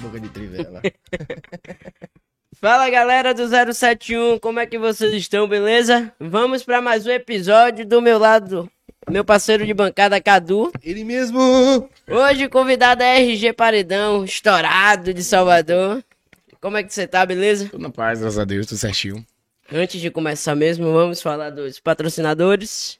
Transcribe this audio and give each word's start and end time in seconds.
Boca 0.00 0.18
de 0.18 0.28
trivela. 0.30 0.80
Fala 2.58 2.88
galera 2.88 3.34
do 3.34 3.46
071, 3.46 4.38
como 4.38 4.58
é 4.58 4.66
que 4.66 4.78
vocês 4.78 5.12
estão, 5.12 5.46
beleza? 5.46 6.10
Vamos 6.18 6.62
para 6.62 6.80
mais 6.80 7.06
um 7.06 7.10
episódio 7.10 7.86
do 7.86 8.00
meu 8.00 8.18
lado, 8.18 8.70
meu 9.10 9.22
parceiro 9.24 9.66
de 9.66 9.74
bancada 9.74 10.20
Cadu. 10.20 10.72
Ele 10.82 11.04
mesmo! 11.04 11.88
Hoje 12.08 12.48
convidado 12.48 13.02
é 13.02 13.20
RG 13.20 13.52
Paredão, 13.52 14.24
estourado 14.24 15.12
de 15.12 15.22
Salvador. 15.22 16.02
Como 16.62 16.78
é 16.78 16.82
que 16.82 16.92
você 16.92 17.06
tá, 17.06 17.24
beleza? 17.26 17.68
Tudo 17.68 17.82
na 17.82 17.90
paz, 17.90 18.20
graças 18.20 18.38
a 18.38 18.44
Deus, 18.44 18.66
tudo 18.66 18.78
certinho. 18.78 19.24
Antes 19.70 20.00
de 20.00 20.10
começar 20.10 20.54
mesmo, 20.54 20.92
vamos 20.92 21.20
falar 21.20 21.50
dos 21.50 21.78
patrocinadores. 21.78 22.98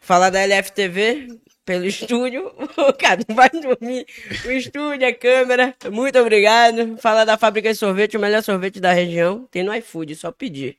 Falar 0.00 0.30
da 0.30 0.40
LFTV 0.44 1.38
pelo 1.66 1.84
estúdio. 1.84 2.50
O 2.78 2.92
cara 2.92 3.20
vai 3.28 3.50
dormir. 3.50 4.06
O 4.46 4.50
estúdio, 4.52 5.06
a 5.08 5.12
câmera. 5.12 5.74
Muito 5.90 6.18
obrigado. 6.18 6.96
Falar 6.98 7.24
da 7.24 7.36
Fábrica 7.36 7.70
de 7.72 7.78
Sorvete, 7.78 8.16
o 8.16 8.20
melhor 8.20 8.42
sorvete 8.42 8.80
da 8.80 8.92
região. 8.92 9.46
Tem 9.50 9.62
no 9.64 9.74
iFood, 9.74 10.14
só 10.14 10.30
pedir. 10.30 10.76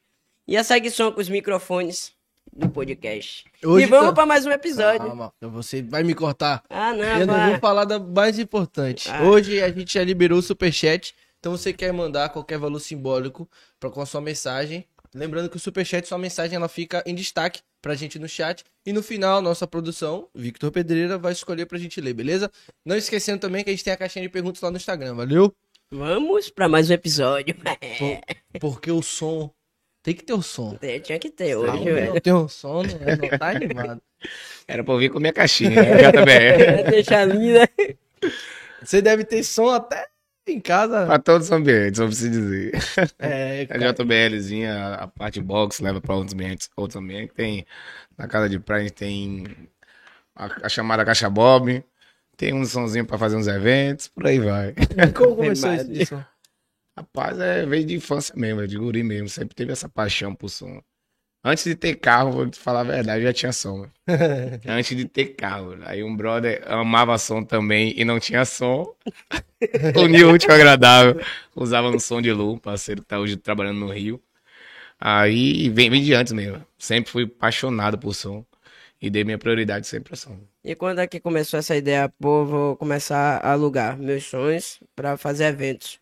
E 0.48 0.56
a 0.56 0.64
Segue 0.64 0.90
Som 0.90 1.12
com 1.12 1.20
os 1.20 1.28
microfones 1.30 2.14
do 2.56 2.70
podcast. 2.70 3.44
Hoje 3.64 3.86
e 3.86 3.90
vamos 3.90 4.08
tá- 4.08 4.14
para 4.14 4.26
mais 4.26 4.46
um 4.46 4.52
episódio. 4.52 5.06
Calma, 5.08 5.34
você 5.42 5.82
vai 5.82 6.04
me 6.04 6.16
cortar. 6.16 6.64
Ah, 6.70 6.94
não, 6.94 7.04
Eu 7.04 7.28
não 7.28 7.34
vai. 7.36 7.50
vou 7.52 7.60
falar 7.60 7.84
da 7.86 8.00
mais 8.00 8.40
importante. 8.40 9.10
Ah. 9.12 9.24
Hoje 9.24 9.62
a 9.62 9.70
gente 9.70 9.94
já 9.94 10.04
liberou 10.04 10.40
o 10.40 10.42
superchat. 10.42 11.14
Então 11.40 11.52
você 11.56 11.74
quer 11.74 11.92
mandar 11.92 12.30
qualquer 12.30 12.58
valor 12.58 12.80
simbólico 12.80 13.48
pra, 13.80 13.90
com 13.90 14.02
a 14.02 14.06
sua 14.06 14.22
mensagem. 14.22 14.86
Lembrando 15.16 15.50
que 15.50 15.58
o 15.58 15.60
superchat, 15.60 16.08
sua 16.08 16.18
mensagem, 16.18 16.56
ela 16.56 16.68
fica 16.70 17.04
em 17.06 17.16
destaque 17.16 17.62
pra 17.82 17.96
gente 17.96 18.20
no 18.20 18.28
chat. 18.28 18.64
E 18.86 18.92
no 18.94 19.02
final, 19.02 19.42
nossa 19.42 19.66
produção, 19.68 20.28
Victor 20.36 20.72
Pedreira, 20.72 21.18
vai 21.18 21.32
escolher 21.32 21.66
pra 21.66 21.78
gente 21.78 22.00
ler, 22.02 22.14
beleza? 22.14 22.52
Não 22.86 22.96
esquecendo 22.96 23.40
também 23.40 23.64
que 23.64 23.70
a 23.70 23.74
gente 23.74 23.84
tem 23.84 23.94
a 23.94 23.98
caixinha 23.98 24.24
de 24.24 24.30
perguntas 24.30 24.62
lá 24.62 24.70
no 24.72 24.78
Instagram, 24.78 25.16
valeu? 25.16 25.54
Vamos 25.92 26.50
para 26.50 26.68
mais 26.68 26.90
um 26.90 26.94
episódio. 26.94 27.56
Por- 27.56 28.60
porque 28.60 28.92
o 28.92 29.02
som. 29.02 29.50
Tem 30.04 30.14
que 30.14 30.24
ter 30.24 30.34
o 30.34 30.42
som. 30.42 30.78
É, 30.82 31.00
Tinha 31.00 31.20
que 31.20 31.30
ter 31.30 31.56
hoje, 31.56 31.84
velho. 31.84 32.14
não 32.14 32.20
tem 32.22 32.34
o 32.34 32.48
som, 32.48 32.84
não, 32.84 33.08
é, 33.08 33.16
não 33.18 33.38
tá 33.38 33.50
animado. 33.50 34.02
Era 34.68 34.84
pra 34.84 34.94
eu 34.94 35.00
vir 35.00 35.10
com 35.12 35.20
minha 35.20 35.34
caixinha, 35.34 35.70
né? 35.72 35.98
JBR. 36.12 36.84
Deixa 36.92 37.24
linda. 37.26 37.70
Você 38.82 39.02
deve 39.02 39.24
ter 39.26 39.44
som 39.44 39.70
até 39.70 40.08
em 40.52 40.60
casa. 40.60 41.06
pra 41.06 41.20
todos 41.20 41.48
os 41.48 41.52
ambientes, 41.52 42.00
eu 42.00 42.08
preciso 42.08 42.32
dizer. 42.32 42.72
É, 43.20 43.62
A 43.70 43.78
cara. 43.80 43.94
JBLzinha, 43.94 44.94
a 44.96 45.08
parte 45.08 45.42
box, 45.42 45.80
leva 45.82 46.02
pra 46.02 46.16
outros 46.16 46.34
ambientes. 46.34 46.70
Outros 46.76 46.96
ambientes. 47.02 47.36
Tem, 47.36 47.66
na 48.18 48.28
casa 48.28 48.50
de 48.50 48.60
praia, 48.60 48.82
a 48.82 48.84
gente 48.84 48.94
tem 48.94 49.44
a, 50.36 50.66
a 50.66 50.70
chamada 50.70 51.06
Caixa 51.06 51.30
Bob. 51.30 51.84
Tem 52.36 52.54
um 52.54 52.66
somzinho 52.66 53.06
pra 53.06 53.18
fazer 53.18 53.36
uns 53.36 53.48
eventos, 53.48 54.08
por 54.08 54.28
aí 54.28 54.40
vai. 54.40 54.74
Como 55.16 55.36
começou 55.36 55.74
isso? 55.74 56.24
Rapaz, 56.96 57.40
é 57.40 57.66
veio 57.66 57.86
de 57.86 57.96
infância 57.96 58.34
mesmo, 58.36 58.62
é 58.62 58.68
de 58.68 58.78
guri 58.78 59.04
mesmo. 59.04 59.28
Sempre 59.30 59.56
teve 59.56 59.72
essa 59.72 59.90
paixão 59.90 60.34
por 60.36 60.50
som. 60.50 60.82
Antes 61.44 61.64
de 61.64 61.76
ter 61.76 61.96
carro, 61.96 62.32
vou 62.32 62.50
te 62.50 62.60
falar 62.60 62.82
a 62.82 62.84
verdade, 62.84 63.24
já 63.24 63.32
tinha 63.32 63.54
som. 63.54 63.88
Antes 64.68 64.98
de 64.98 65.06
ter 65.06 65.28
carro. 65.28 65.78
Aí 65.86 66.04
um 66.04 66.16
brother 66.16 66.62
amava 66.66 67.18
som 67.18 67.44
também 67.44 67.94
e 67.96 68.04
não 68.04 68.20
tinha 68.20 68.44
som. 68.44 68.94
Uniu 69.96 70.30
o 70.30 70.34
útil 70.34 70.50
ao 70.50 70.56
agradável. 70.56 71.22
Usava 71.56 71.90
um 71.90 72.00
som 72.00 72.22
de 72.22 72.32
Lu, 72.34 72.60
parceiro 72.60 73.02
que 73.02 73.08
tá 73.08 73.20
hoje 73.20 73.38
trabalhando 73.38 73.80
no 73.80 73.92
Rio. 73.92 74.22
Aí 75.00 75.70
vem, 75.70 75.90
vem 75.90 76.04
de 76.04 76.14
antes 76.14 76.34
mesmo. 76.34 76.66
Sempre 76.78 77.12
fui 77.12 77.24
apaixonado 77.24 77.98
por 77.98 78.14
som. 78.14 78.44
E 79.00 79.10
dei 79.12 79.24
minha 79.24 79.38
prioridade 79.38 79.86
sempre 79.86 80.14
ao 80.14 80.18
som. 80.18 80.40
E 80.64 80.76
quando 80.76 81.00
é 81.00 81.08
que 81.08 81.20
começou 81.20 81.60
essa 81.60 81.76
ideia? 81.76 82.12
Pô, 82.20 82.44
vou 82.46 82.76
começar 82.76 83.38
a 83.38 83.52
alugar 83.52 83.96
meus 83.98 84.26
sonhos 84.26 84.80
pra 84.96 85.16
fazer 85.16 85.46
eventos. 85.46 86.00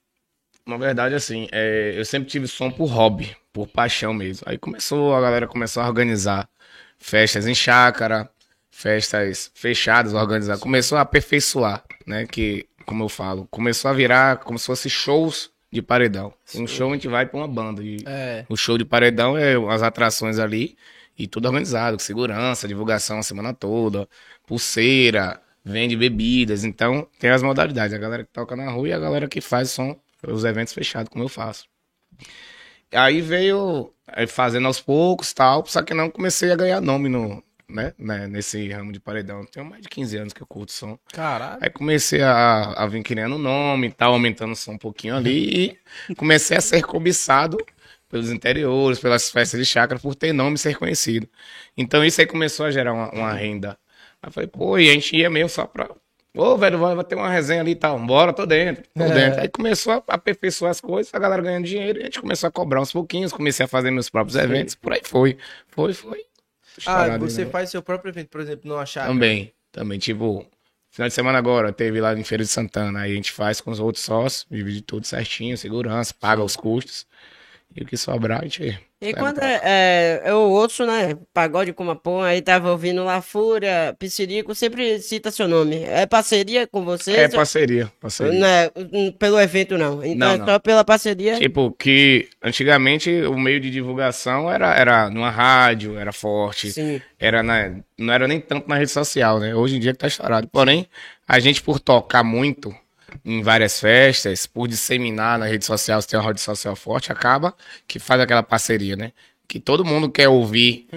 Na 0.65 0.77
verdade, 0.77 1.13
assim, 1.13 1.47
é, 1.51 1.94
eu 1.95 2.03
sempre 2.03 2.27
tive 2.29 2.47
som 2.47 2.71
por 2.71 2.88
hobby, 2.88 3.35
por 3.53 3.67
paixão 3.67 4.13
mesmo. 4.13 4.44
Aí 4.47 4.57
começou, 4.57 5.13
a 5.15 5.21
galera 5.21 5.47
começou 5.47 5.83
a 5.83 5.88
organizar 5.88 6.50
festas 6.97 7.45
em 7.45 7.53
chácara, 7.53 8.29
festas 8.71 9.51
fechadas, 9.53 10.13
organizar. 10.13 10.57
Começou 10.57 10.97
a 10.97 11.01
aperfeiçoar, 11.01 11.83
né? 12.06 12.25
Que, 12.25 12.67
como 12.85 13.03
eu 13.03 13.09
falo, 13.09 13.47
começou 13.51 13.91
a 13.91 13.94
virar 13.94 14.38
como 14.38 14.57
se 14.57 14.65
fosse 14.65 14.89
shows 14.89 15.51
de 15.71 15.81
paredão. 15.81 16.33
Um 16.56 16.65
show 16.65 16.89
a 16.89 16.94
gente 16.94 17.07
vai 17.07 17.25
pra 17.25 17.38
uma 17.38 17.47
banda. 17.47 17.81
É. 18.06 18.45
o 18.50 18.56
show 18.57 18.77
de 18.77 18.85
paredão 18.85 19.38
é 19.38 19.56
as 19.71 19.83
atrações 19.83 20.39
ali 20.39 20.75
e 21.17 21.27
tudo 21.27 21.47
organizado, 21.47 21.97
com 21.97 22.03
segurança, 22.03 22.67
divulgação 22.67 23.19
a 23.19 23.23
semana 23.23 23.53
toda, 23.53 24.07
pulseira, 24.47 25.39
vende 25.63 25.95
bebidas. 25.95 26.63
Então, 26.63 27.07
tem 27.19 27.29
as 27.29 27.41
modalidades. 27.41 27.94
A 27.94 27.97
galera 27.97 28.23
que 28.23 28.31
toca 28.31 28.56
na 28.56 28.69
rua 28.71 28.89
e 28.89 28.94
a 28.94 29.00
galera 29.00 29.27
que 29.27 29.41
faz 29.41 29.71
som, 29.71 30.00
os 30.27 30.44
eventos 30.44 30.74
fechados, 30.74 31.10
como 31.10 31.24
eu 31.24 31.30
faço. 31.30 31.66
Aí 32.92 33.22
veio 33.22 33.94
fazendo 34.27 34.68
aos 34.68 34.80
poucos 34.80 35.33
tal, 35.33 35.66
só 35.66 35.81
que 35.81 35.94
não 35.94 36.10
comecei 36.10 36.51
a 36.51 36.56
ganhar 36.56 36.80
nome 36.80 37.10
no, 37.10 37.44
né, 37.68 37.94
né, 37.98 38.27
nesse 38.27 38.69
ramo 38.69 38.92
de 38.92 39.00
paredão. 39.00 39.45
Tenho 39.45 39.66
mais 39.66 39.81
de 39.81 39.89
15 39.89 40.18
anos 40.18 40.33
que 40.33 40.42
eu 40.42 40.48
curto 40.48 40.72
som. 40.72 40.98
Caralho. 41.12 41.60
Aí 41.62 41.69
comecei 41.69 42.22
a, 42.22 42.74
a 42.74 42.88
vir 42.88 43.04
criando 43.04 43.38
nome 43.38 43.88
e 43.88 43.92
tal, 43.92 44.13
aumentando 44.13 44.54
o 44.54 44.56
som 44.56 44.74
um 44.74 44.77
pouquinho 44.77 45.16
ali. 45.16 45.77
E 46.10 46.16
comecei 46.16 46.57
a 46.57 46.62
ser 46.62 46.83
cobiçado 46.83 47.57
pelos 48.10 48.31
interiores, 48.31 49.00
pelas 49.00 49.30
festas 49.30 49.60
de 49.60 49.66
chácara, 49.66 50.00
por 50.00 50.16
ter 50.16 50.31
nome 50.31 50.56
e 50.56 50.60
ser 50.60 50.77
conhecido. 50.77 51.27
Então 51.75 52.04
isso 52.04 52.22
aí 52.22 52.27
começou 52.27 52.66
a 52.66 52.72
gerar 52.72 52.94
uma, 52.94 53.10
uma 53.12 53.33
renda. 53.33 53.77
Aí 54.22 54.31
falei, 54.31 54.48
pô, 54.48 54.77
e 54.77 54.89
a 54.89 54.94
gente 54.94 55.16
ia 55.16 55.30
mesmo 55.30 55.50
só 55.50 55.66
pra. 55.66 55.89
Ô, 56.36 56.58
velho, 56.58 56.78
vai, 56.78 56.94
vai 56.94 57.04
ter 57.06 57.16
uma 57.16 57.30
resenha 57.30 57.62
ali 57.62 57.72
e 57.72 57.76
tal. 57.76 57.98
Bora, 58.00 58.34
tô 58.34 58.46
dentro, 58.46 58.84
tô 58.94 59.04
É. 59.04 59.14
dentro. 59.14 59.42
Aí 59.42 59.48
começou 59.48 59.94
a 59.94 60.04
aperfeiçoar 60.08 60.72
as 60.72 60.82
coisas, 60.82 61.14
a 61.14 61.20
galera 61.20 61.42
ganhando 61.42 61.66
dinheiro, 61.66 62.00
e 62.00 62.02
a 62.02 62.06
gente 62.06 62.20
começou 62.20 62.48
a 62.48 62.52
cobrar 62.52 62.82
uns 62.82 62.92
pouquinhos, 62.92 63.32
comecei 63.32 63.66
a 63.66 63.70
fazer 63.70 63.90
meus 63.90 64.10
próprios 64.10 64.36
eventos, 64.36 64.76
por 64.76 64.92
aí 64.92 65.02
foi. 65.04 65.38
Foi, 65.70 65.94
foi. 65.94 66.26
Ah, 66.86 67.18
você 67.18 67.46
faz 67.46 67.70
seu 67.70 67.82
próprio 67.82 68.10
evento, 68.10 68.28
por 68.30 68.42
exemplo, 68.42 68.70
numa 68.70 68.86
chácara. 68.86 69.14
Também, 69.14 69.54
também. 69.72 69.98
Tipo, 69.98 70.46
final 70.92 71.08
de 71.08 71.14
semana 71.14 71.38
agora, 71.38 71.72
teve 71.72 72.02
lá 72.02 72.14
em 72.14 72.24
Feira 72.24 72.44
de 72.44 72.50
Santana. 72.50 73.02
Aí 73.02 73.14
a 73.14 73.16
gente 73.16 73.32
faz 73.32 73.62
com 73.62 73.72
os 73.72 73.80
outros 73.80 74.04
sócios, 74.04 74.46
divide 74.52 74.82
tudo 74.82 75.06
certinho, 75.06 75.58
segurança, 75.58 76.14
paga 76.20 76.44
os 76.44 76.58
custos. 76.58 77.08
E 77.75 77.83
o 77.83 77.86
que 77.86 77.98
sobrar, 77.98 78.39
a 78.39 78.44
gente. 78.44 78.80
E 79.01 79.13
quando 79.13 79.39
é, 79.39 79.60
é, 79.62 80.24
eu 80.25 80.38
ouço, 80.38 80.86
né, 80.86 81.18
pagode 81.33 81.74
como 81.74 81.92
a 81.92 81.95
porra, 81.95 82.27
aí 82.27 82.42
tava 82.42 82.72
ouvindo 82.72 83.04
lá 83.04 83.22
Fúria, 83.22 83.94
Piscirico, 84.00 84.56
sempre 84.56 84.98
cita 85.00 85.30
seu 85.30 85.45
nome. 85.45 85.83
É 85.83 86.06
parceria 86.06 86.66
com 86.66 86.86
vocês? 86.86 87.18
É 87.18 87.27
parceria, 87.27 87.92
parceria. 88.00 88.39
Não 88.39 88.48
é, 88.48 88.72
hum, 88.77 89.12
pelo 89.12 89.38
evento 89.38 89.77
não. 89.77 90.01
Então 90.01 90.30
Não, 90.30 90.36
é 90.36 90.38
não. 90.38 90.45
só 90.45 90.60
pela 90.60 90.86
parceria. 90.86 91.38
Tipo, 91.38 91.69
que 91.72 92.30
antigamente 92.42 93.12
o 93.24 93.38
meio 93.38 93.60
de 93.60 93.69
divulgação 93.69 94.50
era, 94.50 94.74
era 94.74 95.10
numa 95.10 95.30
rádio, 95.30 96.00
era 96.00 96.13
forte. 96.13 96.72
Sim. 96.72 97.01
Era 97.20 97.44
na, 97.44 97.75
não 98.00 98.13
era 98.13 98.25
nem 98.25 98.39
tanto 98.39 98.70
na 98.70 98.77
rede 98.77 98.91
social, 98.91 99.38
né? 99.38 99.53
Hoje 99.53 99.75
em 99.75 99.79
dia 99.82 99.91
que 99.91 100.00
tá 100.00 100.08
estourado. 100.08 100.48
Porém, 100.48 100.88
a 101.27 101.39
gente 101.39 101.62
por 101.62 101.82
tocar 101.82 102.24
muito 102.24 102.74
em 103.24 103.41
várias 103.41 103.79
festas, 103.79 104.45
por 104.45 104.67
disseminar 104.67 105.38
na 105.39 105.45
rede 105.45 105.65
social, 105.65 106.01
se 106.01 106.07
tem 106.07 106.19
uma 106.19 106.27
rede 106.27 106.41
social 106.41 106.75
forte, 106.75 107.12
acaba 107.12 107.53
que 107.88 108.00
faz 108.00 108.19
aquela 108.22 108.43
parceria, 108.43 108.95
né? 108.95 109.12
Que 109.48 109.60
todo 109.60 109.86
mundo 109.86 110.10
quer 110.10 110.27
ouvir 110.27 110.88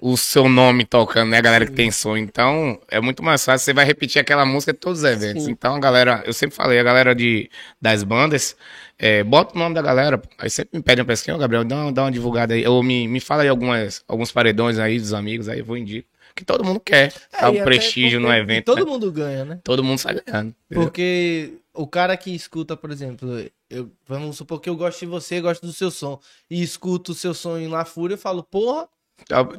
o 0.00 0.16
seu 0.16 0.48
nome 0.48 0.84
tocando, 0.84 1.30
né? 1.30 1.38
A 1.38 1.40
galera 1.40 1.66
que 1.66 1.72
tem 1.72 1.90
som. 1.90 2.16
Então, 2.16 2.80
é 2.88 3.00
muito 3.00 3.24
mais 3.24 3.44
fácil. 3.44 3.64
Você 3.64 3.72
vai 3.74 3.84
repetir 3.84 4.20
aquela 4.20 4.46
música 4.46 4.70
em 4.70 4.74
todos 4.76 5.00
os 5.00 5.04
eventos. 5.04 5.44
Sim. 5.46 5.50
Então, 5.50 5.74
a 5.74 5.80
galera, 5.80 6.22
eu 6.24 6.32
sempre 6.32 6.54
falei, 6.54 6.78
a 6.78 6.82
galera 6.84 7.12
de, 7.12 7.50
das 7.82 8.04
bandas, 8.04 8.56
é, 9.00 9.24
bota 9.24 9.56
o 9.56 9.58
nome 9.58 9.74
da 9.74 9.82
galera. 9.82 10.22
Aí 10.38 10.48
sempre 10.48 10.78
me 10.78 10.82
pedem 10.84 11.02
uma 11.02 11.08
pesquisa, 11.08 11.34
ô 11.36 11.40
Gabriel, 11.40 11.64
dá, 11.64 11.74
uma- 11.76 11.92
dá 11.92 12.02
uma 12.04 12.12
divulgada 12.12 12.54
aí. 12.54 12.64
Ou 12.68 12.84
me, 12.84 13.08
me 13.08 13.18
fala 13.18 13.42
aí 13.42 13.48
algumas, 13.48 14.04
alguns 14.06 14.30
paredões 14.30 14.78
aí 14.78 14.96
dos 15.00 15.12
amigos, 15.12 15.48
aí 15.48 15.58
eu 15.58 15.64
vou 15.64 15.76
indico. 15.76 16.08
Que 16.38 16.44
todo 16.44 16.62
mundo 16.64 16.78
quer. 16.78 17.12
É, 17.32 17.40
Dá 17.42 17.50
um 17.50 17.64
prestígio 17.64 18.20
no 18.20 18.32
evento. 18.32 18.66
Todo 18.66 18.84
né? 18.84 18.92
mundo 18.92 19.10
ganha, 19.10 19.44
né? 19.44 19.58
Todo 19.64 19.82
mundo 19.82 19.98
sai 19.98 20.14
ganhando. 20.24 20.54
entendeu? 20.66 20.84
Porque 20.84 21.54
o 21.74 21.84
cara 21.84 22.16
que 22.16 22.32
escuta, 22.32 22.76
por 22.76 22.92
exemplo, 22.92 23.44
eu, 23.68 23.90
vamos 24.06 24.36
supor 24.36 24.60
que 24.60 24.70
eu 24.70 24.76
gosto 24.76 25.00
de 25.00 25.06
você, 25.06 25.40
gosto 25.40 25.66
do 25.66 25.72
seu 25.72 25.90
som, 25.90 26.20
e 26.48 26.62
escuto 26.62 27.10
o 27.10 27.14
seu 27.16 27.34
som 27.34 27.58
em 27.58 27.66
La 27.66 27.84
Fúria, 27.84 28.14
eu 28.14 28.18
falo, 28.18 28.44
porra, 28.44 28.86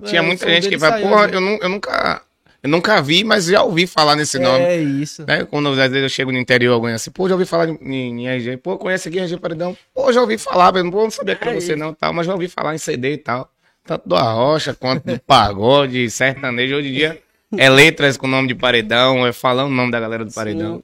Tinha 0.05 0.19
É, 0.19 0.23
muita 0.23 0.47
gente 0.47 0.69
que 0.69 0.79
saiu, 0.79 1.05
porra, 1.09 1.27
né?" 1.27 1.35
eu, 1.35 1.41
nu- 1.41 1.59
eu 1.61 1.67
nunca. 1.67 2.21
Eu 2.63 2.69
nunca 2.69 3.01
vi, 3.01 3.23
mas 3.25 3.45
já 3.45 3.61
ouvi 3.63 3.85
falar 3.87 4.15
nesse 4.15 4.37
nome. 4.39 4.63
é 4.63 4.81
isso. 4.81 5.25
Né? 5.25 5.43
Quando 5.45 5.67
às 5.69 5.75
vezes 5.77 5.97
eu 6.03 6.09
chego 6.09 6.31
no 6.31 6.37
interior, 6.37 6.73
alguém 6.73 6.93
assim, 6.93 7.11
pô, 7.11 7.27
já 7.27 7.35
ouvi 7.35 7.45
falar 7.45 7.67
em, 7.69 7.77
em 8.21 8.27
RG, 8.27 8.55
pô, 8.57 8.77
conhece 8.77 9.07
aqui 9.09 9.17
RG 9.19 9.37
Paredão? 9.37 9.75
Pô, 9.93 10.11
já 10.13 10.21
ouvi 10.21 10.37
falar, 10.37 10.71
mas 10.73 10.83
não 10.85 11.09
sabia 11.11 11.35
que 11.35 11.43
era 11.43 11.51
É 11.55 11.59
você 11.59 11.73
isso. 11.73 11.77
não, 11.77 11.93
tal, 11.93 12.13
mas 12.13 12.25
já 12.25 12.33
ouvi 12.33 12.47
falar 12.49 12.73
em 12.75 12.77
CD 12.77 13.13
e 13.13 13.17
tal. 13.17 13.49
Tanto 13.89 14.07
do 14.07 14.15
Arrocha 14.15 14.71
quanto 14.75 15.03
do 15.03 15.19
pagode, 15.19 16.11
sertanejo. 16.11 16.75
Hoje 16.75 16.89
em 16.89 16.93
dia 16.93 17.19
é 17.57 17.67
letras 17.71 18.17
com 18.17 18.27
nome 18.27 18.47
de 18.47 18.53
paredão, 18.53 19.25
é 19.25 19.33
falando 19.33 19.71
o 19.71 19.73
nome 19.75 19.91
da 19.91 19.99
galera 19.99 20.23
do 20.23 20.31
paredão. 20.31 20.83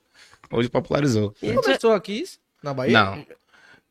Hoje 0.52 0.70
popularizou. 0.70 1.32
E 1.40 1.54
Começou 1.54 1.92
aqui, 1.94 2.22
isso? 2.22 2.40
na 2.64 2.74
Bahia? 2.74 2.94
Não. 2.94 3.24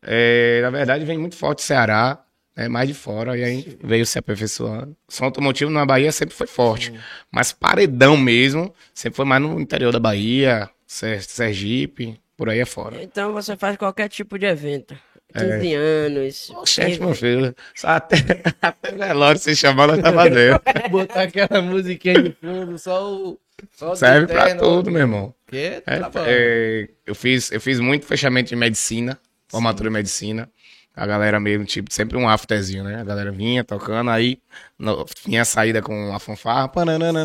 É, 0.02 0.60
na 0.62 0.70
verdade, 0.70 1.04
vem 1.04 1.16
muito 1.16 1.36
forte 1.36 1.62
Ceará, 1.62 2.24
né, 2.56 2.66
mais 2.66 2.88
de 2.88 2.94
fora, 2.94 3.38
e 3.38 3.44
aí 3.44 3.78
veio 3.84 4.04
se 4.04 4.18
aperfeiçoando. 4.18 4.96
Som 5.08 5.26
automotivo 5.26 5.70
na 5.70 5.86
Bahia 5.86 6.10
sempre 6.10 6.34
foi 6.34 6.48
forte, 6.48 6.92
mas 7.30 7.52
paredão 7.52 8.16
mesmo 8.16 8.74
sempre 8.92 9.16
foi 9.18 9.24
mais 9.24 9.40
no 9.40 9.60
interior 9.60 9.92
da 9.92 10.00
Bahia, 10.00 10.68
Ser- 10.88 11.22
Sergipe, 11.22 12.20
por 12.36 12.50
aí 12.50 12.58
é 12.58 12.64
fora. 12.64 13.00
Então 13.00 13.32
você 13.32 13.56
faz 13.56 13.76
qualquer 13.76 14.08
tipo 14.08 14.36
de 14.36 14.46
evento. 14.46 14.96
15 15.34 15.74
anos. 15.74 16.50
Oxente, 16.50 17.00
meu 17.00 17.14
filho. 17.14 17.54
Até, 17.82 18.16
até 18.62 18.92
velório 18.92 19.40
se 19.40 19.54
chamar, 19.56 19.88
nós 19.88 20.00
tá 20.00 20.12
fazendo. 20.12 20.60
Botar 20.90 21.22
aquela 21.22 21.60
musiquinha 21.60 22.22
de 22.22 22.32
fundo, 22.32 22.78
só 22.78 23.12
o. 23.12 23.40
Só 23.72 23.94
Serve 23.94 24.26
terno, 24.26 24.60
tudo, 24.60 24.90
meu 24.90 25.00
irmão. 25.02 25.34
Que 25.46 25.56
é, 25.56 25.82
É, 25.86 25.96
trabalho. 25.98 26.26
é, 26.28 26.88
eu, 27.06 27.14
fiz, 27.14 27.50
eu 27.50 27.60
fiz 27.60 27.80
muito 27.80 28.04
fechamento 28.04 28.48
de 28.50 28.56
medicina, 28.56 29.18
formatura 29.48 29.88
de 29.88 29.92
medicina. 29.94 30.48
A 30.96 31.06
galera 31.06 31.40
mesmo, 31.40 31.64
tipo, 31.64 31.92
sempre 31.92 32.16
um 32.16 32.28
afterzinho, 32.28 32.84
né? 32.84 33.00
A 33.00 33.04
galera 33.04 33.32
vinha 33.32 33.64
tocando, 33.64 34.10
aí 34.10 34.38
no, 34.78 35.04
vinha 35.26 35.42
a 35.42 35.44
saída 35.44 35.82
com 35.82 36.14
a 36.14 36.20
fanfarra. 36.20 36.68
pananana, 36.68 37.24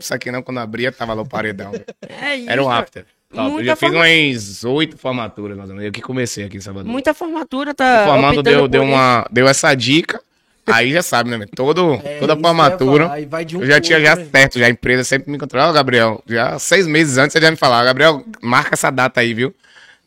Isso 0.00 0.12
aqui 0.12 0.32
não, 0.32 0.42
quando 0.42 0.58
abria, 0.58 0.90
tava 0.90 1.14
lá 1.14 1.22
o 1.22 1.28
paredão. 1.28 1.72
É 2.08 2.34
isso. 2.34 2.50
Era 2.50 2.62
um 2.64 2.68
after. 2.68 3.06
Top. 3.34 3.46
Eu 3.48 3.52
Muita 3.52 3.66
já 3.66 3.76
fiz 3.76 3.90
umas 3.90 4.64
oito 4.64 4.96
formaturas, 4.96 5.56
mais 5.56 5.68
ou 5.68 5.76
menos. 5.76 5.86
Eu 5.86 5.92
que 5.92 6.00
comecei 6.00 6.44
aqui 6.44 6.56
em 6.56 6.60
Salvador. 6.60 6.90
Muita 6.90 7.12
formatura 7.12 7.74
tá. 7.74 8.04
Formando 8.06 8.40
optando 8.40 8.56
deu, 8.56 8.68
deu, 8.68 8.82
uma, 8.82 9.26
deu 9.30 9.46
essa 9.48 9.74
dica. 9.74 10.20
Aí 10.66 10.92
já 10.92 11.02
sabe, 11.02 11.30
né? 11.30 11.36
meu? 11.36 11.48
Todo, 11.48 12.00
É, 12.02 12.18
toda 12.18 12.34
formatura. 12.36 13.04
eu 13.04 13.12
aí 13.12 13.26
vai 13.26 13.44
de 13.44 13.56
um 13.56 13.60
eu 13.60 13.66
já 13.66 13.80
tinha 13.80 14.00
já 14.00 14.16
né? 14.16 14.26
certo, 14.32 14.58
já 14.58 14.66
a 14.66 14.70
empresa 14.70 15.04
sempre 15.04 15.30
me 15.30 15.36
controlava, 15.36 15.72
Gabriel. 15.72 16.22
Já 16.26 16.58
seis 16.58 16.86
meses 16.86 17.18
antes 17.18 17.36
ele 17.36 17.44
já 17.44 17.50
me 17.50 17.56
falava, 17.56 17.84
Gabriel, 17.84 18.24
marca 18.40 18.70
essa 18.74 18.90
data 18.90 19.20
aí, 19.20 19.34
viu? 19.34 19.54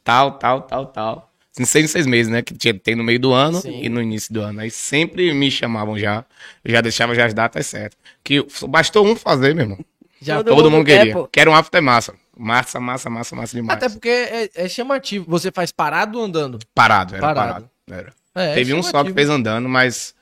Tal, 0.04 0.32
tal, 0.34 0.62
tal, 0.62 0.86
tal. 0.88 1.32
Em 1.60 1.66
seis, 1.66 1.90
seis 1.92 2.06
meses, 2.08 2.32
né? 2.32 2.42
Que 2.42 2.54
tinha, 2.56 2.74
tem 2.74 2.96
no 2.96 3.04
meio 3.04 3.20
do 3.20 3.34
ano 3.34 3.62
Sim. 3.62 3.82
e 3.84 3.90
no 3.90 4.02
início 4.02 4.34
do 4.34 4.42
ano. 4.42 4.62
Aí 4.62 4.72
sempre 4.72 5.34
me 5.34 5.50
chamavam 5.52 5.98
já. 5.98 6.24
Eu 6.64 6.72
já 6.72 6.82
deixava 6.82 7.14
já 7.14 7.26
as 7.26 7.34
datas 7.34 7.66
certas. 7.68 7.98
Que 8.24 8.46
bastou 8.68 9.06
um 9.06 9.16
fazer, 9.16 9.54
meu 9.54 9.66
irmão. 9.66 9.80
Já 10.22 10.38
Todo 10.38 10.48
Todo, 10.56 10.64
mundo 10.66 10.78
mundo 10.78 10.86
quer, 10.86 11.06
queria. 11.06 11.28
Quero 11.32 11.52
um 11.52 11.56
after 11.56 11.82
massa. 11.82 12.14
Massa, 12.38 12.80
massa, 12.80 13.10
massa, 13.10 13.36
massa 13.36 13.56
demais. 13.56 13.78
Até 13.78 13.90
porque 13.90 14.10
é, 14.10 14.50
é 14.54 14.70
chamativo. 14.70 15.26
Você 15.28 15.52
faz 15.52 15.72
parado 15.72 16.20
ou 16.20 16.26
andando? 16.26 16.60
Parado, 16.74 17.16
era 17.16 17.22
Parado. 17.22 17.48
parado. 17.48 17.70
Era. 17.90 18.14
É, 18.36 18.54
Teve 18.54 18.72
é 18.72 18.76
um 18.76 18.84
só 18.84 19.04
que 19.04 19.12
fez 19.14 19.30
andando, 19.30 19.68
mas 19.68 20.14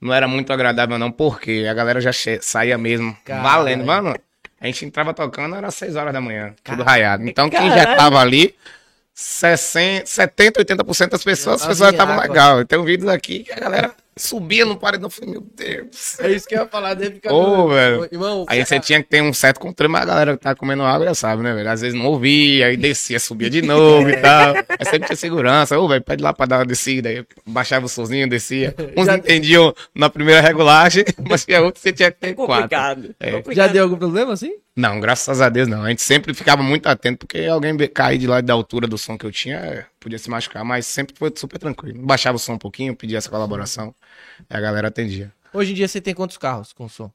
não 0.00 0.14
era 0.14 0.26
muito 0.26 0.52
agradável, 0.52 0.98
não, 0.98 1.10
porque 1.10 1.66
a 1.70 1.74
galera 1.74 2.00
já 2.00 2.10
saía 2.40 2.78
mesmo 2.78 3.16
Caralho. 3.24 3.44
valendo. 3.44 3.84
Mano, 3.84 4.14
a 4.60 4.66
gente 4.66 4.86
entrava 4.86 5.12
tocando, 5.12 5.54
era 5.54 5.70
6 5.70 5.94
horas 5.96 6.12
da 6.12 6.20
manhã, 6.20 6.54
tudo 6.64 6.78
Caralho. 6.78 6.84
raiado. 6.84 7.28
Então, 7.28 7.50
quem 7.50 7.68
já 7.68 7.76
Caralho. 7.76 7.96
tava 7.98 8.18
ali, 8.20 8.54
60, 9.12 10.06
70, 10.06 10.64
80% 10.64 11.08
das 11.10 11.24
pessoas, 11.24 11.60
as 11.60 11.68
pessoas 11.68 11.90
estavam 11.92 12.18
legal. 12.18 12.64
Tem 12.64 12.78
um 12.78 12.84
vídeo 12.84 13.10
aqui 13.10 13.40
que 13.40 13.52
a 13.52 13.60
galera 13.60 13.94
subia 14.18 14.64
no 14.64 14.76
paredão. 14.76 15.06
Eu 15.06 15.10
falei, 15.10 15.30
meu 15.32 15.40
Deus. 15.56 16.18
É 16.20 16.30
isso 16.30 16.46
que 16.46 16.54
eu 16.54 16.60
ia 16.62 16.66
falar. 16.68 16.94
Deve 16.94 17.16
ficar 17.16 17.32
Ô, 17.32 17.56
doido. 17.56 17.68
velho. 17.74 18.08
Irmão, 18.12 18.44
Aí 18.48 18.64
você 18.64 18.78
tinha 18.80 19.02
que 19.02 19.08
ter 19.08 19.22
um 19.22 19.32
certo 19.32 19.60
controle, 19.60 19.90
mas 19.92 20.02
a 20.02 20.06
galera 20.06 20.36
que 20.36 20.42
tá 20.42 20.54
comendo 20.54 20.82
água 20.82 21.06
já 21.06 21.14
sabe, 21.14 21.42
né, 21.42 21.54
velho? 21.54 21.70
Às 21.70 21.80
vezes 21.80 21.98
não 21.98 22.06
ouvia, 22.06 22.66
aí 22.66 22.76
descia, 22.76 23.18
subia 23.20 23.48
de 23.50 23.62
novo 23.62 24.08
e 24.10 24.16
tal. 24.20 24.54
Aí 24.56 24.84
sempre 24.84 25.06
tinha 25.06 25.16
segurança. 25.16 25.78
Ô, 25.78 25.88
velho, 25.88 26.02
pede 26.02 26.22
lá 26.22 26.32
pra 26.32 26.46
dar 26.46 26.58
uma 26.58 26.66
descida. 26.66 27.08
Aí 27.08 27.24
baixava 27.46 27.86
o 27.86 27.88
sozinho, 27.88 28.28
descia. 28.28 28.74
Uns 28.96 29.06
Já- 29.06 29.16
entendiam 29.16 29.74
na 29.94 30.10
primeira 30.10 30.40
regulagem, 30.40 31.04
mas 31.28 31.44
tinha 31.44 31.60
outros 31.62 31.82
que 31.82 31.88
você 31.88 31.92
tinha 31.94 32.10
que 32.10 32.18
ter 32.18 32.34
quatro. 32.34 32.54
Complicado. 32.54 33.14
É. 33.20 33.30
Complicado. 33.32 33.54
já 33.66 33.72
deu 33.72 33.84
algum 33.84 33.96
problema 33.96 34.32
assim? 34.32 34.52
Não, 34.76 35.00
graças 35.00 35.40
a 35.40 35.48
Deus 35.48 35.66
não. 35.66 35.82
A 35.82 35.88
gente 35.88 36.02
sempre 36.02 36.32
ficava 36.32 36.62
muito 36.62 36.86
atento, 36.86 37.26
porque 37.26 37.44
alguém 37.46 37.76
cair 37.88 38.16
de 38.18 38.28
lá 38.28 38.40
da 38.40 38.52
altura 38.52 38.86
do 38.86 38.96
som 38.96 39.18
que 39.18 39.26
eu 39.26 39.32
tinha, 39.32 39.56
é, 39.56 39.84
podia 39.98 40.18
se 40.18 40.30
machucar, 40.30 40.64
mas 40.64 40.86
sempre 40.86 41.14
foi 41.16 41.32
super 41.34 41.58
tranquilo. 41.58 42.00
Baixava 42.04 42.36
o 42.36 42.38
som 42.38 42.54
um 42.54 42.58
pouquinho, 42.58 42.94
pedia 42.94 43.18
essa 43.18 43.30
colaboração, 43.30 43.94
e 44.50 44.56
a 44.56 44.60
galera 44.60 44.88
atendia. 44.88 45.32
Hoje 45.52 45.72
em 45.72 45.74
dia 45.74 45.88
você 45.88 46.00
tem 46.00 46.14
quantos 46.14 46.36
carros 46.36 46.72
com 46.72 46.88
som? 46.88 47.10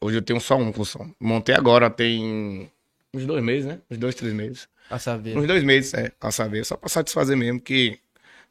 Hoje 0.00 0.18
eu 0.18 0.22
tenho 0.22 0.40
só 0.40 0.56
um 0.56 0.72
com 0.72 0.84
som. 0.84 1.10
Montei 1.18 1.54
agora, 1.54 1.88
tem 1.90 2.70
uns 3.14 3.24
dois 3.24 3.42
meses, 3.42 3.66
né? 3.66 3.78
Uns 3.90 3.98
dois, 3.98 4.14
três 4.14 4.32
meses. 4.32 4.68
A 4.90 4.98
saber. 4.98 5.36
Uns 5.36 5.46
dois 5.46 5.64
meses, 5.64 5.94
é, 5.94 6.10
pra 6.10 6.30
saber. 6.30 6.64
Só 6.64 6.76
pra 6.76 6.88
satisfazer 6.88 7.36
mesmo, 7.36 7.60
que 7.60 7.98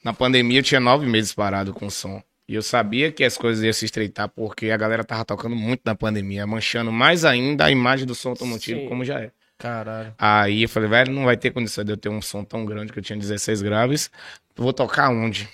na 0.03 0.13
pandemia 0.13 0.59
eu 0.59 0.63
tinha 0.63 0.79
nove 0.79 1.05
meses 1.05 1.33
parado 1.33 1.73
com 1.73 1.89
som. 1.89 2.21
E 2.47 2.53
eu 2.53 2.61
sabia 2.61 3.11
que 3.11 3.23
as 3.23 3.37
coisas 3.37 3.63
iam 3.63 3.73
se 3.73 3.85
estreitar, 3.85 4.29
porque 4.29 4.69
a 4.69 4.77
galera 4.77 5.03
tava 5.03 5.25
tocando 5.25 5.55
muito 5.55 5.81
na 5.83 5.95
pandemia, 5.95 6.45
manchando 6.45 6.91
mais 6.91 7.25
ainda 7.25 7.65
a 7.65 7.71
imagem 7.71 8.05
do 8.05 8.13
som 8.13 8.29
automotivo, 8.29 8.81
Sim. 8.81 8.87
como 8.87 9.03
já 9.03 9.19
é. 9.19 9.31
Caralho. 9.57 10.13
Aí 10.17 10.63
eu 10.63 10.69
falei, 10.69 10.89
velho, 10.89 11.11
não 11.13 11.25
vai 11.25 11.37
ter 11.37 11.51
condição 11.51 11.83
de 11.83 11.91
eu 11.91 11.97
ter 11.97 12.09
um 12.09 12.21
som 12.21 12.43
tão 12.43 12.65
grande 12.65 12.91
que 12.91 12.99
eu 12.99 13.03
tinha 13.03 13.17
16 13.17 13.61
graves. 13.61 14.11
Vou 14.55 14.73
tocar 14.73 15.09
onde? 15.09 15.47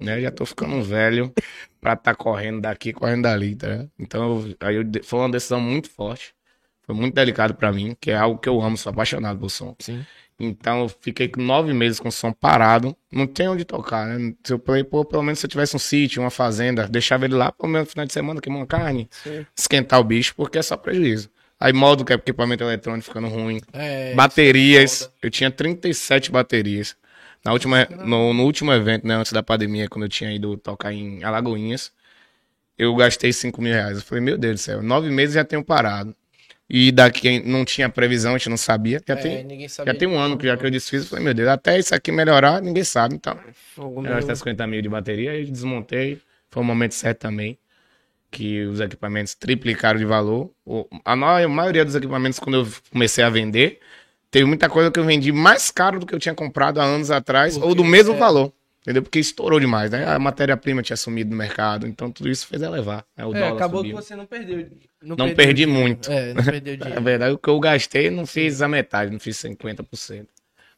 Né? 0.00 0.20
Já 0.20 0.30
tô 0.30 0.44
ficando 0.46 0.82
velho 0.82 1.32
pra 1.80 1.96
tá 1.96 2.14
correndo 2.14 2.60
daqui, 2.60 2.92
correndo 2.92 3.22
dali, 3.22 3.54
tá? 3.56 3.86
Então, 3.98 4.22
eu- 4.48 4.56
aí 4.60 4.76
eu 4.76 4.84
foi 5.04 5.20
uma 5.20 5.30
decisão 5.30 5.60
muito 5.60 5.90
forte. 5.90 6.34
Foi 6.82 6.94
muito 6.94 7.14
delicado 7.14 7.54
pra 7.54 7.72
mim, 7.72 7.96
que 8.00 8.10
é 8.10 8.16
algo 8.16 8.38
que 8.40 8.48
eu 8.48 8.60
amo, 8.62 8.76
sou 8.76 8.90
apaixonado 8.90 9.38
por 9.38 9.50
som. 9.50 9.74
Sim. 9.78 10.04
Então, 10.40 10.82
eu 10.82 10.88
fiquei 10.88 11.30
nove 11.36 11.72
meses 11.74 11.98
com 12.00 12.08
o 12.08 12.12
som 12.12 12.32
parado. 12.32 12.96
Não 13.12 13.26
tem 13.26 13.48
onde 13.48 13.64
tocar, 13.64 14.06
né? 14.06 14.34
Se 14.44 14.52
eu 14.52 14.62
falei, 14.64 14.84
pô, 14.84 15.04
pelo 15.04 15.22
menos 15.22 15.40
se 15.40 15.46
eu 15.46 15.50
tivesse 15.50 15.74
um 15.76 15.78
sítio, 15.80 16.22
uma 16.22 16.30
fazenda, 16.30 16.88
deixava 16.88 17.24
ele 17.24 17.34
lá, 17.34 17.50
pelo 17.52 17.70
menos 17.72 17.88
no 17.88 17.92
final 17.92 18.06
de 18.06 18.12
semana, 18.12 18.40
queimar 18.40 18.60
uma 18.62 18.66
carne, 18.66 19.08
Sim. 19.10 19.44
esquentar 19.56 19.98
o 20.00 20.04
bicho, 20.04 20.34
porque 20.36 20.58
é 20.58 20.62
só 20.62 20.76
prejuízo. 20.76 21.28
Aí 21.60 21.72
modo 21.72 22.04
que 22.04 22.12
é 22.12 22.16
equipamento 22.16 22.62
eletrônico 22.62 23.06
ficando 23.06 23.28
ruim. 23.28 23.60
É, 23.72 24.14
Baterias, 24.14 25.10
eu 25.20 25.30
tinha 25.30 25.50
37 25.50 26.30
baterias. 26.30 26.96
Na 27.44 27.52
última, 27.52 27.86
no, 28.04 28.32
no 28.32 28.44
último 28.44 28.72
evento, 28.72 29.06
né, 29.06 29.14
antes 29.14 29.32
da 29.32 29.42
pandemia, 29.42 29.88
quando 29.88 30.04
eu 30.04 30.08
tinha 30.08 30.32
ido 30.32 30.56
tocar 30.56 30.92
em 30.92 31.22
Alagoinhas, 31.24 31.92
eu 32.76 32.94
gastei 32.94 33.32
5 33.32 33.60
mil 33.60 33.72
reais. 33.72 33.98
Eu 33.98 34.02
falei, 34.02 34.22
meu 34.22 34.38
Deus 34.38 34.54
do 34.54 34.58
céu, 34.58 34.82
nove 34.82 35.10
meses 35.10 35.34
já 35.34 35.44
tenho 35.44 35.64
parado. 35.64 36.14
E 36.70 36.92
daqui 36.92 37.40
não 37.40 37.64
tinha 37.64 37.88
previsão, 37.88 38.34
a 38.34 38.38
gente 38.38 38.50
não 38.50 38.56
sabia. 38.56 39.00
Já, 39.06 39.14
é, 39.14 39.16
tem, 39.16 39.68
sabia. 39.68 39.92
já 39.92 39.98
tem 39.98 40.06
um 40.06 40.18
ano 40.18 40.36
que 40.36 40.46
já 40.46 40.56
que 40.56 40.66
eu 40.66 40.70
desfiz. 40.70 41.02
Eu 41.02 41.08
falei, 41.08 41.24
meu 41.24 41.34
Deus, 41.34 41.48
até 41.48 41.78
isso 41.78 41.94
aqui 41.94 42.12
melhorar, 42.12 42.60
ninguém 42.60 42.84
sabe. 42.84 43.14
Então, 43.14 43.38
eu 43.76 44.02
gastei 44.02 44.36
50 44.36 44.66
mil 44.66 44.82
de 44.82 44.88
bateria 44.88 45.34
e 45.40 45.46
desmontei. 45.46 46.20
Foi 46.50 46.62
o 46.62 46.66
momento 46.66 46.92
certo 46.92 47.20
também. 47.20 47.58
Que 48.30 48.62
os 48.64 48.78
equipamentos 48.80 49.34
triplicaram 49.34 49.98
de 49.98 50.04
valor. 50.04 50.50
A, 51.04 51.16
ma- 51.16 51.40
a 51.42 51.48
maioria 51.48 51.84
dos 51.84 51.94
equipamentos, 51.94 52.38
quando 52.38 52.56
eu 52.58 52.68
comecei 52.92 53.24
a 53.24 53.30
vender, 53.30 53.80
teve 54.30 54.44
muita 54.44 54.68
coisa 54.68 54.90
que 54.90 54.98
eu 55.00 55.04
vendi 55.04 55.32
mais 55.32 55.70
caro 55.70 55.98
do 55.98 56.04
que 56.06 56.14
eu 56.14 56.18
tinha 56.18 56.34
comprado 56.34 56.78
há 56.78 56.84
anos 56.84 57.10
atrás, 57.10 57.56
ou 57.56 57.70
do 57.74 57.76
Porque, 57.76 57.90
mesmo 57.90 58.14
é. 58.14 58.18
valor. 58.18 58.52
Entendeu? 58.82 59.02
Porque 59.02 59.18
estourou 59.18 59.58
demais, 59.58 59.90
né? 59.90 60.06
A 60.06 60.18
matéria-prima 60.18 60.82
tinha 60.82 60.96
sumido 60.96 61.30
no 61.30 61.36
mercado, 61.36 61.86
então 61.86 62.10
tudo 62.10 62.28
isso 62.28 62.46
fez 62.46 62.62
elevar. 62.62 63.04
Né? 63.16 63.24
O 63.26 63.34
É, 63.34 63.40
dólar 63.40 63.54
acabou 63.56 63.80
subiu. 63.80 63.96
que 63.96 64.02
você 64.02 64.16
não 64.16 64.24
perdeu. 64.26 64.68
Não 65.02 65.16
perdeu 65.16 65.34
perdi 65.36 65.64
dinheiro. 65.66 65.82
muito. 65.82 66.10
É, 66.10 66.32
não 66.34 66.44
perdeu 66.44 66.76
Na 66.76 66.84
dinheiro. 66.84 67.02
verdade, 67.02 67.34
o 67.34 67.38
que 67.38 67.48
eu 67.50 67.60
gastei, 67.60 68.10
não 68.10 68.24
fiz 68.26 68.62
a 68.62 68.68
metade, 68.68 69.10
não 69.10 69.18
fiz 69.18 69.36
50%. 69.36 70.26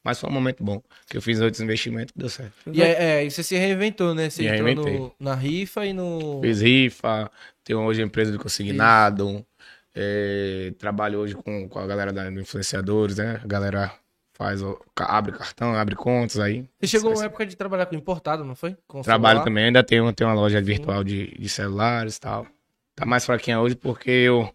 Mas 0.02 0.18
foi 0.18 0.30
um 0.30 0.32
momento 0.32 0.64
bom, 0.64 0.82
que 1.06 1.16
eu 1.16 1.22
fiz 1.22 1.40
outros 1.40 1.60
investimentos 1.60 2.12
que 2.12 2.18
deu 2.18 2.28
certo. 2.28 2.52
E 2.72 2.82
é, 2.82 3.18
é, 3.18 3.24
e 3.24 3.30
você 3.30 3.42
se 3.42 3.56
reinventou, 3.56 4.14
né? 4.14 4.30
Você 4.30 4.42
Me 4.42 4.48
entrou 4.48 4.74
no, 4.74 5.14
na 5.20 5.34
rifa 5.34 5.84
e 5.84 5.92
no. 5.92 6.40
Fiz 6.40 6.62
rifa, 6.62 7.30
tenho 7.62 7.80
hoje 7.80 8.00
empresa 8.00 8.32
de 8.32 8.38
consignado, 8.38 9.44
é, 9.94 10.72
trabalho 10.78 11.18
hoje 11.18 11.34
com, 11.34 11.68
com 11.68 11.78
a 11.78 11.86
galera 11.86 12.12
da, 12.12 12.30
do 12.30 12.40
influenciadores, 12.40 13.18
né? 13.18 13.40
A 13.44 13.46
galera 13.46 13.92
faz, 14.32 14.62
abre 14.96 15.32
cartão, 15.32 15.74
abre 15.74 15.94
contas 15.94 16.38
aí. 16.38 16.64
Você 16.80 16.86
chegou 16.86 17.12
uma 17.12 17.26
época 17.26 17.44
de 17.44 17.54
trabalhar 17.54 17.84
com 17.84 17.94
importado, 17.94 18.42
não 18.42 18.54
foi? 18.54 18.74
Com 18.88 19.02
Trabalho 19.02 19.40
celular? 19.40 19.44
também, 19.44 19.64
ainda 19.66 19.84
tenho, 19.84 20.10
tenho 20.14 20.30
uma 20.30 20.36
loja 20.36 20.62
virtual 20.62 21.04
de, 21.04 21.26
de 21.38 21.48
celulares 21.48 22.16
e 22.16 22.20
tal. 22.20 22.46
Tá 22.96 23.04
mais 23.04 23.26
fraquinha 23.26 23.60
hoje 23.60 23.74
porque 23.74 24.10
eu 24.10 24.50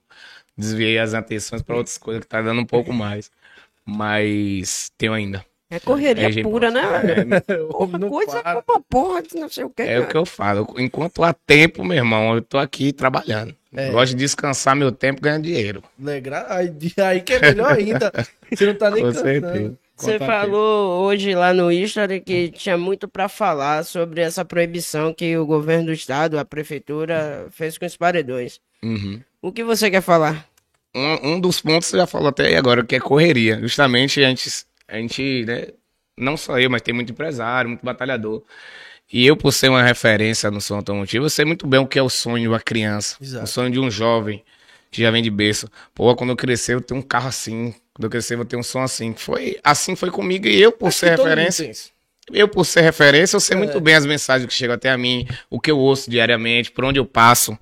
desviei 0.57 0.97
as 0.97 1.13
atenções 1.13 1.61
para 1.61 1.75
outras 1.75 1.99
coisas 1.99 2.23
que 2.23 2.27
tá 2.27 2.41
dando 2.41 2.61
um 2.61 2.65
pouco 2.65 2.91
mais. 2.93 3.29
Mas 3.85 4.91
tenho 4.97 5.13
ainda. 5.13 5.45
É 5.69 5.79
correria 5.79 6.29
É, 6.29 6.43
pura, 6.43 6.69
né, 6.69 6.81
velho? 7.01 7.33
É, 7.35 7.41
Porra, 7.67 7.99
coisa 8.09 8.43
para. 8.43 8.61
como 8.61 8.77
uma 8.77 8.83
porra 8.87 9.21
de 9.23 9.35
não 9.35 9.49
sei 9.49 9.63
o 9.63 9.69
que. 9.69 9.81
É 9.81 9.99
o 9.99 10.07
que 10.07 10.15
eu 10.15 10.25
falo. 10.25 10.67
Enquanto 10.77 11.23
há 11.23 11.33
tempo, 11.33 11.83
meu 11.83 11.97
irmão, 11.97 12.35
eu 12.35 12.41
tô 12.41 12.57
aqui 12.57 12.93
trabalhando. 12.93 13.55
É. 13.75 13.89
Gosto 13.89 14.11
de 14.13 14.17
descansar 14.19 14.75
meu 14.75 14.91
tempo 14.91 15.21
ganhando 15.21 15.43
dinheiro. 15.43 15.83
Legal. 15.99 16.45
Aí, 16.49 16.71
aí 17.03 17.21
que 17.21 17.33
é 17.33 17.39
melhor 17.39 17.73
ainda. 17.73 18.11
Você 18.51 18.65
não 18.67 18.75
tá 18.75 18.89
nem 18.91 19.01
Com 19.03 19.07
cansando. 19.09 19.25
certeza. 19.27 19.77
Você 19.97 20.19
falou 20.19 21.03
hoje 21.05 21.33
lá 21.33 21.53
no 21.53 21.71
History 21.71 22.19
que 22.19 22.49
tinha 22.49 22.77
muito 22.77 23.07
pra 23.07 23.27
falar 23.29 23.83
sobre 23.85 24.21
essa 24.21 24.43
proibição 24.45 25.13
que 25.13 25.37
o 25.37 25.45
governo 25.45 25.85
do 25.87 25.93
estado, 25.93 26.37
a 26.37 26.43
prefeitura, 26.45 27.47
fez 27.51 27.77
com 27.77 27.85
os 27.85 27.95
paredões. 27.97 28.59
Uhum. 28.83 29.21
O 29.41 29.51
que 29.53 29.63
você 29.63 29.89
quer 29.89 30.01
falar? 30.01 30.45
Um, 30.95 31.33
um 31.33 31.39
dos 31.39 31.59
pontos 31.59 31.89
você 31.89 31.97
já 31.97 32.07
falou 32.07 32.29
até 32.29 32.47
aí 32.47 32.55
agora, 32.55 32.83
que 32.85 32.95
é 32.95 32.99
correria. 32.99 33.59
Justamente 33.59 34.23
a 34.23 34.29
gente, 34.29 34.49
a 34.87 34.95
gente 34.95 35.43
né, 35.45 35.67
não 36.17 36.37
só 36.37 36.57
eu, 36.57 36.69
mas 36.69 36.81
tem 36.81 36.93
muito 36.93 37.11
empresário, 37.11 37.69
muito 37.69 37.85
batalhador. 37.85 38.41
E 39.11 39.25
eu, 39.25 39.35
por 39.35 39.51
ser 39.51 39.69
uma 39.69 39.83
referência 39.83 40.49
no 40.49 40.61
som 40.61 40.77
automotivo, 40.77 41.25
eu 41.25 41.29
sei 41.29 41.45
muito 41.45 41.67
bem 41.67 41.79
o 41.79 41.85
que 41.85 41.99
é 41.99 42.01
o 42.01 42.09
sonho 42.09 42.49
da 42.49 42.59
criança. 42.59 43.17
Exato. 43.21 43.43
O 43.43 43.47
sonho 43.47 43.71
de 43.71 43.79
um 43.79 43.91
jovem 43.91 44.41
que 44.89 45.01
já 45.01 45.11
vem 45.11 45.21
de 45.21 45.29
berço. 45.29 45.69
Pô, 45.93 46.15
quando 46.15 46.29
eu 46.29 46.35
crescer, 46.35 46.73
eu 46.73 46.81
tenho 46.81 47.01
um 47.01 47.03
carro 47.03 47.27
assim. 47.27 47.75
Quando 47.93 48.05
eu 48.05 48.09
crescer, 48.09 48.35
eu 48.35 48.37
vou 48.39 48.45
ter 48.45 48.55
um 48.55 48.63
som 48.63 48.81
assim. 48.81 49.13
Foi, 49.13 49.59
assim 49.63 49.95
foi 49.95 50.09
comigo 50.09 50.47
e 50.47 50.61
eu, 50.61 50.71
por 50.71 50.87
Acho 50.87 50.99
ser 50.99 51.09
referência. 51.09 51.71
Eu, 52.31 52.47
por 52.47 52.65
ser 52.65 52.81
referência, 52.81 53.35
eu 53.35 53.39
sei 53.39 53.55
muito 53.55 53.79
bem 53.79 53.93
as 53.93 54.05
mensagens 54.05 54.47
que 54.47 54.53
chegam 54.53 54.75
até 54.75 54.89
a 54.89 54.97
mim, 54.97 55.27
o 55.49 55.59
que 55.59 55.69
eu 55.69 55.77
ouço 55.77 56.09
diariamente, 56.09 56.71
por 56.71 56.83
onde 56.83 56.99
eu 56.99 57.05
passo. 57.05 57.55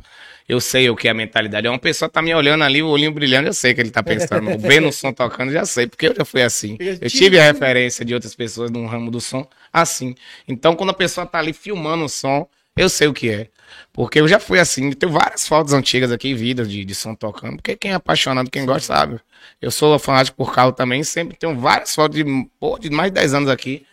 Eu 0.47 0.59
sei 0.59 0.89
o 0.89 0.95
que 0.95 1.07
é 1.07 1.11
a 1.11 1.13
mentalidade. 1.13 1.67
Uma 1.67 1.79
pessoa 1.79 2.09
tá 2.09 2.21
me 2.21 2.33
olhando 2.33 2.63
ali, 2.63 2.83
o 2.83 2.87
olhinho 2.87 3.11
brilhando, 3.11 3.47
eu 3.47 3.53
sei 3.53 3.71
o 3.71 3.75
que 3.75 3.81
ele 3.81 3.91
tá 3.91 4.03
pensando. 4.03 4.57
Vendo 4.59 4.89
o 4.89 4.91
som 4.91 5.13
tocando, 5.13 5.51
já 5.51 5.65
sei, 5.65 5.87
porque 5.87 6.07
eu 6.07 6.15
já 6.15 6.25
fui 6.25 6.41
assim. 6.41 6.77
Eu 6.79 7.09
tive 7.09 7.39
a 7.39 7.43
referência 7.43 8.03
de 8.03 8.13
outras 8.13 8.35
pessoas 8.35 8.69
no 8.69 8.85
ramo 8.85 9.09
do 9.09 9.21
som 9.21 9.47
assim. 9.71 10.15
Então, 10.47 10.75
quando 10.75 10.89
a 10.89 10.93
pessoa 10.93 11.25
tá 11.25 11.39
ali 11.39 11.53
filmando 11.53 12.05
o 12.05 12.09
som, 12.09 12.47
eu 12.75 12.89
sei 12.89 13.07
o 13.07 13.13
que 13.13 13.29
é. 13.29 13.49
Porque 13.91 14.19
eu 14.19 14.27
já 14.27 14.39
fui 14.39 14.59
assim, 14.59 14.91
tenho 14.91 15.11
várias 15.11 15.47
fotos 15.47 15.73
antigas 15.73 16.11
aqui, 16.11 16.33
vidas 16.33 16.69
de, 16.69 16.83
de 16.83 16.95
som 16.95 17.15
tocando. 17.15 17.55
Porque 17.57 17.75
quem 17.75 17.91
é 17.91 17.95
apaixonado, 17.95 18.49
quem 18.49 18.65
gosta, 18.65 18.93
sabe. 18.93 19.19
Eu 19.61 19.71
sou 19.71 19.97
fanático 19.99 20.37
por 20.37 20.53
carro 20.53 20.71
também, 20.71 21.03
sempre 21.03 21.37
tenho 21.37 21.57
várias 21.57 21.93
fotos 21.95 22.17
de, 22.17 22.25
pô, 22.59 22.77
de 22.77 22.89
mais 22.89 23.11
de 23.11 23.15
10 23.15 23.33
anos 23.33 23.49
aqui. 23.49 23.85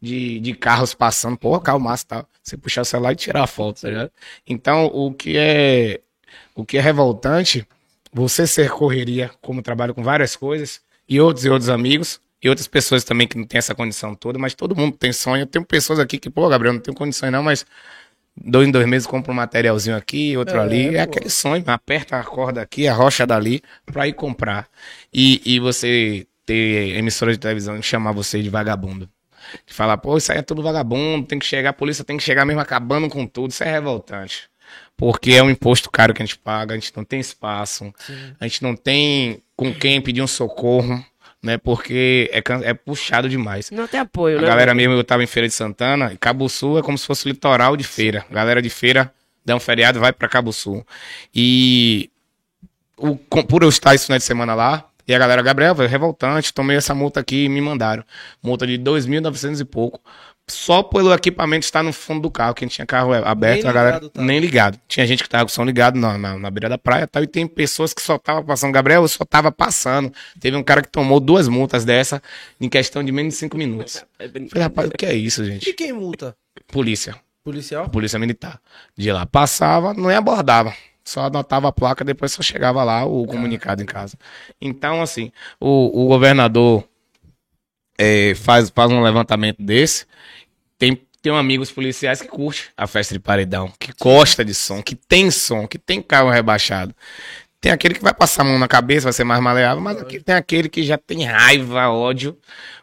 De, 0.00 0.40
de 0.40 0.52
carros 0.54 0.94
passando, 0.94 1.36
pô, 1.36 1.60
carro 1.60 1.78
massa 1.78 2.04
e 2.04 2.06
tal. 2.08 2.28
Você 2.42 2.56
puxar 2.56 2.82
o 2.82 2.84
celular 2.84 3.12
e 3.12 3.16
tirar 3.16 3.44
a 3.44 3.46
foto, 3.46 3.82
tá 3.82 3.88
ligado? 3.88 4.10
Então, 4.46 4.86
o 4.86 5.12
que 5.12 5.36
é 5.36 6.00
o 6.54 6.64
que 6.64 6.78
é 6.78 6.80
revoltante, 6.80 7.66
você 8.12 8.46
ser 8.46 8.70
correria, 8.70 9.30
como 9.40 9.62
trabalho 9.62 9.94
com 9.94 10.02
várias 10.02 10.36
coisas, 10.36 10.80
e 11.08 11.20
outros 11.20 11.44
e 11.44 11.50
outros 11.50 11.68
amigos, 11.68 12.20
e 12.42 12.48
outras 12.48 12.66
pessoas 12.66 13.04
também 13.04 13.28
que 13.28 13.38
não 13.38 13.44
tem 13.44 13.58
essa 13.58 13.74
condição 13.74 14.14
toda, 14.14 14.38
mas 14.38 14.54
todo 14.54 14.74
mundo 14.74 14.96
tem 14.96 15.12
sonho. 15.12 15.42
Eu 15.42 15.46
tenho 15.46 15.64
pessoas 15.64 16.00
aqui 16.00 16.18
que, 16.18 16.28
pô, 16.28 16.48
Gabriel, 16.48 16.74
não 16.74 16.80
tenho 16.80 16.96
condições 16.96 17.30
não, 17.30 17.42
mas 17.42 17.64
dois 18.36 18.68
em 18.68 18.72
dois 18.72 18.86
meses 18.86 19.06
compro 19.06 19.32
um 19.32 19.36
materialzinho 19.36 19.96
aqui, 19.96 20.36
outro 20.36 20.56
é, 20.56 20.60
ali. 20.60 20.88
É, 20.88 20.98
é 20.98 21.00
aquele 21.02 21.30
sonho, 21.30 21.62
aperta 21.66 22.18
a 22.18 22.24
corda 22.24 22.60
aqui, 22.60 22.88
a 22.88 22.94
rocha 22.94 23.26
dali, 23.26 23.62
pra 23.86 24.08
ir 24.08 24.14
comprar. 24.14 24.68
E, 25.12 25.40
e 25.44 25.60
você 25.60 26.26
ter 26.44 26.96
emissora 26.96 27.32
de 27.32 27.38
televisão 27.38 27.76
e 27.76 27.82
chamar 27.82 28.12
você 28.12 28.42
de 28.42 28.50
vagabundo. 28.50 29.08
De 29.66 29.72
falar, 29.72 29.96
pô, 29.98 30.16
isso 30.16 30.32
aí 30.32 30.38
é 30.38 30.42
tudo 30.42 30.62
vagabundo, 30.62 31.26
tem 31.26 31.38
que 31.38 31.46
chegar, 31.46 31.70
a 31.70 31.74
polícia 31.74 32.04
tem 32.04 32.16
que 32.16 32.22
chegar 32.22 32.44
mesmo 32.44 32.60
acabando 32.60 33.08
com 33.08 33.26
tudo. 33.26 33.50
Isso 33.50 33.64
é 33.64 33.70
revoltante. 33.70 34.50
Porque 34.96 35.32
é 35.32 35.42
um 35.42 35.50
imposto 35.50 35.90
caro 35.90 36.14
que 36.14 36.22
a 36.22 36.26
gente 36.26 36.38
paga, 36.38 36.74
a 36.74 36.78
gente 36.78 36.92
não 36.96 37.04
tem 37.04 37.20
espaço, 37.20 37.92
Sim. 37.98 38.34
a 38.38 38.46
gente 38.46 38.62
não 38.62 38.76
tem 38.76 39.42
com 39.56 39.74
quem 39.74 40.00
pedir 40.00 40.22
um 40.22 40.26
socorro 40.26 41.04
né? 41.42 41.58
Porque 41.58 42.30
é, 42.32 42.42
é 42.70 42.74
puxado 42.74 43.28
demais. 43.28 43.70
Não 43.70 43.88
tem 43.88 44.00
apoio, 44.00 44.38
a 44.38 44.42
né? 44.42 44.46
A 44.46 44.50
galera 44.50 44.74
mesmo, 44.74 44.94
eu 44.94 45.04
tava 45.04 45.24
em 45.24 45.26
Feira 45.26 45.48
de 45.48 45.54
Santana, 45.54 46.12
e 46.12 46.16
Cabo 46.16 46.48
Sul 46.48 46.78
é 46.78 46.82
como 46.82 46.96
se 46.96 47.06
fosse 47.06 47.28
litoral 47.28 47.76
de 47.76 47.84
feira. 47.84 48.24
A 48.30 48.34
galera 48.34 48.62
de 48.62 48.70
feira 48.70 49.12
dá 49.44 49.56
um 49.56 49.60
feriado 49.60 49.98
vai 49.98 50.12
para 50.12 50.28
Cabo 50.28 50.52
Sul. 50.52 50.86
E 51.34 52.10
o, 52.96 53.16
por 53.16 53.62
eu 53.62 53.68
estar 53.68 53.94
esse 53.94 54.06
final 54.06 54.18
de 54.18 54.24
semana 54.24 54.54
lá, 54.54 54.84
e 55.06 55.14
a 55.14 55.18
galera, 55.18 55.42
Gabriel, 55.42 55.74
foi 55.74 55.86
revoltante, 55.86 56.52
tomei 56.52 56.76
essa 56.76 56.94
multa 56.94 57.20
aqui 57.20 57.44
e 57.44 57.48
me 57.48 57.60
mandaram. 57.60 58.04
Multa 58.42 58.66
de 58.66 58.78
2.900 58.78 59.60
e 59.60 59.64
pouco 59.64 60.00
só 60.48 60.82
pelo 60.82 61.12
equipamento 61.14 61.64
estar 61.64 61.82
no 61.82 61.92
fundo 61.92 62.22
do 62.22 62.30
carro, 62.30 62.54
que 62.54 62.64
a 62.64 62.66
gente 62.66 62.74
tinha 62.74 62.86
carro 62.86 63.12
aberto, 63.12 63.62
nem 63.62 63.70
a 63.70 63.72
galera 63.72 63.96
ligado, 63.96 64.10
tá? 64.10 64.22
nem 64.22 64.40
ligado. 64.40 64.80
Tinha 64.88 65.06
gente 65.06 65.22
que 65.22 65.28
tava 65.28 65.44
com 65.44 65.50
o 65.50 65.52
som 65.52 65.64
ligado 65.64 65.98
na, 65.98 66.18
na, 66.18 66.38
na 66.38 66.50
beira 66.50 66.68
da 66.68 66.76
praia 66.76 67.06
tal, 67.06 67.22
e 67.22 67.26
tem 67.26 67.46
pessoas 67.46 67.94
que 67.94 68.02
só 68.02 68.18
tava 68.18 68.42
passando. 68.42 68.72
Gabriel, 68.72 69.02
eu 69.02 69.08
só 69.08 69.24
tava 69.24 69.50
passando. 69.50 70.12
Teve 70.40 70.56
um 70.56 70.62
cara 70.62 70.82
que 70.82 70.88
tomou 70.88 71.20
duas 71.20 71.48
multas 71.48 71.84
dessa 71.84 72.22
em 72.60 72.68
questão 72.68 73.02
de 73.02 73.12
menos 73.12 73.34
de 73.34 73.38
cinco 73.40 73.56
minutos. 73.56 74.04
É 74.18 74.28
Falei, 74.28 74.48
rapaz, 74.62 74.88
o 74.88 74.92
que 74.92 75.06
é 75.06 75.14
isso, 75.14 75.44
gente? 75.44 75.68
E 75.68 75.72
quem 75.72 75.92
multa? 75.92 76.36
Polícia. 76.66 77.16
Policial? 77.44 77.88
Polícia 77.88 78.18
militar. 78.18 78.60
De 78.96 79.10
lá 79.10 79.26
passava, 79.26 79.94
não 79.94 80.08
abordava. 80.10 80.74
Só 81.04 81.22
anotava 81.22 81.68
a 81.68 81.72
placa, 81.72 82.04
depois 82.04 82.32
só 82.32 82.42
chegava 82.42 82.82
lá 82.84 83.04
o 83.04 83.26
comunicado 83.26 83.82
em 83.82 83.86
casa. 83.86 84.16
Então, 84.60 85.02
assim, 85.02 85.32
o, 85.60 86.04
o 86.04 86.08
governador 86.08 86.84
é, 87.98 88.34
faz, 88.34 88.70
faz 88.70 88.90
um 88.90 89.02
levantamento 89.02 89.62
desse, 89.62 90.06
tem, 90.78 91.00
tem 91.20 91.36
amigos 91.36 91.70
policiais 91.70 92.20
que 92.20 92.28
curte 92.28 92.70
a 92.76 92.86
festa 92.86 93.14
de 93.14 93.20
paredão, 93.20 93.72
que 93.78 93.92
gosta 94.00 94.44
de 94.44 94.54
som, 94.54 94.82
que 94.82 94.94
tem 94.94 95.30
som, 95.30 95.66
que 95.66 95.78
tem 95.78 96.02
carro 96.02 96.30
rebaixado. 96.30 96.94
Tem 97.60 97.70
aquele 97.70 97.94
que 97.94 98.02
vai 98.02 98.12
passar 98.12 98.42
a 98.42 98.44
mão 98.44 98.58
na 98.58 98.66
cabeça, 98.66 99.04
vai 99.04 99.12
ser 99.12 99.22
mais 99.22 99.40
maleável, 99.40 99.80
mas 99.80 99.96
aqui 99.98 100.18
tem 100.18 100.34
aquele 100.34 100.68
que 100.68 100.82
já 100.82 100.98
tem 100.98 101.24
raiva, 101.24 101.88
ódio 101.90 102.36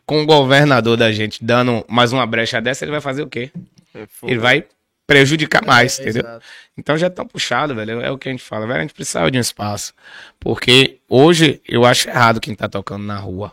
com 0.06 0.24
o 0.24 0.26
governador 0.26 0.98
da 0.98 1.12
gente 1.12 1.44
dando 1.44 1.86
mais 1.88 2.12
uma 2.14 2.26
brecha 2.26 2.62
dessa, 2.62 2.84
ele 2.84 2.92
vai 2.92 3.02
fazer 3.02 3.22
o 3.22 3.28
quê? 3.28 3.52
É 3.94 4.08
ele 4.24 4.40
vai 4.40 4.66
prejudicar 5.10 5.66
mais, 5.66 6.00
é, 6.00 6.04
entendeu? 6.04 6.22
Exato. 6.22 6.46
Então 6.78 6.96
já 6.96 7.08
é 7.08 7.10
tão 7.10 7.26
puxado, 7.26 7.74
velho. 7.74 8.00
É 8.00 8.12
o 8.12 8.18
que 8.18 8.30
a 8.30 8.32
gente 8.32 8.44
fala, 8.44 8.68
velho. 8.68 8.78
A 8.78 8.82
gente 8.84 8.94
precisava 8.94 9.32
de 9.32 9.40
um 9.40 9.42
espaço. 9.42 9.92
Porque 10.40 11.00
hoje 11.10 11.60
eu 11.68 11.84
acho 11.84 12.08
errado 12.08 12.40
quem 12.40 12.54
tá 12.54 12.70
tocando 12.70 13.04
na 13.04 13.18
rua. 13.18 13.52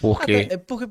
Porque. 0.00 0.48
É, 0.48 0.56
porque 0.56 0.88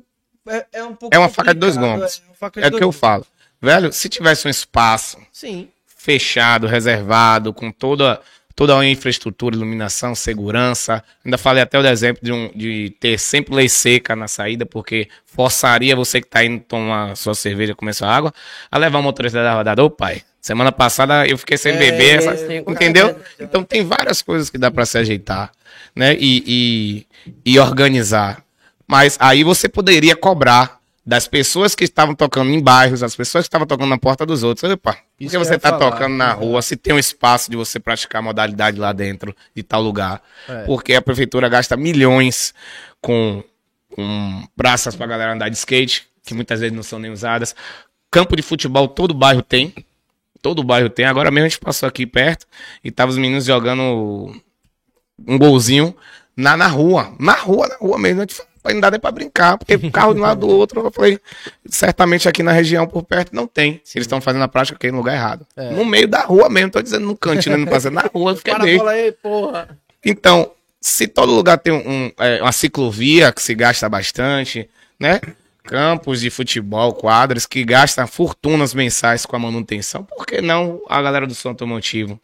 é, 0.48 0.66
é, 0.74 0.84
um 0.84 0.94
pouco. 0.94 1.16
É 1.16 1.18
uma 1.18 1.30
faca 1.30 1.54
de 1.54 1.60
dois 1.62 1.78
gumes. 1.78 2.22
É, 2.58 2.66
é 2.66 2.68
o 2.68 2.78
que 2.78 2.84
eu 2.84 2.92
falo. 2.92 3.26
Velho, 3.62 3.94
se 3.94 4.10
tivesse 4.10 4.46
um 4.48 4.52
espaço 4.52 5.18
Sim. 5.32 5.70
fechado, 5.88 6.68
reservado, 6.68 7.54
com 7.54 7.72
toda, 7.72 8.22
toda 8.60 8.78
a 8.78 8.86
infraestrutura, 8.86 9.56
iluminação, 9.56 10.14
segurança. 10.14 11.02
Ainda 11.24 11.38
falei 11.38 11.64
até 11.64 11.80
o 11.80 11.88
exemplo 11.88 12.22
de, 12.22 12.34
um, 12.34 12.52
de 12.54 12.94
ter 13.00 13.18
sempre 13.18 13.56
lei 13.56 13.70
seca 13.70 14.18
na 14.18 14.28
saída, 14.28 14.66
porque 14.66 15.08
forçaria 15.26 15.96
você 15.96 16.20
que 16.20 16.28
tá 16.28 16.44
indo 16.44 16.60
tomar 16.66 17.16
sua 17.16 17.34
cerveja, 17.34 17.74
comer 17.74 17.94
sua 17.94 18.14
água, 18.14 18.34
a 18.70 18.78
levar 18.78 19.00
o 19.00 19.02
motorista 19.02 19.42
da 19.42 19.54
rodada. 19.54 19.82
Ô 19.82 19.90
pai, 19.90 20.24
semana 20.42 20.74
passada 20.74 21.26
eu 21.26 21.38
fiquei 21.38 21.58
sem 21.58 21.72
é, 21.72 21.78
beber, 21.78 22.18
essa... 22.18 22.54
entendeu? 22.54 23.18
Então 23.40 23.64
tem 23.64 23.86
várias 23.86 24.22
coisas 24.22 24.50
que 24.50 24.58
dá 24.58 24.70
para 24.70 24.86
se 24.86 24.98
ajeitar, 24.98 25.54
né? 25.96 26.18
E, 26.20 26.44
e, 26.46 27.54
e 27.54 27.60
organizar. 27.60 28.44
Mas 28.86 29.16
aí 29.22 29.42
você 29.42 29.70
poderia 29.70 30.18
cobrar 30.18 30.79
das 31.10 31.28
pessoas 31.28 31.74
que 31.74 31.84
estavam 31.84 32.14
tocando 32.14 32.52
em 32.52 32.62
bairros, 32.62 33.02
as 33.02 33.16
pessoas 33.16 33.46
que 33.46 33.48
estavam 33.48 33.66
tocando 33.66 33.90
na 33.90 33.98
porta 33.98 34.28
dos 34.28 34.44
outros. 34.44 34.72
Opa, 34.72 34.94
por 34.94 35.32
que 35.32 35.38
você 35.40 35.56
está 35.56 35.76
tocando 35.76 36.14
na 36.14 36.34
rua? 36.34 36.62
Se 36.62 36.78
tem 36.78 36.94
um 36.94 37.00
espaço 37.00 37.50
de 37.50 37.58
você 37.58 37.80
praticar 37.80 38.22
modalidade 38.22 38.80
lá 38.80 38.94
dentro, 38.94 39.36
de 39.56 39.64
tal 39.64 39.82
lugar. 39.82 40.22
É. 40.48 40.66
Porque 40.66 40.94
a 40.94 41.02
prefeitura 41.02 41.50
gasta 41.50 41.76
milhões 41.76 42.54
com, 43.02 43.44
com 43.96 44.48
praças 44.56 44.96
para 44.96 45.08
galera 45.08 45.34
andar 45.34 45.50
de 45.50 45.58
skate, 45.58 46.08
que 46.24 46.36
muitas 46.36 46.60
vezes 46.60 46.76
não 46.76 46.84
são 46.84 47.00
nem 47.00 47.10
usadas. 47.10 47.56
Campo 48.12 48.36
de 48.36 48.44
futebol, 48.44 48.88
todo 48.88 49.12
bairro 49.12 49.42
tem. 49.42 49.74
Todo 50.44 50.64
bairro 50.64 50.92
tem. 50.92 51.06
Agora 51.06 51.32
mesmo 51.32 51.48
a 51.48 51.50
gente 51.50 51.60
passou 51.60 51.90
aqui 51.90 52.06
perto 52.06 52.46
e 52.84 52.92
tava 52.92 53.10
os 53.10 53.18
meninos 53.18 53.46
jogando 53.46 54.40
um 55.28 55.38
golzinho 55.40 55.96
na, 56.38 56.56
na 56.56 56.68
rua. 56.68 57.16
Na 57.20 57.34
rua, 57.34 57.68
na 57.68 57.78
rua 57.78 57.98
mesmo. 57.98 58.22
A 58.22 58.26
gente 58.26 58.36
não 58.66 58.82
dá 58.82 58.92
nem 58.92 59.00
pra 59.00 59.12
brincar, 59.12 59.58
porque 59.58 59.76
o 59.76 59.92
carro 59.92 60.14
de 60.14 60.20
um 60.20 60.24
lado 60.24 60.42
do 60.42 60.50
outro, 60.56 60.82
eu 60.82 60.92
falei, 60.92 61.20
certamente 61.68 62.28
aqui 62.28 62.44
na 62.44 62.52
região 62.52 62.86
por 62.86 63.04
perto 63.04 63.36
não 63.36 63.48
tem. 63.48 63.82
Eles 63.96 64.06
estão 64.06 64.22
fazendo 64.22 64.44
a 64.44 64.48
prática 64.48 64.76
aqui 64.76 64.92
no 64.92 64.98
lugar 64.98 65.16
errado. 65.16 65.46
É. 65.56 65.72
No 65.72 65.86
meio 65.86 66.08
da 66.08 66.22
rua 66.22 66.50
mesmo, 66.50 66.72
tô 66.72 66.82
dizendo 66.82 67.06
no 67.06 67.18
cantinho, 67.18 67.58
né, 67.58 67.66
não 67.66 67.72
passando 67.72 67.96
na 67.96 68.10
rua, 68.14 68.36
fiquei 68.36 68.54
aí, 68.54 69.12
porra. 69.12 69.78
Então, 70.06 70.52
se 70.82 71.08
todo 71.08 71.32
lugar 71.32 71.58
tem 71.58 71.74
um, 71.74 72.12
é, 72.18 72.42
uma 72.42 72.52
ciclovia 72.52 73.32
que 73.32 73.42
se 73.42 73.54
gasta 73.54 73.88
bastante, 73.90 74.70
né? 75.00 75.20
Campos 75.64 76.22
de 76.22 76.30
futebol, 76.30 76.94
quadras 76.94 77.46
que 77.46 77.64
gastam 77.64 78.08
fortunas 78.08 78.74
mensais 78.74 79.26
com 79.26 79.36
a 79.36 79.40
manutenção, 79.40 80.04
por 80.04 80.26
que 80.26 80.42
não 80.42 80.82
a 80.90 81.02
galera 81.02 81.28
do 81.28 81.36
som 81.36 81.50
automotivo 81.50 82.20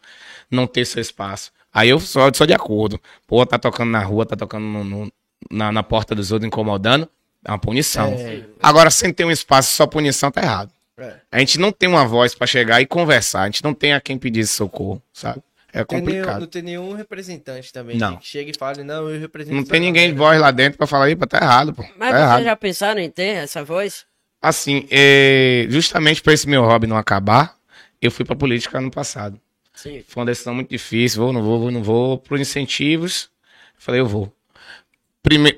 não 0.50 0.66
ter 0.66 0.86
seu 0.86 1.02
espaço? 1.02 1.52
Aí 1.72 1.90
eu 1.90 2.00
sou, 2.00 2.34
sou 2.34 2.48
de 2.48 2.54
acordo. 2.54 3.00
Pô, 3.28 3.46
tá 3.46 3.60
tocando 3.60 3.92
na 3.92 4.00
rua, 4.00 4.26
tá 4.26 4.36
tocando 4.36 4.64
no, 4.64 4.84
no 4.84 5.12
na, 5.52 5.72
na 5.72 5.84
porta 5.84 6.16
dos 6.16 6.32
outros 6.32 6.48
incomodando, 6.48 7.10
é 7.44 7.52
uma 7.52 7.60
punição. 7.60 8.14
É. 8.14 8.44
Agora, 8.62 8.90
sem 8.90 9.14
ter 9.14 9.26
um 9.26 9.32
espaço, 9.32 9.72
só 9.72 9.86
punição 9.86 10.32
tá 10.32 10.42
errado. 10.42 10.72
É. 10.98 11.16
A 11.32 11.40
gente 11.40 11.60
não 11.60 11.72
tem 11.72 11.88
uma 11.88 12.06
voz 12.06 12.34
para 12.34 12.48
chegar 12.48 12.82
e 12.82 12.86
conversar. 12.86 13.42
A 13.42 13.46
gente 13.46 13.64
não 13.64 13.74
tem 13.74 13.94
a 13.94 14.02
quem 14.02 14.18
pedir 14.18 14.48
socorro, 14.48 15.02
sabe? 15.14 15.42
É 15.72 15.84
complicado. 15.84 16.28
Nenhum, 16.28 16.40
não 16.40 16.48
tem 16.48 16.62
nenhum 16.62 16.94
representante 16.94 17.74
também 17.74 17.98
não. 17.98 18.16
que 18.16 18.26
chega 18.26 18.50
e 18.50 18.58
fale, 18.58 18.82
não, 18.82 19.10
eu 19.10 19.20
represento. 19.20 19.56
Não 19.56 19.64
tem 19.64 19.82
ninguém 19.82 20.10
de 20.10 20.18
voz 20.18 20.40
lá 20.40 20.50
dentro 20.50 20.78
para 20.78 20.88
falar, 20.88 21.06
aí, 21.06 21.16
tá 21.18 21.38
errado, 21.38 21.74
pô. 21.74 21.84
Mas 21.98 22.12
tá 22.12 22.18
vocês 22.18 22.22
errado. 22.22 22.44
já 22.44 22.56
pensaram 22.56 23.02
em 23.02 23.10
ter 23.10 23.44
essa 23.44 23.62
voz? 23.62 24.06
Assim, 24.42 24.88
é... 24.90 25.66
justamente 25.70 26.22
para 26.22 26.32
esse 26.32 26.48
meu 26.48 26.64
hobby 26.64 26.88
não 26.88 26.96
acabar, 26.96 27.58
eu 28.02 28.10
fui 28.10 28.24
pra 28.24 28.38
política 28.38 28.78
ano 28.78 28.90
passado. 28.90 29.38
Sim. 29.74 30.02
Foi 30.08 30.22
uma 30.22 30.28
decisão 30.28 30.56
muito 30.56 30.70
difícil, 30.70 31.22
vou, 31.22 31.34
não 31.34 31.44
vou, 31.44 31.60
vou, 31.60 31.72
não 31.72 31.84
vou, 31.84 32.18
por 32.20 32.40
incentivos. 32.40 33.30
Falei, 33.78 34.00
eu 34.00 34.08
vou 34.08 34.32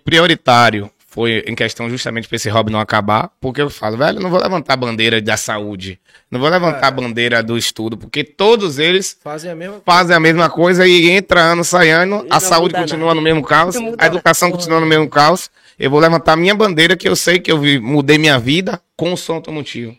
prioritário 0.03 0.91
foi 1.17 1.43
em 1.47 1.55
questão 1.55 1.89
justamente 1.89 2.27
para 2.27 2.35
esse 2.35 2.47
hobby 2.47 2.71
não 2.71 2.79
acabar, 2.79 3.31
porque 3.41 3.59
eu 3.59 3.71
falo, 3.71 3.97
velho, 3.97 4.19
não 4.19 4.29
vou 4.29 4.39
levantar 4.39 4.73
a 4.73 4.77
bandeira 4.77 5.19
da 5.19 5.35
saúde, 5.35 5.99
não 6.29 6.39
vou 6.39 6.47
levantar 6.47 6.83
é. 6.83 6.87
a 6.89 6.91
bandeira 6.91 7.41
do 7.41 7.57
estudo, 7.57 7.97
porque 7.97 8.23
todos 8.23 8.77
eles 8.77 9.17
fazem 9.23 9.49
a 9.49 9.55
mesma, 9.55 9.81
fazem 9.83 10.15
a 10.15 10.19
mesma 10.19 10.47
coisa 10.47 10.85
e 10.85 11.09
entra 11.09 11.41
ano, 11.41 11.63
sai 11.63 11.89
ano, 11.89 12.23
e 12.23 12.27
a 12.29 12.39
saúde 12.39 12.75
continua 12.75 13.07
nada. 13.07 13.15
no 13.15 13.21
mesmo 13.23 13.41
caos, 13.43 13.75
a 13.97 14.05
educação 14.05 14.49
nada. 14.49 14.57
continua 14.59 14.79
no 14.79 14.85
mesmo 14.85 15.09
caos. 15.09 15.49
Eu 15.79 15.89
vou 15.89 15.99
levantar 15.99 16.33
a 16.33 16.35
minha 16.35 16.53
bandeira, 16.53 16.95
que 16.95 17.09
eu 17.09 17.15
sei 17.15 17.39
que 17.39 17.51
eu 17.51 17.59
mudei 17.81 18.19
minha 18.19 18.37
vida 18.37 18.79
com 18.95 19.11
o 19.11 19.17
som 19.17 19.35
automotivo. 19.35 19.95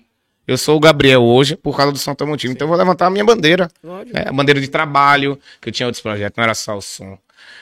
Eu 0.47 0.57
sou 0.57 0.77
o 0.77 0.81
Gabriel 0.81 1.23
hoje 1.23 1.57
por 1.57 1.77
causa 1.77 1.91
do 1.93 1.99
som 1.99 2.11
automotivo, 2.11 2.53
Sim. 2.53 2.55
então 2.55 2.67
eu 2.67 2.69
vou 2.69 2.79
levantar 2.79 3.07
a 3.07 3.11
minha 3.11 3.25
bandeira. 3.25 3.69
É, 4.15 4.29
a 4.29 4.33
bandeira 4.33 4.61
de 4.61 4.69
trabalho, 4.69 5.39
que 5.61 5.69
eu 5.69 5.73
tinha 5.73 5.87
outros 5.87 6.01
projetos, 6.01 6.37
não 6.37 6.45
era 6.45 6.55
só 6.55 6.77
o 6.77 6.81
som. 6.81 7.19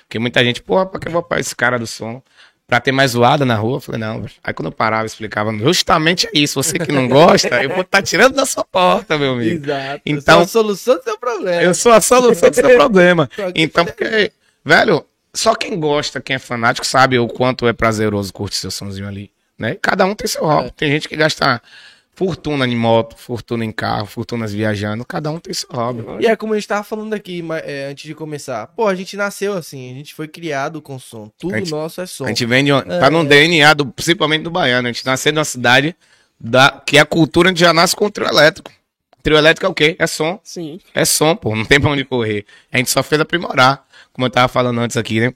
Porque 0.09 0.19
muita 0.19 0.43
gente, 0.45 0.63
porra, 0.63 0.87
pra 0.87 1.01
que 1.01 1.09
eu 1.09 1.13
vou 1.13 1.23
para 1.23 1.41
esse 1.41 1.55
cara 1.55 1.79
do 1.79 1.87
som? 1.87 2.23
pra 2.69 2.81
ter 2.81 2.91
mais 2.91 3.13
zoada 3.13 3.45
na 3.45 3.55
rua. 3.55 3.77
Eu 3.77 3.81
falei, 3.81 4.01
não. 4.01 4.27
Aí 4.43 4.53
quando 4.53 4.67
eu 4.67 4.73
parava, 4.73 5.05
eu 5.05 5.07
explicava, 5.07 5.57
justamente 5.57 6.27
é 6.27 6.31
isso. 6.35 6.61
Você 6.61 6.77
que 6.81 6.91
não 6.91 7.07
gosta, 7.09 7.63
eu 7.63 7.71
vou 7.71 7.83
estar 7.83 8.03
tirando 8.03 8.35
da 8.35 8.45
sua 8.45 8.65
porta, 8.65 9.17
meu 9.17 9.35
amigo. 9.35 9.65
Exato. 9.65 10.01
Então- 10.05 10.19
Então, 10.19 10.41
a 10.41 10.47
solução 10.49 10.97
do 10.97 11.03
seu 11.05 11.17
problema. 11.17 11.63
Eu 11.63 11.73
sou 11.75 11.93
a 11.93 12.01
solução 12.01 12.51
do 12.51 12.55
seu 12.57 12.75
problema. 12.77 13.31
Então, 13.55 13.85
pra- 13.85 13.95
porque, 13.95 14.33
velho, 14.65 15.07
só 15.33 15.55
quem 15.55 15.79
gosta, 15.79 16.21
quem 16.21 16.35
é 16.35 16.39
fanático, 16.41 16.85
sabe 16.85 17.21
o 17.21 17.29
quanto 17.29 17.69
é 17.69 17.73
prazeroso 17.73 18.33
curtir 18.33 18.57
seu 18.57 18.73
somzinho 18.73 19.07
ali. 19.07 19.31
Né? 19.57 19.77
Cada 19.81 20.05
um 20.05 20.13
tem 20.17 20.27
seu 20.27 20.43
hobby. 20.45 20.67
É. 20.67 20.73
Tem 20.77 20.91
gente 20.91 21.09
que 21.09 21.15
gasta 21.15 21.63
fortuna 22.17 22.67
em 22.67 22.75
moto, 22.75 23.15
fortuna 23.17 23.63
em 23.65 23.71
carro, 23.71 24.07
fortunas 24.07 24.53
viajando. 24.53 25.05
Cada 25.05 25.31
um 25.31 25.39
tem 25.39 25.53
seu 25.53 25.69
hobby. 25.71 26.03
E 26.19 26.27
é 26.27 26.35
como 26.35 26.55
a 26.55 26.57
gente 26.57 26.67
tava 26.67 26.83
falando 26.83 27.13
aqui 27.13 27.45
é, 27.63 27.89
antes 27.91 28.05
de 28.05 28.15
começar. 28.15 28.67
Pô, 28.69 28.89
a 28.89 28.95
gente 28.95 29.17
nasceu 29.19 29.53
assim, 29.53 29.93
a 29.93 29.95
gente 29.95 30.15
foi 30.15 30.27
criado 30.27 30.81
com 30.81 30.99
som. 30.99 31.31
Tudo 31.39 31.55
gente- 31.59 31.71
nosso 31.71 32.01
é 32.01 32.07
som. 32.07 32.25
A 32.25 32.29
gente 32.29 32.45
vem 32.47 32.65
de, 32.65 32.73
um- 32.73 32.81
tá 32.81 33.11
no 33.11 33.23
DNA, 33.23 33.75
do, 33.75 33.87
principalmente 33.87 34.43
do 34.43 34.51
baiano. 34.51 34.89
A 34.89 34.93
gente 34.93 35.05
nasceu 35.05 35.31
numa 35.33 35.45
cidade 35.45 35.95
da, 36.41 36.83
que 36.85 36.97
é 36.97 37.01
a 37.01 37.07
cultura, 37.07 37.49
a 37.49 37.53
gente 37.53 37.61
já 37.61 37.73
nasce 37.75 37.95
com 37.95 38.07
o 38.07 38.11
trio 38.11 38.27
elétrico. 38.27 38.73
Trio 39.23 39.37
elétrico 39.37 39.67
é 39.67 39.69
o 39.69 39.75
quê? 39.75 39.95
É 39.99 40.07
som. 40.07 40.41
Sim. 40.43 40.81
É 40.95 41.05
som, 41.05 41.37
pô, 41.37 41.55
não 41.55 41.67
tem 41.67 41.79
pra 41.79 41.91
onde 41.91 42.05
correr. 42.05 42.47
A 42.73 42.79
gente 42.79 42.91
só 42.91 43.03
fez 43.03 43.21
aprimorar, 43.21 43.85
como 44.15 44.27
eu 44.27 44.31
tava 44.31 44.49
falando 44.49 44.81
antes 44.81 44.97
aqui, 44.97 45.21
né? 45.21 45.35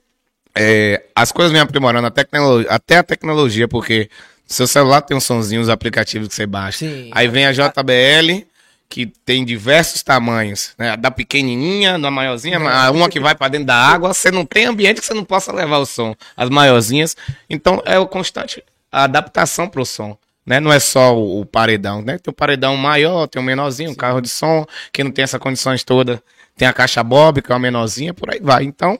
É, 0.55 1.05
as 1.15 1.31
coisas 1.31 1.51
vêm 1.51 1.61
aprimorando, 1.61 2.07
a 2.07 2.11
tecnologia, 2.11 2.69
até 2.71 2.97
a 2.97 3.03
tecnologia, 3.03 3.67
porque 3.67 4.09
seu 4.51 4.67
celular 4.67 5.01
tem 5.01 5.15
um 5.15 5.21
sonzinho, 5.21 5.61
os 5.61 5.69
aplicativos 5.69 6.27
que 6.27 6.35
você 6.35 6.45
baixa. 6.45 6.79
Sim. 6.79 7.09
Aí 7.11 7.27
vem 7.27 7.45
a 7.45 7.51
JBL, 7.51 8.45
que 8.89 9.05
tem 9.25 9.45
diversos 9.45 10.03
tamanhos, 10.03 10.73
né? 10.77 10.97
Da 10.97 11.09
pequenininha, 11.09 11.97
da 11.97 12.11
maiorzinha, 12.11 12.59
a 12.59 12.91
uma 12.91 13.09
que 13.09 13.19
vai 13.19 13.33
pra 13.33 13.47
dentro 13.47 13.67
da 13.67 13.75
água, 13.75 14.13
você 14.13 14.29
não 14.29 14.45
tem 14.45 14.65
ambiente 14.65 14.99
que 14.99 15.07
você 15.07 15.13
não 15.13 15.23
possa 15.23 15.53
levar 15.53 15.77
o 15.77 15.85
som. 15.85 16.15
As 16.35 16.49
maiorzinhas. 16.49 17.15
Então 17.49 17.81
é 17.85 17.97
o 17.97 18.07
constante 18.07 18.63
a 18.91 19.05
adaptação 19.05 19.69
pro 19.69 19.85
som. 19.85 20.17
Né? 20.45 20.59
Não 20.59 20.73
é 20.73 20.79
só 20.79 21.15
o, 21.15 21.41
o 21.41 21.45
paredão, 21.45 22.01
né? 22.01 22.17
Tem 22.17 22.31
o 22.31 22.35
paredão 22.35 22.75
maior, 22.75 23.27
tem 23.27 23.41
o 23.41 23.45
menorzinho, 23.45 23.91
um 23.91 23.95
carro 23.95 24.19
de 24.19 24.27
som, 24.27 24.65
que 24.91 25.03
não 25.03 25.11
tem 25.11 25.23
essas 25.23 25.39
condições 25.39 25.83
todas. 25.83 26.19
Tem 26.57 26.67
a 26.67 26.73
caixa 26.73 27.01
Bob, 27.03 27.41
que 27.41 27.51
é 27.51 27.55
uma 27.55 27.59
menorzinha, 27.59 28.13
por 28.13 28.29
aí 28.29 28.39
vai. 28.41 28.63
Então, 28.63 28.99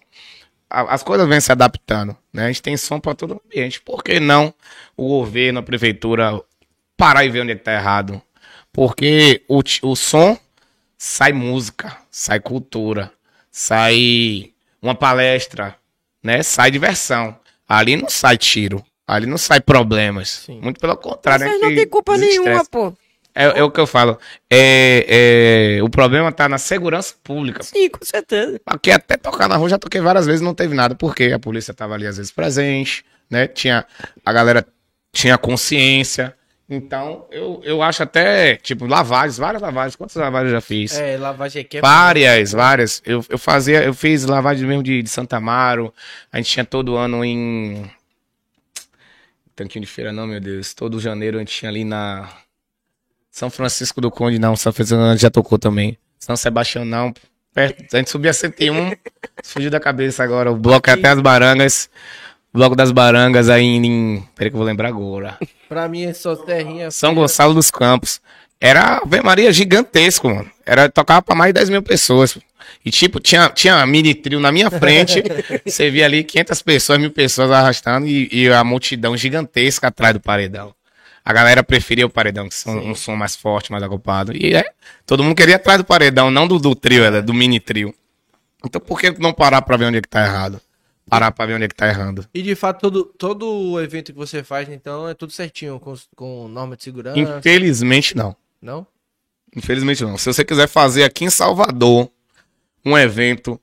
as 0.71 1.03
coisas 1.03 1.27
vêm 1.27 1.41
se 1.41 1.51
adaptando, 1.51 2.15
né? 2.31 2.45
A 2.45 2.47
gente 2.47 2.61
tem 2.61 2.77
som 2.77 2.99
para 2.99 3.13
todo 3.13 3.41
ambiente. 3.45 3.81
Por 3.81 4.03
que 4.03 4.19
não 4.19 4.53
o 4.95 5.07
governo, 5.07 5.59
a 5.59 5.63
prefeitura 5.63 6.41
parar 6.95 7.25
e 7.25 7.29
ver 7.29 7.41
onde 7.41 7.51
é 7.51 7.55
que 7.55 7.63
tá 7.63 7.73
errado? 7.73 8.21
Porque 8.71 9.43
o, 9.47 9.61
o 9.83 9.95
som 9.95 10.37
sai 10.97 11.33
música, 11.33 11.97
sai 12.09 12.39
cultura, 12.39 13.11
sai 13.51 14.53
uma 14.81 14.95
palestra, 14.95 15.75
né? 16.23 16.41
Sai 16.41 16.71
diversão. 16.71 17.37
Ali 17.67 17.95
não 17.95 18.09
sai 18.09 18.37
tiro, 18.37 18.83
ali 19.07 19.25
não 19.25 19.37
sai 19.37 19.61
problemas. 19.61 20.43
Sim. 20.45 20.59
Muito 20.61 20.79
pelo 20.79 20.95
contrário, 20.97 21.45
Vocês 21.45 21.61
né? 21.61 21.67
não 21.67 21.75
tem 21.75 21.87
culpa 21.87 22.17
nenhuma, 22.17 22.65
pô. 22.65 22.93
É, 23.33 23.59
é 23.59 23.63
o 23.63 23.71
que 23.71 23.79
eu 23.79 23.87
falo. 23.87 24.17
É, 24.49 25.77
é, 25.77 25.83
o 25.83 25.89
problema 25.89 26.31
tá 26.31 26.49
na 26.49 26.57
segurança 26.57 27.15
pública. 27.23 27.63
Sim, 27.63 27.89
com 27.89 28.03
certeza. 28.03 28.59
Aqui 28.65 28.91
até 28.91 29.17
tocar 29.17 29.47
na 29.47 29.55
rua 29.55 29.69
já 29.69 29.77
toquei 29.77 30.01
várias 30.01 30.25
vezes, 30.25 30.41
não 30.41 30.53
teve 30.53 30.75
nada, 30.75 30.95
porque 30.95 31.31
a 31.33 31.39
polícia 31.39 31.73
tava 31.73 31.93
ali 31.93 32.05
às 32.05 32.17
vezes 32.17 32.31
presente, 32.31 33.05
né? 33.29 33.47
Tinha, 33.47 33.85
a 34.25 34.33
galera 34.33 34.65
tinha 35.13 35.37
consciência. 35.37 36.35
Então, 36.69 37.27
eu, 37.31 37.61
eu 37.65 37.81
acho 37.81 38.01
até, 38.01 38.55
tipo, 38.55 38.85
lavagens, 38.85 39.37
várias 39.37 39.61
lavagens. 39.61 39.95
Quantas 39.95 40.15
lavagens 40.15 40.53
eu 40.53 40.57
já 40.57 40.61
fiz? 40.61 40.97
É, 40.97 41.17
lavagem 41.17 41.61
aqui 41.61 41.77
é. 41.77 41.81
Várias, 41.81 42.53
várias. 42.53 43.01
Eu, 43.05 43.25
eu 43.29 43.37
fazia, 43.37 43.83
eu 43.83 43.93
fiz 43.93 44.23
lavagem 44.25 44.65
mesmo 44.65 44.81
de, 44.81 45.03
de 45.03 45.09
Santa 45.09 45.35
Amaro. 45.35 45.93
A 46.31 46.37
gente 46.37 46.49
tinha 46.49 46.63
todo 46.63 46.95
ano 46.95 47.25
em. 47.25 47.91
Tanquinho 49.53 49.83
de 49.83 49.91
feira, 49.91 50.13
não, 50.13 50.25
meu 50.25 50.39
Deus. 50.39 50.73
Todo 50.73 50.97
janeiro 50.97 51.37
a 51.37 51.39
gente 51.41 51.53
tinha 51.53 51.69
ali 51.69 51.83
na. 51.83 52.29
São 53.31 53.49
Francisco 53.49 54.01
do 54.01 54.11
Conde, 54.11 54.37
não. 54.37 54.55
São 54.55 54.73
Francisco 54.73 55.17
já 55.17 55.29
tocou 55.29 55.57
também. 55.57 55.97
São 56.19 56.35
Sebastião, 56.35 56.83
não. 56.83 57.13
Perto, 57.53 57.95
a 57.95 57.97
gente 57.97 58.09
subia 58.09 58.33
101. 58.33 58.91
fugiu 59.43 59.71
da 59.71 59.79
cabeça 59.79 60.23
agora. 60.23 60.51
O 60.51 60.55
bloco 60.55 60.89
é 60.89 60.93
até 60.93 61.09
as 61.09 61.19
Barangas. 61.19 61.89
Bloco 62.53 62.75
das 62.75 62.91
Barangas 62.91 63.49
aí 63.49 63.63
em. 63.63 64.23
Peraí 64.35 64.51
que 64.51 64.55
eu 64.55 64.59
vou 64.59 64.67
lembrar 64.67 64.89
agora. 64.89 65.37
Pra 65.69 65.87
mim 65.87 66.03
é 66.03 66.13
só 66.13 66.35
terrinha. 66.35 66.91
São 66.91 67.15
Gonçalo 67.15 67.53
dos 67.53 67.71
Campos. 67.71 68.19
Era 68.59 68.97
Ave 68.97 69.21
Maria 69.21 69.51
gigantesco, 69.51 70.29
mano. 70.29 70.51
Era, 70.65 70.89
tocava 70.89 71.21
pra 71.21 71.33
mais 71.33 71.49
de 71.49 71.53
10 71.53 71.69
mil 71.69 71.81
pessoas. 71.81 72.37
E 72.85 72.91
tipo, 72.91 73.19
tinha, 73.19 73.49
tinha 73.49 73.85
mini 73.85 74.13
trio 74.13 74.39
na 74.39 74.51
minha 74.51 74.69
frente. 74.69 75.23
você 75.65 75.89
via 75.89 76.05
ali 76.05 76.23
500 76.23 76.61
pessoas, 76.61 76.99
mil 76.99 77.11
pessoas 77.11 77.51
arrastando 77.51 78.05
e, 78.05 78.29
e 78.31 78.49
a 78.49 78.63
multidão 78.63 79.15
gigantesca 79.17 79.87
atrás 79.87 80.13
do 80.13 80.19
paredão. 80.19 80.73
A 81.23 81.33
galera 81.33 81.63
preferia 81.63 82.05
o 82.05 82.09
paredão, 82.09 82.49
que 82.49 82.55
são 82.55 82.77
um 82.77 82.95
som 82.95 83.15
mais 83.15 83.35
forte, 83.35 83.71
mais 83.71 83.83
agrupado. 83.83 84.35
E 84.35 84.55
é, 84.55 84.65
todo 85.05 85.23
mundo 85.23 85.35
queria 85.35 85.57
atrás 85.57 85.77
do 85.77 85.85
paredão, 85.85 86.31
não 86.31 86.47
do, 86.47 86.57
do 86.57 86.75
trio, 86.75 87.03
era 87.03 87.21
do 87.21 87.33
mini 87.33 87.59
trio. 87.59 87.93
Então 88.65 88.81
por 88.81 88.99
que 88.99 89.11
não 89.11 89.33
parar 89.33 89.61
pra 89.61 89.77
ver 89.77 89.85
onde 89.85 89.97
é 89.97 90.01
que 90.01 90.09
tá 90.09 90.23
errado? 90.23 90.61
Parar 91.09 91.31
pra 91.31 91.45
ver 91.45 91.55
onde 91.55 91.65
é 91.65 91.67
que 91.67 91.75
tá 91.75 91.87
errando. 91.87 92.27
E 92.33 92.41
de 92.41 92.55
fato, 92.55 92.79
todo, 92.79 93.03
todo 93.03 93.81
evento 93.81 94.13
que 94.13 94.17
você 94.17 94.43
faz, 94.43 94.69
então, 94.69 95.09
é 95.09 95.13
tudo 95.13 95.31
certinho, 95.31 95.79
com, 95.79 95.95
com 96.15 96.47
norma 96.47 96.77
de 96.77 96.83
segurança. 96.83 97.19
Infelizmente 97.19 98.15
não. 98.15 98.35
Não? 98.61 98.87
Infelizmente 99.55 100.03
não. 100.03 100.17
Se 100.17 100.25
você 100.25 100.45
quiser 100.45 100.67
fazer 100.67 101.03
aqui 101.03 101.25
em 101.25 101.29
Salvador 101.29 102.09
um 102.85 102.97
evento 102.97 103.59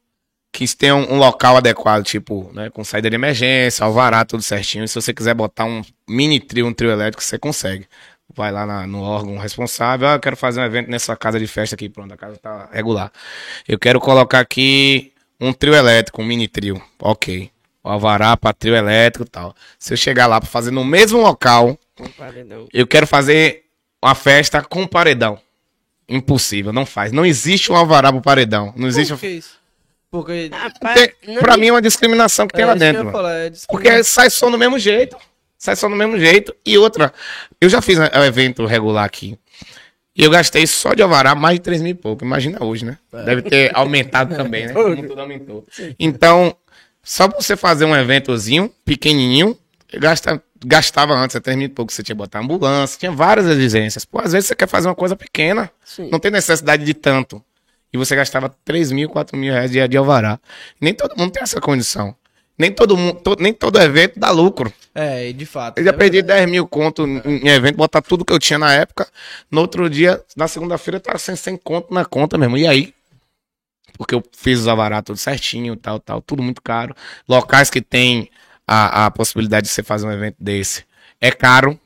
que 0.67 0.77
tenha 0.77 0.97
um, 0.97 1.13
um 1.15 1.19
local 1.19 1.57
adequado, 1.57 2.03
tipo, 2.05 2.51
né, 2.53 2.69
com 2.71 2.83
saída 2.83 3.09
de 3.09 3.15
emergência, 3.15 3.85
alvará, 3.85 4.25
tudo 4.25 4.43
certinho. 4.43 4.83
E 4.85 4.89
se 4.89 4.95
você 4.97 5.15
quiser 5.15 5.33
botar 5.35 5.65
um 5.65 5.83
mini 6.09 6.41
trio, 6.41 6.67
um 6.67 6.73
trio 6.73 6.91
elétrico, 6.91 7.23
você 7.23 7.39
consegue. 7.39 7.87
Vai 8.35 8.51
lá 8.51 8.67
na- 8.67 8.87
no 8.87 9.01
órgão 9.01 9.39
responsável, 9.39 10.09
ah, 10.09 10.15
eu 10.15 10.21
quero 10.21 10.37
fazer 10.37 10.61
um 10.61 10.65
evento 10.65 10.91
nessa 10.91 11.15
casa 11.17 11.39
de 11.39 11.47
festa 11.47 11.77
aqui, 11.77 11.89
pronto, 11.89 12.13
a 12.13 12.17
casa 12.17 12.37
tá 12.39 12.69
regular. 12.73 13.13
Eu 13.69 13.79
quero 13.79 14.01
colocar 14.01 14.41
aqui 14.41 15.13
um 15.41 15.53
trio 15.53 15.75
elétrico, 15.75 16.21
um 16.21 16.25
mini 16.25 16.49
trio. 16.49 16.83
Ok. 16.99 17.51
O 17.85 17.89
alvará 17.89 18.37
para 18.37 18.53
trio 18.53 18.75
elétrico 18.75 19.25
e 19.27 19.31
tal. 19.31 19.55
Se 19.79 19.93
eu 19.93 19.97
chegar 19.97 20.27
lá 20.27 20.41
para 20.41 20.49
fazer 20.51 20.73
no 20.73 20.85
mesmo 20.85 21.21
local, 21.21 21.79
eu 22.73 22.87
quero 22.87 23.07
fazer 23.07 23.63
uma 24.03 24.15
festa 24.17 24.61
com 24.63 24.87
paredão. 24.87 25.39
Impossível, 26.09 26.73
não 26.73 26.85
faz. 26.85 27.13
Não 27.13 27.25
existe 27.25 27.71
um 27.71 27.77
alvará 27.77 28.11
pro 28.13 28.21
paredão. 28.21 28.73
Não 28.77 28.89
existe. 28.89 29.13
Por 29.13 29.21
que 29.21 29.29
isso? 29.29 29.58
Porque. 30.11 30.51
Rapaz, 30.53 31.01
Tem- 31.01 31.35
não 31.35 31.43
pra 31.43 31.57
mim 31.57 31.69
é 31.69 31.73
uma 31.73 31.83
discriminação 31.83 32.47
que 32.47 32.55
tem 32.55 32.63
é 32.63 32.67
lá 32.67 32.75
dentro. 32.75 33.11
falar, 33.11 33.35
é 33.35 33.53
Porque 33.69 34.03
sai 34.03 34.31
som 34.31 34.51
do 34.51 34.59
mesmo 34.59 34.79
jeito. 34.79 35.17
Sai 35.57 35.77
som 35.77 35.91
do 35.91 35.97
mesmo 35.97 36.19
jeito. 36.19 36.55
E 36.65 36.79
outra, 36.79 37.13
eu 37.61 37.69
já 37.69 37.83
fiz 37.83 37.99
um 37.99 38.05
evento 38.25 38.65
regular 38.65 39.05
aqui. 39.05 39.39
E 40.17 40.25
eu 40.25 40.31
gastei 40.31 40.67
só 40.67 40.95
de 40.95 41.03
alvará 41.03 41.35
mais 41.35 41.59
de 41.59 41.63
3 41.63 41.81
mil 41.81 41.93
e 41.93 41.95
pouco. 41.95 42.25
Imagina 42.25 42.63
hoje, 42.65 42.85
né? 42.85 42.99
Deve 43.25 43.43
ter 43.43 43.71
aumentado 43.77 44.35
também, 44.35 44.67
né? 44.67 44.73
Como 44.75 45.07
tudo 45.07 45.21
aumentou. 45.21 45.65
Então, 45.99 46.57
só 47.03 47.29
pra 47.29 47.41
você 47.41 47.57
fazer 47.57 47.85
um 47.85 47.95
eventozinho, 47.95 48.73
pequenininho, 48.85 49.57
gasta, 49.95 50.43
gastava 50.65 51.15
antes, 51.15 51.37
até 51.37 51.45
3 51.45 51.57
mil 51.57 51.67
e 51.67 51.69
pouco. 51.69 51.93
Você 51.93 52.03
tinha 52.03 52.17
que 52.17 52.19
botar 52.19 52.41
ambulância, 52.41 52.99
tinha 52.99 53.13
várias 53.13 53.47
exigências. 53.47 54.05
Pô, 54.05 54.19
às 54.19 54.33
vezes 54.33 54.49
você 54.49 54.57
quer 54.57 54.67
fazer 54.67 54.89
uma 54.89 54.95
coisa 54.95 55.15
pequena. 55.15 55.71
Sim. 55.85 56.09
Não 56.11 56.19
tem 56.19 56.31
necessidade 56.33 56.85
de 56.85 56.95
tanto. 56.95 57.43
E 57.93 57.97
você 57.99 58.15
gastava 58.15 58.55
3 58.65 58.93
mil, 58.93 59.09
4 59.09 59.37
mil 59.37 59.53
reais 59.53 59.71
de, 59.71 59.87
de 59.89 59.97
alvará. 59.97 60.39
Nem 60.81 60.93
todo 60.95 61.17
mundo 61.17 61.33
tem 61.33 61.43
essa 61.43 61.61
condição. 61.61 62.15
Nem 62.59 62.73
todo 62.73 62.97
mundo, 62.97 63.21
to- 63.21 63.37
nem 63.39 63.53
todo 63.53 63.79
evento 63.81 64.19
dá 64.19 64.31
lucro. 64.31 64.73
É, 64.95 65.33
de 65.33 65.47
fato. 65.47 65.79
Eu 65.79 65.85
já 65.85 65.91
é 65.91 65.93
perdi 65.93 66.17
verdade. 66.19 66.41
10 66.41 66.51
mil 66.51 66.67
conto 66.67 67.07
em, 67.07 67.49
evento, 67.49 67.77
botar 67.77 68.03
tudo 68.03 68.25
que 68.25 68.33
eu 68.33 68.39
tinha 68.39 68.59
na 68.59 68.73
época. 68.75 69.07
No 69.51 69.61
outro 69.61 69.89
dia, 69.89 70.21
na 70.37 70.49
segunda-feira, 70.49 70.99
tava 70.99 71.19
sem, 71.19 71.37
sem 71.37 71.57
conto 71.57 71.95
na 71.95 72.05
conta 72.05 72.37
mesmo. 72.37 72.57
E 72.59 72.67
aí? 72.67 72.93
Porque 73.97 74.15
eu 74.15 74.23
fiz 74.37 74.61
os 74.61 74.69
alvará 74.69 75.01
tudo 75.03 75.17
certinho, 75.17 75.77
tal, 75.77 75.99
tal, 76.01 76.21
tudo 76.21 76.43
muito 76.43 76.61
caro. 76.63 76.95
Locais 77.29 77.71
que 77.71 77.81
tem 77.81 78.29
a, 78.67 79.07
a 79.07 79.11
possibilidade 79.11 79.67
de 79.67 79.73
você 79.73 79.83
fazer 79.83 80.07
um 80.07 80.13
evento 80.13 80.37
desse. 80.39 80.85
É 81.21 81.31
caro. 81.31 81.79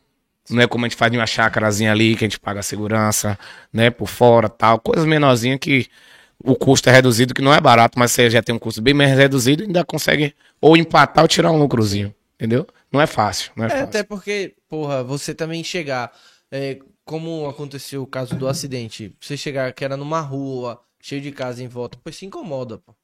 Não 0.51 0.63
é 0.63 0.67
como 0.67 0.85
a 0.85 0.89
gente 0.89 0.97
faz 0.97 1.13
em 1.13 1.17
uma 1.17 1.27
chácarazinha 1.27 1.93
ali, 1.93 2.17
que 2.17 2.25
a 2.25 2.29
gente 2.29 2.41
paga 2.41 2.61
a 2.61 2.63
segurança, 2.63 3.39
né, 3.73 3.91
por 3.91 4.09
fora, 4.09 4.49
tal. 4.49 4.81
Coisas 4.81 5.05
menorzinhas 5.07 5.59
que 5.61 5.89
o 6.43 6.57
custo 6.57 6.89
é 6.89 6.93
reduzido, 6.93 7.33
que 7.35 7.43
não 7.43 7.55
é 7.55 7.61
barato, 7.61 7.99
mas 7.99 8.11
você 8.13 8.29
já 8.29 8.43
tem 8.43 8.55
um 8.55 8.59
custo 8.59 8.83
bem 8.83 8.95
mais 8.95 9.17
reduzido 9.17 9.63
e 9.63 9.67
ainda 9.67 9.85
consegue 9.85 10.35
ou 10.61 10.77
empatar 10.77 11.23
ou 11.25 11.29
tirar 11.29 11.51
um 11.53 11.59
lucrozinho. 11.59 12.15
Entendeu? 12.35 12.67
Não 12.91 13.01
é 13.01 13.07
fácil, 13.07 13.53
não 13.55 13.65
é, 13.65 13.69
É, 13.69 13.71
fácil. 13.71 13.85
até 13.85 14.03
porque, 14.03 14.55
porra, 14.69 15.05
você 15.05 15.35
também 15.35 15.63
chegar. 15.63 16.13
é, 16.51 16.79
como 17.05 17.49
aconteceu 17.49 18.03
o 18.03 18.07
caso 18.07 18.37
do 18.37 18.47
acidente, 18.47 19.13
você 19.21 19.37
chegar 19.37 19.73
que 19.73 19.85
era 19.85 19.97
numa 19.97 20.21
rua, 20.21 20.81
cheio 21.01 21.21
de 21.21 21.33
casa 21.33 21.63
em 21.63 21.69
volta, 21.69 21.99
pois 22.03 22.17
se 22.17 22.27
incomoda, 22.27 22.79
pô. 22.79 22.95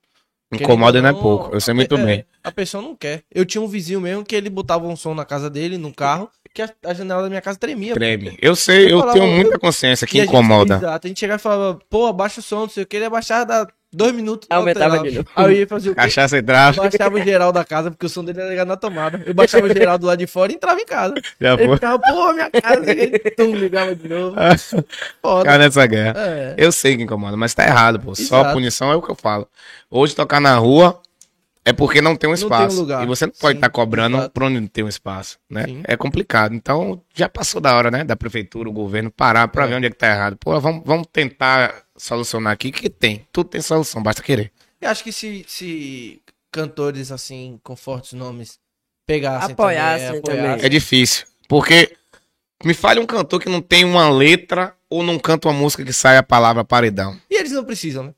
Incomoda 0.52 1.02
não 1.02 1.08
é 1.08 1.12
Querendo 1.12 1.28
ou 1.28 1.38
pouco, 1.38 1.54
eu 1.54 1.60
sei 1.60 1.74
muito 1.74 1.94
é, 1.96 2.04
bem. 2.04 2.24
A 2.42 2.50
pessoa 2.50 2.82
não 2.82 2.96
quer. 2.96 3.22
Eu 3.30 3.44
tinha 3.44 3.60
um 3.60 3.68
vizinho 3.68 4.00
mesmo 4.00 4.24
que 4.24 4.34
ele 4.34 4.48
botava 4.48 4.86
um 4.86 4.96
som 4.96 5.14
na 5.14 5.24
casa 5.24 5.50
dele, 5.50 5.76
no 5.76 5.92
carro, 5.92 6.30
que 6.58 6.62
a, 6.86 6.90
a 6.90 6.94
janela 6.94 7.22
da 7.22 7.28
minha 7.28 7.40
casa 7.40 7.56
tremia. 7.58 7.92
pô. 7.92 8.00
Treme. 8.00 8.36
Eu 8.42 8.56
sei, 8.56 8.86
Eu 8.86 8.90
eu 8.90 8.98
falava, 9.00 9.18
tenho 9.20 9.32
muita 9.32 9.58
consciência 9.58 10.06
que 10.06 10.16
E 10.18 10.20
a 10.20 10.24
gente- 10.24 10.32
incomoda. 10.34 10.74
exato, 10.76 11.06
a 11.06 11.08
gente 11.08 11.20
chegava 11.20 11.38
e 11.38 11.42
falava, 11.42 11.78
pô, 11.88 12.06
abaixa 12.06 12.40
o 12.40 12.42
som, 12.42 12.60
não 12.60 12.68
sei 12.68 12.82
o 12.82 12.86
que, 12.86 12.96
ele 12.96 13.04
abaixava 13.06 13.46
da 13.46 13.66
Dois 13.90 14.12
minutos. 14.12 14.46
Aumentava 14.50 14.98
de 14.98 15.12
novo. 15.16 15.28
Aí 15.34 15.44
eu 15.46 15.52
ia 15.60 15.66
fazer 15.66 15.88
o 15.88 15.94
quê? 15.94 16.00
Cachaça 16.02 16.36
e 16.36 16.40
Eu 16.40 16.44
baixava 16.44 17.16
o 17.16 17.22
geral 17.22 17.50
da 17.50 17.64
casa, 17.64 17.90
porque 17.90 18.04
o 18.04 18.08
som 18.10 18.22
dele 18.22 18.38
era 18.38 18.50
ligado 18.50 18.68
na 18.68 18.76
tomada. 18.76 19.22
Eu 19.24 19.32
baixava 19.32 19.64
o 19.64 19.72
geral 19.72 19.96
do 19.96 20.04
lado 20.06 20.18
de 20.18 20.26
fora 20.26 20.52
e 20.52 20.56
entrava 20.56 20.78
em 20.78 20.84
casa. 20.84 21.14
Já 21.40 21.54
Ele 21.54 21.64
foi. 21.68 21.76
ficava, 21.76 21.98
pô, 21.98 22.32
minha 22.34 22.50
casa. 22.50 22.90
Ele 22.90 23.18
tum, 23.18 23.54
ligava 23.56 23.94
de 23.94 24.06
novo. 24.06 24.36
Foda. 25.22 25.44
Cara 25.46 25.64
nessa 25.64 25.86
guerra. 25.86 26.14
É. 26.18 26.54
Eu 26.58 26.70
sei 26.70 26.98
que 26.98 27.02
incomoda, 27.04 27.34
mas 27.34 27.54
tá 27.54 27.64
errado, 27.66 27.98
pô. 27.98 28.14
Só 28.14 28.40
Exato. 28.40 28.52
punição 28.52 28.92
é 28.92 28.94
o 28.94 29.00
que 29.00 29.10
eu 29.10 29.14
falo. 29.16 29.48
Hoje 29.90 30.14
tocar 30.14 30.38
na 30.38 30.54
rua 30.56 31.00
é 31.68 31.72
porque 31.72 32.00
não 32.00 32.16
tem 32.16 32.30
um 32.30 32.34
tem 32.34 32.44
um 32.44 32.46
espaço. 32.46 32.76
lugar. 32.80 33.02
E 33.02 33.06
você 33.06 33.26
não 33.26 33.32
pode 33.32 33.58
estar 33.58 33.68
cobrando 33.70 34.16
exato. 34.16 34.30
por 34.32 34.42
onde 34.44 34.60
não 34.60 34.66
tem 34.66 34.84
um 34.84 34.88
espaço, 34.88 35.38
né? 35.50 35.64
Sim. 35.64 35.82
É 35.86 35.96
complicado. 35.96 36.54
Então, 36.54 37.02
já 37.14 37.28
passou 37.28 37.60
da 37.60 37.74
hora, 37.76 37.90
né? 37.90 38.04
Da 38.04 38.16
prefeitura, 38.16 38.68
o 38.68 38.72
governo 38.72 39.10
parar 39.10 39.48
pra 39.48 39.64
É. 39.64 39.68
ver 39.68 39.74
onde 39.76 39.86
é 39.86 39.90
que 39.90 39.96
tá 39.96 40.08
errado. 40.08 40.36
Pô, 40.36 40.58
vamos, 40.60 40.82
vamos 40.84 41.06
tentar 41.12 41.82
solucionar 41.96 42.52
aqui, 42.52 42.70
que 42.72 42.88
tem. 42.88 43.26
Tudo 43.32 43.50
tem 43.50 43.60
solução, 43.60 44.02
basta 44.02 44.22
querer. 44.22 44.52
Eu 44.80 44.90
acho 44.90 45.02
que 45.02 45.12
se, 45.12 45.44
se 45.48 46.22
cantores 46.52 47.10
assim, 47.12 47.58
com 47.62 47.74
fortes 47.76 48.12
nomes, 48.12 48.58
pegassem 49.06 49.52
Apoiassem 49.52 50.22
também, 50.22 50.42
também. 50.42 50.64
É 50.64 50.68
difícil. 50.68 51.26
Porque 51.48 51.96
me 52.64 52.74
fale 52.74 53.00
um 53.00 53.06
cantor 53.06 53.40
que 53.40 53.48
não 53.48 53.60
tem 53.60 53.84
uma 53.84 54.08
letra 54.10 54.74
ou 54.90 55.02
não 55.02 55.18
canta 55.18 55.48
uma 55.48 55.54
música 55.54 55.84
que 55.84 55.92
sai 55.92 56.16
a 56.16 56.22
palavra 56.22 56.64
paredão. 56.64 57.16
E 57.30 57.36
eles 57.38 57.52
não 57.52 57.64
precisam, 57.64 58.04
né? 58.04 58.14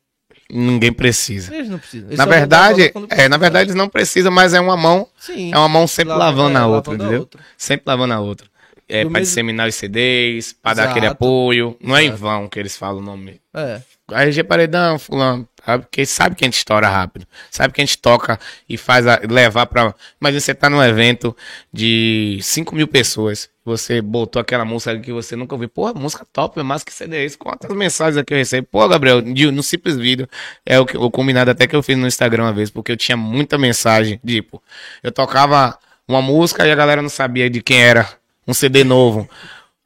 Ninguém 0.53 0.93
precisa. 0.93 1.55
Eles 1.55 1.69
não 1.69 1.79
precisam. 1.79 2.09
Eles 2.09 2.19
Na 2.19 2.25
verdade, 2.27 2.93
é, 3.11 3.29
na 3.29 3.37
verdade 3.37 3.67
eles 3.67 3.75
não 3.75 3.89
precisam, 3.89 4.31
mas 4.33 4.53
é 4.55 4.61
uma 4.61 4.77
mão, 4.77 5.07
Sim. 5.19 5.53
é 5.53 5.59
uma 5.59 5.69
mão 5.69 5.87
sempre 5.87 6.15
lavando 6.15 6.59
a 6.59 6.63
é, 6.63 6.65
outra, 6.65 6.91
lavando 6.93 7.03
a 7.03 7.07
entendeu? 7.07 7.21
outra. 7.21 7.41
Sempre 7.57 7.85
lavando 7.87 8.15
a 8.15 8.21
outra. 8.21 8.47
É, 8.89 9.03
pra 9.03 9.11
mesmo- 9.11 9.25
disseminar 9.25 9.69
os 9.69 9.75
CDs, 9.77 10.53
pra 10.53 10.75
dar 10.75 10.89
aquele 10.91 11.07
apoio. 11.07 11.77
Não 11.81 11.97
é 11.97 12.03
em 12.03 12.07
Exato. 12.07 12.21
vão 12.21 12.49
que 12.49 12.59
eles 12.59 12.77
falam 12.77 12.99
o 12.99 13.05
nome. 13.05 13.41
É. 13.55 13.81
RG 14.13 14.43
Paredão, 14.43 14.99
fulano. 14.99 15.49
Sabe? 15.65 15.85
Porque 15.85 16.05
sabe 16.07 16.35
que 16.35 16.45
a 16.45 16.49
gente 16.49 16.57
estoura 16.57 16.89
rápido. 16.89 17.25
Sabe 17.51 17.73
que 17.73 17.81
a 17.81 17.85
gente 17.85 17.99
toca 17.99 18.41
e 18.69 18.77
faz 18.77 19.07
a, 19.07 19.21
levar 19.29 19.67
pra. 19.67 19.95
Imagina 20.21 20.41
você 20.41 20.55
tá 20.55 20.69
num 20.69 20.83
evento 20.83 21.37
de 21.73 22.41
5 22.43 22.75
mil 22.75 22.89
pessoas. 22.89 23.49
Você 23.71 24.03
botou 24.03 24.41
aquela 24.41 24.65
música 24.65 24.99
que 24.99 25.13
você 25.13 25.37
nunca 25.37 25.55
ouviu. 25.55 25.69
Pô, 25.69 25.93
música 25.95 26.27
top, 26.33 26.59
é 26.59 26.63
mais 26.63 26.83
que 26.83 26.93
CD 26.93 27.17
é 27.17 27.25
isso. 27.25 27.39
Quantas 27.39 27.71
mensagens 27.71 28.17
aqui 28.17 28.35
eu 28.35 28.39
recebo? 28.39 28.67
Pô, 28.71 28.87
Gabriel, 28.89 29.23
no 29.23 29.63
simples 29.63 29.97
vídeo, 29.97 30.29
é 30.67 30.79
o, 30.81 30.85
que, 30.85 30.97
o 30.97 31.11
combinado 31.11 31.51
até 31.51 31.67
que 31.67 31.77
eu 31.77 31.83
fiz 31.83 31.97
no 31.97 32.07
Instagram 32.07 32.45
uma 32.45 32.53
vez, 32.53 32.69
porque 32.69 32.91
eu 32.91 32.97
tinha 32.97 33.17
muita 33.17 33.57
mensagem. 33.57 34.21
Tipo, 34.27 34.61
eu 35.03 35.13
tocava 35.13 35.79
uma 36.09 36.21
música 36.21 36.67
e 36.67 36.73
a 36.73 36.75
galera 36.75 37.01
não 37.01 37.09
sabia 37.09 37.49
de 37.49 37.63
quem 37.63 37.81
era. 37.81 38.09
Um 38.47 38.55
CD 38.55 38.83
novo. 38.83 39.29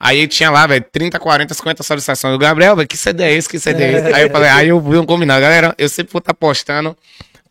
Aí 0.01 0.27
tinha 0.27 0.51
lá, 0.51 0.66
velho, 0.66 0.85
30, 0.90 1.18
40, 1.18 1.53
50 1.53 1.83
solicitações. 1.83 2.35
O 2.35 2.38
Gabriel, 2.38 2.77
velho, 2.77 2.88
que 2.88 2.97
CD 2.97 3.23
é 3.23 3.33
esse? 3.35 3.49
Que 3.49 3.59
CD 3.59 3.83
é 3.83 3.92
esse? 3.92 4.12
Aí 4.14 4.23
eu 4.23 4.31
falei, 4.31 4.49
aí 4.49 4.68
eu 4.68 4.81
vi 4.81 4.97
um 4.97 5.05
combinado. 5.05 5.40
Galera, 5.42 5.75
eu 5.77 5.88
sempre 5.88 6.12
vou 6.12 6.20
estar 6.20 6.35
postando 6.35 6.97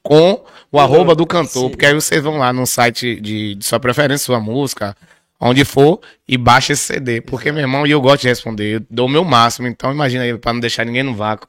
com 0.02 0.43
o 0.72 0.80
arroba 0.80 1.13
do 1.13 1.26
cantor, 1.26 1.69
porque 1.69 1.86
aí 1.86 1.93
vocês 1.93 2.22
vão 2.24 2.38
lá 2.39 2.52
no 2.52 2.65
site 2.65 3.19
de, 3.22 3.54
de 3.54 3.63
sua 3.63 3.80
preferência, 3.80 4.26
sua 4.26 4.39
música, 4.39 4.98
onde 5.43 5.65
for, 5.65 5.99
e 6.27 6.38
baixa 6.38 6.73
esse 6.73 6.84
CD. 6.84 7.21
Porque, 7.21 7.51
meu 7.51 7.62
irmão, 7.62 7.86
e 7.86 7.91
eu 7.91 7.99
gosto 8.01 8.21
de 8.21 8.29
responder, 8.29 8.75
eu 8.75 8.86
dou 8.89 9.08
o 9.08 9.10
meu 9.10 9.23
máximo, 9.23 9.67
então 9.67 9.91
imagina 9.91 10.23
aí, 10.23 10.38
pra 10.38 10.53
não 10.53 10.60
deixar 10.60 10.86
ninguém 10.86 11.03
no 11.03 11.13
vácuo. 11.13 11.47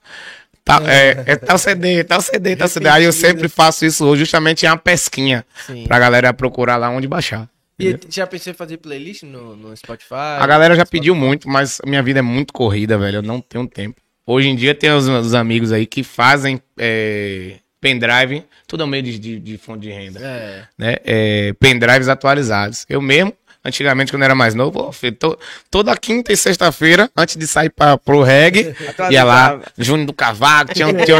Tá, 0.65 0.81
é, 0.87 1.23
é 1.27 1.37
tal 1.37 1.59
CD, 1.59 2.03
tal 2.05 2.21
CD, 2.23 2.57
tal 2.57 2.67
CD. 2.69 2.89
Aí 2.89 3.05
eu 3.05 3.13
sempre 3.13 3.49
faço 3.49 3.85
isso 3.85 4.05
hoje, 4.07 4.21
justamente 4.21 4.65
é 4.65 4.71
uma 4.71 4.79
pesquinha, 4.79 5.45
Sim. 5.67 5.85
pra 5.87 5.99
galera 5.99 6.33
procurar 6.33 6.77
lá 6.77 6.89
onde 6.91 7.07
baixar. 7.07 7.49
E 7.79 7.99
já 8.09 8.27
pensei 8.27 8.53
em 8.53 8.57
fazer 8.57 8.79
playlist 8.79 9.25
no, 9.25 9.57
no 9.57 9.77
Spotify? 9.77 10.15
A 10.39 10.47
galera 10.47 10.75
já 10.77 10.87
pediu 10.87 11.15
muito, 11.15 11.49
mas 11.49 11.81
minha 11.85 12.03
vida 12.03 12.21
é 12.21 12.23
muito 12.23 12.53
corrida, 12.53 12.97
velho. 12.97 13.17
Eu 13.19 13.23
não 13.23 13.41
tenho 13.41 13.67
tempo. 13.67 14.01
Hoje 14.27 14.49
em 14.49 14.57
dia 14.57 14.75
tem 14.75 14.91
os, 14.91 15.07
os 15.09 15.35
amigos 15.35 15.71
aí 15.73 15.85
que 15.85 16.03
fazem 16.03 16.61
é, 16.79 17.57
pendrive, 17.81 18.45
tudo 18.67 18.83
ao 18.83 18.87
meio 18.87 19.03
de, 19.03 19.19
de, 19.19 19.39
de 19.39 19.59
fonte 19.59 19.81
de 19.83 19.91
renda, 19.91 20.19
É. 20.21 20.63
né? 20.79 20.97
É, 21.05 21.53
pendrives 21.61 22.09
atualizados. 22.09 22.87
Eu 22.89 23.03
mesmo, 23.03 23.35
antigamente, 23.65 24.13
quando 24.13 24.23
era 24.25 24.35
mais 24.35 24.55
novo, 24.55 24.91
filho, 24.93 25.17
to- 25.17 25.39
toda 25.71 25.97
quinta 25.97 26.33
e 26.33 26.37
sexta-feira, 26.37 27.11
antes 27.17 27.37
de 27.37 27.47
sair 27.47 27.71
pra, 27.71 27.97
pro 27.97 28.23
reggae, 28.23 28.75
ia 29.11 29.25
lá, 29.25 29.61
Júnior 29.79 30.07
do 30.07 30.13
Cavaco, 30.13 30.75
tinha, 30.75 30.87
um- 30.89 30.93
tinha, 30.95 31.19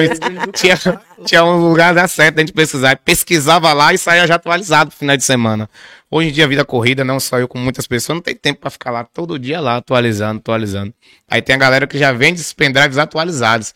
tinha, 0.53 1.01
tinha 1.25 1.45
um 1.45 1.69
lugar 1.69 1.95
da 1.95 2.07
certo 2.07 2.39
a 2.39 2.41
gente 2.41 2.53
pesquisar. 2.53 2.97
Pesquisava 2.99 3.73
lá 3.73 3.93
e 3.95 3.99
saía 3.99 4.27
já 4.27 4.35
atualizado 4.35 4.91
pro 4.91 4.99
final 4.99 5.17
de 5.17 5.25
semana. 5.25 5.69
Hoje 6.11 6.29
em 6.29 6.33
dia, 6.33 6.45
a 6.45 6.49
vida 6.49 6.65
corrida, 6.65 7.03
não 7.03 7.19
só 7.19 7.39
eu, 7.41 7.49
com 7.49 7.59
muitas 7.59 7.87
pessoas, 7.89 8.15
não 8.17 8.23
tem 8.23 8.37
tempo 8.37 8.61
pra 8.61 8.71
ficar 8.71 8.91
lá 8.93 9.03
todo 9.05 9.37
dia 9.39 9.61
lá, 9.61 9.77
atualizando, 9.79 10.39
atualizando. 10.39 10.95
Aí 11.29 11.43
tem 11.43 11.57
a 11.57 11.59
galera 11.59 11.87
que 11.89 11.99
já 11.99 12.13
vende 12.13 12.41
esses 12.41 12.53
pendrives 12.53 12.99
atualizados. 12.99 13.75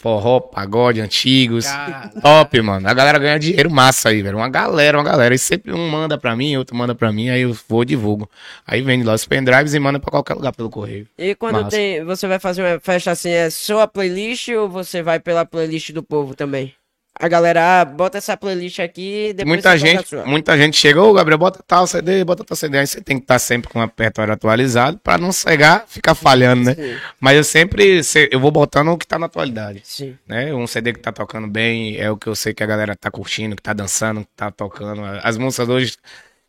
Forró, 0.00 0.38
pagode, 0.38 1.00
antigos. 1.00 1.66
Cara. 1.66 2.08
Top, 2.22 2.62
mano. 2.62 2.88
A 2.88 2.94
galera 2.94 3.18
ganha 3.18 3.36
dinheiro 3.36 3.68
massa 3.68 4.10
aí, 4.10 4.22
velho. 4.22 4.36
Uma 4.36 4.48
galera, 4.48 4.96
uma 4.96 5.02
galera. 5.02 5.34
E 5.34 5.38
sempre 5.38 5.72
um 5.72 5.88
manda 5.90 6.16
pra 6.16 6.36
mim, 6.36 6.56
outro 6.56 6.76
manda 6.76 6.94
pra 6.94 7.10
mim, 7.12 7.30
aí 7.30 7.40
eu 7.40 7.56
vou 7.68 7.82
e 7.82 7.86
divulgo. 7.86 8.30
Aí 8.64 8.80
vende 8.80 9.04
lá 9.04 9.14
os 9.14 9.26
pendrives 9.26 9.74
e 9.74 9.80
manda 9.80 9.98
pra 9.98 10.10
qualquer 10.10 10.34
lugar 10.34 10.52
pelo 10.54 10.70
correio. 10.70 11.08
E 11.18 11.34
quando 11.34 11.62
Massa. 11.62 11.70
tem, 11.70 12.04
você 12.04 12.28
vai 12.28 12.38
fazer 12.38 12.62
uma 12.62 12.78
festa 12.78 13.10
assim, 13.10 13.30
é 13.30 13.50
só 13.50 13.80
a 13.80 13.88
playlist 13.88 14.48
ou 14.50 14.68
você 14.68 15.02
vai 15.02 15.18
pela 15.18 15.44
playlist 15.44 15.90
do 15.90 16.02
povo 16.02 16.32
também? 16.32 16.72
A 17.20 17.26
galera, 17.28 17.80
ah, 17.80 17.84
bota 17.84 18.18
essa 18.18 18.36
playlist 18.36 18.78
aqui, 18.78 19.32
depois 19.32 19.48
muita 19.48 19.76
gente, 19.76 20.14
muita 20.24 20.56
gente 20.56 20.76
chega, 20.76 21.02
ô 21.02 21.12
Gabriel, 21.12 21.36
bota 21.38 21.60
tal 21.66 21.86
CD, 21.86 22.22
bota 22.24 22.44
tal 22.44 22.56
CD. 22.56 22.78
Aí 22.78 22.86
você 22.86 23.00
tem 23.00 23.16
que 23.18 23.24
estar 23.24 23.38
sempre 23.38 23.68
com 23.68 23.78
o 23.80 23.82
repertório 23.82 24.32
atualizado 24.32 24.98
pra 25.02 25.18
não 25.18 25.32
chegar, 25.32 25.84
ficar 25.88 26.14
falhando, 26.14 26.64
né? 26.64 26.74
Sim. 26.74 26.96
Mas 27.18 27.36
eu 27.36 27.44
sempre, 27.44 28.04
se- 28.04 28.28
eu 28.30 28.38
vou 28.38 28.50
botando 28.52 28.88
o 28.88 28.96
que 28.96 29.06
tá 29.06 29.18
na 29.18 29.26
atualidade. 29.26 29.80
Sim. 29.84 30.16
Né? 30.28 30.54
Um 30.54 30.66
CD 30.66 30.92
que 30.92 31.00
tá 31.00 31.10
tocando 31.10 31.48
bem 31.48 31.96
é 31.96 32.10
o 32.10 32.16
que 32.16 32.28
eu 32.28 32.36
sei 32.36 32.54
que 32.54 32.62
a 32.62 32.66
galera 32.66 32.94
tá 32.94 33.10
curtindo, 33.10 33.56
que 33.56 33.62
tá 33.62 33.72
dançando, 33.72 34.20
que 34.20 34.28
tá 34.36 34.50
tocando. 34.50 35.02
As 35.22 35.36
músicas 35.36 35.68
hoje 35.68 35.96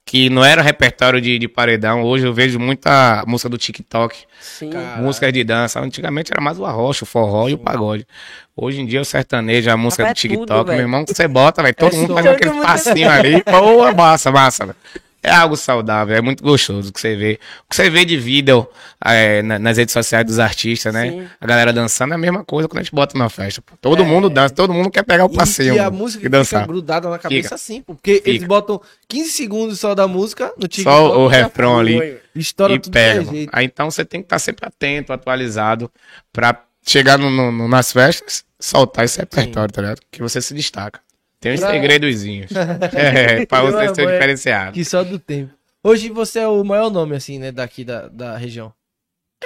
que 0.10 0.28
não 0.30 0.44
era 0.44 0.62
repertório 0.64 1.22
de, 1.22 1.38
de 1.38 1.48
paredão, 1.48 2.02
hoje 2.02 2.26
eu 2.26 2.34
vejo 2.34 2.58
muita 2.60 3.24
música 3.28 3.48
do 3.48 3.58
TikTok, 3.60 4.18
Sim. 4.42 4.72
Cara. 4.72 5.00
música 5.02 5.32
de 5.32 5.44
dança. 5.44 5.80
Antigamente 5.80 6.32
era 6.32 6.42
mais 6.42 6.58
o 6.58 6.66
arrocha, 6.66 7.04
o 7.04 7.08
forró 7.08 7.48
e 7.48 7.54
o 7.54 7.58
pagode. 7.60 8.08
Hoje 8.56 8.82
em 8.82 8.86
dia 8.88 9.02
o 9.02 9.06
sertanejo, 9.06 9.70
a 9.70 9.78
música 9.78 10.04
Rapaz, 10.04 10.20
do 10.22 10.26
é 10.26 10.30
tudo, 10.30 10.38
TikTok, 10.40 10.66
meu 10.66 10.76
velho. 10.78 10.82
irmão, 10.82 11.06
que 11.06 11.14
você 11.14 11.28
bota, 11.28 11.62
vai 11.62 11.74
todo 11.74 11.94
É 11.94 11.98
mundo 11.98 12.08
som. 12.08 12.16
fazendo 12.16 12.34
aquele 12.36 12.62
passinho 12.62 13.10
ali. 13.10 13.44
Pô, 13.44 13.94
massa, 13.94 14.32
massa, 14.32 14.66
velho. 14.66 14.78
É 15.22 15.32
algo 15.32 15.58
saudável, 15.58 16.16
é 16.16 16.22
muito 16.22 16.42
gostoso 16.42 16.90
o 16.90 16.94
que 16.94 17.00
você 17.02 17.16
vê. 17.16 17.40
O 17.66 17.70
que 17.70 17.76
você 17.76 17.90
vê 17.90 18.06
de 18.06 18.16
vídeo 18.18 18.66
é, 19.04 19.42
na- 19.42 19.60
nas 19.60 19.78
redes 19.78 19.92
sociais 19.92 20.26
dos 20.26 20.40
artistas, 20.40 20.94
né? 20.94 21.10
Sim. 21.12 21.28
A 21.42 21.46
galera 21.46 21.74
dançando 21.74 22.14
é 22.14 22.16
a 22.16 22.18
mesma 22.18 22.44
coisa 22.46 22.70
quando 22.70 22.80
a 22.80 22.84
gente 22.84 22.96
bota 22.96 23.18
numa 23.18 23.30
festa. 23.30 23.62
pô. 23.62 23.76
Todo 23.82 24.06
mundo 24.06 24.30
dança, 24.30 24.54
todo 24.54 24.74
mundo 24.74 24.90
quer 24.90 25.04
pegar 25.04 25.26
o 25.26 25.30
É. 25.30 25.34
E- 25.34 25.36
passeio 25.36 25.76
E, 25.76 25.80
a 25.80 25.92
música 25.92 26.22
e 26.22 26.26
fica 26.26 26.30
dançar. 26.38 26.66
grudada 26.66 27.10
na 27.10 27.20
cabeça 27.20 27.44
Fica. 27.50 27.56
assim, 27.56 27.82
porque 27.82 28.22
eles 28.26 28.42
Fica. 28.42 28.48
botam 28.48 28.82
15 29.10 29.32
segundos 29.32 29.80
só 29.80 29.94
da 29.94 30.08
música 30.08 30.54
no 30.58 30.68
TikTok. 30.68 30.84
Só 30.84 31.20
o 31.20 31.28
refrão 31.28 31.78
ali. 31.80 32.18
Estoura 32.34 32.74
e 32.74 32.80
tudo 32.80 32.94
pega. 32.94 33.22
mano. 33.22 33.32
jeito. 33.36 33.50
Aí 33.54 33.66
então 33.66 33.92
você 33.92 34.06
tem 34.06 34.22
que 34.22 34.26
estar 34.28 34.40
sempre 34.40 34.66
atento, 34.66 35.12
atualizado, 35.12 35.92
pra 36.32 36.64
chegar 36.88 37.18
no- 37.18 37.30
no- 37.52 37.68
nas 37.68 37.92
festas, 37.92 38.46
soltar 38.58 39.04
esse 39.04 39.20
repertório, 39.20 39.72
tá 39.74 39.82
ligado? 39.82 40.00
Que 40.10 40.22
você 40.22 40.42
se 40.42 40.54
destaca. 40.54 41.02
Tem 41.40 41.54
uns 41.54 41.60
Pra- 41.62 41.72
segredozinhos. 41.72 42.52
é, 42.96 43.46
pra 43.46 43.62
você 43.62 43.96
ser 43.96 44.08
é- 44.08 44.12
diferenciado. 44.14 44.72
Que 44.74 44.84
só 44.84 45.04
do 45.04 45.18
tempo. 45.20 45.54
Hoje 45.84 46.10
você 46.10 46.40
é 46.40 46.48
o 46.48 46.64
maior 46.64 46.90
nome, 46.92 47.16
assim, 47.16 47.40
né, 47.40 47.52
daqui 47.52 47.84
da, 47.86 48.08
da 48.10 48.38
região. 48.38 48.74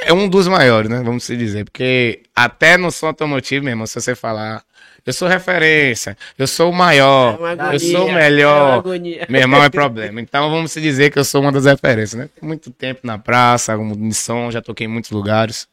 É 0.02 0.12
um 0.12 0.28
dos 0.28 0.48
maiores, 0.48 0.90
né? 0.90 1.02
Vamos 1.04 1.24
se 1.24 1.38
dizer. 1.38 1.66
Porque 1.66 2.24
até 2.36 2.78
no 2.78 2.90
som 2.92 3.08
automotivo, 3.08 3.64
meu 3.64 3.74
irmão, 3.74 3.86
se 3.86 3.94
você 4.02 4.16
falar, 4.16 4.64
eu 5.06 5.14
sou 5.14 5.28
referência, 5.28 6.18
eu 6.36 6.48
sou 6.48 6.72
o 6.72 6.74
maior, 6.74 7.36
É 7.36 7.38
uma 7.38 7.48
eu 7.50 7.62
agonia, 7.62 7.80
sou 7.80 8.06
o 8.06 8.08
é 8.08 8.12
uma 8.12 8.20
melhor. 8.20 8.80
agonia. 8.80 9.28
Meu 9.30 9.42
irmão 9.42 9.64
é 9.64 9.70
problema. 9.70 10.20
Então 10.20 10.50
vamos 10.50 10.72
se 10.72 10.82
dizer 10.82 11.12
que 11.12 11.20
eu 11.20 11.24
sou 11.24 11.42
uma 11.42 11.52
das 11.52 11.66
referências, 11.66 12.20
né? 12.20 12.28
Tem 12.40 12.48
muito 12.48 12.72
tempo 12.72 13.02
na 13.04 13.20
praça, 13.20 13.76
em 13.76 14.12
som, 14.12 14.50
já 14.50 14.64
toquei 14.64 14.88
em 14.88 14.90
muitos 14.90 15.12
lugares. 15.12 15.68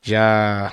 Já, 0.00 0.72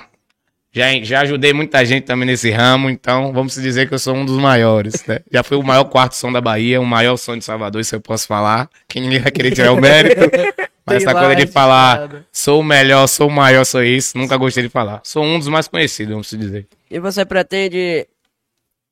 já, 0.74 0.92
já 1.04 1.20
ajudei 1.20 1.52
muita 1.52 1.84
gente 1.84 2.02
também 2.02 2.26
nesse 2.26 2.50
ramo, 2.50 2.90
então 2.90 3.32
vamos 3.32 3.54
se 3.54 3.62
dizer 3.62 3.86
que 3.86 3.94
eu 3.94 3.98
sou 3.98 4.12
um 4.12 4.24
dos 4.24 4.36
maiores, 4.36 5.06
né? 5.06 5.20
Já 5.30 5.44
fui 5.44 5.56
o 5.56 5.62
maior 5.62 5.84
quarto 5.84 6.16
som 6.16 6.32
da 6.32 6.40
Bahia, 6.40 6.80
o 6.80 6.84
maior 6.84 7.16
som 7.16 7.38
de 7.38 7.44
Salvador, 7.44 7.80
isso 7.80 7.94
eu 7.94 8.00
posso 8.00 8.26
falar. 8.26 8.68
Que 8.88 8.98
ninguém 8.98 9.20
vai 9.20 9.30
querer 9.30 9.52
tirar 9.52 9.72
o 9.72 9.80
mérito. 9.80 10.20
Mas 10.84 10.98
Tem 10.98 11.06
essa 11.06 11.12
lá 11.14 11.24
coisa 11.24 11.36
de 11.36 11.50
falar, 11.50 12.26
sou 12.30 12.60
o 12.60 12.64
melhor, 12.64 13.06
sou 13.06 13.28
o 13.28 13.30
maior, 13.30 13.64
sou 13.64 13.82
isso, 13.82 14.18
nunca 14.18 14.36
gostei 14.36 14.64
de 14.64 14.68
falar. 14.68 15.00
Sou 15.04 15.24
um 15.24 15.38
dos 15.38 15.48
mais 15.48 15.68
conhecidos, 15.68 16.10
vamos 16.10 16.28
se 16.28 16.36
dizer. 16.36 16.66
E 16.90 16.98
você 16.98 17.24
pretende 17.24 18.06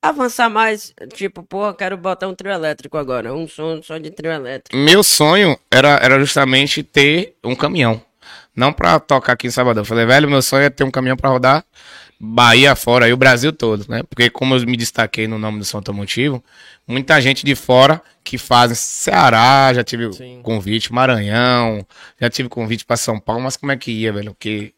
avançar 0.01 0.49
mais? 0.49 0.95
Tipo, 1.13 1.43
pô, 1.43 1.75
quero 1.75 1.97
botar 1.97 2.29
um 2.29 2.35
trio 2.35 2.53
elétrico 2.53 2.97
agora. 2.97 3.35
Um 3.35 3.47
som 3.47 3.83
só 3.83 3.99
de 3.99 4.11
trio 4.11 4.33
elétrico. 4.33 4.77
Meu 4.77 5.03
sonho 5.03 5.59
era, 5.71 5.99
era 6.03 6.19
justamente 6.19 6.83
ter 6.83 7.35
um 7.45 7.55
caminhão. 7.55 8.01
Não 8.55 8.73
pra 8.73 9.01
tocar 9.01 9.33
aqui 9.33 9.47
em 9.47 9.51
Salvador. 9.51 9.83
Eu 9.83 9.87
falei, 9.87 10.05
velho, 10.05 10.29
meu 10.29 10.43
sonho 10.43 10.65
é 10.65 10.71
ter 10.71 10.85
um 10.85 10.91
caminhão 10.91 11.17
pra 11.17 11.31
rodar 11.31 11.65
Bahia 12.25 12.77
fora 12.77 13.09
e 13.09 13.13
o 13.13 13.17
Brasil 13.17 13.53
todo, 13.53 13.85
né? 13.89 14.05
Porque 14.09 14.31
como 14.31 14.55
eu 14.55 14.65
me 14.65 14.77
destaquei 14.77 15.27
no 15.27 15.41
nome 15.41 15.59
do 15.59 15.65
som 15.65 15.79
automotivo, 15.79 16.43
muita 16.87 17.21
gente 17.21 17.45
de 17.45 17.57
fora 17.57 18.01
que 18.23 18.39
faz 18.39 18.79
Ceará, 18.79 19.73
já 19.75 19.83
tive 19.83 20.13
Sim. 20.13 20.41
convite, 20.41 20.93
Maranhão, 20.93 21.85
já 22.21 22.31
tive 22.31 22.49
convite 22.49 22.85
pra 22.85 22.97
São 22.97 23.19
Paulo, 23.19 23.43
mas 23.43 23.57
como 23.57 23.73
é 23.73 23.77
que 23.77 23.91
ia, 23.91 24.13
velho? 24.13 24.35
Porque 24.35 24.73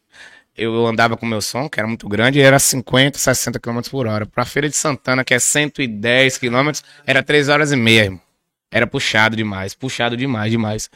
eu 0.57 0.87
andava 0.87 1.15
com 1.15 1.23
meu 1.27 1.39
som, 1.39 1.69
que 1.69 1.79
era 1.79 1.87
muito 1.87 2.09
grande, 2.09 2.39
e 2.39 2.41
era 2.41 2.57
50, 2.57 3.19
60 3.19 3.59
km 3.59 3.79
por 3.91 4.07
hora. 4.07 4.25
Pra 4.25 4.43
Feira 4.43 4.67
de 4.67 4.75
Santana, 4.75 5.23
que 5.23 5.35
é 5.35 5.39
110 5.39 6.39
km, 6.39 6.71
era 7.05 7.21
3 7.21 7.49
horas 7.49 7.71
e 7.71 7.75
meia, 7.75 8.05
irmão. 8.05 8.24
Era 8.75 8.85
puxado 8.85 9.37
demais, 9.37 9.73
puxado 9.73 10.17
demais, 10.17 10.51
demais. 10.51 10.89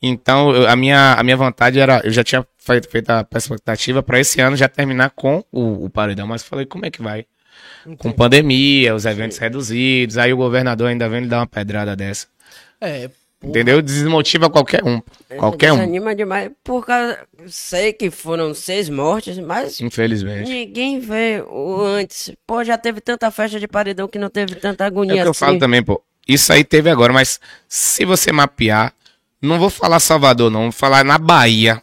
Então, 0.00 0.50
eu- 0.50 0.66
a 0.66 0.74
minha, 0.74 1.12
a 1.12 1.22
minha 1.22 1.36
vontade 1.36 1.78
era, 1.78 2.00
eu 2.02 2.10
já 2.10 2.24
tinha 2.24 2.42
feito, 2.56 2.88
feito 2.88 3.10
a 3.10 3.26
expectativa 3.36 4.02
pra 4.02 4.18
esse 4.18 4.40
ano 4.40 4.56
já 4.56 4.66
terminar 4.66 5.10
com 5.10 5.44
o, 5.52 5.84
o 5.84 5.90
paredão, 5.90 6.26
mas 6.26 6.42
falei, 6.42 6.64
como 6.64 6.86
é 6.86 6.90
que 6.90 7.02
vai? 7.02 7.26
Com 7.98 8.12
pandemia, 8.12 8.94
os 8.94 9.04
eventos 9.04 9.36
reduzidos, 9.36 10.16
aí 10.16 10.32
o 10.32 10.38
governador 10.38 10.88
ainda 10.88 11.06
vem 11.06 11.20
lhe 11.20 11.26
dar 11.28 11.40
uma 11.40 11.46
pedrada 11.46 11.94
dessa. 11.94 12.28
É, 12.80 13.08
porra. 13.38 13.50
Entendeu? 13.50 13.82
Desmotiva 13.82 14.48
qualquer 14.48 14.82
um. 14.82 15.02
Qualquer 15.36 15.72
um, 15.72 15.76
Desanima 15.76 16.14
demais. 16.14 16.50
Por 16.64 16.86
causa. 16.86 17.18
Sei 17.46 17.92
que 17.92 18.10
foram 18.10 18.54
seis 18.54 18.88
mortes, 18.88 19.38
mas 19.38 19.80
infelizmente. 19.82 20.48
ninguém 20.50 20.98
vê 20.98 21.42
o 21.46 21.82
antes. 21.82 22.32
Pô, 22.46 22.64
já 22.64 22.78
teve 22.78 23.00
tanta 23.02 23.30
festa 23.30 23.60
de 23.60 23.68
paredão 23.68 24.08
que 24.08 24.18
não 24.18 24.30
teve 24.30 24.54
tanta 24.54 24.84
É 24.84 24.86
agonia 24.86 25.14
o 25.14 25.18
que 25.18 25.26
eu 25.26 25.30
assim. 25.30 25.40
falo 25.40 25.58
também, 25.58 25.82
pô. 25.82 26.02
Isso 26.28 26.52
aí 26.52 26.62
teve 26.62 26.90
agora, 26.90 27.12
mas 27.12 27.40
se 27.66 28.04
você 28.04 28.30
mapear, 28.30 28.92
não 29.40 29.58
vou 29.58 29.70
falar 29.70 29.98
Salvador, 29.98 30.50
não, 30.50 30.64
vou 30.64 30.72
falar 30.72 31.02
na 31.02 31.16
Bahia. 31.16 31.82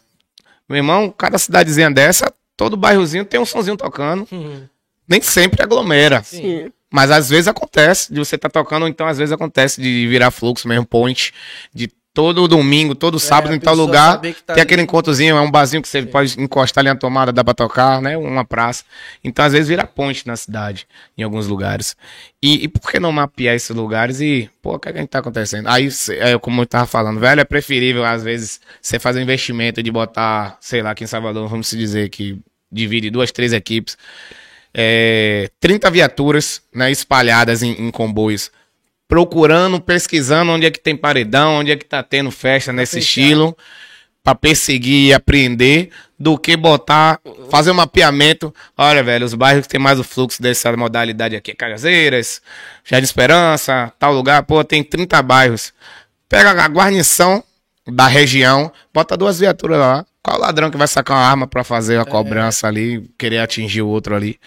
Meu 0.68 0.76
irmão, 0.76 1.10
cada 1.10 1.36
cidadezinha 1.36 1.90
dessa, 1.90 2.32
todo 2.56 2.76
bairrozinho 2.76 3.24
tem 3.24 3.40
um 3.40 3.44
sonzinho 3.44 3.76
tocando. 3.76 4.26
Uhum. 4.30 4.68
Nem 5.08 5.20
sempre 5.20 5.62
aglomera. 5.62 6.22
Sim. 6.22 6.70
Mas 6.90 7.10
às 7.10 7.28
vezes 7.28 7.48
acontece 7.48 8.12
de 8.12 8.18
você 8.18 8.36
estar 8.36 8.48
tocando, 8.48 8.82
ou 8.82 8.88
então 8.88 9.06
às 9.06 9.18
vezes 9.18 9.32
acontece 9.32 9.80
de 9.80 10.06
virar 10.06 10.30
fluxo 10.30 10.68
mesmo, 10.68 10.86
point, 10.86 11.32
de 11.74 11.90
todo 12.16 12.48
domingo, 12.48 12.94
todo 12.94 13.20
sábado 13.20 13.52
É, 13.52 13.56
em 13.56 13.60
tal 13.60 13.74
lugar, 13.74 14.14
tá 14.14 14.20
tem 14.22 14.32
ali. 14.48 14.60
aquele 14.62 14.80
encontrozinho, 14.80 15.36
é 15.36 15.40
um 15.42 15.50
barzinho 15.50 15.82
que 15.82 15.88
você 15.88 16.00
pode 16.02 16.40
encostar 16.40 16.80
ali 16.80 16.88
na 16.88 16.96
tomada, 16.96 17.30
dá 17.30 17.44
pra 17.44 17.52
tocar, 17.52 18.00
né? 18.00 18.16
Uma 18.16 18.42
praça. 18.42 18.84
Então 19.22 19.44
às 19.44 19.52
vezes 19.52 19.68
vira 19.68 19.86
ponte 19.86 20.26
na 20.26 20.34
cidade, 20.34 20.88
em 21.16 21.22
alguns 21.22 21.46
lugares. 21.46 21.94
E, 22.42 22.64
e 22.64 22.68
por 22.68 22.90
que 22.90 22.98
não 22.98 23.12
mapear 23.12 23.54
esses 23.54 23.68
lugares 23.76 24.18
e, 24.22 24.48
pô, 24.62 24.76
o 24.76 24.78
que, 24.78 24.88
é 24.88 24.92
que 24.92 24.98
a 24.98 25.00
gente 25.02 25.10
tá 25.10 25.18
acontecendo? 25.18 25.68
Aí, 25.68 25.90
é, 26.18 26.38
como 26.38 26.62
eu 26.62 26.66
tava 26.66 26.86
falando, 26.86 27.20
velho, 27.20 27.40
é 27.42 27.44
preferível 27.44 28.02
às 28.02 28.22
vezes 28.24 28.62
você 28.80 28.98
fazer 28.98 29.18
um 29.20 29.22
investimento 29.22 29.82
de 29.82 29.90
botar, 29.90 30.56
sei 30.58 30.80
lá, 30.80 30.92
aqui 30.92 31.04
em 31.04 31.06
Salvador, 31.06 31.46
vamos 31.48 31.68
se 31.68 31.76
dizer 31.76 32.08
que 32.08 32.38
divide 32.72 33.10
duas, 33.10 33.30
três 33.30 33.52
equipes 33.52 33.96
é, 34.78 35.48
30 35.58 35.90
viaturas 35.90 36.60
né, 36.74 36.90
espalhadas 36.90 37.62
em, 37.62 37.72
em 37.72 37.90
comboios, 37.90 38.50
procurando, 39.08 39.80
pesquisando 39.80 40.52
onde 40.52 40.66
é 40.66 40.70
que 40.70 40.80
tem 40.80 40.96
paredão, 40.96 41.56
onde 41.56 41.70
é 41.70 41.76
que 41.76 41.84
tá 41.84 42.02
tendo 42.02 42.30
festa 42.30 42.72
nesse 42.72 42.96
fechar. 42.96 43.20
estilo, 43.20 43.56
para 44.22 44.34
perseguir 44.34 45.08
e 45.08 45.14
apreender, 45.14 45.90
do 46.18 46.38
que 46.38 46.56
botar, 46.56 47.20
fazer 47.50 47.70
um 47.70 47.74
mapeamento. 47.74 48.52
Olha, 48.76 49.02
velho, 49.02 49.24
os 49.24 49.34
bairros 49.34 49.66
que 49.66 49.68
tem 49.68 49.80
mais 49.80 50.00
o 50.00 50.04
fluxo 50.04 50.42
dessa 50.42 50.74
modalidade 50.76 51.36
aqui, 51.36 51.54
Cajazeiras, 51.54 52.40
Jardim 52.84 53.04
Esperança, 53.04 53.92
tal 53.98 54.12
lugar, 54.12 54.42
pô, 54.42 54.64
tem 54.64 54.82
30 54.82 55.22
bairros. 55.22 55.72
Pega 56.28 56.50
a 56.50 56.68
guarnição 56.68 57.44
da 57.86 58.06
região, 58.08 58.72
bota 58.92 59.16
duas 59.16 59.38
viaturas 59.38 59.78
lá. 59.78 60.04
Qual 60.22 60.40
ladrão 60.40 60.72
que 60.72 60.76
vai 60.76 60.88
sacar 60.88 61.16
uma 61.16 61.24
arma 61.24 61.46
pra 61.46 61.62
fazer 61.62 62.00
a 62.00 62.04
cobrança 62.04 62.66
ali, 62.66 63.08
querer 63.16 63.38
atingir 63.38 63.82
o 63.82 63.86
outro 63.86 64.16
ali? 64.16 64.40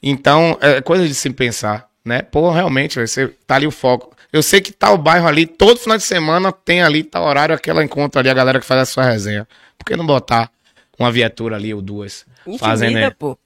Então, 0.00 0.56
é 0.60 0.80
coisa 0.80 1.08
de 1.08 1.14
se 1.14 1.28
pensar, 1.30 1.88
né? 2.06 2.22
Pô, 2.22 2.50
realmente, 2.50 2.98
você 2.98 3.28
tá 3.46 3.56
ali 3.56 3.66
o 3.66 3.70
foco. 3.70 4.14
Eu 4.32 4.42
sei 4.42 4.60
que 4.60 4.72
tal 4.72 4.96
bairro 4.96 5.26
ali, 5.26 5.46
todo 5.46 5.78
final 5.78 5.96
de 5.96 6.02
semana 6.04 6.52
tem 6.52 6.82
ali, 6.82 7.02
tal 7.02 7.24
horário, 7.24 7.54
aquela 7.54 7.82
encontra 7.84 8.20
ali, 8.20 8.30
a 8.30 8.34
galera 8.34 8.60
que 8.60 8.66
faz 8.66 8.80
a 8.82 8.86
sua 8.86 9.04
resenha. 9.04 9.46
Por 9.78 9.84
que 9.84 9.96
não 9.96 10.06
botar 10.06 10.50
uma 10.98 11.10
viatura 11.10 11.56
ali 11.56 11.72
ou 11.74 11.82
duas? 11.82 12.24
Fazendo 12.58 12.96
aí? 12.98 13.10
pô. 13.10 13.36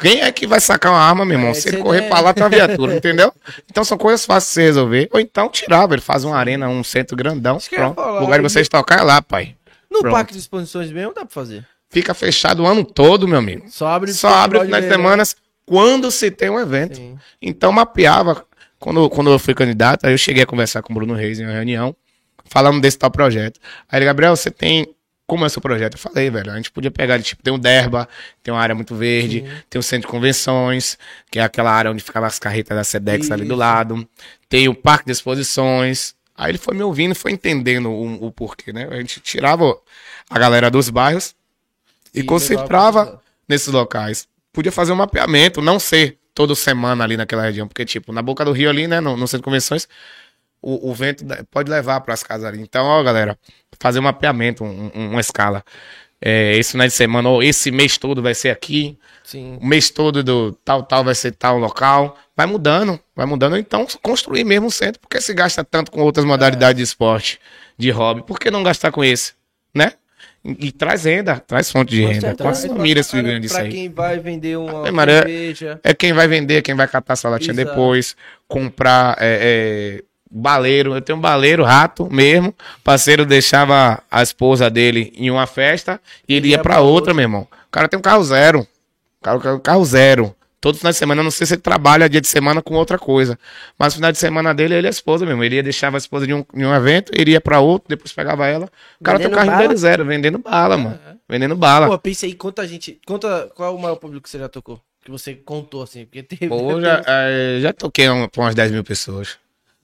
Quem 0.00 0.22
é 0.22 0.32
que 0.32 0.44
vai 0.44 0.60
sacar 0.60 0.90
uma 0.90 1.00
arma, 1.00 1.24
meu 1.24 1.36
irmão? 1.38 1.50
É, 1.52 1.54
Se 1.54 1.68
ele 1.68 1.76
correr 1.76 2.02
é- 2.04 2.08
pra 2.08 2.18
lá, 2.18 2.34
tem 2.34 2.42
uma 2.42 2.48
viatura, 2.50 2.94
entendeu? 2.96 3.32
Então 3.70 3.84
são 3.84 3.96
coisas 3.96 4.26
fáceis 4.26 4.48
de 4.48 4.54
se 4.54 4.60
resolver. 4.62 5.08
Ou 5.12 5.20
então 5.20 5.48
tirar, 5.48 5.86
velho. 5.86 6.02
Faz 6.02 6.24
uma 6.24 6.36
arena, 6.36 6.68
um 6.68 6.82
centro 6.82 7.16
grandão. 7.16 7.58
Pronto. 7.70 7.94
falar, 7.94 8.18
O 8.18 8.20
lugar 8.22 8.38
de 8.38 8.42
vocês 8.42 8.68
tocar 8.68 8.98
é 8.98 9.02
lá, 9.02 9.22
pai. 9.22 9.54
No 9.88 10.00
Pronto. 10.00 10.12
parque 10.14 10.32
de 10.32 10.40
exposições 10.40 10.90
mesmo 10.90 11.14
dá 11.14 11.20
pra 11.24 11.30
fazer. 11.32 11.64
Fica 11.90 12.12
fechado 12.12 12.64
o 12.64 12.66
ano 12.66 12.84
todo, 12.84 13.28
meu 13.28 13.38
amigo. 13.38 13.66
Só 13.68 13.86
abre 13.86 14.12
Só 14.12 14.26
abre 14.28 14.58
festival 14.58 14.64
finais 14.66 14.82
de 14.82 14.88
verão. 14.88 15.02
semana 15.04 15.22
quando 15.66 16.10
se 16.10 16.30
tem 16.30 16.50
um 16.50 16.58
evento. 16.58 16.96
Sim. 16.96 17.18
Então 17.40 17.72
mapeava. 17.72 18.46
Quando, 18.78 19.08
quando 19.08 19.30
eu 19.30 19.38
fui 19.38 19.54
candidato, 19.54 20.04
aí 20.04 20.12
eu 20.12 20.18
cheguei 20.18 20.42
a 20.42 20.46
conversar 20.46 20.82
com 20.82 20.92
o 20.92 20.94
Bruno 20.94 21.14
Reis 21.14 21.40
em 21.40 21.44
uma 21.44 21.52
reunião, 21.52 21.96
falando 22.44 22.82
desse 22.82 22.98
tal 22.98 23.10
projeto. 23.10 23.58
Aí 23.88 23.98
ele, 23.98 24.04
Gabriel, 24.04 24.36
você 24.36 24.50
tem. 24.50 24.86
Como 25.26 25.42
é 25.42 25.46
o 25.46 25.50
seu 25.50 25.62
projeto? 25.62 25.94
Eu 25.94 25.98
falei, 25.98 26.28
velho, 26.28 26.52
a 26.52 26.56
gente 26.56 26.70
podia 26.70 26.90
pegar, 26.90 27.18
tipo, 27.22 27.42
tem 27.42 27.50
um 27.50 27.58
Derba, 27.58 28.06
tem 28.42 28.52
uma 28.52 28.60
área 28.60 28.74
muito 28.74 28.94
verde, 28.94 29.42
tem 29.70 29.78
o 29.78 29.82
centro 29.82 30.06
de 30.06 30.12
convenções, 30.12 30.98
que 31.30 31.38
é 31.38 31.42
aquela 31.42 31.72
área 31.72 31.90
onde 31.90 32.02
ficavam 32.02 32.26
as 32.26 32.38
carretas 32.38 32.76
da 32.76 32.84
Sedex 32.84 33.30
ali 33.30 33.44
do 33.44 33.54
Isso. 33.54 33.56
lado, 33.56 34.06
tem 34.50 34.68
o 34.68 34.74
parque 34.74 35.06
de 35.06 35.12
exposições. 35.12 36.14
Aí 36.36 36.50
ele 36.50 36.58
foi 36.58 36.74
me 36.74 36.82
ouvindo 36.82 37.14
foi 37.14 37.32
entendendo 37.32 37.88
o, 37.90 38.26
o 38.26 38.30
porquê, 38.30 38.70
né? 38.70 38.86
A 38.90 38.96
gente 38.96 39.18
tirava 39.20 39.78
a 40.28 40.38
galera 40.38 40.70
dos 40.70 40.90
bairros 40.90 41.34
e, 42.14 42.20
E 42.20 42.22
concentrava 42.22 43.18
nesses 43.48 43.68
locais. 43.68 44.28
Podia 44.54 44.72
fazer 44.72 44.92
um 44.92 44.96
mapeamento, 44.96 45.60
não 45.60 45.78
ser 45.78 46.16
toda 46.32 46.54
semana 46.54 47.04
ali 47.04 47.16
naquela 47.16 47.42
região, 47.42 47.68
porque, 47.68 47.84
tipo, 47.84 48.12
na 48.12 48.22
boca 48.22 48.44
do 48.44 48.52
rio 48.52 48.70
ali, 48.70 48.86
né, 48.86 49.00
no, 49.00 49.16
no 49.16 49.26
centro 49.28 49.38
de 49.38 49.44
convenções, 49.44 49.86
o, 50.62 50.90
o 50.90 50.94
vento 50.94 51.24
pode 51.50 51.70
levar 51.70 52.00
para 52.00 52.14
as 52.14 52.22
casas 52.22 52.46
ali. 52.46 52.60
Então, 52.62 52.86
ó, 52.86 53.02
galera, 53.02 53.36
fazer 53.80 53.98
um 53.98 54.02
mapeamento, 54.02 54.64
um- 54.64 54.90
um- 54.94 55.10
uma 55.10 55.20
escala. 55.20 55.62
É, 56.20 56.56
esse 56.56 56.70
final 56.72 56.86
de 56.86 56.92
semana, 56.94 57.28
ou 57.28 57.42
esse 57.42 57.70
mês 57.70 57.98
todo 57.98 58.22
vai 58.22 58.34
ser 58.34 58.48
aqui, 58.50 58.96
Sim. 59.24 59.58
o 59.60 59.66
mês 59.66 59.90
todo 59.90 60.22
do 60.24 60.52
tal, 60.64 60.82
tal 60.84 61.04
vai 61.04 61.14
ser 61.14 61.32
tal 61.32 61.58
local. 61.58 62.16
Vai 62.36 62.46
mudando, 62.46 62.98
vai 63.14 63.26
mudando. 63.26 63.58
Então, 63.58 63.86
construir 64.02 64.42
mesmo 64.44 64.68
um 64.68 64.70
centro, 64.70 65.00
porque 65.00 65.20
se 65.20 65.34
gasta 65.34 65.62
tanto 65.62 65.90
com 65.90 66.00
outras 66.00 66.24
modalidades 66.24 66.76
de 66.78 66.82
esporte, 66.82 67.38
de 67.76 67.90
hobby, 67.90 68.22
por 68.22 68.38
que 68.38 68.50
não 68.50 68.62
gastar 68.62 68.90
com 68.90 69.04
esse, 69.04 69.34
né? 69.74 69.92
E, 70.44 70.70
traz 70.70 71.04
renda, 71.04 71.42
traz 71.46 71.70
fonte 71.70 71.94
de 71.96 72.02
Com 72.02 72.08
renda. 72.12 72.34
Quantas 72.36 72.66
famílias 72.66 73.10
Pra- 73.10 73.22
vivem 73.22 73.40
disso 73.40 73.56
aí? 73.56 73.70
quem 73.70 73.88
vai 73.88 74.18
vender 74.18 74.56
uma 74.58 74.84
cerveja. 74.84 75.80
É 75.82 75.94
quem 75.94 76.12
vai 76.12 76.28
vender, 76.28 76.60
quem 76.60 76.74
vai 76.74 76.86
catar 76.86 77.16
sua 77.16 77.30
latinha 77.30 77.52
Exato. 77.54 77.68
depois, 77.70 78.14
comprar 78.46 79.16
é, 79.18 80.00
é, 80.00 80.04
baleiro. 80.30 80.94
Eu 80.94 81.00
tenho 81.00 81.16
um 81.16 81.20
baleiro, 81.20 81.64
rato 81.64 82.12
mesmo. 82.12 82.48
O 82.50 82.80
parceiro 82.84 83.24
deixava 83.24 84.02
a 84.10 84.22
esposa 84.22 84.68
dele 84.68 85.14
em 85.16 85.30
uma 85.30 85.46
festa 85.46 85.98
e 86.28 86.34
ele 86.34 86.48
ia 86.48 86.58
pra 86.58 86.80
outra, 86.80 87.14
meu 87.14 87.22
irmão. 87.22 87.48
O 87.66 87.70
cara 87.70 87.88
tem 87.88 87.98
um 87.98 88.02
carro 88.02 88.22
zero. 88.22 88.60
O 88.60 89.24
cara 89.24 89.40
tem 89.40 89.50
um 89.52 89.58
carro 89.58 89.84
zero. 89.86 90.36
Todo 90.64 90.78
final 90.78 90.92
de 90.92 90.96
semana, 90.96 91.20
eu 91.20 91.24
não 91.24 91.30
sei 91.30 91.46
se 91.46 91.52
ele 91.52 91.60
trabalha 91.60 92.08
dia 92.08 92.22
de 92.22 92.26
semana 92.26 92.62
com 92.62 92.72
outra 92.74 92.98
coisa. 92.98 93.38
Mas 93.78 93.92
no 93.92 93.96
final 93.98 94.10
de 94.10 94.16
semana 94.16 94.54
dele, 94.54 94.74
ele 94.74 94.86
é 94.86 94.88
a 94.88 94.90
esposa 94.90 95.26
mesmo. 95.26 95.44
Ele 95.44 95.56
ia 95.56 95.62
deixava 95.62 95.96
a 95.96 95.98
esposa 95.98 96.26
de 96.26 96.32
um, 96.32 96.42
em 96.54 96.64
um 96.64 96.74
evento, 96.74 97.12
ele 97.14 97.32
ia 97.32 97.40
pra 97.40 97.60
outro, 97.60 97.86
depois 97.86 98.10
pegava 98.14 98.46
ela. 98.46 98.66
O 98.98 99.04
cara 99.04 99.18
tem 99.18 99.26
o 99.26 99.30
carro 99.30 99.46
bala? 99.50 99.58
dele 99.60 99.76
zero, 99.76 100.06
vendendo 100.06 100.38
bala, 100.38 100.78
mano. 100.78 100.98
Vendendo 101.28 101.54
bala. 101.54 101.86
Pô, 101.86 101.98
pensa 101.98 102.24
aí, 102.24 102.32
quanta 102.32 102.66
gente. 102.66 102.98
Conta 103.06 103.50
qual 103.54 103.74
é 103.74 103.76
o 103.76 103.78
maior 103.78 103.96
público 103.96 104.22
que 104.24 104.30
você 104.30 104.38
já 104.38 104.48
tocou? 104.48 104.80
Que 105.04 105.10
você 105.10 105.34
contou, 105.34 105.82
assim. 105.82 106.06
Porque 106.06 106.22
teve. 106.22 106.48
Pô, 106.48 106.80
já, 106.80 107.02
é, 107.06 107.58
já 107.60 107.70
toquei 107.74 108.08
um- 108.08 108.26
pra 108.26 108.44
umas 108.44 108.54
10 108.54 108.72
mil 108.72 108.82
pessoas. 108.82 109.36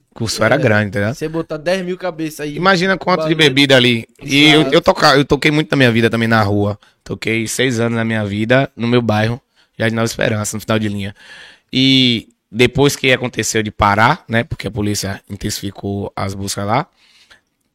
O 0.09 0.15
curso 0.15 0.43
era 0.43 0.55
É. 0.55 0.57
grande, 0.57 0.87
entendeu? 0.87 1.13
Você 1.13 1.29
botar 1.29 1.57
10 1.57 1.85
mil 1.85 1.95
cabeças 1.95 2.39
aí. 2.39 2.55
Imagina 2.55 2.97
quanto 2.97 3.27
de 3.27 3.35
bebida 3.35 3.75
ali. 3.77 4.07
E 4.19 4.45
eu, 4.49 4.63
eu, 4.71 4.81
toca, 4.81 5.15
eu 5.15 5.23
toquei 5.25 5.51
muito 5.51 5.69
na 5.69 5.77
minha 5.77 5.91
vida 5.91 6.09
também 6.09 6.27
na 6.27 6.41
rua. 6.41 6.77
Toquei 7.03 7.47
seis 7.47 7.79
anos 7.79 7.95
na 7.95 8.03
minha 8.03 8.25
vida 8.25 8.67
no 8.75 8.87
meu 8.87 9.01
bairro, 9.01 9.39
de 9.89 9.95
Nova 9.95 10.05
Esperança, 10.05 10.57
no 10.57 10.61
final 10.61 10.79
de 10.79 10.89
linha. 10.89 11.15
E 11.71 12.29
depois 12.51 12.95
que 12.95 13.11
aconteceu 13.11 13.63
de 13.63 13.71
parar, 13.71 14.25
né? 14.27 14.43
Porque 14.43 14.67
a 14.67 14.71
polícia 14.71 15.21
intensificou 15.29 16.11
as 16.15 16.33
buscas 16.33 16.65
lá. 16.65 16.87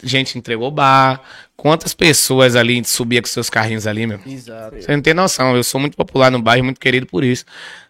Gente 0.03 0.37
entregou 0.37 0.71
bar. 0.71 1.23
Quantas 1.57 1.95
pessoas 1.95 2.55
ali 2.55 2.85
subia 2.85 3.23
com 3.23 3.29
seus 3.29 3.49
carrinhos 3.49 3.87
ali, 3.87 4.07
meu? 4.07 4.21
Exato. 4.27 4.77
Você 4.77 4.95
não 4.95 5.03
tem 5.03 5.14
noção, 5.14 5.57
eu 5.57 5.64
sou 5.64 5.81
muito 5.81 5.97
popular 5.97 6.31
no 6.31 6.42
bairro, 6.42 6.64
muito 6.64 6.79
querido 6.79 7.07
por 7.07 7.25
isso. 7.25 7.47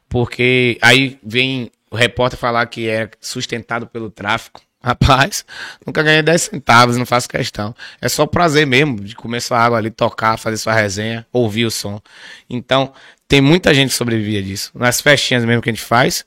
Porque 0.09 0.79
aí 0.81 1.19
vem 1.23 1.73
o 1.91 1.97
repórter 1.97 2.39
falar 2.39 2.65
que 2.67 2.89
é 2.89 3.11
sustentado 3.21 3.87
pelo 3.89 4.09
tráfico. 4.09 4.61
Rapaz, 4.87 5.45
nunca 5.85 6.01
ganhei 6.01 6.23
10 6.23 6.43
centavos, 6.43 6.97
não 6.97 7.05
faço 7.05 7.29
questão. 7.29 7.75
É 8.01 8.09
só 8.09 8.25
prazer 8.25 8.65
mesmo 8.65 9.01
de 9.01 9.17
comer 9.17 9.41
sua 9.41 9.59
água 9.59 9.79
ali, 9.79 9.91
tocar, 9.91 10.37
fazer 10.37 10.59
sua 10.59 10.75
resenha, 10.75 11.27
ouvir 11.33 11.65
o 11.65 11.73
som. 11.73 12.01
Então, 12.49 12.93
tem 13.29 13.41
muita 13.41 13.75
gente 13.75 13.91
que 13.91 13.97
sobrevivia 13.97 14.43
disso. 14.43 14.71
Nas 14.75 15.01
festinhas 15.01 15.45
mesmo 15.45 15.63
que 15.63 15.71
a 15.71 15.73
gente 15.73 15.85
faz, 15.85 16.25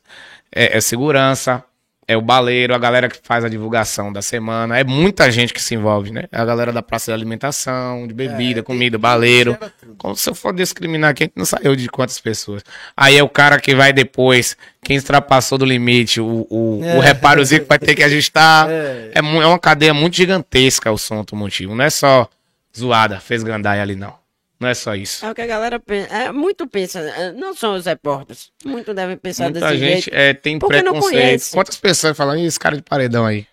é, 0.54 0.78
é 0.78 0.82
segurança, 0.82 1.64
é 2.08 2.18
o 2.18 2.22
baleiro, 2.22 2.74
a 2.74 2.78
galera 2.80 3.08
que 3.08 3.20
faz 3.22 3.46
a 3.46 3.50
divulgação 3.50 4.12
da 4.12 4.20
semana. 4.20 4.80
É 4.80 4.84
muita 4.84 5.30
gente 5.30 5.54
que 5.54 5.62
se 5.62 5.76
envolve, 5.76 6.12
né? 6.12 6.24
É 6.32 6.42
a 6.42 6.44
galera 6.44 6.74
da 6.74 6.82
praça 6.82 7.12
de 7.12 7.14
alimentação, 7.14 8.08
de 8.08 8.16
bebida, 8.16 8.64
comida, 8.64 8.98
baleiro. 8.98 9.56
Como 9.96 10.16
se 10.16 10.28
eu 10.28 10.34
for 10.34 10.52
discriminar 10.52 11.12
aqui, 11.12 11.32
não 11.36 11.46
saiu 11.46 11.76
de 11.76 11.88
quantas 11.88 12.20
pessoas. 12.20 12.64
Aí 12.98 13.16
é 13.16 13.22
o 13.22 13.30
cara 13.30 13.60
que 13.60 13.76
vai 13.76 13.94
depois, 13.94 14.58
quem 14.84 14.98
ultrapassou 14.98 15.60
do 15.60 15.66
limite, 15.66 16.20
o, 16.20 16.48
o, 16.50 16.82
É. 16.84 16.98
o 16.98 17.00
reparozinho 17.00 17.62
que 17.62 17.68
vai 17.70 17.78
ter 17.78 17.94
que 17.94 18.02
ajustar. 18.02 18.68
É. 18.72 19.12
É, 19.14 19.20
é 19.20 19.22
uma 19.22 19.60
cadeia 19.60 19.94
muito 19.94 20.16
gigantesca 20.16 20.92
o 20.92 20.98
som 20.98 21.18
automotivo. 21.18 21.76
Não 21.76 21.86
é 21.86 21.92
só 21.92 22.28
zoada, 22.76 23.20
fez 23.20 23.44
gandaia 23.44 23.84
ali, 23.84 23.96
não. 23.96 24.16
Não 24.60 24.68
é 24.68 24.74
só 24.74 24.94
isso. 24.94 25.26
É 25.26 25.32
o 25.32 25.36
que 25.36 25.42
a 25.42 25.48
galera 25.48 25.80
pensa. 25.80 26.14
É, 26.14 26.32
muito 26.34 26.68
pensa, 26.68 27.00
é, 27.00 27.32
não 27.32 27.56
são 27.56 27.76
os 27.76 27.86
repórteres. 27.86 28.52
Muito 28.66 28.94
devem 28.94 29.16
pensar 29.16 29.46
Muita 29.46 29.60
desse 29.62 29.78
gente 29.78 30.04
jeito. 30.06 30.10
é, 30.14 30.34
tem 30.34 30.60
preconceito. 30.60 31.52
Quantas 31.54 31.78
pessoas 31.78 32.18
falam, 32.18 32.36
"Ih, 32.38 32.46
esse 32.46 32.60
cara 32.60 32.76
de 32.76 32.82
paredão 32.82 33.26
aí? 33.26 33.48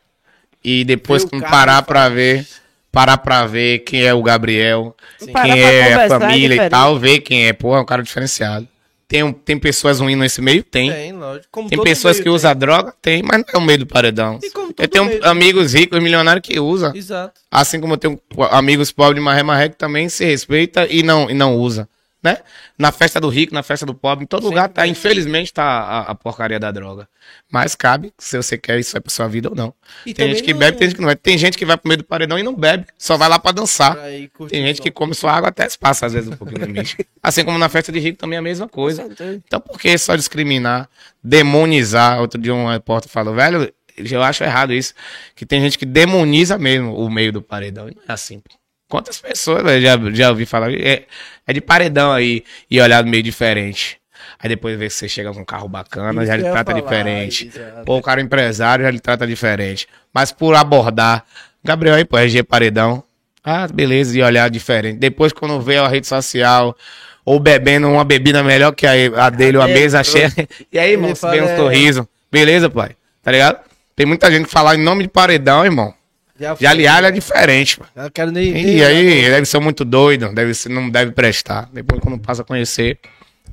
E 0.64 0.84
depois, 0.84 1.24
parar 1.24 1.80
e 1.82 1.86
pra 1.86 2.02
fala, 2.02 2.11
ver, 2.11 2.46
parar 2.90 3.18
pra 3.18 3.46
ver 3.46 3.80
quem 3.80 4.02
é 4.04 4.12
o 4.12 4.20
Gabriel, 4.22 4.96
Parar 5.32 5.44
quem 5.54 5.62
é 5.62 5.94
a 5.94 6.02
é 6.02 6.09
família 6.09 6.46
e 6.46 6.48
diferente. 6.50 6.70
tal, 6.70 6.98
ver 6.98 7.20
quem 7.20 7.46
é. 7.46 7.52
Pô, 7.52 7.76
é 7.76 7.80
um 7.80 7.84
cara 7.84 8.02
diferenciado. 8.02 8.66
Tem, 9.09 9.32
tem 9.32 9.59
pessoas 9.59 10.00
ruins 10.00 10.18
nesse 10.18 10.42
meio? 10.42 10.64
Tem. 10.64 10.90
Tem, 10.90 11.12
lógico. 11.12 11.46
Como 11.50 11.68
Tem 11.68 11.80
pessoas 11.80 12.18
que 12.18 12.28
usam 12.28 12.54
droga? 12.57 12.92
Tem, 13.00 13.22
mas 13.22 13.38
não 13.38 13.44
é 13.54 13.57
o 13.59 13.61
meio 13.61 13.78
do 13.80 13.86
paredão. 13.86 14.38
E 14.42 14.50
Eu 14.82 14.88
tenho 14.88 15.04
meio. 15.04 15.24
amigos 15.24 15.74
ricos, 15.74 16.02
milionários 16.02 16.46
que 16.46 16.59
usam. 16.59 16.94
Exato. 16.94 17.40
Assim 17.50 17.80
como 17.80 17.94
eu 17.94 17.98
tenho 17.98 18.20
amigos 18.50 18.90
pobres 18.90 19.16
de 19.16 19.24
maré 19.24 19.44
maré 19.44 19.68
que 19.68 19.76
também 19.76 20.09
se 20.09 20.24
respeita 20.24 20.86
e 20.90 21.04
não, 21.04 21.30
e 21.30 21.34
não 21.34 21.57
usa. 21.57 21.88
Né? 22.22 22.38
Na 22.76 22.90
festa 22.90 23.20
do 23.20 23.28
rico, 23.28 23.54
na 23.54 23.62
festa 23.62 23.86
do 23.86 23.94
pobre, 23.94 24.24
em 24.24 24.26
todo 24.26 24.44
lugar 24.44 24.68
tá, 24.68 24.84
infelizmente, 24.86 25.52
tá 25.52 25.62
a, 25.64 26.00
a 26.10 26.14
porcaria 26.14 26.58
da 26.58 26.72
droga. 26.72 27.06
Mas 27.52 27.74
cabe 27.76 28.12
se 28.18 28.36
você 28.36 28.58
quer 28.58 28.80
isso 28.80 28.96
é 28.96 29.00
pra 29.00 29.10
sua 29.12 29.28
vida 29.28 29.48
ou 29.50 29.54
não. 29.54 29.72
E 30.04 30.12
tem 30.12 30.28
gente 30.28 30.42
que 30.42 30.52
não- 30.52 30.58
bebe, 30.58 30.76
tem 30.76 30.88
gente 30.88 30.94
que 30.96 31.00
não 31.00 31.06
vai. 31.06 31.14
Tem 31.16 31.38
gente 31.38 31.56
que 31.58 31.64
vai 31.64 31.76
pro 31.76 31.86
meio 31.88 31.98
do 31.98 32.04
paredão 32.04 32.36
e 32.38 32.42
não 32.42 32.54
bebe, 32.54 32.86
só 32.98 33.16
vai 33.16 33.28
lá 33.28 33.38
pra 33.38 33.52
dançar. 33.52 33.94
Pra 33.94 34.46
Tem 34.48 34.64
gente 34.66 34.82
que 34.82 34.90
come 34.90 35.14
sua 35.14 35.32
água 35.32 35.50
até 35.50 35.68
se 35.68 35.78
passa, 35.78 36.06
às 36.06 36.14
vezes, 36.14 36.28
um 36.28 36.36
pouquinho 36.36 36.60
no 36.60 36.66
limite. 36.66 36.96
Assim 37.22 37.44
como 37.44 37.58
na 37.58 37.68
festa 37.68 37.92
de 37.92 38.00
rico 38.00 38.18
também 38.18 38.36
é 38.36 38.40
a 38.40 38.42
mesma 38.42 38.66
coisa. 38.68 39.06
Então 39.46 39.60
por 39.60 39.78
que 39.78 39.96
só 39.96 40.16
discriminar, 40.16 40.88
demonizar? 41.22 42.20
Outro 42.20 42.40
dia 42.40 42.54
um 42.54 42.66
repórter 42.68 43.10
falou, 43.10 43.34
velho, 43.34 43.72
eu 43.96 44.22
acho 44.22 44.42
errado 44.42 44.72
isso. 44.72 44.94
Que 45.34 45.46
tem 45.46 45.60
gente 45.60 45.78
que 45.78 45.86
demoniza 45.86 46.58
mesmo 46.58 46.96
o 46.96 47.08
meio 47.10 47.32
do 47.32 47.42
paredão. 47.42 47.88
E 47.88 47.94
não 47.94 48.02
é 48.08 48.12
assim, 48.12 48.40
pô. 48.40 48.50
Quantas 48.89 49.18
pessoas 49.20 49.62
já, 49.82 49.99
já 50.12 50.30
ouvi 50.30 50.47
falar, 50.47 50.72
é, 50.72 51.05
é 51.47 51.53
de 51.53 51.61
paredão 51.61 52.12
aí 52.12 52.45
e 52.70 52.80
olhar 52.80 53.05
meio 53.05 53.22
diferente. 53.22 53.99
Aí 54.39 54.49
depois 54.49 54.78
vê 54.78 54.87
que 54.87 54.95
você 54.95 55.09
chega 55.09 55.32
com 55.32 55.41
um 55.41 55.45
carro 55.45 55.68
bacana, 55.68 56.22
Isso 56.22 56.26
já 56.30 56.37
lhe 56.37 56.43
trata 56.43 56.70
falar, 56.72 56.82
diferente. 56.82 57.49
exato. 57.49 57.82
Ou 57.87 57.99
o 57.99 58.03
cara 58.03 58.20
empresário 58.20 58.84
já 58.84 58.91
lhe 58.91 59.01
trata 59.01 59.26
diferente. 59.26 59.89
Mas 60.12 60.30
por 60.30 60.55
abordar, 60.55 61.24
Gabriel 61.64 61.97
aí, 61.97 62.05
pô, 62.05 62.16
RG 62.18 62.43
Paredão. 62.43 63.03
Ah, 63.43 63.66
beleza, 63.68 64.18
e 64.18 64.22
olhar 64.22 64.51
diferente. 64.51 64.99
Depois, 64.99 65.32
quando 65.32 65.61
vê 65.61 65.76
a 65.78 65.87
rede 65.89 66.07
social, 66.07 66.76
ou 67.24 67.39
bebendo 67.39 67.89
uma 67.89 68.05
bebida 68.05 68.43
melhor 68.43 68.72
que 68.72 68.87
a, 68.87 68.93
a 69.26 69.30
dele, 69.30 69.57
uma 69.59 69.66
dele, 69.66 69.80
mesa 69.80 70.03
cheia. 70.05 70.32
E 70.72 70.78
aí, 70.78 70.93
irmão, 70.93 71.14
você 71.14 71.28
vê 71.30 71.41
um 71.41 71.49
é- 71.49 71.57
sorriso. 71.57 72.09
Beleza, 72.30 72.68
pai? 72.68 72.91
Tá 73.22 73.30
ligado? 73.32 73.61
Tem 73.95 74.05
muita 74.05 74.30
gente 74.30 74.47
que 74.47 74.51
fala 74.53 74.74
em 74.74 74.82
nome 74.82 75.05
de 75.05 75.09
paredão, 75.09 75.64
irmão. 75.64 75.95
Já 76.39 76.55
Já 76.59 76.72
lhe 76.72 76.87
olha 76.87 77.11
diferente, 77.11 77.78
pô. 77.78 77.84
Eu 77.97 78.11
quero 78.11 78.30
nem. 78.30 78.76
E 78.76 78.84
aí, 78.84 79.22
deve 79.30 79.47
ser 79.47 79.59
muito 79.59 79.84
doido, 79.84 80.32
deve 80.34 80.53
ser, 80.55 80.68
não 80.68 80.91
deve 80.91 81.12
prestar. 81.12 81.68
Depois, 81.72 82.01
quando 82.01 82.18
passa 82.18 82.43
a 82.43 82.45
conhecer, 82.45 82.99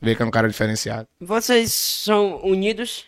vê 0.01 0.15
que 0.15 0.21
é 0.21 0.25
um 0.25 0.31
cara 0.31 0.47
diferenciado. 0.47 1.07
Vocês 1.19 1.71
são 1.71 2.41
unidos? 2.43 3.05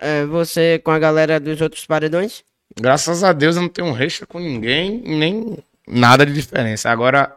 É, 0.00 0.24
Você 0.26 0.80
com 0.84 0.90
a 0.90 0.98
galera 0.98 1.40
dos 1.40 1.60
outros 1.60 1.84
paredões? 1.84 2.42
Graças 2.80 3.24
a 3.24 3.32
Deus 3.32 3.56
eu 3.56 3.62
não 3.62 3.68
tenho 3.68 3.92
recha 3.92 4.24
com 4.24 4.38
ninguém, 4.38 5.02
nem 5.04 5.58
nada 5.86 6.24
de 6.24 6.32
diferença. 6.32 6.90
Agora, 6.90 7.34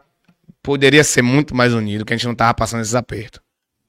poderia 0.62 1.02
ser 1.02 1.22
muito 1.22 1.54
mais 1.54 1.74
unido, 1.74 2.04
que 2.04 2.12
a 2.12 2.16
gente 2.16 2.26
não 2.26 2.34
tava 2.34 2.54
passando 2.54 2.82
esses 2.82 2.94
apertos. 2.94 3.40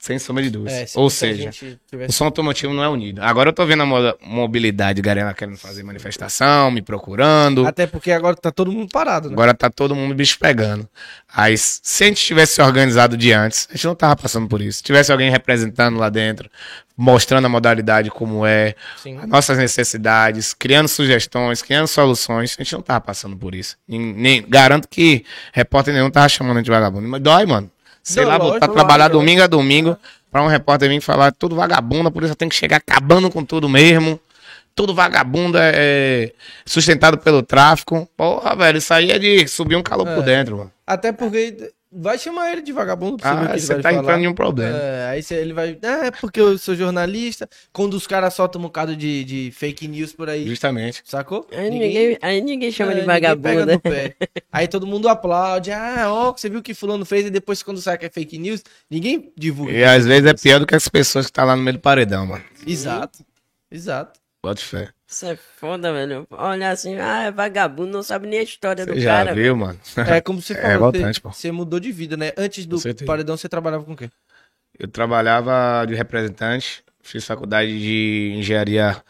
Sem 0.04 0.20
sombra 0.20 0.44
de 0.44 0.50
dúvidas. 0.50 0.74
É, 0.74 0.86
se 0.86 1.00
Ou 1.00 1.10
seja, 1.10 1.44
gente 1.44 1.66
o 1.66 1.80
tivesse- 1.90 2.12
som 2.12 2.26
automotivo 2.26 2.74
não 2.74 2.84
é 2.84 2.90
unido. 2.90 3.22
Agora 3.24 3.48
eu 3.48 3.54
tô 3.54 3.66
vendo 3.66 3.84
a 3.84 3.86
mo- 3.86 4.14
mobilidade, 4.22 5.02
galera 5.02 5.34
querendo 5.34 5.56
fazer 5.58 5.82
manifestação, 5.82 6.70
me 6.70 6.82
procurando. 6.82 7.66
Até 7.66 7.88
porque 7.88 8.12
agora 8.12 8.36
tá 8.36 8.52
todo 8.52 8.70
mundo 8.70 8.90
parado, 8.92 9.30
né? 9.30 9.34
Agora 9.34 9.54
tá 9.54 9.70
todo 9.70 9.96
mundo 9.96 10.14
bicho 10.14 10.38
pegando. 10.38 10.86
Aí, 11.34 11.58
se 11.58 12.04
a 12.04 12.08
gente 12.08 12.22
tivesse 12.22 12.56
se 12.56 12.62
organizado 12.62 13.16
de 13.16 13.32
antes, 13.32 13.66
a 13.70 13.76
gente 13.78 13.88
não 13.88 13.96
tava 13.96 14.18
passando 14.18 14.46
por 14.46 14.60
isso. 14.62 14.80
Se 14.80 14.84
tivesse 14.84 15.10
alguém 15.10 15.32
representando 15.32 15.98
lá 15.98 16.10
dentro, 16.10 16.50
mostrando 16.98 17.46
a 17.46 17.50
modalidade 17.50 18.10
como 18.12 18.46
é, 18.46 18.76
Sim. 19.02 19.18
as 19.20 19.26
nossas 19.30 19.58
necessidades, 19.58 20.54
criando 20.54 20.90
sugestões, 20.90 21.62
criando 21.62 21.88
soluções, 21.88 22.58
a 22.60 22.62
gente 22.62 22.74
não 22.74 22.82
tava 22.82 23.00
passando 23.00 23.38
por 23.38 23.56
isso. 23.56 23.78
Nem, 23.88 24.02
nem- 24.14 24.46
garanto 24.46 24.86
que 24.90 25.24
repórter 25.54 25.94
nenhum 25.94 26.12
tava 26.12 26.28
chamando 26.28 26.58
a 26.58 26.60
gente 26.60 26.66
de 26.66 26.72
vagabundo. 26.72 27.08
Mas 27.08 27.22
dói, 27.22 27.46
mano. 27.46 27.72
Sei 28.04 28.24
Não, 28.24 28.30
lá, 28.32 28.38
lógico, 28.38 28.60
botar 28.60 28.68
trabalhar 28.74 29.06
lógico. 29.06 29.20
domingo 29.20 29.42
a 29.42 29.48
domingo 29.48 29.98
pra 30.30 30.44
um 30.44 30.48
repórter 30.48 30.90
vir 30.90 31.00
falar 31.02 31.32
tudo 31.32 31.56
vagabundo, 31.56 32.12
por 32.12 32.24
isso 32.24 32.36
tem 32.36 32.50
que 32.50 32.56
chegar 32.56 32.78
acabando 32.78 33.32
com 33.32 33.44
tudo 33.46 33.70
mesmo. 33.70 34.20
Tudo 34.76 34.94
vagabundo 34.94 35.58
é 35.58 35.72
é 35.76 36.34
sustentado 36.66 37.18
pelo 37.20 37.44
tráfico. 37.44 38.10
Porra, 38.18 38.56
velho, 38.56 38.80
isso 38.80 38.94
aí 38.94 39.12
é 39.12 39.20
de 39.20 39.48
subir 39.48 39.76
um 39.76 39.84
calor 39.84 40.06
por 40.08 40.24
dentro, 40.24 40.58
mano. 40.58 40.72
Até 40.86 41.12
porque 41.12 41.72
vai 41.96 42.18
chamar 42.18 42.52
ele 42.52 42.62
de 42.62 42.72
vagabundo 42.72 43.18
Ah, 43.24 43.46
que 43.48 43.52
ele 43.54 43.60
você 43.60 43.74
vai 43.74 43.82
tá 43.84 43.90
falar. 43.90 44.02
entrando 44.02 44.24
em 44.24 44.28
um 44.28 44.34
problema. 44.34 44.78
É, 44.78 45.10
aí 45.10 45.24
cê- 45.24 45.36
ele 45.36 45.54
vai. 45.54 45.78
É, 45.82 46.12
porque 46.12 46.40
eu 46.40 46.58
sou 46.58 46.76
jornalista. 46.76 47.48
Quando 47.72 47.94
os 47.94 48.08
caras 48.08 48.34
soltam 48.34 48.60
um 48.60 48.64
bocado 48.64 48.96
de, 48.96 49.24
de 49.24 49.52
fake 49.52 49.88
news 49.88 50.14
por 50.14 50.30
aí. 50.30 50.48
Justamente. 50.48 51.02
Sacou? 51.06 51.48
Aí 51.52 51.70
ninguém, 51.70 52.18
aí 52.22 52.42
ninguém 52.42 52.72
chama 52.72 52.92
é, 52.94 52.96
de 52.96 53.06
pega 53.06 53.36
vagabundo. 53.36 53.66
né? 53.66 54.14
Aí 54.52 54.68
todo 54.68 54.88
mundo 54.88 55.08
aplaude. 55.10 55.72
Ah, 55.72 56.06
ó, 56.08 56.32
você 56.32 56.50
viu 56.50 56.60
o 56.60 56.64
que 56.64 56.74
fulano 56.74 57.06
fez 57.06 57.26
e 57.26 57.30
depois 57.30 57.62
quando 57.64 57.82
sai 57.82 57.98
que 57.98 58.06
é 58.06 58.10
fake 58.10 58.38
news, 58.38 58.64
ninguém 58.90 59.32
divulga. 59.38 59.72
E 59.72 59.84
às 59.84 60.06
vezes 60.06 60.26
é 60.30 60.34
pior 60.34 60.60
do 60.60 60.66
que 60.68 60.76
as 60.76 60.88
pessoas 60.88 61.26
que 61.28 61.32
tá 61.32 61.44
lá 61.44 61.56
no 61.56 61.62
meio 61.64 61.78
do 61.78 61.82
paredão, 61.82 62.26
mano. 62.26 62.44
Exato. 62.66 63.20
Exato. 63.72 64.20
Bota 64.44 64.62
fé. 64.62 64.90
Isso 65.14 65.28
é 65.28 65.36
foda, 65.36 65.94
velho. 65.94 66.28
Olhar 66.32 66.72
assim, 66.72 66.96
ah, 66.96 67.26
é 67.26 67.32
vagabundo, 67.32 67.92
não 67.92 68.02
sabe 68.02 68.28
nem 68.28 68.40
a 68.40 68.44
história 68.44 68.84
do 68.84 68.94
Você 68.94 69.00
já 69.02 69.24
cara. 69.24 69.36
viu, 69.36 69.56
mano? 69.56 69.80
É 70.08 70.20
como 70.20 70.42
você 70.42 70.54
É 70.56 70.58
falou, 70.58 70.74
revoltante, 70.74 71.20
você, 71.20 71.22
pô. 71.22 71.30
você 71.30 71.52
mudou 71.52 71.80
de 71.80 71.92
vida, 71.92 72.18
né? 72.18 72.32
Antes 72.36 72.66
do 72.66 72.80
paredão 73.06 73.38
você 73.38 73.48
trabalhava 73.48 73.84
com 73.86 73.94
o 73.94 73.96
quê? 73.96 74.10
Eu 74.80 74.88
trabalhava 74.88 75.86
de 75.86 75.94
representante, 75.94 76.84
fiz 77.04 77.24
faculdade 77.26 77.80
de 77.80 78.34
engenharia 78.38 79.02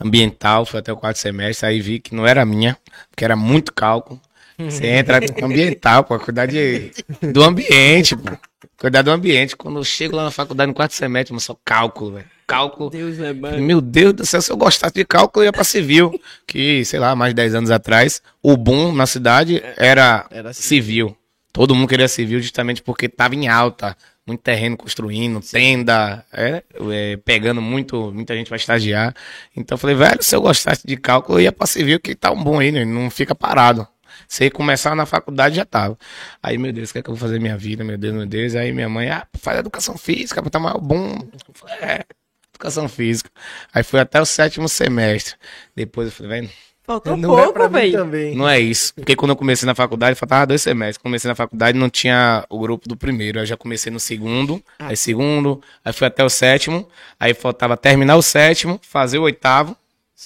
ambiental, 0.00 0.66
fui 0.66 0.80
até 0.80 0.92
o 0.92 0.96
quarto 0.96 1.18
semestre, 1.18 1.66
aí 1.68 1.80
vi 1.80 2.00
que 2.00 2.12
não 2.14 2.26
era 2.26 2.44
minha, 2.44 2.76
porque 3.08 3.24
era 3.24 3.36
muito 3.36 3.72
cálculo. 3.72 4.20
Você 4.68 4.86
entra 4.88 5.20
ambiental, 5.40 6.02
pô, 6.02 6.18
cuidar 6.18 6.46
de, 6.46 6.90
do 7.32 7.42
ambiente, 7.42 8.16
pô. 8.16 8.36
Cuidar 8.78 9.02
do 9.02 9.10
ambiente. 9.10 9.56
Quando 9.56 9.78
eu 9.78 9.84
chego 9.84 10.16
lá 10.16 10.24
na 10.24 10.30
faculdade 10.30 10.68
no 10.68 10.74
quarto 10.74 10.92
semestre, 10.92 11.32
mas 11.32 11.44
só 11.44 11.56
cálculo, 11.64 12.12
velho. 12.12 12.26
Cálculo. 12.46 12.90
Deus 12.90 13.18
é 13.18 13.32
bom. 13.32 13.58
Meu 13.58 13.80
Deus 13.80 14.12
do 14.12 14.26
céu, 14.26 14.42
se 14.42 14.50
eu 14.50 14.56
gostasse 14.56 14.94
de 14.94 15.04
cálculo, 15.04 15.42
eu 15.42 15.46
ia 15.46 15.52
pra 15.52 15.64
civil. 15.64 16.20
Que, 16.46 16.84
sei 16.84 16.98
lá, 16.98 17.14
mais 17.16 17.30
de 17.30 17.36
10 17.36 17.54
anos 17.54 17.70
atrás, 17.70 18.22
o 18.42 18.56
boom 18.56 18.92
na 18.92 19.06
cidade 19.06 19.62
era, 19.76 20.26
Era 20.30 20.52
civil. 20.52 21.16
Todo 21.52 21.74
mundo 21.74 21.88
queria 21.88 22.08
civil 22.08 22.40
justamente 22.40 22.82
porque 22.82 23.08
tava 23.08 23.34
em 23.34 23.48
alta. 23.48 23.96
Muito 24.24 24.40
terreno 24.40 24.76
construindo, 24.76 25.40
tenda, 25.40 26.24
é, 26.32 26.62
é, 26.92 27.16
pegando 27.24 27.60
muito, 27.60 28.12
muita 28.12 28.36
gente 28.36 28.48
vai 28.48 28.56
estagiar. 28.56 29.12
Então 29.56 29.74
eu 29.74 29.78
falei, 29.78 29.96
velho, 29.96 30.22
se 30.22 30.36
eu 30.36 30.40
gostasse 30.40 30.86
de 30.86 30.96
cálculo, 30.96 31.38
eu 31.38 31.42
ia 31.42 31.52
pra 31.52 31.66
civil, 31.66 31.98
que 31.98 32.14
tá 32.14 32.30
um 32.30 32.42
bom 32.42 32.60
aí, 32.60 32.70
né? 32.70 32.84
não 32.84 33.10
fica 33.10 33.34
parado. 33.34 33.86
Se 34.32 34.48
começar 34.48 34.96
na 34.96 35.04
faculdade 35.04 35.56
já 35.56 35.64
tava. 35.66 35.98
Aí, 36.42 36.56
meu 36.56 36.72
Deus, 36.72 36.88
o 36.88 36.94
que 36.94 37.00
é 37.00 37.02
que 37.02 37.10
eu 37.10 37.14
vou 37.14 37.20
fazer 37.20 37.38
minha 37.38 37.54
vida? 37.54 37.84
Meu 37.84 37.98
Deus, 37.98 38.14
meu 38.14 38.24
Deus. 38.24 38.54
Aí 38.54 38.72
minha 38.72 38.88
mãe, 38.88 39.10
ah, 39.10 39.26
faz 39.34 39.58
educação 39.58 39.98
física, 39.98 40.40
pra 40.40 40.50
tá 40.50 40.58
mais 40.58 40.74
bom. 40.80 41.18
Falei, 41.52 41.76
é, 41.82 42.04
educação 42.48 42.88
física. 42.88 43.28
Aí 43.74 43.82
fui 43.82 44.00
até 44.00 44.18
o 44.22 44.24
sétimo 44.24 44.70
semestre. 44.70 45.34
Depois 45.76 46.06
eu 46.06 46.12
falei, 46.12 46.40
velho, 46.40 46.50
Faltou 46.82 47.14
Não 47.14 47.38
é 47.38 47.44
pouco, 47.44 47.62
mim 47.64 47.68
velho. 47.68 47.92
também. 47.92 48.34
não 48.34 48.48
é 48.48 48.58
isso. 48.58 48.94
Porque 48.94 49.14
quando 49.14 49.32
eu 49.32 49.36
comecei 49.36 49.66
na 49.66 49.74
faculdade, 49.74 50.18
faltava 50.18 50.46
dois 50.46 50.62
semestres. 50.62 50.96
Comecei 50.96 51.28
na 51.28 51.34
faculdade, 51.34 51.76
não 51.76 51.90
tinha 51.90 52.46
o 52.48 52.58
grupo 52.58 52.88
do 52.88 52.96
primeiro. 52.96 53.38
Eu 53.38 53.44
já 53.44 53.58
comecei 53.58 53.92
no 53.92 54.00
segundo, 54.00 54.64
aí 54.78 54.96
segundo, 54.96 55.60
aí 55.84 55.92
fui 55.92 56.06
até 56.06 56.24
o 56.24 56.30
sétimo. 56.30 56.88
Aí 57.20 57.34
faltava 57.34 57.76
terminar 57.76 58.16
o 58.16 58.22
sétimo, 58.22 58.80
fazer 58.82 59.18
o 59.18 59.24
oitavo 59.24 59.76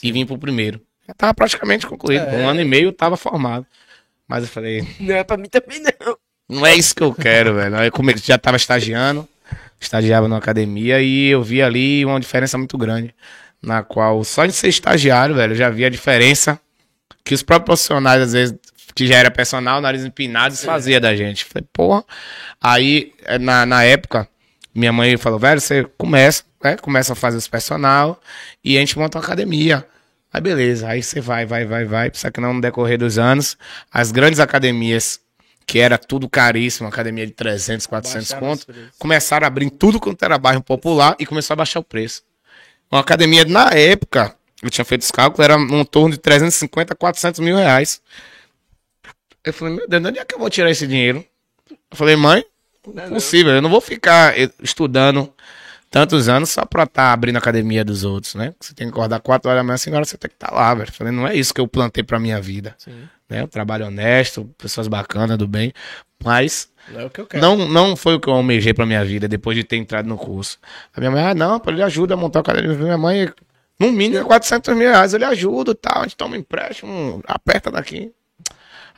e 0.01 0.13
vir 0.13 0.25
pro 0.25 0.39
primeiro. 0.39 0.81
Já 1.09 1.15
tava 1.15 1.35
praticamente 1.35 1.89
concluído. 1.89 2.23
É. 2.23 2.37
Um 2.37 2.49
ano 2.49 2.61
e 2.61 2.65
meio 2.65 2.91
eu 2.91 2.93
tava 2.93 3.17
formado. 3.17 3.67
Mas 4.29 4.45
eu 4.45 4.49
falei, 4.49 4.87
Não 5.01 5.15
é 5.15 5.25
pra 5.25 5.37
mim 5.37 5.49
também, 5.49 5.81
não. 5.81 6.17
não 6.49 6.67
é 6.67 6.75
isso 6.75 6.95
que 6.95 7.03
eu 7.03 7.15
quero, 7.15 7.55
velho. 7.55 7.77
Eu 7.77 7.93
já 8.23 8.37
tava 8.39 8.57
estagiando, 8.57 9.29
estagiava 9.81 10.27
na 10.29 10.37
academia 10.37 11.01
e 11.01 11.29
eu 11.29 11.43
vi 11.43 11.63
ali 11.63 12.05
uma 12.05 12.19
diferença 12.21 12.59
muito 12.59 12.77
grande. 12.77 13.15
Na 13.63 13.83
qual, 13.83 14.23
só 14.25 14.45
de 14.47 14.53
ser 14.53 14.69
estagiário, 14.69 15.35
velho, 15.35 15.53
eu 15.53 15.57
já 15.57 15.71
vi 15.71 15.85
a 15.85 15.89
diferença 15.89 16.61
que 17.25 17.35
os 17.35 17.43
próprios 17.43 17.67
profissionais, 17.81 18.23
às 18.23 18.33
vezes, 18.33 18.55
que 18.95 19.07
já 19.07 19.17
era 19.17 19.31
personal, 19.31 19.81
nariz 19.81 20.05
empinado, 20.05 20.57
fazia 20.57 21.01
da 21.01 21.15
gente. 21.15 21.45
Falei, 21.45 21.67
porra. 21.73 22.05
Aí, 22.61 23.13
eh, 23.25 23.39
na, 23.39 23.67
na 23.67 23.83
época, 23.85 24.29
minha 24.75 24.93
mãe 24.93 25.17
falou, 25.17 25.39
velho, 25.39 25.61
você 25.61 25.85
começa, 25.99 26.45
né? 26.63 26.77
Começa 26.77 27.13
a 27.13 27.17
fazer 27.17 27.37
os 27.37 27.49
personal 27.49 28.21
e 28.63 28.77
a 28.77 28.81
gente 28.81 28.99
monta 28.99 29.19
uma 29.19 29.25
academia. 29.25 29.87
Aí 30.37 30.43
beleza, 30.43 30.87
aí 30.87 31.03
você 31.03 31.19
vai, 31.19 31.47
vai, 31.47 31.65
vai, 31.65 31.87
vai. 31.87 32.11
Só 32.13 32.31
que 32.31 32.43
não 32.43 32.53
no 32.53 32.61
decorrer 32.61 32.99
dos 32.99 33.17
anos, 33.17 33.57
as 33.91 34.13
grandes 34.13 34.39
academias, 34.39 35.19
que 35.65 35.79
era 35.79 35.97
tudo 35.97 36.29
caríssimo, 36.29 36.87
academia 36.87 37.27
de 37.27 37.33
300, 37.33 37.87
400 37.87 38.33
Baixaram 38.33 38.47
conto, 38.47 38.67
começaram 38.99 39.47
a 39.47 39.49
abrir 39.49 39.71
tudo 39.71 39.99
quanto 39.99 40.23
era 40.23 40.37
bairro 40.37 40.63
popular 40.63 41.17
e 41.19 41.25
começou 41.25 41.55
a 41.55 41.57
baixar 41.57 41.81
o 41.81 41.83
preço. 41.83 42.23
Uma 42.93 43.01
academia, 43.01 43.47
na 43.47 43.71
época, 43.71 44.37
eu 44.63 44.69
tinha 44.69 44.85
feito 44.85 45.01
os 45.01 45.11
cálculos, 45.11 45.43
era 45.43 45.57
um 45.57 45.87
torno 45.87 46.11
de 46.11 46.19
350 46.19 46.93
a 46.93 46.97
400 46.97 47.41
mil 47.41 47.57
reais. 47.57 48.03
Eu 49.43 49.55
falei, 49.55 49.75
meu 49.75 49.89
Deus, 49.89 50.03
de 50.03 50.09
onde 50.11 50.19
é 50.19 50.25
que 50.27 50.35
eu 50.35 50.39
vou 50.39 50.51
tirar 50.51 50.71
esse 50.71 50.87
dinheiro? 50.87 51.25
Eu 51.71 51.97
falei, 51.97 52.15
mãe, 52.15 52.45
Não, 52.87 53.09
Possível. 53.09 53.55
Eu 53.55 53.63
não 53.63 53.71
vou 53.71 53.81
ficar 53.81 54.39
eh, 54.39 54.51
estudando 54.63 55.33
tantos 56.01 56.29
anos 56.29 56.51
só 56.51 56.65
pra 56.67 56.83
estar 56.83 57.13
abrindo 57.13 57.37
a 57.37 57.39
academia 57.39 57.85
dos 57.85 58.05
outros, 58.05 58.35
né? 58.35 58.55
Você 58.61 58.75
tem 58.75 58.87
que 58.87 58.93
acordar 58.93 59.19
4 59.21 59.49
horas 59.49 59.61
da 59.61 59.65
manhã, 59.65 59.77
5 59.79 59.97
horas 59.97 60.09
você 60.09 60.19
tem 60.19 60.29
que 60.29 60.37
estar 60.37 60.53
lá, 60.53 60.75
velho. 60.75 60.93
Falei, 60.93 61.13
não 61.13 61.27
é 61.27 61.35
isso 61.35 61.55
que 61.55 61.61
eu 61.61 61.67
plantei 61.67 62.05
pra 62.05 62.19
minha 62.19 62.41
vida. 62.41 62.75
Sim. 62.79 63.09
Né? 63.29 63.45
Um 63.45 63.47
trabalho 63.47 63.87
honesto, 63.87 64.45
pessoas 64.59 64.89
bacanas, 64.89 65.39
do 65.39 65.49
bem. 65.49 65.73
Mas 66.23 66.71
Não 66.93 67.01
é 67.01 67.05
o 67.07 67.11
que 67.11 67.21
eu 67.21 67.27
quero. 67.27 67.43
não, 67.43 67.57
não 67.69 67.97
foi 67.97 68.15
o 68.15 68.21
que 68.21 68.29
eu 68.29 68.35
almejei 68.35 68.75
pra 68.75 68.85
minha 68.85 69.05
vida 69.05 69.27
depois 69.27 69.57
de 69.57 69.65
ter 69.65 69.77
entrado 69.77 70.07
no 70.07 70.19
curso. 70.19 70.59
A 70.95 71.01
minha 71.01 71.11
mãe, 71.11 71.23
ah, 71.23 71.35
não, 71.35 71.61
ele 71.67 71.83
ajuda 71.83 72.13
a 72.15 72.17
montar 72.17 72.41
a 72.41 72.43
academia. 72.43 72.77
Minha 72.77 72.99
mãe, 72.99 73.33
no 73.81 73.91
mínimo, 73.91 74.21
é 74.21 74.25
400 74.25 74.77
mil 74.77 74.89
reais, 74.91 75.15
ele 75.15 75.25
ajuda 75.25 75.71
e 75.73 75.75
tal. 75.75 76.01
A 76.01 76.03
gente 76.03 76.17
toma 76.17 76.37
um 76.37 76.39
empréstimo, 76.39 77.23
aperta 77.27 77.71
daqui. 77.71 78.13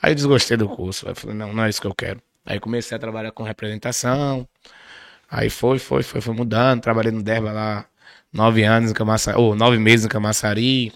Aí 0.03 0.11
eu 0.11 0.15
desgostei 0.17 0.57
do 0.57 0.69
curso. 0.69 1.09
Eu 1.09 1.15
falei, 1.15 1.37
não, 1.37 1.53
não 1.53 1.65
é 1.65 1.69
isso 1.71 1.81
que 1.81 1.87
eu 1.87 1.95
quero. 1.95 2.21
Aí 2.45 2.59
comecei 2.59 2.97
a 2.97 2.99
trabalhar 3.01 3.31
com 3.31 3.43
representação. 3.43 4.49
Aí 5.31 5.51
foi, 5.51 5.79
foi, 5.79 6.03
foi, 6.03 6.21
foi 6.21 6.35
mudando. 6.35 6.81
Trabalhei 6.81 7.13
no 7.13 7.23
Derba 7.23 7.53
lá 7.53 7.85
nove 8.33 8.63
anos 8.65 8.91
em 8.91 8.95
Camaçari, 8.95 9.39
ou 9.39 9.55
nove 9.55 9.79
meses 9.79 10.07
em 10.07 10.09
Camaçari. 10.09 10.93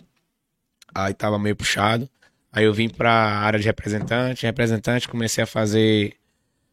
Aí 0.95 1.15
tava 1.15 1.39
meio 1.39 1.57
puxado. 1.57 2.09
Aí 2.53 2.65
eu 2.65 2.73
vim 2.75 2.89
pra 2.89 3.13
área 3.13 3.59
de 3.59 3.65
representante. 3.67 4.45
Representante, 4.47 5.09
comecei 5.09 5.43
a 5.45 5.47
fazer 5.47 6.15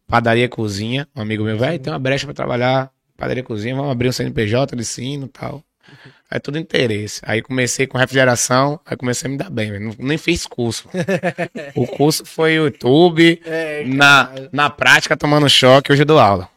padaria 0.08 0.46
e 0.46 0.50
cozinha. 0.50 1.08
Um 1.16 1.22
amigo 1.22 1.44
meu, 1.44 1.58
velho, 1.58 1.80
tem 1.80 1.92
uma 1.92 2.00
brecha 2.00 2.26
pra 2.26 2.34
trabalhar. 2.34 2.92
Padaria 3.18 3.42
e 3.42 3.46
cozinha, 3.46 3.76
vamos 3.76 3.92
abrir 3.92 4.10
um 4.10 4.12
CNPJ 4.14 4.76
de 4.76 4.82
ensino 4.82 5.26
e 5.26 5.30
tal. 5.30 5.64
Aí 6.32 6.40
tudo 6.40 6.58
interesse. 6.60 7.20
Aí 7.24 7.42
comecei 7.42 7.88
com 7.88 7.98
refrigeração, 7.98 8.80
aí 8.86 8.96
comecei 8.96 9.28
a 9.28 9.32
me 9.32 9.38
dar 9.38 9.50
bem. 9.50 9.78
Não- 9.80 9.96
Nem 9.98 10.18
fiz 10.18 10.46
curso. 10.46 10.88
o 11.76 11.86
curso 11.88 12.24
foi 12.26 12.54
YouTube, 12.54 13.42
É, 13.46 13.84
na, 13.86 14.32
na 14.52 14.70
prática 14.70 15.18
tomando 15.18 15.50
choque, 15.50 15.92
hoje 15.92 16.04
eu 16.04 16.06
dou 16.06 16.20
aula. 16.20 16.48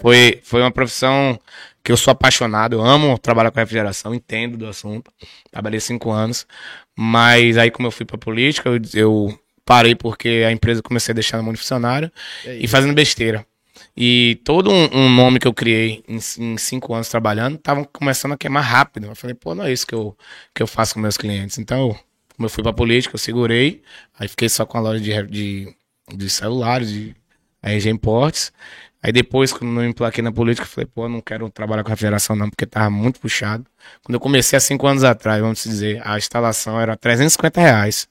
Foi, 0.00 0.40
foi 0.42 0.60
uma 0.60 0.70
profissão 0.70 1.38
que 1.82 1.92
eu 1.92 1.96
sou 1.96 2.10
apaixonado, 2.10 2.74
eu 2.74 2.84
amo 2.84 3.16
trabalhar 3.18 3.50
com 3.50 3.60
refrigeração, 3.60 4.14
entendo 4.14 4.56
do 4.56 4.66
assunto. 4.66 5.10
Trabalhei 5.50 5.78
cinco 5.78 6.10
anos, 6.10 6.46
mas 6.96 7.56
aí 7.56 7.70
como 7.70 7.86
eu 7.86 7.92
fui 7.92 8.04
pra 8.04 8.18
política, 8.18 8.68
eu, 8.68 8.80
eu 8.94 9.40
parei 9.64 9.94
porque 9.94 10.44
a 10.46 10.52
empresa 10.52 10.82
comecei 10.82 11.12
a 11.12 11.14
deixar 11.14 11.36
na 11.36 11.42
mão 11.42 11.52
de 11.52 11.58
funcionário 11.58 12.10
É 12.44 12.56
e 12.56 12.66
fazendo 12.66 12.94
besteira. 12.94 13.46
E 13.96 14.40
todo 14.44 14.70
um, 14.70 14.88
um 14.92 15.08
nome 15.10 15.38
que 15.38 15.46
eu 15.46 15.54
criei 15.54 16.02
em, 16.08 16.18
em 16.38 16.58
cinco 16.58 16.94
anos 16.94 17.08
trabalhando, 17.08 17.56
estavam 17.56 17.84
começando 17.84 18.32
a 18.32 18.36
queimar 18.36 18.62
rápido. 18.62 19.06
Eu 19.06 19.14
falei, 19.14 19.34
pô, 19.34 19.54
não 19.54 19.64
é 19.64 19.72
isso 19.72 19.86
que 19.86 19.94
eu, 19.94 20.16
que 20.54 20.62
eu 20.62 20.66
faço 20.66 20.94
com 20.94 21.00
meus 21.00 21.16
clientes. 21.16 21.58
Então, 21.58 21.96
como 22.36 22.46
eu 22.46 22.50
fui 22.50 22.62
pra 22.62 22.72
política, 22.72 23.14
eu 23.14 23.18
segurei, 23.18 23.82
aí 24.18 24.28
fiquei 24.28 24.48
só 24.48 24.66
com 24.66 24.76
a 24.78 24.80
loja 24.80 25.00
de, 25.00 25.22
de, 25.28 25.74
de 26.14 26.30
celulares, 26.30 26.90
de 26.90 27.14
RG 27.62 27.90
Imports. 27.90 28.52
Aí 29.06 29.12
depois, 29.12 29.52
quando 29.52 29.70
eu 29.78 29.84
me 29.84 29.88
emplaquei 29.90 30.20
na 30.20 30.32
política, 30.32 30.66
eu 30.66 30.68
falei, 30.68 30.88
pô, 30.92 31.08
não 31.08 31.20
quero 31.20 31.48
trabalhar 31.48 31.84
com 31.84 31.90
refrigeração 31.90 32.34
não, 32.34 32.50
porque 32.50 32.66
tava 32.66 32.90
muito 32.90 33.20
puxado. 33.20 33.64
Quando 34.02 34.14
eu 34.14 34.20
comecei 34.20 34.56
há 34.56 34.60
cinco 34.60 34.84
anos 34.84 35.04
atrás, 35.04 35.40
vamos 35.40 35.62
dizer, 35.62 36.02
a 36.04 36.18
instalação 36.18 36.80
era 36.80 36.96
350 36.96 37.60
reais 37.60 38.08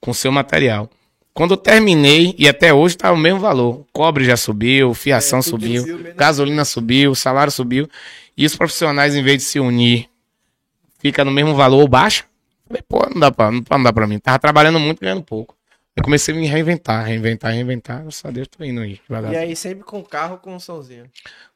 com 0.00 0.14
seu 0.14 0.30
material. 0.30 0.88
Quando 1.34 1.54
eu 1.54 1.56
terminei, 1.56 2.32
e 2.38 2.48
até 2.48 2.72
hoje 2.72 2.96
tá 2.96 3.10
o 3.10 3.16
mesmo 3.16 3.40
valor. 3.40 3.84
Cobre 3.92 4.24
já 4.24 4.36
subiu, 4.36 4.94
fiação 4.94 5.40
É, 5.40 5.42
subiu, 5.42 5.98
menos- 5.98 6.14
gasolina 6.16 6.64
subiu, 6.64 7.12
salário 7.16 7.50
subiu. 7.50 7.88
E 8.36 8.46
os 8.46 8.54
profissionais, 8.54 9.16
em 9.16 9.24
vez 9.24 9.38
de 9.38 9.42
se 9.42 9.58
unir, 9.58 10.08
fica 11.00 11.24
no 11.24 11.32
mesmo 11.32 11.56
valor 11.56 11.80
ou 11.80 11.88
baixa. 11.88 12.22
Falei, 12.68 12.82
pô, 12.88 13.04
não 13.12 13.18
dá 13.20 13.32
pra, 13.32 13.50
não, 13.50 13.64
não 13.68 13.82
dá 13.82 13.92
pra 13.92 14.06
mim. 14.06 14.20
Tava 14.20 14.38
trabalhando 14.38 14.78
muito, 14.78 15.00
ganhando 15.00 15.24
pouco. 15.24 15.55
Eu 15.96 16.02
comecei 16.04 16.34
a 16.34 16.36
me 16.36 16.46
reinventar, 16.46 17.06
reinventar, 17.06 17.52
reinventar. 17.52 18.02
Graças 18.02 18.22
a 18.22 18.30
Deus, 18.30 18.46
tô 18.48 18.62
indo 18.62 18.82
aí, 18.82 19.00
devagar. 19.08 19.32
E 19.32 19.36
aí 19.36 19.56
sempre 19.56 19.82
com 19.82 20.02
carro 20.04 20.36
com 20.36 20.54
um 20.54 20.60
somzinho. 20.60 21.06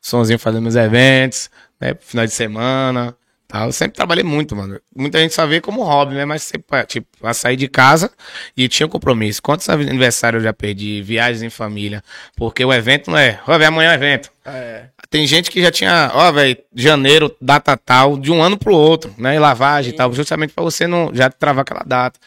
Sonzinho 0.00 0.38
fazendo 0.38 0.62
meus 0.62 0.76
eventos, 0.76 1.50
né? 1.78 1.94
Final 2.00 2.24
de 2.24 2.32
semana. 2.32 3.14
Tal. 3.46 3.66
Eu 3.66 3.72
sempre 3.72 3.96
trabalhei 3.96 4.22
muito, 4.22 4.54
mano. 4.54 4.80
Muita 4.96 5.18
gente 5.18 5.34
só 5.34 5.44
vê 5.44 5.60
como 5.60 5.82
hobby, 5.82 6.14
né? 6.14 6.24
Mas 6.24 6.44
sempre, 6.44 6.84
tipo, 6.86 7.08
a 7.22 7.34
sair 7.34 7.56
de 7.56 7.68
casa 7.68 8.10
e 8.56 8.68
tinha 8.68 8.86
um 8.86 8.90
compromisso. 8.90 9.42
Quantos 9.42 9.68
aniversários 9.68 10.40
eu 10.40 10.44
já 10.44 10.52
perdi? 10.52 11.02
Viagens 11.02 11.42
em 11.42 11.50
família. 11.50 12.02
Porque 12.36 12.64
o 12.64 12.72
evento 12.72 13.10
não 13.10 13.18
é, 13.18 13.40
ó, 13.46 13.58
velho, 13.58 13.68
amanhã 13.68 13.90
é 13.90 13.94
evento. 13.94 14.30
É. 14.46 14.84
Tem 15.10 15.26
gente 15.26 15.50
que 15.50 15.60
já 15.60 15.70
tinha, 15.70 16.12
ó, 16.14 16.30
velho, 16.30 16.56
janeiro, 16.74 17.34
data 17.40 17.76
tal, 17.76 18.16
de 18.16 18.30
um 18.30 18.40
ano 18.40 18.56
pro 18.56 18.72
outro, 18.72 19.12
né? 19.18 19.34
E 19.34 19.38
lavagem 19.38 19.92
e 19.92 19.96
tal, 19.96 20.12
justamente 20.12 20.52
pra 20.54 20.62
você 20.62 20.86
não 20.86 21.10
já 21.12 21.28
travar 21.28 21.62
aquela 21.62 21.82
data. 21.84 22.18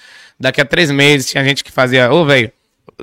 Daqui 0.43 0.59
a 0.61 0.65
três 0.65 0.91
meses 0.91 1.29
tinha 1.31 1.43
gente 1.43 1.63
que 1.63 1.71
fazia, 1.71 2.11
ô, 2.11 2.25
velho, 2.25 2.51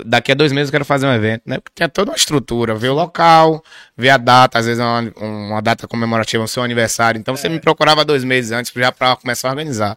daqui 0.05 0.31
a 0.31 0.35
dois 0.35 0.53
meses 0.53 0.69
eu 0.69 0.73
quero 0.73 0.85
fazer 0.85 1.07
um 1.07 1.13
evento, 1.15 1.43
né? 1.47 1.59
Porque 1.59 1.73
tinha 1.75 1.89
toda 1.89 2.11
uma 2.11 2.17
estrutura, 2.17 2.75
ver 2.75 2.91
o 2.91 2.95
local, 2.95 3.65
ver 3.97 4.11
a 4.11 4.17
data, 4.19 4.59
às 4.59 4.67
vezes 4.67 4.79
é 4.79 4.85
uma, 4.85 5.13
uma 5.17 5.63
data 5.63 5.89
comemorativa, 5.89 6.45
o 6.45 6.49
seu 6.49 6.63
aniversário. 6.63 7.19
Então 7.19 7.35
você 7.35 7.49
me 7.49 7.59
procurava 7.59 8.05
dois 8.05 8.25
meses 8.25 8.53
antes 8.53 8.71
já 8.75 8.93
pra 8.93 9.17
começar 9.17 9.49
a 9.49 9.53
organizar. 9.53 9.97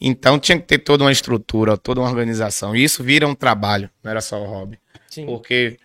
Então 0.00 0.36
tinha 0.38 0.58
que 0.58 0.64
ter 0.66 0.78
toda 0.78 1.04
uma 1.04 1.12
estrutura, 1.12 1.76
toda 1.76 2.00
uma 2.00 2.08
organização. 2.10 2.74
E 2.74 2.82
isso 2.82 3.04
vira 3.04 3.26
um 3.28 3.34
trabalho, 3.36 3.88
não 4.02 4.10
era 4.10 4.20
só 4.20 4.42
o 4.42 4.44
hobby. 4.46 4.76
Sim. 5.08 5.26
Porque 5.26 5.78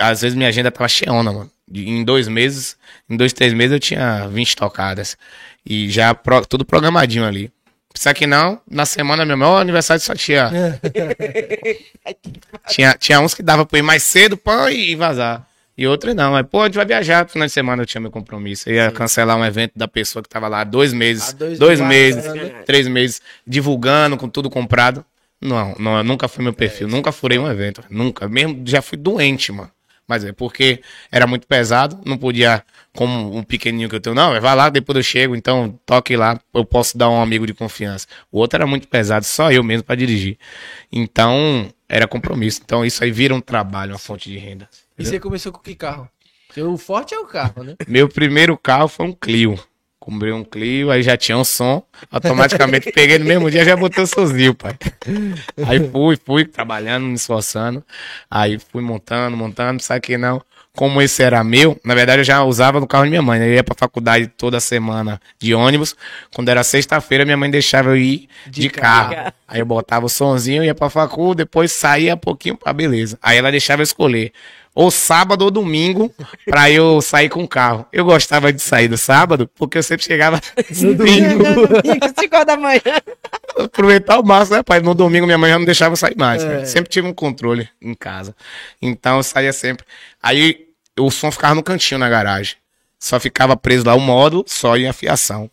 às 0.00 0.22
vezes 0.22 0.36
minha 0.36 0.48
agenda 0.48 0.70
tava 0.72 0.88
cheiona, 0.88 1.32
mano. 1.32 1.50
Em 1.72 2.02
dois 2.04 2.26
meses, 2.28 2.76
em 3.08 3.16
dois, 3.16 3.32
três 3.32 3.52
meses 3.54 3.72
eu 3.72 3.80
tinha 3.80 4.26
20 4.28 4.56
tocadas. 4.56 5.16
E 5.64 5.88
já 5.88 6.12
pro- 6.14 6.44
tudo 6.44 6.64
programadinho 6.64 7.24
ali. 7.24 7.50
Só 7.96 8.12
que 8.12 8.26
não, 8.26 8.60
na 8.68 8.84
semana 8.84 9.24
meu 9.24 9.36
maior 9.36 9.60
aniversário 9.60 10.02
só 10.02 10.14
tinha. 10.14 10.50
tinha, 12.68 12.94
tinha 12.94 13.20
uns 13.20 13.34
que 13.34 13.42
dava 13.42 13.64
pra 13.64 13.78
ir 13.78 13.82
mais 13.82 14.02
cedo, 14.02 14.36
pã, 14.36 14.70
e 14.70 14.96
vazar. 14.96 15.46
E 15.76 15.86
outros 15.86 16.14
não. 16.14 16.32
Mas, 16.32 16.46
pô, 16.46 16.62
a 16.62 16.66
gente 16.66 16.74
vai 16.74 16.86
viajar. 16.86 17.24
No 17.24 17.30
final 17.30 17.46
de 17.46 17.52
semana 17.52 17.82
eu 17.82 17.86
tinha 17.86 18.00
meu 18.00 18.10
compromisso. 18.10 18.68
Eu 18.68 18.74
ia 18.74 18.90
cancelar 18.90 19.36
um 19.36 19.44
evento 19.44 19.72
da 19.76 19.88
pessoa 19.88 20.22
que 20.22 20.28
tava 20.28 20.48
lá 20.48 20.60
há 20.60 20.64
dois 20.64 20.92
meses. 20.92 21.30
Há 21.30 21.32
dois 21.32 21.58
dois 21.58 21.80
meses, 21.80 22.24
três 22.64 22.86
meses, 22.88 23.20
divulgando, 23.46 24.16
com 24.16 24.28
tudo 24.28 24.50
comprado. 24.50 25.04
Não, 25.40 25.74
não, 25.78 26.02
nunca 26.02 26.26
foi 26.26 26.42
meu 26.42 26.52
perfil. 26.52 26.88
nunca 26.88 27.12
furei 27.12 27.38
um 27.38 27.50
evento. 27.50 27.84
Nunca. 27.90 28.28
Mesmo 28.28 28.62
já 28.64 28.80
fui 28.80 28.96
doente, 28.96 29.52
mano. 29.52 29.70
Mas 30.06 30.24
é 30.24 30.32
porque 30.32 30.82
era 31.10 31.26
muito 31.26 31.46
pesado, 31.46 31.98
não 32.04 32.18
podia, 32.18 32.62
como 32.94 33.36
um 33.36 33.42
pequenininho 33.42 33.88
que 33.88 33.96
eu 33.96 34.00
tenho, 34.00 34.14
não, 34.14 34.38
vai 34.40 34.54
lá, 34.54 34.68
depois 34.68 34.96
eu 34.96 35.02
chego, 35.02 35.34
então 35.34 35.78
toque 35.86 36.16
lá, 36.16 36.38
eu 36.52 36.64
posso 36.64 36.98
dar 36.98 37.08
um 37.08 37.20
amigo 37.20 37.46
de 37.46 37.54
confiança. 37.54 38.06
O 38.30 38.38
outro 38.38 38.58
era 38.58 38.66
muito 38.66 38.86
pesado, 38.86 39.24
só 39.24 39.50
eu 39.50 39.64
mesmo 39.64 39.84
pra 39.84 39.94
dirigir. 39.94 40.38
Então, 40.92 41.70
era 41.88 42.06
compromisso. 42.06 42.60
Então, 42.64 42.84
isso 42.84 43.02
aí 43.02 43.10
vira 43.10 43.34
um 43.34 43.40
trabalho, 43.40 43.92
uma 43.92 43.98
fonte 43.98 44.30
de 44.30 44.36
renda. 44.36 44.68
E 44.98 45.04
você 45.04 45.18
começou 45.18 45.52
com 45.52 45.60
que 45.60 45.74
carro? 45.74 46.08
O 46.56 46.76
forte 46.76 47.14
é 47.14 47.18
o 47.18 47.26
carro, 47.26 47.64
né? 47.64 47.74
Meu 47.88 48.08
primeiro 48.08 48.56
carro 48.56 48.86
foi 48.86 49.06
um 49.06 49.12
Clio. 49.12 49.58
Comprei 50.04 50.32
um 50.32 50.44
Clio, 50.44 50.90
aí 50.90 51.02
já 51.02 51.16
tinha 51.16 51.38
um 51.38 51.44
som. 51.44 51.82
Automaticamente 52.12 52.92
peguei 52.92 53.18
no 53.18 53.24
mesmo 53.24 53.50
dia 53.50 53.64
já 53.64 53.74
botei 53.74 54.04
o 54.04 54.06
sozinho, 54.06 54.54
pai. 54.54 54.76
Aí 55.66 55.88
fui, 55.88 56.18
fui 56.22 56.44
trabalhando, 56.44 57.06
me 57.06 57.14
esforçando. 57.14 57.82
Aí 58.30 58.58
fui 58.58 58.82
montando, 58.82 59.34
montando, 59.34 59.82
sabe 59.82 60.02
que 60.02 60.18
não. 60.18 60.42
Como 60.76 61.00
esse 61.00 61.22
era 61.22 61.42
meu, 61.42 61.80
na 61.82 61.94
verdade 61.94 62.20
eu 62.20 62.24
já 62.24 62.42
usava 62.44 62.80
no 62.80 62.86
carro 62.86 63.04
de 63.04 63.10
minha 63.10 63.22
mãe. 63.22 63.40
né? 63.40 63.48
Eu 63.48 63.54
ia 63.54 63.64
pra 63.64 63.74
faculdade 63.74 64.26
toda 64.26 64.60
semana 64.60 65.18
de 65.38 65.54
ônibus. 65.54 65.96
Quando 66.34 66.50
era 66.50 66.62
sexta-feira, 66.62 67.24
minha 67.24 67.38
mãe 67.38 67.50
deixava 67.50 67.88
eu 67.88 67.96
ir 67.96 68.28
de, 68.46 68.68
carro. 68.68 69.32
Aí 69.48 69.60
eu 69.60 69.64
botava 69.64 70.04
o 70.04 70.08
sonzinho, 70.10 70.62
ia 70.62 70.74
pra 70.74 70.90
facu, 70.90 71.34
depois 71.34 71.72
saía 71.72 72.14
um 72.14 72.18
pouquinho 72.18 72.58
pra 72.58 72.74
beleza. 72.74 73.18
Aí 73.22 73.38
ela 73.38 73.50
deixava 73.50 73.80
eu 73.80 73.84
escolher. 73.84 74.32
Ou 74.74 74.90
sábado 74.90 75.42
ou 75.42 75.50
domingo, 75.50 76.12
pra 76.46 76.68
eu 76.68 77.00
sair 77.00 77.28
com 77.28 77.44
o 77.44 77.48
carro. 77.48 77.86
Eu 77.92 78.04
gostava 78.04 78.52
de 78.52 78.60
sair 78.60 78.88
do 78.88 78.98
sábado, 78.98 79.48
porque 79.54 79.78
eu 79.78 79.82
sempre 79.82 80.04
chegava 80.04 80.40
no 80.82 80.94
domingo. 80.94 81.44
Domingo, 81.44 82.06
5 82.18 82.44
da 82.44 82.56
manhã. 82.56 82.80
Aproveitar 83.56 84.18
o 84.18 84.26
máximo, 84.26 84.56
né, 84.56 84.62
pai? 84.64 84.80
No 84.80 84.94
domingo 84.94 85.26
minha 85.26 85.38
mãe 85.38 85.50
já 85.50 85.58
não 85.58 85.64
deixava 85.64 85.92
eu 85.92 85.96
sair 85.96 86.16
mais. 86.16 86.42
É. 86.42 86.64
Sempre 86.64 86.90
tive 86.90 87.06
um 87.06 87.14
controle 87.14 87.68
em 87.80 87.94
casa. 87.94 88.34
Então 88.82 89.18
eu 89.18 89.22
saía 89.22 89.52
sempre. 89.52 89.86
Aí 90.20 90.66
o 90.98 91.10
som 91.10 91.30
ficava 91.30 91.54
no 91.54 91.62
cantinho 91.62 91.98
na 92.00 92.08
garagem. 92.08 92.56
Só 92.98 93.20
ficava 93.20 93.56
preso 93.56 93.86
lá 93.86 93.94
o 93.94 94.00
módulo, 94.00 94.44
só 94.46 94.76
e 94.76 94.86
a 94.88 94.92
fiação. 94.92 95.48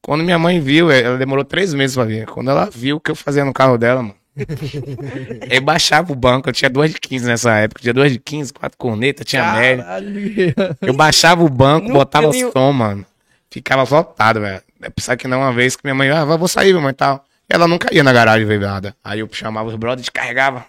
Quando 0.00 0.22
minha 0.22 0.38
mãe 0.38 0.60
viu, 0.60 0.90
ela 0.90 1.18
demorou 1.18 1.44
três 1.44 1.74
meses 1.74 1.96
pra 1.96 2.04
vir. 2.04 2.26
Quando 2.26 2.48
ela 2.50 2.70
viu 2.72 2.96
o 2.96 3.00
que 3.00 3.10
eu 3.10 3.16
fazia 3.16 3.44
no 3.44 3.52
carro 3.52 3.76
dela, 3.76 4.02
mano. 4.02 4.14
eu 5.50 5.60
baixava 5.60 6.12
o 6.12 6.14
banco, 6.14 6.48
eu 6.48 6.52
tinha 6.52 6.68
duas 6.70 6.90
de 6.90 7.00
15 7.00 7.26
nessa 7.26 7.54
época. 7.54 7.80
Tinha 7.80 7.94
duas 7.94 8.12
de 8.12 8.18
15, 8.18 8.52
quatro 8.52 8.76
cornetas, 8.78 9.26
tinha 9.26 9.52
média. 9.52 9.86
Eu 10.80 10.92
baixava 10.92 11.42
o 11.42 11.48
banco, 11.48 11.88
No 11.88 11.94
botava 11.94 12.30
Clio. 12.30 12.52
som, 12.52 12.72
mano. 12.72 13.06
Ficava 13.50 13.82
lotado, 13.88 14.40
velho. 14.40 14.62
É 14.82 14.90
pensar 14.90 15.16
que 15.16 15.26
não 15.26 15.40
uma 15.40 15.52
vez 15.52 15.76
que 15.76 15.82
minha 15.84 15.94
mãe, 15.94 16.10
ah, 16.10 16.24
vou 16.24 16.48
sair, 16.48 16.72
minha 16.72 16.82
mãe 16.82 16.90
e 16.90 16.94
tal. 16.94 17.24
E 17.48 17.54
ela 17.54 17.66
nunca 17.66 17.94
ia 17.94 18.04
na 18.04 18.12
garagem 18.12 18.46
ver 18.46 18.60
nada. 18.60 18.94
Aí 19.02 19.20
eu 19.20 19.28
chamava 19.32 19.68
os 19.68 19.76
brothers, 19.76 20.02
descarregava. 20.02 20.66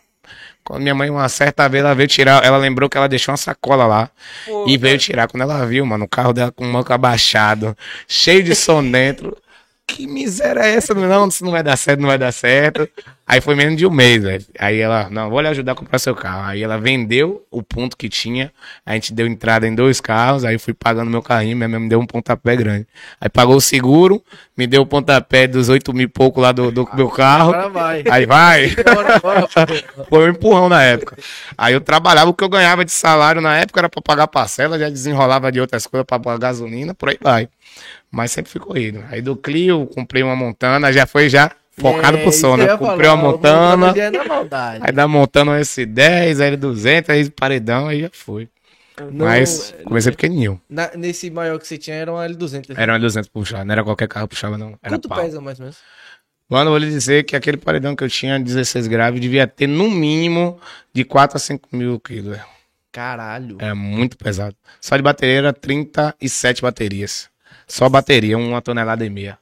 Quando 0.63 0.81
minha 0.81 0.95
mãe, 0.95 1.09
uma 1.09 1.27
certa 1.29 1.67
vez, 1.67 1.83
ela 1.83 1.95
veio 1.95 2.07
tirar, 2.07 2.43
ela 2.43 2.57
lembrou 2.57 2.89
que 2.89 2.97
ela 2.97 3.07
deixou 3.07 3.31
uma 3.31 3.37
sacola 3.37 3.85
lá. 3.85 4.09
Pô, 4.45 4.65
e 4.67 4.77
veio 4.77 4.97
tirar. 4.97 5.27
Quando 5.27 5.43
ela 5.43 5.65
viu, 5.65 5.85
mano, 5.85 6.05
o 6.05 6.07
carro 6.09 6.33
dela 6.33 6.51
com 6.51 6.67
o 6.69 6.73
banco 6.73 6.91
abaixado, 6.91 7.75
cheio 8.07 8.43
de 8.43 8.55
som 8.55 8.83
dentro. 8.89 9.35
Que 9.89 10.05
miséria 10.05 10.59
é 10.59 10.75
essa? 10.75 10.93
Não, 10.93 11.29
isso 11.29 11.45
não 11.45 11.51
vai 11.53 11.63
dar 11.63 11.77
certo, 11.77 12.01
não 12.01 12.09
vai 12.09 12.17
dar 12.17 12.33
certo. 12.33 12.89
Aí 13.29 13.41
foi 13.41 13.55
menos 13.55 13.75
de 13.75 13.85
um 13.85 13.91
mês, 13.91 14.23
velho. 14.23 14.45
Aí 14.57 14.79
ela, 14.79 15.09
não, 15.09 15.29
vou 15.29 15.41
lhe 15.41 15.49
ajudar 15.49 15.73
a 15.73 15.75
comprar 15.75 15.99
seu 15.99 16.15
carro. 16.15 16.43
Aí 16.43 16.63
ela 16.63 16.77
vendeu 16.77 17.45
o 17.51 17.61
ponto 17.61 17.97
que 17.97 18.07
tinha, 18.07 18.53
a 18.85 18.93
gente 18.93 19.13
deu 19.13 19.27
entrada 19.27 19.67
em 19.67 19.75
dois 19.75 19.99
carros, 19.99 20.45
aí 20.45 20.57
fui 20.57 20.73
pagando 20.73 21.11
meu 21.11 21.21
carrinho, 21.21 21.57
minha 21.57 21.67
mãe 21.67 21.77
me 21.77 21.89
deu 21.89 21.99
um 21.99 22.05
pontapé 22.05 22.55
grande. 22.55 22.87
Aí 23.19 23.27
pagou 23.27 23.57
o 23.57 23.61
seguro, 23.61 24.23
me 24.55 24.65
deu 24.65 24.83
o 24.83 24.85
pontapé 24.85 25.45
dos 25.45 25.67
oito 25.67 25.93
mil 25.93 26.05
e 26.05 26.07
pouco 26.07 26.39
lá 26.39 26.53
do, 26.53 26.71
do 26.71 26.87
meu 26.93 27.09
carro. 27.09 27.49
Agora 27.49 27.67
vai. 27.67 28.03
Aí 28.09 28.25
vai. 28.25 28.69
Bora, 28.81 29.19
bora, 29.19 29.47
pô. 29.47 30.05
Foi 30.05 30.27
um 30.27 30.31
empurrão 30.31 30.69
na 30.69 30.81
época. 30.81 31.17
Aí 31.57 31.73
eu 31.73 31.81
trabalhava, 31.81 32.29
o 32.29 32.33
que 32.33 32.45
eu 32.45 32.49
ganhava 32.49 32.85
de 32.85 32.93
salário 32.93 33.41
na 33.41 33.57
época 33.57 33.81
era 33.81 33.89
pra 33.89 34.01
pagar 34.01 34.27
parcela, 34.27 34.79
já 34.79 34.89
desenrolava 34.89 35.51
de 35.51 35.59
outras 35.59 35.85
coisas 35.85 36.05
pra 36.05 36.17
pagar 36.17 36.39
gasolina, 36.39 36.93
por 36.93 37.09
aí 37.09 37.17
vai. 37.21 37.49
Mas 38.09 38.31
sempre 38.31 38.49
fui 38.49 38.61
corrido. 38.61 39.03
Aí 39.11 39.21
do 39.21 39.35
Clio, 39.35 39.85
comprei 39.87 40.23
uma 40.23 40.35
Montana, 40.35 40.93
já 40.93 41.05
foi 41.05 41.27
já 41.27 41.51
focado 41.79 42.17
É, 42.17 42.21
pro 42.23 42.31
som, 42.31 42.57
né? 42.57 42.75
Comprei 42.77 43.09
uma 43.09 43.17
Montana, 43.17 43.93
é 43.97 44.79
aí 44.81 44.91
da 44.91 45.07
Montana 45.07 45.51
um 45.51 45.55
S10, 45.55 46.41
aí 46.43 46.57
200, 46.57 47.09
aí 47.09 47.29
paredão, 47.29 47.87
aí 47.87 48.01
já 48.01 48.09
foi. 48.11 48.49
Não, 49.11 49.27
Mas 49.27 49.75
comecei 49.83 50.11
pequenininho. 50.11 50.59
na- 50.67 50.89
nesse 50.95 51.29
maior 51.29 51.59
que 51.59 51.67
você 51.67 51.77
tinha 51.77 51.95
era 51.95 52.11
um 52.11 52.15
L200. 52.17 52.75
Era 52.75 52.93
uma 52.93 52.99
200 52.99 53.29
puxar, 53.29 53.63
não 53.63 53.71
era 53.71 53.83
qualquer 53.83 54.07
carro 54.07 54.27
puxava 54.27 54.57
não, 54.57 54.69
era 54.81 54.95
Quanto 54.95 55.07
pau. 55.07 55.21
pesa 55.21 55.39
mais 55.39 55.59
ou 55.59 55.63
menos? 55.65 55.77
Mano, 56.49 56.69
eu 56.69 56.71
vou 56.71 56.77
lhe 56.79 56.89
dizer 56.89 57.23
que 57.25 57.35
aquele 57.35 57.57
paredão 57.57 57.95
que 57.95 58.03
eu 58.03 58.09
tinha, 58.09 58.39
16 58.39 58.87
graves, 58.87 59.19
devia 59.19 59.45
ter 59.45 59.67
no 59.67 59.89
mínimo 59.91 60.57
de 60.93 61.03
4 61.03 61.35
a 61.37 61.39
5 61.39 61.67
mil 61.73 61.99
quilos. 61.99 62.37
Caralho. 62.91 63.57
É 63.59 63.73
muito 63.73 64.17
pesado. 64.17 64.55
Só 64.81 64.95
de 64.97 65.03
bateria 65.03 65.35
era 65.39 65.53
37 65.53 66.61
baterias. 66.61 67.29
Só 67.67 67.87
bateria, 67.89 68.37
uma 68.37 68.61
tonelada 68.61 69.05
e 69.05 69.09
meia. 69.09 69.37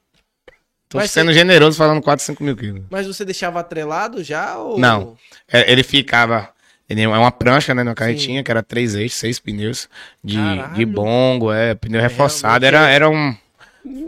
Tô 0.95 1.01
Mas 1.01 1.11
sendo 1.11 1.33
generoso 1.33 1.77
falando 1.77 2.01
4, 2.01 2.25
5 2.25 2.41
mil 2.41 2.55
quilos. 2.55 2.83
Mas 2.89 3.05
você 3.05 3.25
deixava 3.25 3.59
atrelado 3.59 4.23
já 4.23 4.57
ou... 4.57 4.79
Não. 4.79 5.17
É, 5.51 5.69
ele 5.69 5.83
ficava. 5.83 6.49
Ele 6.89 7.01
é 7.01 7.07
uma 7.07 7.31
prancha, 7.31 7.73
né, 7.73 7.83
na 7.83 7.93
carretinha, 7.93 8.43
que 8.43 8.49
era 8.49 8.63
três 8.63 8.95
eixos, 8.95 9.17
seis 9.17 9.39
pneus 9.39 9.89
de, 10.23 10.37
Caralho. 10.37 10.73
de 10.73 10.85
bongo, 10.85 11.51
é, 11.51 11.75
pneu 11.75 11.99
reforçado. 11.99 12.63
realmente 12.63 12.65
Era, 12.65 12.89
era 12.89 13.09
um. 13.09 13.35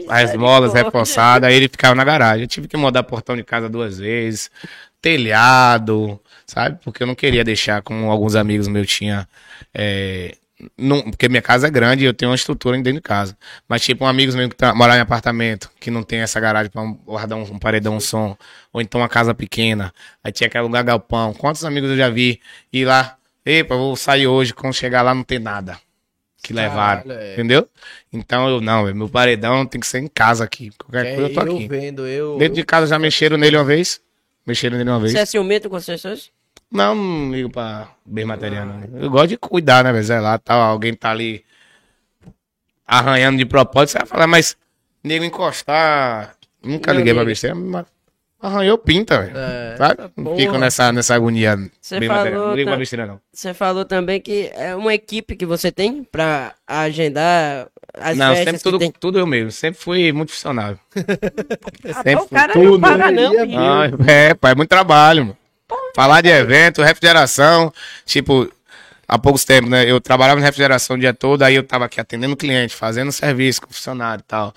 As 0.07 0.33
molas 0.35 0.73
reforçadas, 0.73 1.49
aí 1.49 1.55
ele 1.55 1.67
ficava 1.67 1.93
na 1.93 2.03
garagem. 2.03 2.43
Eu 2.43 2.47
tive 2.47 2.67
que 2.67 2.77
mudar 2.77 3.03
portão 3.03 3.35
de 3.35 3.43
casa 3.43 3.67
duas 3.67 3.99
vezes, 3.99 4.49
telhado, 5.01 6.19
sabe? 6.45 6.79
Porque 6.83 7.03
eu 7.03 7.07
não 7.07 7.15
queria 7.15 7.43
deixar, 7.43 7.81
como 7.81 8.09
alguns 8.09 8.35
amigos 8.35 8.67
meus 8.67 8.87
tinham. 8.87 9.25
É, 9.73 10.35
não, 10.77 11.01
porque 11.03 11.29
minha 11.29 11.41
casa 11.41 11.67
é 11.67 11.69
grande 11.69 12.03
e 12.03 12.07
eu 12.07 12.13
tenho 12.13 12.31
uma 12.31 12.35
estrutura 12.35 12.75
dentro 12.77 12.93
de 12.93 13.01
casa. 13.01 13.37
Mas, 13.67 13.83
tipo, 13.83 14.03
um 14.05 14.07
amigos 14.07 14.33
meus 14.35 14.49
que 14.49 14.55
tá, 14.55 14.73
moram 14.73 14.95
em 14.95 14.99
apartamento, 14.99 15.69
que 15.79 15.91
não 15.91 16.01
tem 16.03 16.19
essa 16.19 16.39
garagem 16.39 16.71
pra 16.71 16.83
guardar 17.05 17.37
um, 17.37 17.43
um 17.43 17.59
paredão, 17.59 17.95
um 17.95 17.99
som, 17.99 18.35
ou 18.73 18.81
então 18.81 19.01
uma 19.01 19.09
casa 19.09 19.33
pequena, 19.35 19.93
aí 20.23 20.31
tinha 20.31 20.49
que 20.49 20.57
alugar 20.57 20.83
galpão. 20.83 21.33
Quantos 21.33 21.63
amigos 21.63 21.89
eu 21.91 21.97
já 21.97 22.09
vi 22.09 22.41
ir 22.73 22.85
lá, 22.85 23.17
epa, 23.45 23.75
vou 23.75 23.95
sair 23.95 24.25
hoje, 24.27 24.53
quando 24.53 24.73
chegar 24.73 25.01
lá 25.03 25.13
não 25.13 25.23
tem 25.23 25.39
nada 25.39 25.79
que 26.41 26.53
levaram, 26.53 27.03
Caralho, 27.03 27.19
é. 27.21 27.33
entendeu? 27.33 27.67
Então 28.13 28.47
eu, 28.47 28.61
não, 28.61 28.93
meu 28.93 29.09
paredão 29.09 29.65
tem 29.65 29.81
que 29.81 29.87
ser 29.87 29.99
em 29.99 30.07
casa 30.07 30.43
aqui. 30.43 30.71
Qualquer 30.77 31.05
É, 31.07 31.15
coisa 31.15 31.29
eu 31.29 31.33
tô 31.33 31.41
eu 31.41 31.55
aqui. 31.55 31.67
vendo, 31.67 32.07
eu... 32.07 32.37
Dentro 32.37 32.55
de 32.55 32.63
casa 32.63 32.87
já 32.87 32.97
mexeram 32.97 33.37
nele 33.37 33.57
uma 33.57 33.65
vez. 33.65 33.99
Mexeram 34.45 34.77
nele 34.77 34.89
uma 34.89 34.99
vez. 34.99 35.11
Você 35.11 35.19
é 35.19 35.25
ciumento 35.25 35.69
com 35.69 35.75
as 35.75 35.85
pessoas? 35.85 36.29
Não, 36.71 36.93
não 36.95 37.31
ligo 37.31 37.49
pra 37.49 37.87
bem 38.05 38.25
material, 38.25 38.65
não. 38.65 38.99
Eu 39.01 39.09
gosto 39.09 39.27
de 39.29 39.37
cuidar, 39.37 39.83
né, 39.83 39.91
velho? 39.91 40.03
Sei 40.03 40.19
lá, 40.19 40.37
tal, 40.37 40.59
alguém 40.61 40.93
tá 40.93 41.11
ali 41.11 41.43
arranhando 42.85 43.37
de 43.37 43.45
propósito, 43.45 43.91
você 43.93 43.97
vai 43.99 44.07
falar, 44.07 44.27
mas 44.27 44.55
nego 45.03 45.23
encostar. 45.25 46.35
Nunca 46.63 46.91
Meu 46.91 46.99
liguei 46.99 47.13
pra 47.13 47.23
besteira, 47.23 47.55
mas 47.55 47.85
arranhou 48.41 48.77
pinta, 48.77 49.19
velho. 49.21 49.37
É, 49.37 49.75
Sabe? 49.77 50.11
Não 50.17 50.35
fico 50.35 50.57
nessa, 50.57 50.91
nessa 50.91 51.15
agonia 51.15 51.57
Você 51.81 51.99
bem 51.99 52.09
material. 52.09 52.47
Não 52.47 52.55
ligo 52.55 52.65
tá- 52.65 52.71
pra 52.71 52.79
besteira, 52.79 53.05
não. 53.05 53.19
Você 53.31 53.53
falou 53.53 53.85
também 53.85 54.19
que 54.19 54.51
é 54.53 54.75
uma 54.75 54.93
equipe 54.93 55.35
que 55.35 55.45
você 55.45 55.71
tem 55.71 56.03
pra 56.03 56.53
agendar 56.65 57.67
as 57.93 58.17
não, 58.17 58.35
sempre 58.35 58.59
tudo, 58.59 58.79
tem. 58.79 58.91
tudo 58.91 59.19
eu 59.19 59.25
mesmo. 59.25 59.51
Sempre 59.51 59.79
fui 59.81 60.11
muito 60.11 60.31
funcionário. 60.33 60.79
Ah, 61.89 62.03
sempre 62.03 62.15
o 62.25 62.27
cara 62.27 62.53
tudo. 62.53 62.71
não 62.71 62.79
paga 62.81 63.11
não. 63.11 63.31
Ah, 63.57 63.85
é, 64.07 64.33
pai, 64.33 64.51
é 64.51 64.55
muito 64.55 64.69
trabalho, 64.69 65.25
mano. 65.27 65.37
Falar 65.95 66.21
de 66.21 66.29
evento, 66.29 66.81
refrigeração, 66.81 67.73
tipo, 68.05 68.49
há 69.07 69.17
poucos 69.17 69.43
tempos, 69.45 69.69
né? 69.69 69.89
Eu 69.89 69.99
trabalhava 69.99 70.39
na 70.39 70.45
refrigeração 70.45 70.95
o 70.95 70.99
dia 70.99 71.13
todo, 71.13 71.41
aí 71.43 71.55
eu 71.55 71.63
tava 71.63 71.85
aqui 71.85 71.99
atendendo 71.99 72.35
cliente, 72.35 72.75
fazendo 72.75 73.11
serviço 73.11 73.61
com 73.61 73.73
funcionário 73.73 74.21
e 74.21 74.27
tal. 74.27 74.53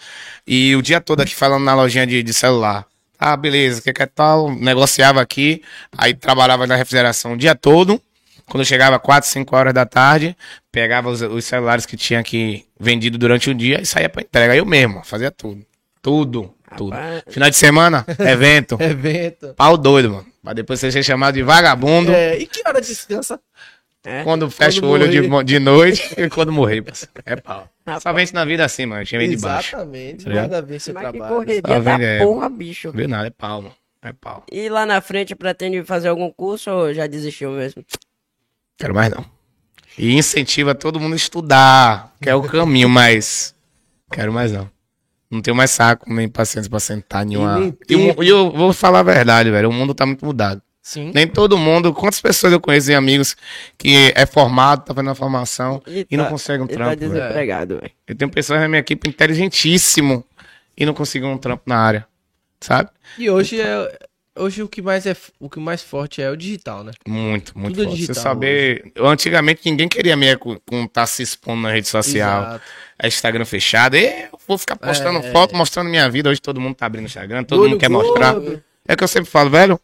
E 0.47 0.77
o 0.77 0.83
dia 0.83 1.01
todo 1.01 1.21
aqui 1.21 1.35
falando 1.35 1.65
na 1.65 1.75
lojinha 1.75 2.07
de, 2.07 2.23
de 2.23 2.33
celular. 2.35 2.85
Ah, 3.19 3.37
beleza, 3.37 3.81
o 3.81 3.83
que 3.83 3.93
que 3.93 4.03
é 4.03 4.07
tal? 4.07 4.51
Negociava 4.51 5.21
aqui, 5.21 5.63
aí 5.97 6.15
trabalhava 6.15 6.67
na 6.67 6.75
refrigeração 6.75 7.35
o 7.35 7.37
dia 7.37 7.55
todo. 7.55 8.01
Quando 8.47 8.65
chegava 8.65 8.99
4, 8.99 9.31
5 9.31 9.55
horas 9.55 9.73
da 9.73 9.87
tarde, 9.87 10.37
pegava 10.73 11.09
os, 11.09 11.23
os 11.23 11.45
celulares 11.45 11.87
que 11.87 11.97
tinha 11.97 12.19
aqui 12.19 12.67
vendido 12.79 13.17
durante 13.17 13.49
o 13.49 13.55
dia 13.55 13.81
e 13.81 13.87
saía 13.87 14.09
pra 14.09 14.23
entrega. 14.23 14.57
Eu 14.57 14.67
mesmo, 14.67 15.05
fazia 15.05 15.31
tudo. 15.31 15.65
Tudo, 16.03 16.53
tudo. 16.77 16.91
Rapaz. 16.93 17.23
Final 17.29 17.51
de 17.51 17.57
semana, 17.57 18.05
evento. 18.19 18.77
Evento. 18.81 19.55
Pau 19.57 19.77
doido, 19.77 20.11
mano. 20.11 20.27
Pra 20.43 20.53
depois 20.53 20.81
você 20.81 20.91
ser 20.91 21.03
chamado 21.03 21.35
de 21.35 21.43
vagabundo 21.43 22.11
É, 22.13 22.39
e 22.39 22.47
que 22.47 22.63
hora 22.67 22.81
descansa? 22.81 23.39
É. 24.03 24.25
quando 24.25 24.51
fecha 24.51 24.83
o 24.83 24.89
olho 24.89 25.07
de, 25.11 25.21
de 25.45 25.59
noite 25.59 26.15
e 26.17 26.27
quando 26.31 26.51
morrer. 26.51 26.83
É 27.27 27.37
pau. 27.37 27.69
Rapaz. 27.87 28.03
Só 28.03 28.13
vence 28.15 28.33
na 28.33 28.47
vida 28.47 28.65
assim, 28.65 28.87
mano. 28.87 29.05
Tinha 29.05 29.29
de 29.29 29.37
baixo. 29.37 29.77
Exatamente. 29.77 30.25
Tá? 30.25 30.31
Nada 30.31 30.59
a 30.59 30.61
ver 30.63 30.81
seu 30.81 30.95
Mas 30.95 31.05
que 31.05 31.11
trabalho. 31.13 31.35
correria 31.35 31.63
Tá 31.63 31.69
da 31.75 31.79
vendo, 31.81 32.03
é. 32.05 32.19
porra, 32.21 32.49
bicho. 32.49 32.89
Não 32.89 32.95
vê 32.95 33.07
nada, 33.07 33.27
é 33.27 33.31
pau, 33.31 33.61
mano. 33.61 33.75
É 34.03 34.13
pau. 34.15 34.43
E 34.51 34.71
lá 34.71 34.87
na 34.87 35.03
frente 35.03 35.35
pretende 35.35 35.85
fazer 35.85 36.09
algum 36.09 36.31
curso 36.33 36.71
ou 36.71 36.95
já 36.95 37.07
desistiu 37.07 37.51
mesmo? 37.51 37.85
Quero 38.79 38.95
mais 38.95 39.11
não. 39.13 39.23
E 39.99 40.15
incentiva 40.15 40.75
todo 40.75 40.99
mundo 40.99 41.13
a 41.13 41.17
estudar, 41.17 42.15
que 42.23 42.31
é 42.31 42.35
o 42.35 42.43
caminho, 42.43 42.89
mas. 42.89 43.55
Quero 44.11 44.33
mais 44.33 44.51
não. 44.53 44.71
Não 45.31 45.41
tenho 45.41 45.57
mais 45.57 45.71
saco, 45.71 46.13
nem 46.13 46.29
paciência 46.29 46.69
pra 46.69 46.81
sentar 46.81 47.25
em 47.27 47.37
uma. 47.37 47.59
nem 47.59 47.77
E, 47.89 47.95
o 47.95 47.99
mu- 47.99 48.07
tempo. 48.09 48.25
e 48.25 48.29
eu 48.29 48.51
vou 48.51 48.73
falar 48.73 49.01
a 49.01 49.03
verdade, 49.05 49.51
velho. 49.51 49.69
O 49.69 49.73
mundo 49.73 49.95
tá 49.95 50.05
muito 50.05 50.25
mudado. 50.25 50.61
Sim. 50.83 51.13
Nem 51.15 51.29
todo 51.29 51.57
mundo. 51.57 51.93
Quantas 51.95 52.21
pessoas 52.21 52.53
eu 52.53 52.59
conheço 52.61 52.91
e 52.91 52.95
amigos 52.95 53.37
que 53.79 54.13
é 54.17 54.27
formado, 54.27 54.85
tá 54.85 54.95
fazendo 54.95 55.11
a 55.11 55.15
formação 55.15 55.81
e, 55.87 56.05
não 56.17 56.25
tá- 56.25 56.31
consegue 56.31 56.63
um 56.63 56.67
e 56.67 56.69
tá 56.71 56.75
trampo. 56.75 56.99
velho. 56.99 57.13
desempregado, 57.13 57.77
velho. 57.77 57.93
Eu 58.09 58.17
tenho 58.17 58.31
pessoas 58.31 58.61
na 58.61 58.67
minha 58.69 58.81
equipe 58.81 59.09
inteligentíssimo 59.09 60.25
e 60.77 60.85
não 60.87 60.95
conseguiram 60.95 61.33
um 61.35 61.39
trampo 61.39 61.63
na 61.67 61.77
área. 61.79 62.07
Sabe? 62.61 62.91
E 63.19 63.31
hoje 63.31 63.61
é. 63.61 63.99
Hoje 64.39 64.63
o 64.63 64.69
que 64.69 64.81
mais 64.81 65.07
é 65.07 65.17
o 65.41 65.51
que 65.51 65.59
mais 65.59 65.83
forte 65.83 66.23
é 66.23 66.31
o 66.31 66.37
digital, 66.37 66.85
né? 66.85 66.93
Muito, 67.07 67.59
muito 67.59 67.75
Tudo 67.75 67.85
forte. 67.85 67.97
digital 67.97 68.15
Você 68.15 68.21
saber. 68.23 68.93
Eu, 68.95 69.07
antigamente 69.09 69.63
ninguém 69.65 69.89
queria 69.89 70.17
com 70.39 70.59
com 70.61 70.87
tá 70.87 71.05
se 71.07 71.23
expondo 71.23 71.63
na 71.63 71.73
rede 71.73 71.89
social. 71.89 72.43
Exato. 72.43 72.65
É 73.03 73.09
Instagram 73.09 73.45
fechado. 73.45 73.97
E 73.97 74.07
eu 74.33 74.39
vou 74.47 74.57
ficar 74.57 74.77
postando 74.77 75.19
É. 75.19 75.33
foto, 75.33 75.57
mostrando 75.57 75.91
minha 75.91 76.09
vida. 76.09 76.31
Hoje 76.31 76.41
todo 76.41 76.61
mundo 76.61 76.75
tá 76.77 76.87
abrindo 76.87 77.07
Instagram, 77.07 77.43
todo 77.43 77.61
Olho 77.63 77.71
mundo 77.71 77.81
quer 77.81 77.89
gordo. 77.91 78.07
mostrar. 78.07 78.37
É 78.87 78.95
o 78.95 78.97
que 78.97 79.05
eu 79.05 79.09
sempre 79.09 79.31
falo, 79.31 79.51
velho. 79.51 79.81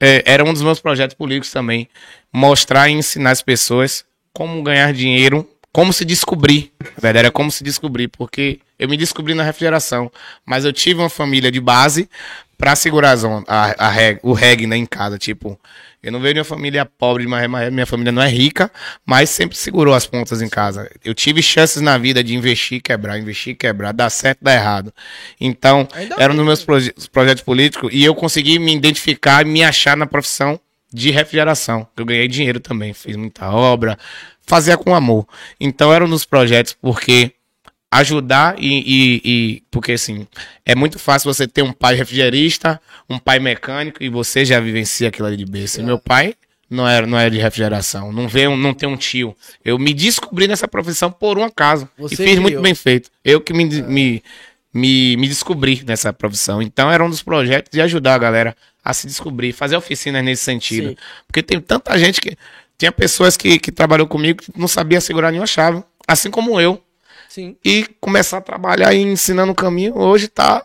é, 0.00 0.22
era 0.26 0.44
um 0.44 0.52
dos 0.52 0.60
meus 0.62 0.80
projetos 0.80 1.14
políticos 1.14 1.50
também. 1.52 1.88
Mostrar 2.32 2.88
e 2.88 2.92
ensinar 2.92 3.30
as 3.30 3.42
pessoas 3.42 4.04
como 4.32 4.60
ganhar 4.62 4.92
dinheiro, 4.92 5.48
como 5.72 5.92
se 5.92 6.04
descobrir. 6.04 6.72
Verdade, 7.00 7.18
era 7.18 7.30
como 7.30 7.50
se 7.50 7.62
descobrir, 7.62 8.08
porque 8.08 8.58
eu 8.76 8.88
me 8.88 8.96
descobri 8.96 9.34
na 9.34 9.44
refrigeração. 9.44 10.10
Mas 10.44 10.64
eu 10.64 10.72
tive 10.72 10.98
uma 11.00 11.08
família 11.08 11.50
de 11.50 11.60
base 11.60 12.08
pra 12.64 12.74
segurar 12.74 13.22
on- 13.26 13.44
a, 13.46 13.88
a 13.88 13.90
reg- 13.90 14.20
o 14.22 14.32
reg 14.32 14.66
né, 14.66 14.74
em 14.74 14.86
casa. 14.86 15.18
Tipo, 15.18 15.60
eu 16.02 16.10
não 16.10 16.18
vejo 16.18 16.32
minha 16.32 16.44
família 16.44 16.86
pobre, 16.86 17.26
mas 17.26 17.70
minha 17.70 17.84
família 17.84 18.10
não 18.10 18.22
é 18.22 18.28
rica, 18.28 18.72
mas 19.04 19.28
sempre 19.28 19.54
segurou 19.54 19.92
as 19.92 20.06
pontas 20.06 20.40
em 20.40 20.48
casa. 20.48 20.90
Eu 21.04 21.12
tive 21.14 21.42
chances 21.42 21.82
na 21.82 21.98
vida 21.98 22.24
de 22.24 22.34
investir 22.34 22.78
e 22.78 22.80
quebrar, 22.80 23.18
investir 23.18 23.52
e 23.52 23.54
quebrar, 23.54 23.92
dar 23.92 24.08
certo, 24.08 24.38
dar 24.42 24.54
errado. 24.54 24.94
Então, 25.38 25.86
Ainda 25.92 26.16
era 26.18 26.32
um 26.32 26.36
dos 26.36 26.44
meus 26.46 26.64
proje- 26.64 26.94
projetos 27.12 27.42
políticos 27.42 27.90
e 27.92 28.02
eu 28.02 28.14
consegui 28.14 28.58
me 28.58 28.74
identificar 28.74 29.44
e 29.46 29.50
me 29.50 29.62
achar 29.62 29.94
na 29.94 30.06
profissão 30.06 30.58
de 30.90 31.10
refrigeração. 31.10 31.86
Eu 31.94 32.06
ganhei 32.06 32.26
dinheiro 32.28 32.60
também, 32.60 32.94
fiz 32.94 33.14
muita 33.14 33.50
obra, 33.50 33.98
fazia 34.46 34.78
com 34.78 34.94
amor. 34.94 35.26
Então, 35.60 35.92
era 35.92 36.02
um 36.02 36.08
dos 36.08 36.24
projetos 36.24 36.72
porque 36.80 37.30
ajudar 37.94 38.56
e, 38.58 38.66
e- 38.66 39.20
e- 39.24 39.62
porque 39.70 39.92
assim 39.92 40.26
é 40.66 40.74
muito 40.74 40.98
fácil 40.98 41.32
você 41.32 41.46
ter 41.46 41.62
um 41.62 41.72
pai 41.72 41.94
refrigerista, 41.94 42.80
um 43.08 43.18
pai 43.18 43.38
mecânico 43.38 44.02
e 44.02 44.08
você 44.08 44.44
já 44.44 44.58
vivencia 44.58 45.08
aquilo 45.08 45.28
ali 45.28 45.36
de 45.36 45.44
berço. 45.44 45.80
Meu 45.82 45.98
pai 45.98 46.34
não 46.68 46.88
era 46.88 47.06
não 47.06 47.16
era 47.16 47.30
de 47.30 47.38
refrigeração, 47.38 48.10
não 48.12 48.26
veio 48.26 48.56
não 48.56 48.74
tem 48.74 48.88
um 48.88 48.96
tio. 48.96 49.36
Eu 49.64 49.78
me 49.78 49.94
descobri 49.94 50.48
nessa 50.48 50.66
profissão 50.66 51.10
por 51.10 51.38
um 51.38 51.44
acaso 51.44 51.88
Você 51.96 52.14
e 52.14 52.26
fiz 52.26 52.38
muito 52.40 52.60
bem 52.60 52.74
feito. 52.74 53.10
Eu 53.24 53.40
que 53.40 53.52
me, 53.52 53.64
me, 53.64 54.22
me, 54.72 55.16
me 55.16 55.28
descobri 55.28 55.84
nessa 55.86 56.12
profissão. 56.12 56.60
Então 56.60 56.90
era 56.90 57.04
um 57.04 57.08
dos 57.10 57.22
projetos 57.22 57.70
de 57.70 57.80
ajudar 57.80 58.14
a 58.14 58.18
galera 58.18 58.56
a 58.84 58.92
se 58.92 59.06
descobrir, 59.06 59.52
fazer 59.52 59.76
oficinas 59.76 60.24
nesse 60.24 60.42
sentido. 60.42 60.88
Sim. 60.90 60.96
Porque 61.28 61.44
tem 61.44 61.60
tanta 61.60 61.96
gente 61.96 62.20
que 62.20 62.36
tinha 62.76 62.90
pessoas 62.90 63.36
que, 63.36 63.56
que 63.58 63.70
trabalhou 63.70 64.08
comigo 64.08 64.42
que 64.42 64.58
não 64.58 64.66
sabia 64.66 65.00
segurar 65.00 65.30
nenhuma 65.30 65.46
chave, 65.46 65.82
assim 66.08 66.28
como 66.28 66.60
eu 66.60 66.82
Sim. 67.34 67.56
e 67.64 67.84
começar 68.00 68.38
a 68.38 68.40
trabalhar 68.40 68.94
e 68.94 69.02
ensinando 69.02 69.50
o 69.50 69.54
caminho, 69.56 69.98
hoje 69.98 70.28
tá, 70.28 70.64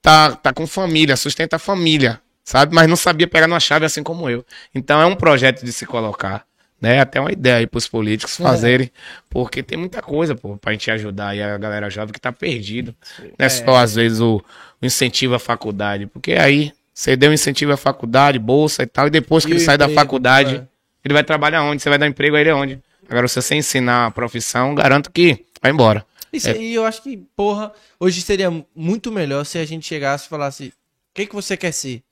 tá, 0.00 0.36
tá 0.36 0.52
com 0.52 0.64
família, 0.64 1.16
sustenta 1.16 1.56
a 1.56 1.58
família. 1.58 2.20
sabe? 2.44 2.72
Mas 2.72 2.88
não 2.88 2.94
sabia 2.94 3.26
pegar 3.26 3.48
numa 3.48 3.58
chave 3.58 3.84
assim 3.84 4.04
como 4.04 4.30
eu. 4.30 4.46
Então 4.72 5.00
é 5.02 5.06
um 5.06 5.16
projeto 5.16 5.64
de 5.64 5.72
se 5.72 5.84
colocar, 5.84 6.44
né? 6.80 7.00
Até 7.00 7.20
uma 7.20 7.32
ideia 7.32 7.56
aí 7.56 7.66
pros 7.66 7.88
políticos 7.88 8.36
fazerem, 8.36 8.88
porque 9.28 9.64
tem 9.64 9.76
muita 9.76 10.00
coisa, 10.00 10.36
pô, 10.36 10.56
pra 10.56 10.70
gente 10.72 10.88
ajudar 10.92 11.30
aí 11.30 11.42
a 11.42 11.58
galera 11.58 11.90
jovem 11.90 12.12
que 12.12 12.20
tá 12.20 12.30
perdido. 12.30 12.94
Não 13.18 13.30
é 13.36 13.48
só, 13.48 13.76
às 13.76 13.96
vezes, 13.96 14.20
o, 14.20 14.36
o 14.80 14.86
incentivo 14.86 15.34
à 15.34 15.40
faculdade, 15.40 16.06
porque 16.06 16.34
aí 16.34 16.72
você 16.94 17.16
deu 17.16 17.32
incentivo 17.32 17.72
à 17.72 17.76
faculdade, 17.76 18.38
bolsa 18.38 18.84
e 18.84 18.86
tal, 18.86 19.08
e 19.08 19.10
depois 19.10 19.44
que 19.44 19.50
E 19.50 19.54
ele 19.54 19.60
sai 19.60 19.76
da 19.76 19.86
emprego, 19.86 20.00
faculdade, 20.00 20.54
é. 20.54 20.66
ele 21.04 21.14
vai 21.14 21.24
trabalhar 21.24 21.64
onde? 21.64 21.82
Você 21.82 21.88
vai 21.88 21.98
dar 21.98 22.06
emprego 22.06 22.36
a 22.36 22.40
ele 22.40 22.52
onde? 22.52 22.78
Agora, 23.08 23.26
se 23.28 23.40
você 23.40 23.54
ensinar 23.54 24.06
a 24.06 24.10
profissão, 24.10 24.74
garanto 24.74 25.10
que 25.10 25.45
vai 25.62 25.70
embora. 25.72 26.04
Isso 26.32 26.50
aí 26.50 26.74
eu 26.74 26.84
acho 26.84 27.02
que, 27.02 27.16
porra, 27.36 27.72
hoje 27.98 28.20
seria 28.20 28.50
muito 28.74 29.10
melhor 29.12 29.44
se 29.44 29.58
a 29.58 29.64
gente 29.64 29.86
chegasse 29.86 30.26
e 30.26 30.28
falasse: 30.28 30.68
o 30.68 30.72
que, 31.14 31.26
que 31.26 31.34
você 31.34 31.56
quer 31.56 31.72
ser? 31.72 32.02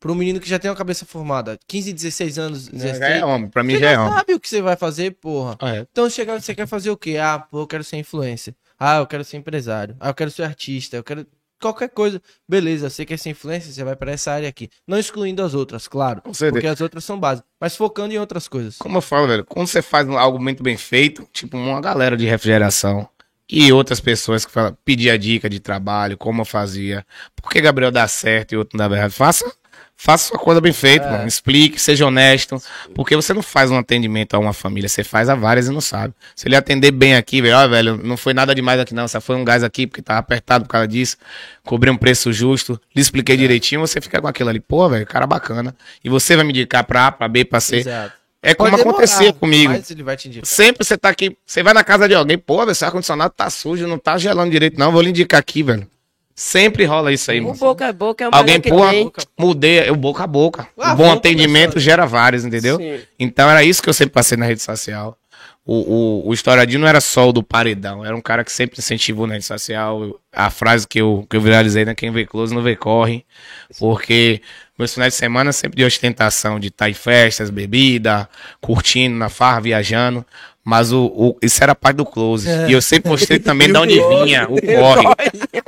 Para 0.00 0.12
um 0.12 0.14
menino 0.14 0.38
que 0.38 0.48
já 0.48 0.58
tem 0.58 0.70
uma 0.70 0.76
cabeça 0.76 1.06
formada, 1.06 1.58
15, 1.66 1.92
16 1.92 2.38
anos, 2.38 2.68
16, 2.68 2.98
Já 2.98 3.08
é 3.08 3.24
homem, 3.24 3.48
pra 3.48 3.62
mim 3.62 3.78
já 3.78 3.90
é 3.90 3.98
homem. 3.98 4.12
sabe 4.12 4.34
o 4.34 4.40
que 4.40 4.48
você 4.48 4.60
vai 4.60 4.76
fazer, 4.76 5.12
porra. 5.12 5.56
Ah, 5.58 5.76
é. 5.76 5.86
Então 5.90 6.08
chegar, 6.10 6.40
você 6.40 6.54
quer 6.54 6.66
fazer 6.66 6.90
o 6.90 6.96
quê? 6.96 7.16
Ah, 7.16 7.38
pô, 7.38 7.60
eu 7.60 7.66
quero 7.66 7.82
ser 7.82 7.96
influencer. 7.96 8.54
Ah, 8.78 8.98
eu 8.98 9.06
quero 9.06 9.24
ser 9.24 9.38
empresário. 9.38 9.96
Ah, 9.98 10.08
eu 10.10 10.14
quero 10.14 10.30
ser 10.30 10.42
artista. 10.42 10.96
Eu 10.96 11.02
quero 11.04 11.26
qualquer 11.64 11.88
coisa. 11.88 12.20
Beleza, 12.48 12.90
você 12.90 13.04
quer 13.04 13.18
ser 13.18 13.30
influencer, 13.30 13.72
você 13.72 13.82
vai 13.82 13.96
para 13.96 14.12
essa 14.12 14.32
área 14.32 14.48
aqui. 14.48 14.68
Não 14.86 14.98
excluindo 14.98 15.42
as 15.42 15.54
outras, 15.54 15.88
claro. 15.88 16.20
Com 16.22 16.34
certeza. 16.34 16.52
Porque 16.52 16.66
as 16.66 16.80
outras 16.80 17.04
são 17.04 17.18
básicas. 17.18 17.48
Mas 17.60 17.76
focando 17.76 18.12
em 18.12 18.18
outras 18.18 18.46
coisas. 18.48 18.76
Como 18.76 18.98
eu 18.98 19.02
falo, 19.02 19.26
velho, 19.26 19.44
quando 19.44 19.66
você 19.66 19.80
faz 19.80 20.08
algo 20.08 20.38
muito 20.38 20.62
bem 20.62 20.76
feito, 20.76 21.26
tipo 21.32 21.56
uma 21.56 21.80
galera 21.80 22.16
de 22.16 22.26
refrigeração 22.26 23.08
e 23.48 23.72
outras 23.72 24.00
pessoas 24.00 24.44
que 24.44 24.52
falam, 24.52 24.76
pedia 24.84 25.18
dica 25.18 25.48
de 25.48 25.60
trabalho, 25.60 26.16
como 26.16 26.42
eu 26.42 26.46
fazia, 26.46 27.06
por 27.36 27.50
que 27.50 27.60
Gabriel 27.60 27.90
dá 27.90 28.06
certo 28.08 28.52
e 28.52 28.56
outro 28.56 28.78
não 28.78 28.88
dá 28.88 28.96
errado, 28.96 29.10
faça, 29.10 29.50
faça 29.96 30.28
sua 30.28 30.38
coisa 30.38 30.60
bem 30.60 30.72
feita, 30.72 31.10
mano. 31.10 31.26
Explique, 31.26 31.80
seja 31.80 32.06
honesto, 32.06 32.60
porque 32.94 33.16
você 33.16 33.32
não 33.32 33.42
faz 33.42 33.70
um 33.70 33.78
atendimento 33.78 34.34
a 34.34 34.38
uma 34.38 34.52
família, 34.52 34.88
você 34.88 35.04
faz 35.04 35.28
a 35.28 35.34
várias 35.34 35.66
e 35.68 35.70
não 35.70 35.80
sabe. 35.80 36.14
Se 36.34 36.48
ele 36.48 36.56
atender 36.56 36.90
bem 36.90 37.16
aqui, 37.16 37.40
velho, 37.40 37.56
ó, 37.56 37.68
velho, 37.68 37.96
não 38.02 38.16
foi 38.16 38.34
nada 38.34 38.54
demais 38.54 38.80
aqui 38.80 38.94
não, 38.94 39.08
só 39.08 39.20
foi 39.20 39.36
um 39.36 39.44
gás 39.44 39.62
aqui 39.62 39.86
porque 39.86 40.02
tava 40.02 40.18
apertado 40.18 40.64
por 40.64 40.70
causa 40.70 40.88
disso, 40.88 41.16
cobrei 41.64 41.92
um 41.92 41.96
preço 41.96 42.32
justo, 42.32 42.80
lhe 42.94 43.00
expliquei 43.00 43.36
direitinho, 43.36 43.80
você 43.80 44.00
fica 44.00 44.20
com 44.20 44.28
aquilo 44.28 44.50
ali, 44.50 44.60
pô, 44.60 44.88
velho, 44.88 45.06
cara 45.06 45.26
bacana. 45.26 45.74
E 46.02 46.08
você 46.08 46.36
vai 46.36 46.44
me 46.44 46.50
indicar 46.50 46.84
pra 46.84 47.06
A, 47.06 47.12
pra 47.12 47.28
B, 47.28 47.44
pra 47.44 47.60
C. 47.60 47.76
Exato. 47.76 48.24
É 48.46 48.52
como 48.54 48.70
demorar, 48.70 48.90
acontecia 48.90 49.32
comigo. 49.32 49.72
Sempre 50.44 50.84
você 50.84 50.98
tá 50.98 51.08
aqui, 51.08 51.34
você 51.46 51.62
vai 51.62 51.72
na 51.72 51.82
casa 51.82 52.06
de 52.06 52.14
alguém, 52.14 52.36
pô, 52.36 52.58
velho, 52.58 52.74
seu 52.74 52.86
ar-condicionado 52.86 53.32
tá 53.34 53.48
sujo, 53.48 53.86
não 53.86 53.98
tá 53.98 54.18
gelando 54.18 54.50
direito, 54.50 54.78
não, 54.78 54.92
vou 54.92 55.00
lhe 55.00 55.08
indicar 55.08 55.40
aqui, 55.40 55.62
velho. 55.62 55.88
Sempre 56.34 56.84
rola 56.84 57.12
isso 57.12 57.30
aí, 57.30 57.38
O 57.40 57.44
mano. 57.44 57.56
boca 57.56 57.86
a 57.88 57.92
boca 57.92 58.24
é 58.24 58.28
uma 58.28 58.36
Alguém, 58.36 58.60
tem. 58.60 58.72
mudei, 59.38 59.88
eu 59.88 59.94
boca 59.94 60.24
a 60.24 60.26
boca. 60.26 60.66
Ah, 60.78 60.92
o 60.92 60.96
bom 60.96 61.12
atendimento 61.12 61.78
gera 61.78 62.06
vários, 62.06 62.44
entendeu? 62.44 62.76
Sim. 62.76 62.98
Então 63.18 63.48
era 63.48 63.62
isso 63.62 63.80
que 63.82 63.88
eu 63.88 63.92
sempre 63.94 64.12
passei 64.14 64.36
na 64.36 64.44
rede 64.46 64.60
social. 64.60 65.16
O, 65.66 66.24
o, 66.24 66.28
o 66.28 66.34
Estouradinho 66.34 66.80
não 66.80 66.88
era 66.88 67.00
só 67.00 67.28
o 67.28 67.32
do 67.32 67.42
paredão, 67.42 68.04
era 68.04 68.14
um 68.14 68.20
cara 68.20 68.44
que 68.44 68.52
sempre 68.52 68.80
incentivou 68.80 69.26
na 69.26 69.34
rede 69.34 69.46
social. 69.46 70.20
A 70.32 70.50
frase 70.50 70.86
que 70.86 71.00
eu, 71.00 71.24
que 71.30 71.36
eu 71.36 71.40
viralizei, 71.40 71.84
né? 71.84 71.94
Quem 71.94 72.10
vê 72.10 72.26
close 72.26 72.52
não 72.54 72.62
vê 72.62 72.74
corre. 72.76 73.24
Porque 73.78 74.42
meus 74.78 74.92
finais 74.92 75.12
de 75.14 75.18
semana 75.18 75.52
sempre 75.52 75.76
de 75.76 75.84
ostentação, 75.84 76.58
de 76.58 76.68
estar 76.68 76.90
em 76.90 76.94
festas, 76.94 77.48
bebida, 77.48 78.28
curtindo 78.60 79.16
na 79.16 79.28
farra, 79.28 79.60
viajando. 79.60 80.26
Mas 80.64 80.92
o, 80.92 81.06
o- 81.06 81.36
isso 81.40 81.62
era 81.62 81.74
parte 81.74 81.96
do 81.96 82.04
close. 82.04 82.48
E 82.68 82.72
eu 82.72 82.82
sempre 82.82 83.10
mostrei 83.10 83.38
também 83.38 83.68
de 83.72 83.78
onde 83.78 83.94
vinha 83.94 84.46
o 84.50 84.60
corre. 84.60 85.04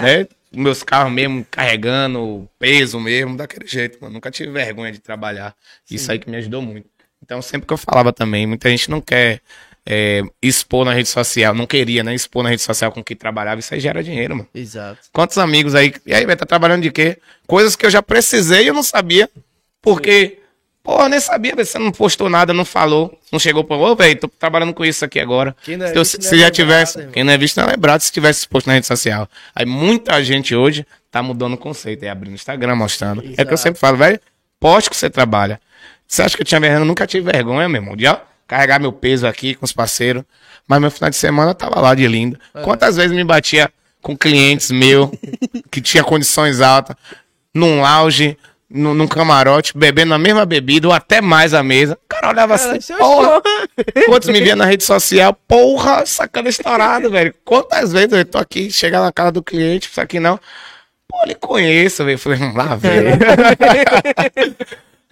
né? 0.01 0.27
Meus 0.57 0.83
carros 0.83 1.13
mesmo 1.13 1.47
carregando 1.51 2.49
peso 2.59 2.99
mesmo, 2.99 3.37
daquele 3.37 3.67
jeito, 3.67 3.99
mano. 4.01 4.15
Nunca 4.15 4.31
tive 4.31 4.51
vergonha 4.51 4.91
de 4.91 4.99
trabalhar. 4.99 5.55
Isso 5.91 6.11
aí 6.11 6.19
que 6.19 6.31
me 6.31 6.37
ajudou 6.37 6.63
muito. 6.63 6.89
Então, 7.23 7.41
sempre 7.43 7.67
que 7.67 7.73
eu 7.73 7.79
falava 7.79 8.13
também, 8.13 8.47
muita 8.47 8.69
gente 8.71 8.91
não 8.91 9.01
quer 9.01 9.41
é, 9.87 10.23
expor 10.43 10.85
na 10.85 10.93
rede 10.93 11.09
social, 11.09 11.55
não 11.55 11.67
queria, 11.67 12.03
né? 12.03 12.13
Expor 12.15 12.43
na 12.43 12.51
rede 12.51 12.63
social 12.63 12.91
com 12.91 13.03
que 13.03 13.15
trabalhava, 13.15 13.61
isso 13.61 13.73
aí 13.73 13.79
gera 13.79 14.03
dinheiro, 14.03 14.35
mano. 14.35 14.49
Exato. 14.53 15.01
Quantos 15.13 15.39
amigos 15.39 15.75
aí, 15.75 15.95
e 16.05 16.13
aí, 16.13 16.27
vai 16.27 16.37
tá 16.37 16.45
trabalhando 16.45 16.83
de 16.83 16.91
quê? 16.91 17.19
Coisas 17.47 17.77
que 17.77 17.87
eu 17.87 17.91
já 17.91 18.03
precisei 18.03 18.65
e 18.65 18.67
eu 18.67 18.75
não 18.75 18.83
sabia, 18.83 19.31
porque, 19.81 20.41
eu 20.89 21.09
nem 21.09 21.19
sabia, 21.21 21.55
você 21.57 21.79
não 21.79 21.91
postou 21.91 22.29
nada, 22.29 22.53
não 22.53 22.65
falou, 22.65 23.19
não 23.33 23.39
chegou 23.39 23.65
pra, 23.65 23.77
ô, 23.77 23.95
velho, 23.97 24.19
tô 24.21 24.29
trabalhando 24.29 24.73
com 24.75 24.85
isso 24.85 25.05
aqui 25.05 25.19
agora. 25.19 25.57
Quem 25.65 25.77
não 25.77 25.87
é 25.87 25.91
Se, 25.91 25.97
eu- 25.99 26.05
se 26.05 26.17
é 26.19 26.21
já 26.23 26.31
lembrado, 26.33 26.53
tivesse, 26.55 26.99
irmão. 26.99 27.13
quem 27.13 27.25
não 27.25 27.33
é 27.33 27.39
visto 27.39 27.57
não 27.57 27.65
é 27.65 27.71
lembrado 27.73 28.01
se 28.01 28.13
tivesse 28.13 28.41
exposto 28.41 28.67
na 28.67 28.75
rede 28.75 28.87
social. 28.87 29.29
Aí 29.55 29.67
muita 29.67 30.23
gente 30.23 30.55
hoje 30.55 30.87
tá 31.11 31.23
mudando 31.23 31.55
o 31.55 31.59
conceito, 31.59 32.03
é 32.05 32.09
abrindo 32.11 32.35
Instagram, 32.35 32.75
mostrando. 32.77 33.21
É 33.23 33.25
o 33.25 33.29
que 33.35 33.41
eu 33.41 33.45
Exato. 33.45 33.57
sempre 33.59 33.81
falo, 33.81 33.97
velho, 33.97 34.21
poste 34.61 34.91
que 34.91 34.97
você 34.97 35.09
trabalha. 35.11 35.61
Você 36.07 36.23
acha 36.23 36.37
que 36.37 36.43
eu 36.43 36.47
tinha 36.47 36.61
vergonha? 36.61 36.81
Eu 36.83 36.87
nunca 36.87 37.07
tive 37.07 37.31
vergonha, 37.33 37.69
meu 37.69 37.81
irmão, 37.83 37.97
de 37.97 38.07
ó, 38.07 38.19
carregar 38.47 38.79
meu 38.79 38.93
peso 38.93 39.27
aqui 39.27 39.55
com 39.55 39.65
os 39.65 39.73
parceiros. 39.73 40.23
Mas 40.69 40.81
meu 40.81 40.91
final 40.91 41.11
de 41.11 41.17
semana 41.17 41.51
eu 41.51 41.55
tava 41.55 41.81
lá 41.81 41.95
de 41.95 42.07
lindo. 42.07 42.39
É. 42.55 42.63
Quantas 42.63 42.97
vezes 42.97 43.13
me 43.17 43.25
batia 43.25 43.71
com 44.03 44.17
clientes 44.17 44.71
meu 44.71 45.11
que 45.71 45.81
tinha 45.81 46.05
condições 46.05 46.61
altas, 46.61 46.95
num 47.55 47.81
lounge, 47.81 48.37
num, 48.69 48.95
num 48.95 49.07
camarote, 49.07 49.77
bebendo 49.77 50.13
a 50.15 50.19
mesma 50.19 50.45
bebida 50.45 50.89
ou 50.89 50.93
até 50.93 51.21
mais 51.21 51.55
a 51.55 51.63
mesa. 51.63 51.95
O 51.95 52.09
cara 52.09 52.29
olhava 52.29 52.59
Cara, 52.59 52.71
assim, 52.71 52.79
isso 52.79 52.93
é 52.93 52.97
porra, 52.97 53.43
Quantos 54.07 54.29
me 54.29 54.41
via 54.41 54.57
na 54.57 54.65
rede 54.65 54.85
social? 54.85 55.33
Porra, 55.47 56.05
sacana 56.05 56.49
estourado, 56.49 57.11
velho. 57.11 57.35
Quantas 57.45 57.93
vezes 57.93 58.13
eu 58.13 58.25
tô 58.25 58.39
aqui, 58.39 58.71
chega 58.71 59.01
na 59.01 59.13
casa 59.13 59.33
do 59.33 59.43
cliente, 59.43 59.89
isso 59.89 60.01
aqui 60.01 60.19
não. 60.19 60.39
Pô, 61.09 61.23
ele 61.25 61.35
conheço, 61.37 62.05
velho. 62.05 62.19
Falei, 62.19 62.41
hum, 62.41 62.53
lá, 62.55 62.75
velho. 62.77 63.11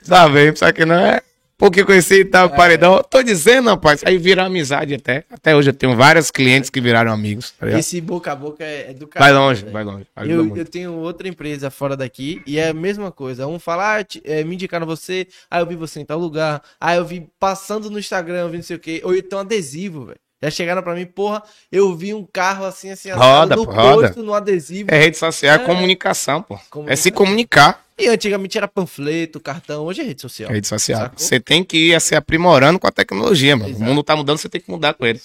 Lá, 0.06 0.28
velho, 0.28 0.52
isso 0.52 0.64
aqui 0.64 0.84
não 0.84 0.96
é. 0.96 1.22
Porque 1.56 1.84
conheci 1.84 2.20
e 2.20 2.24
tal, 2.24 2.50
paredão. 2.50 3.00
Tô 3.08 3.22
dizendo, 3.22 3.70
rapaz, 3.70 4.02
aí 4.04 4.18
virou 4.18 4.44
amizade 4.44 4.92
até. 4.94 5.24
Até 5.30 5.54
hoje 5.54 5.70
eu 5.70 5.74
tenho 5.74 5.94
vários 5.96 6.30
clientes 6.30 6.68
que 6.68 6.80
viraram 6.80 7.12
amigos. 7.12 7.52
Tá? 7.52 7.78
Esse 7.78 8.00
boca 8.00 8.32
a 8.32 8.34
boca 8.34 8.64
é, 8.64 8.90
é 8.90 8.92
do 8.92 9.06
Vai 9.06 9.08
caralho, 9.08 9.38
longe, 9.38 9.60
velho. 9.62 9.72
vai 9.72 9.84
longe. 9.84 10.06
Eu, 10.24 10.44
muito. 10.44 10.58
eu 10.58 10.64
tenho 10.64 10.92
outra 10.94 11.28
empresa 11.28 11.70
fora 11.70 11.96
daqui 11.96 12.42
e 12.44 12.58
é 12.58 12.68
a 12.70 12.74
mesma 12.74 13.12
coisa. 13.12 13.46
Um 13.46 13.58
fala, 13.60 13.98
ah, 13.98 14.04
te- 14.04 14.20
é, 14.24 14.42
me 14.42 14.54
indicaram 14.56 14.84
você, 14.84 15.28
ah, 15.48 15.60
eu 15.60 15.66
vi 15.66 15.76
você 15.76 16.00
em 16.00 16.04
tal 16.04 16.18
lugar, 16.18 16.60
ah, 16.80 16.96
eu 16.96 17.04
vi 17.04 17.28
passando 17.38 17.88
no 17.88 18.00
Instagram, 18.00 18.40
eu 18.40 18.48
vi 18.50 18.56
não 18.56 18.64
sei 18.64 18.76
o 18.76 18.80
quê, 18.80 19.00
ou 19.04 19.14
então 19.14 19.38
adesivo, 19.38 20.06
velho. 20.06 20.18
Já 20.42 20.50
chegaram 20.50 20.82
pra 20.82 20.94
mim, 20.94 21.06
porra, 21.06 21.42
eu 21.72 21.94
vi 21.96 22.12
um 22.12 22.26
carro 22.30 22.66
assim, 22.66 22.90
assim, 22.90 23.10
Roda, 23.12 23.56
no 23.56 23.64
pô, 23.64 23.72
roda. 23.72 24.08
posto, 24.08 24.22
no 24.22 24.34
adesivo. 24.34 24.90
É 24.92 24.98
rede 24.98 25.16
social, 25.16 25.56
é, 25.56 25.62
É. 25.62 25.64
comunicação, 25.64 26.42
pô. 26.42 26.58
Comunicação. 26.68 26.92
É 26.92 26.96
se 26.96 27.10
comunicar. 27.10 27.83
E 27.96 28.08
antigamente 28.08 28.58
era 28.58 28.66
panfleto, 28.66 29.38
cartão, 29.38 29.84
hoje 29.84 30.00
é 30.00 30.04
rede 30.04 30.20
social. 30.20 30.50
Rede 30.50 30.66
social. 30.66 31.00
Sacou? 31.00 31.18
Você 31.18 31.38
tem 31.38 31.62
que 31.62 31.92
ir 31.92 32.00
se 32.00 32.16
aprimorando 32.16 32.78
com 32.78 32.88
a 32.88 32.90
tecnologia, 32.90 33.56
mano. 33.56 33.70
Exato. 33.70 33.82
O 33.82 33.86
mundo 33.86 34.02
tá 34.02 34.16
mudando, 34.16 34.38
você 34.38 34.48
tem 34.48 34.60
que 34.60 34.70
mudar 34.70 34.94
com 34.94 35.06
ele. 35.06 35.20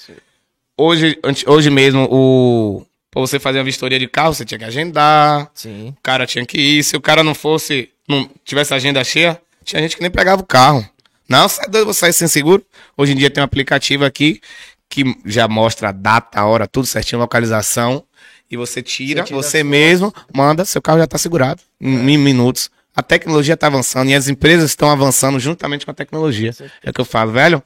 Hoje, 0.77 1.19
hoje 1.47 1.69
mesmo, 1.69 2.07
o. 2.11 2.85
Pra 3.11 3.21
você 3.21 3.39
fazer 3.39 3.57
uma 3.57 3.63
vistoria 3.63 3.97
de 3.97 4.07
carro, 4.07 4.35
você 4.35 4.45
tinha 4.45 4.59
que 4.59 4.65
agendar. 4.65 5.49
Sim. 5.55 5.89
O 5.89 6.01
cara 6.03 6.27
tinha 6.27 6.45
que 6.45 6.59
ir. 6.59 6.83
Se 6.83 6.95
o 6.95 7.01
cara 7.01 7.23
não 7.23 7.33
fosse, 7.33 7.89
não 8.07 8.29
tivesse 8.45 8.71
agenda 8.71 9.03
cheia, 9.03 9.41
tinha 9.63 9.81
gente 9.81 9.95
que 9.95 10.01
nem 10.03 10.11
pegava 10.11 10.41
o 10.41 10.45
carro. 10.45 10.87
Não, 11.27 11.49
você 11.49 11.63
é 11.63 11.67
doido, 11.67 11.87
você 11.87 12.01
sair 12.01 12.13
sem 12.13 12.27
seguro. 12.27 12.63
Hoje 12.95 13.13
em 13.13 13.15
dia 13.15 13.31
tem 13.31 13.41
um 13.41 13.45
aplicativo 13.45 14.05
aqui 14.05 14.39
que 14.87 15.15
já 15.25 15.47
mostra 15.47 15.89
a 15.89 15.91
data, 15.91 16.39
a 16.39 16.45
hora, 16.45 16.67
tudo 16.67 16.85
certinho, 16.85 17.19
localização. 17.19 18.03
E 18.49 18.57
você 18.57 18.81
tira, 18.81 19.21
Você 19.21 19.27
tira 19.27 19.37
você 19.41 19.63
mesmo 19.63 20.13
manda, 20.33 20.65
seu 20.65 20.81
carro 20.81 20.97
já 20.97 21.03
está 21.05 21.17
segurado 21.17 21.61
em, 21.79 22.11
em 22.11 22.17
minutos. 22.17 22.69
A 22.95 23.03
tecnologia 23.03 23.53
está 23.53 23.67
avançando 23.67 24.09
e 24.09 24.15
as 24.15 24.27
empresas 24.27 24.71
estão 24.71 24.89
avançando 24.89 25.39
juntamente 25.39 25.85
com 25.85 25.91
a 25.91 25.93
tecnologia. 25.93 26.51
É 26.83 26.89
o 26.89 26.93
que 26.93 26.99
eu 26.99 27.05
falo, 27.05 27.31
velho. 27.31 27.61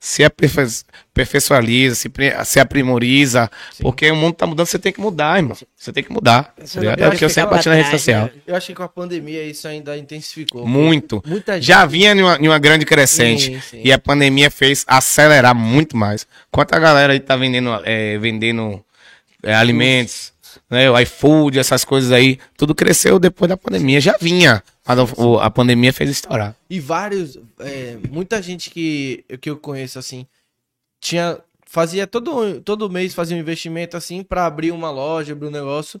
Se 0.00 0.22
aperfei- 0.22 0.64
aperfeiçoaliza, 1.12 1.96
se, 1.96 2.08
se 2.44 2.60
aprimoriza, 2.60 3.50
porque 3.80 4.08
o 4.10 4.14
mundo 4.16 4.34
tá 4.34 4.46
mudando, 4.46 4.66
você 4.66 4.78
tem 4.78 4.92
que 4.92 5.00
mudar, 5.00 5.38
irmão. 5.38 5.56
Você 5.76 5.92
tem 5.92 6.04
que 6.04 6.12
mudar. 6.12 6.54
ligado? 6.80 7.02
É 7.02 7.08
o 7.08 7.12
que 7.16 7.24
eu 7.24 7.28
sempre 7.28 7.50
bati 7.50 7.68
na 7.68 7.74
rede 7.74 7.90
social. 7.90 8.30
Eu 8.46 8.54
acho 8.54 8.68
que 8.68 8.74
com 8.74 8.84
a 8.84 8.88
pandemia 8.88 9.42
isso 9.42 9.66
ainda 9.66 9.96
intensificou. 9.98 10.64
Muito. 10.66 11.20
Muita 11.26 11.54
gente. 11.54 11.66
Já 11.66 11.84
vinha 11.84 12.12
em 12.12 12.22
uma, 12.22 12.36
em 12.36 12.46
uma 12.48 12.58
grande 12.60 12.84
crescente. 12.86 13.54
Sim, 13.54 13.60
sim. 13.60 13.80
E 13.84 13.92
a 13.92 13.98
pandemia 13.98 14.50
fez 14.52 14.84
acelerar 14.86 15.54
muito 15.54 15.96
mais. 15.96 16.26
Quanta 16.50 16.78
galera 16.78 17.12
aí 17.12 17.18
tá 17.20 17.36
vendendo, 17.36 17.70
é, 17.84 18.16
vendendo 18.18 18.80
é, 19.50 19.54
alimentos, 19.54 20.32
né? 20.70 20.90
O 20.90 20.98
iFood, 21.00 21.58
essas 21.58 21.84
coisas 21.84 22.12
aí. 22.12 22.38
Tudo 22.56 22.74
cresceu 22.74 23.18
depois 23.18 23.48
da 23.48 23.56
pandemia. 23.56 24.00
Já 24.00 24.16
vinha. 24.20 24.62
Mas 24.86 24.98
o- 25.18 25.38
a 25.38 25.50
pandemia 25.50 25.92
fez 25.92 26.08
estourar. 26.10 26.54
E 26.70 26.80
vários, 26.80 27.38
é, 27.60 27.96
muita 28.10 28.40
gente 28.40 28.70
que, 28.70 29.24
que 29.40 29.50
eu 29.50 29.56
conheço 29.58 29.98
assim, 29.98 30.26
tinha, 31.00 31.38
fazia 31.66 32.06
todo, 32.06 32.60
todo 32.62 32.88
mês 32.90 33.14
fazia 33.14 33.36
um 33.36 33.40
investimento 33.40 33.96
assim 33.96 34.22
pra 34.22 34.46
abrir 34.46 34.70
uma 34.72 34.90
loja, 34.90 35.32
abrir 35.32 35.48
um 35.48 35.50
negócio. 35.50 36.00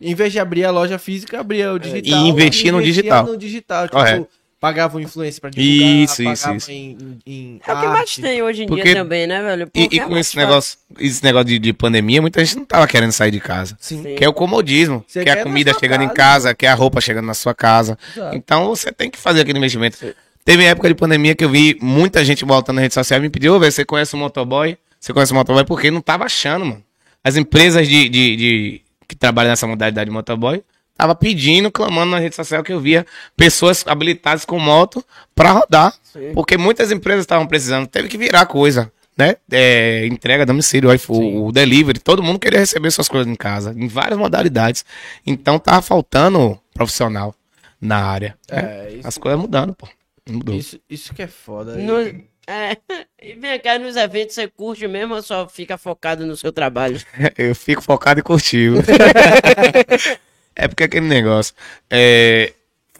Em 0.00 0.14
vez 0.14 0.30
de 0.32 0.38
abrir 0.38 0.64
a 0.66 0.70
loja 0.70 0.98
física, 0.98 1.40
abria 1.40 1.72
o 1.72 1.78
digital. 1.78 2.18
É, 2.18 2.22
e 2.22 2.28
investir 2.28 2.70
no 2.72 2.82
digital. 2.82 3.24
no 3.26 3.36
digital. 3.36 3.84
Tipo, 3.86 3.96
Correto. 3.96 4.28
Pagavam 4.58 4.98
influência 5.00 5.38
pra 5.40 5.50
divulgar, 5.50 5.88
Isso, 5.88 6.22
isso, 6.22 6.40
pagavam 6.42 6.56
isso. 6.56 6.70
Em, 6.72 7.18
em 7.26 7.60
É 7.66 7.72
o 7.74 7.80
que 7.80 7.86
mais 7.88 8.16
tem 8.16 8.42
hoje 8.42 8.62
em 8.62 8.66
Porque- 8.66 8.84
dia 8.84 8.94
também, 8.94 9.26
né, 9.26 9.42
velho? 9.42 9.62
E, 9.64 9.66
Porque 9.66 9.96
e 9.96 10.00
é 10.00 10.04
com 10.04 10.16
esse 10.16 10.30
fácil. 10.32 10.48
negócio, 10.48 10.78
esse 10.98 11.22
negócio 11.22 11.46
de, 11.46 11.58
de 11.58 11.72
pandemia, 11.74 12.22
muita 12.22 12.42
gente 12.44 12.56
não 12.56 12.64
tava 12.64 12.86
querendo 12.88 13.12
sair 13.12 13.30
de 13.30 13.38
casa. 13.40 13.76
Sim. 13.78 14.02
Sim. 14.02 14.14
Que 14.14 14.24
é 14.24 14.28
o 14.28 14.32
comodismo, 14.32 15.04
Você 15.06 15.22
que 15.22 15.28
é 15.28 15.34
quer 15.34 15.40
a 15.40 15.42
comida 15.44 15.74
chegando 15.78 16.02
em 16.02 16.08
casa. 16.08 16.14
casa, 16.16 16.54
que 16.54 16.64
é 16.66 16.70
a 16.70 16.74
roupa 16.74 17.00
chegando 17.02 17.26
na 17.26 17.34
sua 17.34 17.54
casa. 17.54 17.98
Exato. 18.16 18.34
Então 18.34 18.66
você 18.68 18.90
tem 18.90 19.10
que 19.10 19.18
fazer 19.18 19.42
aquele 19.42 19.58
investimento. 19.58 19.98
Teve 20.42 20.64
época 20.64 20.88
de 20.88 20.94
pandemia 20.94 21.34
que 21.34 21.44
eu 21.44 21.50
vi 21.50 21.76
muita 21.82 22.24
gente 22.24 22.44
voltando 22.44 22.76
na 22.76 22.82
rede 22.82 22.94
social 22.94 23.18
e 23.20 23.22
me 23.22 23.28
pediu, 23.28 23.54
ô, 23.54 23.58
velho, 23.60 23.70
você 23.70 23.84
conhece 23.84 24.14
o 24.14 24.18
motoboy? 24.18 24.78
Você 24.98 25.12
conhece 25.12 25.32
o 25.32 25.34
motoboy? 25.34 25.64
Porque 25.64 25.90
não 25.90 26.00
tava 26.00 26.24
achando, 26.24 26.64
mano. 26.64 26.82
As 27.22 27.36
empresas 27.36 27.86
de, 27.86 28.08
de, 28.08 28.36
de- 28.36 28.80
que 29.06 29.14
trabalham 29.14 29.50
nessa 29.50 29.66
modalidade 29.66 30.08
de 30.08 30.14
motoboy 30.14 30.62
tava 30.96 31.14
pedindo, 31.14 31.70
clamando 31.70 32.10
na 32.12 32.18
rede 32.18 32.34
social 32.36 32.62
que 32.62 32.72
eu 32.72 32.80
via 32.80 33.06
pessoas 33.36 33.84
habilitadas 33.86 34.44
com 34.44 34.58
moto 34.58 35.04
pra 35.34 35.50
rodar. 35.52 35.94
Sim. 36.02 36.32
Porque 36.34 36.56
muitas 36.56 36.90
empresas 36.90 37.22
estavam 37.22 37.46
precisando, 37.46 37.86
teve 37.86 38.08
que 38.08 38.18
virar 38.18 38.46
coisa. 38.46 38.90
Né? 39.18 39.36
É, 39.50 40.04
entrega, 40.06 40.44
domicílio, 40.44 40.90
o 41.08 41.50
delivery, 41.50 41.98
todo 41.98 42.22
mundo 42.22 42.38
queria 42.38 42.58
receber 42.58 42.90
suas 42.90 43.08
coisas 43.08 43.26
em 43.26 43.34
casa, 43.34 43.74
em 43.74 43.88
várias 43.88 44.18
modalidades. 44.18 44.84
Então 45.26 45.58
tava 45.58 45.80
faltando 45.80 46.58
profissional 46.74 47.34
na 47.80 47.96
área. 48.04 48.36
né? 48.50 48.58
É, 48.58 48.92
isso, 48.98 49.08
As 49.08 49.16
coisas 49.16 49.40
mudando, 49.40 49.74
pô. 49.74 49.88
Mudou. 50.28 50.54
isso, 50.54 50.78
isso 50.90 51.14
que 51.14 51.22
é 51.22 51.26
foda. 51.28 51.76
No- 51.76 52.00
é, 52.48 52.76
e 53.22 53.32
vem 53.34 53.58
cá, 53.58 53.78
nos 53.78 53.96
eventos 53.96 54.34
você 54.34 54.46
curte 54.48 54.86
mesmo 54.86 55.14
ou 55.14 55.22
só 55.22 55.48
fica 55.48 55.78
focado 55.78 56.26
no 56.26 56.36
seu 56.36 56.52
trabalho? 56.52 57.00
Eu 57.38 57.54
fico 57.54 57.80
focado 57.80 58.20
em 58.20 58.22
curtir. 58.22 58.70
é 60.56 60.66
porque 60.66 60.84
aquele 60.84 61.06
negócio. 61.06 61.54
é, 61.90 62.52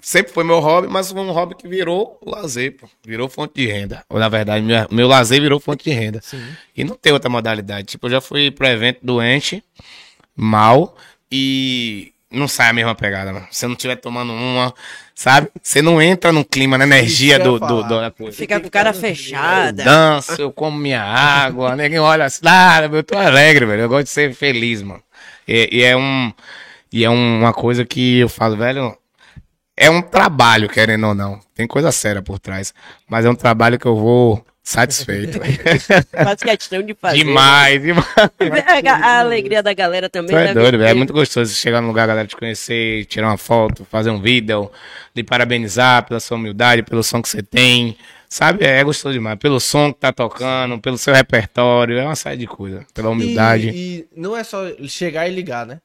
sempre 0.06 0.32
foi 0.32 0.44
meu 0.44 0.60
hobby, 0.60 0.86
mas 0.86 1.10
foi 1.10 1.20
um 1.20 1.32
hobby 1.32 1.56
que 1.56 1.66
virou 1.66 2.20
lazer, 2.24 2.76
pô. 2.76 2.88
Virou 3.04 3.28
fonte 3.28 3.54
de 3.54 3.66
renda. 3.66 4.04
Ou, 4.08 4.20
na 4.20 4.28
verdade, 4.28 4.64
meu, 4.64 4.86
meu 4.88 5.08
lazer 5.08 5.40
virou 5.40 5.58
fonte 5.58 5.82
de 5.82 5.90
renda. 5.90 6.20
Sim. 6.22 6.40
E 6.76 6.84
não 6.84 6.94
tem 6.94 7.12
outra 7.12 7.28
modalidade. 7.28 7.88
Tipo, 7.88 8.06
eu 8.06 8.10
já 8.12 8.20
fui 8.20 8.52
pro 8.52 8.68
evento 8.68 9.00
doente, 9.02 9.64
mal, 10.36 10.96
e 11.28 12.12
não 12.30 12.46
sai 12.46 12.68
a 12.68 12.72
mesma 12.72 12.94
pegada, 12.94 13.32
mano. 13.32 13.48
Se 13.50 13.58
você 13.58 13.66
não 13.66 13.74
estiver 13.74 13.96
tomando 13.96 14.32
uma, 14.32 14.72
sabe? 15.12 15.48
Você 15.60 15.82
não 15.82 16.00
entra 16.00 16.30
no 16.30 16.44
clima, 16.44 16.78
na 16.78 16.84
energia 16.84 17.38
eu 17.38 17.42
do, 17.42 17.58
do, 17.58 17.82
falar. 17.82 18.02
da 18.02 18.10
coisa. 18.12 18.36
Fica 18.36 18.60
com 18.60 18.68
cara 18.68 18.92
fechada. 18.92 19.82
danço, 19.82 20.40
eu 20.40 20.52
como 20.52 20.78
minha 20.78 21.02
água, 21.02 21.74
ninguém 21.76 21.98
olha 21.98 22.26
assim, 22.26 22.42
ah, 22.44 22.88
eu 22.92 23.02
tô 23.02 23.18
alegre, 23.18 23.66
velho. 23.66 23.82
Eu 23.82 23.88
gosto 23.88 24.04
de 24.04 24.10
ser 24.10 24.32
feliz, 24.34 24.82
mano. 24.82 25.02
E, 25.48 25.68
e 25.78 25.82
é 25.82 25.96
um 25.96 26.32
e 26.96 27.04
é 27.04 27.10
uma 27.10 27.52
coisa 27.52 27.84
que 27.84 28.20
eu 28.20 28.28
falo, 28.28 28.56
velho, 28.56 28.96
é 29.76 29.90
um 29.90 30.00
trabalho, 30.00 30.66
querendo 30.66 31.06
ou 31.08 31.14
não. 31.14 31.38
Tem 31.54 31.66
coisa 31.66 31.92
séria 31.92 32.22
por 32.22 32.38
trás, 32.38 32.72
mas 33.06 33.26
é 33.26 33.28
um 33.30 33.34
trabalho 33.34 33.78
que 33.78 33.84
eu 33.84 33.94
vou 33.94 34.42
satisfeito. 34.62 35.38
Faz 36.10 36.42
questão 36.42 36.82
de 36.82 36.94
fazer. 36.94 37.18
demais, 37.18 37.82
demais. 37.82 38.06
É, 38.40 38.88
A, 38.88 38.96
a 38.96 39.20
alegria 39.20 39.62
da 39.62 39.74
galera 39.74 40.08
também. 40.08 40.30
Tu 40.30 40.38
é 40.38 40.46
deve 40.46 40.54
doido, 40.58 40.78
velho. 40.78 40.88
É 40.88 40.94
muito 40.94 41.12
gostoso 41.12 41.52
chegar 41.54 41.82
num 41.82 41.88
lugar, 41.88 42.04
a 42.04 42.06
galera 42.06 42.26
te 42.26 42.34
conhecer, 42.34 43.04
tirar 43.04 43.28
uma 43.28 43.36
foto, 43.36 43.84
fazer 43.84 44.08
um 44.08 44.18
vídeo, 44.18 44.70
lhe 45.14 45.22
parabenizar 45.22 46.06
pela 46.06 46.18
sua 46.18 46.38
humildade, 46.38 46.82
pelo 46.82 47.02
som 47.02 47.20
que 47.20 47.28
você 47.28 47.42
tem. 47.42 47.94
Sabe? 48.30 48.64
É 48.64 48.82
gostoso 48.82 49.12
demais. 49.12 49.38
Pelo 49.38 49.60
som 49.60 49.92
que 49.92 50.00
tá 50.00 50.14
tocando, 50.14 50.80
pelo 50.80 50.96
seu 50.96 51.12
repertório, 51.12 51.98
é 51.98 52.04
uma 52.06 52.16
série 52.16 52.38
de 52.38 52.46
coisas. 52.46 52.84
Pela 52.94 53.10
humildade. 53.10 53.68
E, 53.68 53.98
e 53.98 54.06
não 54.16 54.34
é 54.34 54.42
só 54.42 54.64
chegar 54.88 55.28
e 55.28 55.34
ligar, 55.34 55.66
né? 55.66 55.78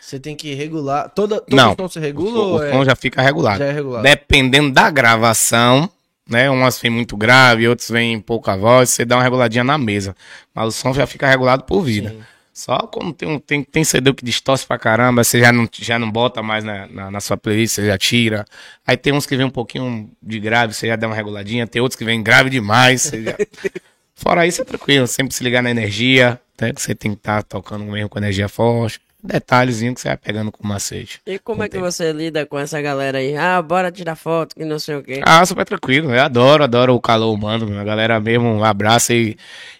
Você 0.00 0.20
tem 0.20 0.36
que 0.36 0.54
regular. 0.54 1.10
Toda, 1.10 1.40
todo 1.40 1.56
Não. 1.56 1.74
som 1.74 1.88
se 1.88 2.00
regula 2.00 2.38
o, 2.38 2.56
o 2.56 2.62
é... 2.62 2.72
som 2.72 2.84
já 2.84 2.94
fica 2.94 3.22
regulado. 3.22 3.58
já 3.58 3.66
é 3.66 3.72
regulado? 3.72 4.02
Dependendo 4.02 4.70
da 4.70 4.90
gravação, 4.90 5.88
né? 6.28 6.48
Umas 6.50 6.78
vem 6.78 6.90
muito 6.90 7.16
grave, 7.16 7.68
outros 7.68 7.90
vem 7.90 8.20
pouca 8.20 8.56
voz, 8.56 8.90
você 8.90 9.04
dá 9.04 9.16
uma 9.16 9.22
reguladinha 9.22 9.64
na 9.64 9.76
mesa. 9.76 10.14
Mas 10.54 10.68
o 10.68 10.72
som 10.72 10.92
já 10.92 11.06
fica 11.06 11.26
regulado 11.26 11.64
por 11.64 11.82
vida. 11.82 12.10
Sim. 12.10 12.22
Só 12.52 12.78
quando 12.78 13.14
tem, 13.14 13.28
um, 13.28 13.38
tem, 13.38 13.62
tem 13.62 13.84
CD 13.84 14.12
que 14.12 14.24
distorce 14.24 14.66
pra 14.66 14.78
caramba, 14.78 15.24
você 15.24 15.40
já 15.40 15.50
não, 15.50 15.68
já 15.72 15.98
não 15.98 16.10
bota 16.10 16.42
mais 16.42 16.62
na, 16.62 16.86
na, 16.88 17.10
na 17.10 17.20
sua 17.20 17.36
playlist, 17.36 17.76
você 17.76 17.86
já 17.86 17.96
tira. 17.96 18.44
Aí 18.86 18.96
tem 18.96 19.12
uns 19.12 19.24
que 19.24 19.36
vem 19.36 19.46
um 19.46 19.50
pouquinho 19.50 20.10
de 20.22 20.38
grave, 20.38 20.74
você 20.74 20.86
já 20.86 20.96
dá 20.96 21.06
uma 21.06 21.16
reguladinha. 21.16 21.66
Tem 21.66 21.80
outros 21.80 21.96
que 21.96 22.04
vem 22.04 22.22
grave 22.22 22.50
demais. 22.50 23.02
Você 23.02 23.22
já... 23.22 23.36
Fora 24.14 24.46
isso 24.46 24.60
é 24.60 24.64
tranquilo, 24.64 25.06
sempre 25.06 25.34
se 25.34 25.42
ligar 25.42 25.62
na 25.62 25.70
energia, 25.70 26.38
né? 26.60 26.74
Que 26.74 26.82
você 26.82 26.94
tem 26.94 27.12
que 27.12 27.16
estar 27.16 27.42
tocando 27.42 27.84
mesmo 27.86 28.10
com 28.10 28.18
energia 28.18 28.48
forte. 28.48 29.00
Detalhezinho 29.22 29.94
que 29.94 30.00
você 30.00 30.08
vai 30.08 30.16
pegando 30.16 30.50
com 30.50 30.66
macete. 30.66 31.20
E 31.26 31.38
como 31.38 31.62
é 31.62 31.68
que 31.68 31.76
Contei. 31.76 31.90
você 31.92 32.12
lida 32.12 32.46
com 32.46 32.58
essa 32.58 32.80
galera 32.80 33.18
aí? 33.18 33.36
Ah, 33.36 33.60
bora 33.60 33.92
tirar 33.92 34.16
foto, 34.16 34.54
que 34.54 34.64
não 34.64 34.78
sei 34.78 34.96
o 34.96 35.02
quê. 35.02 35.20
Ah, 35.24 35.44
super 35.44 35.64
tranquilo. 35.64 36.12
Eu 36.12 36.22
adoro, 36.22 36.64
adoro 36.64 36.94
o 36.94 37.00
calor 37.00 37.32
humano. 37.32 37.78
A 37.78 37.84
galera 37.84 38.18
mesmo 38.18 38.64
abraça 38.64 39.14
e, 39.14 39.36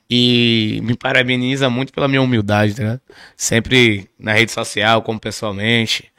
e 0.09 0.81
me 0.83 0.97
parabeniza 0.97 1.71
muito 1.71 1.93
pela 1.93 2.09
minha 2.09 2.23
humildade, 2.23 2.81
né? 2.83 3.01
Sempre 3.37 4.09
na 4.19 4.33
rede 4.33 4.53
social, 4.53 5.03
como 5.03 5.19
pessoalmente. 5.19 6.11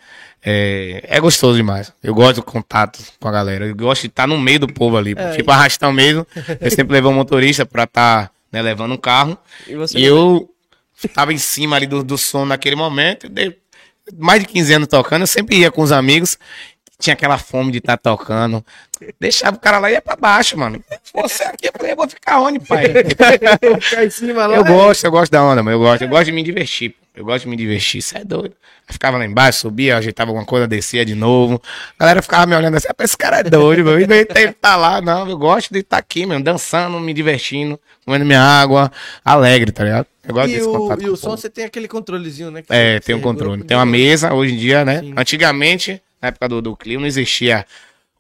É, 0.44 1.04
é 1.08 1.20
gostoso 1.20 1.56
demais. 1.56 1.94
Eu 2.02 2.16
gosto 2.16 2.38
do 2.38 2.44
contato 2.44 3.00
com 3.20 3.28
a 3.28 3.32
galera. 3.32 3.68
Eu 3.68 3.76
gosto 3.76 4.02
de 4.02 4.08
estar 4.08 4.28
no 4.28 4.40
meio 4.40 4.60
do 4.60 4.68
povo 4.68 4.98
ali. 4.98 5.14
É, 5.16 5.36
tipo, 5.36 5.52
arrastão 5.52 5.94
mesmo. 5.94 6.26
Eu 6.60 6.72
sempre 6.72 6.94
levei 6.94 7.10
um 7.10 7.14
motorista 7.14 7.66
pra 7.66 7.84
estar 7.84 8.32
né, 8.52 8.62
levando 8.62 8.94
um 8.94 8.98
carro. 8.98 9.38
E 9.68 9.76
você 9.76 10.00
E 10.00 10.04
eu 10.04 10.50
tava 11.08 11.34
em 11.34 11.38
cima 11.38 11.76
ali 11.76 11.88
do, 11.88 12.04
do 12.04 12.18
som 12.18 12.46
naquele 12.46 12.76
momento. 12.76 13.26
e 13.28 13.30
dei- 13.30 13.58
mais 14.18 14.42
de 14.42 14.48
15 14.48 14.74
anos 14.74 14.88
tocando, 14.88 15.22
eu 15.22 15.28
sempre 15.28 15.58
ia 15.58 15.72
com 15.72 15.82
os 15.82 15.92
amigos. 15.92 16.38
Tinha 17.00 17.14
aquela 17.14 17.38
fome 17.40 17.72
de 17.72 17.80
estar 17.80 17.98
tocando. 17.98 18.64
Deixava 19.20 19.56
o 19.58 19.60
cara 19.60 19.80
lá 19.80 19.90
e 19.90 19.94
ia 19.94 20.02
pra 20.02 20.16
baixo, 20.16 20.56
mano. 20.58 20.84
Você 21.14 21.44
aqui, 21.44 21.68
eu 21.68 21.72
falei, 21.76 21.94
eu 21.94 21.96
vou 21.96 22.08
ficar 22.08 22.40
onde, 22.40 22.60
pai? 22.60 22.86
Ficar 23.82 24.06
em 24.06 24.10
cima 24.12 24.46
lá. 24.46 24.56
Eu 24.56 24.64
gosto, 24.64 25.04
eu 25.06 25.12
gosto 25.12 25.32
da 25.32 25.44
onda, 25.44 25.64
mas 25.64 25.72
eu 25.74 25.80
gosto. 25.80 26.02
Eu 26.04 26.08
gosto 26.10 26.26
de 26.26 26.32
me 26.32 26.44
divertir. 26.44 26.96
Eu 27.14 27.26
gosto 27.26 27.44
de 27.44 27.50
me 27.50 27.58
divertir, 27.58 28.00
isso 28.00 28.18
é 28.18 28.24
doido. 28.24 28.56
Eu 28.88 28.94
ficava 28.94 29.18
lá 29.18 29.26
embaixo, 29.26 29.60
subia, 29.60 29.98
ajeitava 29.98 30.32
alguma 30.32 30.46
coisa, 30.46 30.66
descia 30.66 31.06
de 31.06 31.14
novo. 31.14 31.62
A 32.00 32.04
galera 32.04 32.22
ficava 32.22 32.46
me 32.46 32.56
olhando 32.56 32.78
assim, 32.78 32.88
"Ah, 32.90 33.04
esse 33.04 33.18
cara 33.18 33.40
é 33.40 33.44
doido, 33.44 33.84
meu. 33.84 34.00
Ele 34.00 34.54
tá 34.54 34.78
lá. 34.78 35.02
Não, 35.02 35.30
eu 35.30 35.38
gosto 35.38 35.74
de 35.74 35.80
estar 35.80 35.98
aqui, 35.98 36.26
mesmo, 36.26 36.44
dançando, 36.44 36.98
me 37.02 37.14
divertindo, 37.14 37.78
comendo 38.06 38.26
minha 38.26 38.42
água, 38.42 38.90
alegre, 39.26 39.72
tá 39.74 39.84
ligado? 39.84 40.08
Eu 40.24 40.34
gosto 40.34 40.50
E 40.52 40.54
desse 40.54 40.68
o, 40.68 40.72
contato 40.72 41.02
e 41.02 41.04
com 41.06 41.10
o 41.10 41.14
o 41.14 41.18
som 41.18 41.32
você 41.32 41.50
tem 41.50 41.66
aquele 41.66 41.88
controlezinho, 41.88 42.50
né? 42.50 42.64
É, 42.70 43.00
tem 43.00 43.14
um 43.14 43.22
controle. 43.22 43.64
Tem 43.64 43.76
uma 43.76 43.86
mesa, 43.86 44.34
hoje 44.34 44.54
em 44.54 44.58
dia, 44.58 44.86
né? 44.86 45.02
Sim. 45.02 45.14
Antigamente, 45.18 46.02
na 46.22 46.30
época 46.30 46.48
do, 46.48 46.62
do 46.62 46.78
clima, 46.78 47.02
não 47.02 47.08
existia 47.08 47.66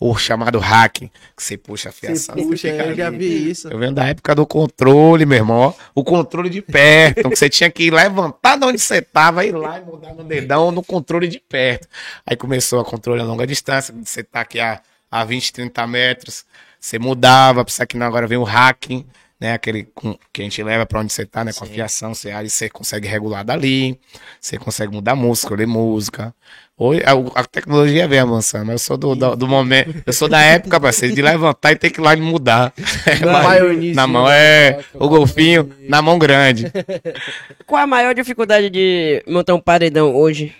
o 0.03 0.17
chamado 0.17 0.57
hack, 0.57 0.95
que 0.97 1.09
você 1.37 1.55
puxa 1.55 1.89
a 1.89 1.91
Você 1.91 2.07
fiação. 2.07 2.33
puxa, 2.35 2.71
fica 2.71 2.85
eu 2.85 2.95
já 2.95 3.11
vi 3.11 3.51
isso. 3.51 3.67
Eu 3.67 3.77
venho 3.77 3.93
da 3.93 4.07
época 4.07 4.33
do 4.33 4.47
controle, 4.47 5.27
meu 5.27 5.37
irmão. 5.37 5.75
O 5.93 6.03
controle 6.03 6.49
de 6.49 6.59
perto. 6.59 7.29
Que 7.29 7.35
você 7.35 7.47
tinha 7.47 7.69
que 7.69 7.91
levantar 7.91 8.57
de 8.57 8.65
onde 8.65 8.79
você 8.79 8.99
tava, 8.99 9.45
ir 9.45 9.51
lá 9.55 9.79
e 9.79 9.85
mudar 9.85 10.15
no 10.15 10.23
dedão 10.23 10.71
no 10.71 10.83
controle 10.83 11.27
de 11.27 11.39
perto. 11.39 11.87
Aí 12.25 12.35
começou 12.35 12.79
a 12.79 12.83
controle 12.83 13.21
a 13.21 13.23
longa 13.23 13.45
distância. 13.45 13.93
Você 14.03 14.23
tá 14.23 14.41
aqui 14.41 14.59
a, 14.59 14.81
a 15.11 15.23
20, 15.23 15.53
30 15.53 15.85
metros. 15.85 16.45
Você 16.79 16.97
mudava, 16.97 17.63
precisa 17.63 17.85
que 17.85 17.95
não 17.95 18.07
agora 18.07 18.25
vem 18.25 18.39
o 18.39 18.43
hacking, 18.43 19.05
né? 19.41 19.53
Aquele 19.53 19.83
com- 19.95 20.15
que 20.31 20.41
a 20.41 20.43
gente 20.45 20.61
leva 20.63 20.85
pra 20.85 20.99
onde 21.01 21.11
você 21.11 21.25
tá, 21.25 21.43
né? 21.43 21.51
Com 21.51 21.63
a 21.65 21.67
fiação, 21.67 22.13
você, 22.13 22.29
aí 22.31 22.47
você 22.49 22.69
consegue 22.69 23.07
regular 23.07 23.43
dali. 23.43 23.99
Você 24.39 24.57
consegue 24.59 24.93
mudar 24.93 25.15
música, 25.15 25.55
ler 25.55 25.65
música. 25.67 26.33
Hoje, 26.77 27.01
a, 27.05 27.39
a 27.41 27.43
tecnologia 27.45 28.07
vem 28.07 28.19
avançando. 28.19 28.65
mas 28.67 28.73
Eu 28.73 28.79
sou 28.79 28.97
do, 28.97 29.15
do, 29.15 29.35
do 29.35 29.47
momento. 29.47 30.01
Eu 30.05 30.13
sou 30.13 30.27
da 30.29 30.39
época, 30.41 30.79
parceiro, 30.79 31.13
de 31.15 31.21
levantar 31.21 31.71
e 31.71 31.75
ter 31.75 31.89
que 31.89 31.99
ir 31.99 32.03
lá 32.03 32.13
e 32.13 32.21
mudar. 32.21 32.71
Na 33.25 33.43
maionese, 33.43 33.95
Na 33.95 34.07
mão 34.07 34.25
né? 34.27 34.37
é 34.69 34.85
o 34.93 35.07
golfinho, 35.09 35.69
na 35.89 36.01
mão 36.01 36.17
grande. 36.19 36.71
Qual 37.65 37.81
a 37.81 37.87
maior 37.87 38.13
dificuldade 38.13 38.69
de 38.69 39.23
montar 39.27 39.53
um 39.55 39.59
paredão 39.59 40.15
hoje? 40.15 40.53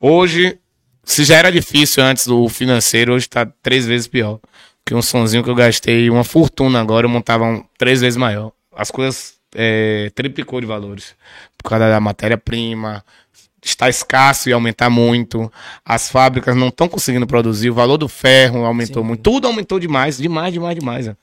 Hoje, 0.00 0.58
se 1.04 1.24
já 1.24 1.36
era 1.36 1.50
difícil 1.52 2.02
antes 2.02 2.26
do 2.26 2.48
financeiro, 2.48 3.14
hoje 3.14 3.28
tá 3.28 3.46
três 3.62 3.86
vezes 3.86 4.06
pior. 4.06 4.38
Porque 4.90 4.98
um 4.98 5.02
sonzinho 5.02 5.44
que 5.44 5.48
eu 5.48 5.54
gastei 5.54 6.10
uma 6.10 6.24
fortuna 6.24 6.80
agora, 6.80 7.06
eu 7.06 7.10
montava 7.10 7.44
um 7.44 7.64
três 7.78 8.00
vezes 8.00 8.16
maior. 8.16 8.50
As 8.74 8.90
coisas 8.90 9.34
é, 9.54 10.10
triplicou 10.16 10.60
de 10.60 10.66
valores. 10.66 11.14
Por 11.56 11.70
causa 11.70 11.88
da 11.88 12.00
matéria-prima, 12.00 13.04
está 13.64 13.88
escasso 13.88 14.48
e 14.48 14.52
aumentar 14.52 14.90
muito. 14.90 15.48
As 15.84 16.10
fábricas 16.10 16.56
não 16.56 16.68
estão 16.68 16.88
conseguindo 16.88 17.24
produzir. 17.24 17.70
O 17.70 17.74
valor 17.74 17.98
do 17.98 18.08
ferro 18.08 18.64
aumentou 18.64 19.04
muito. 19.04 19.22
Tudo 19.22 19.46
aumentou 19.46 19.78
demais, 19.78 20.16
demais, 20.18 20.52
demais, 20.52 20.76
demais. 20.76 21.06
né? 21.06 21.16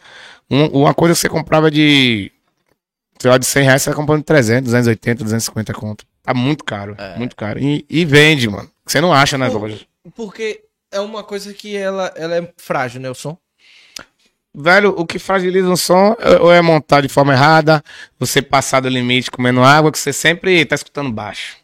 Um- 0.49 0.67
uma 0.83 0.93
coisa 0.93 1.13
que 1.13 1.19
você 1.19 1.27
comprava 1.27 1.69
de, 1.69 2.31
sei 3.19 3.29
lá, 3.29 3.37
de 3.37 3.45
100 3.45 3.63
reais, 3.65 3.81
você 3.81 3.89
tá 3.89 3.95
comprando 3.97 4.19
de 4.19 4.27
300, 4.27 4.63
280, 4.63 5.25
250 5.25 5.73
conto. 5.73 6.05
Tá 6.23 6.33
muito 6.33 6.63
caro, 6.63 6.95
muito 7.17 7.35
caro. 7.35 7.59
E, 7.59 7.85
e 7.89 8.05
vende, 8.05 8.47
mano. 8.49 8.71
Você 8.85 9.01
não 9.01 9.11
acha 9.11 9.37
nas 9.37 9.51
Pô, 9.51 9.59
lojas. 9.59 9.85
Porque 10.15 10.61
é 10.89 11.01
uma 11.01 11.21
coisa 11.21 11.53
que 11.53 11.75
ela, 11.75 12.13
ela 12.15 12.37
é 12.37 12.53
frágil, 12.55 13.01
né? 13.01 13.09
O 13.09 13.13
som. 13.13 13.37
Velho, 14.59 14.95
o 14.97 15.05
que 15.05 15.19
fragiliza 15.19 15.69
um 15.69 15.77
som 15.77 16.15
é- 16.19 16.41
ou 16.41 16.51
é 16.51 16.61
montar 16.63 17.01
de 17.01 17.07
forma 17.07 17.31
errada, 17.31 17.83
você 18.19 18.41
passar 18.41 18.79
do 18.79 18.89
limite 18.89 19.29
comendo 19.29 19.63
água, 19.63 19.91
que 19.91 19.99
você 19.99 20.11
sempre 20.11 20.65
tá 20.65 20.73
escutando 20.73 21.11
baixo. 21.11 21.57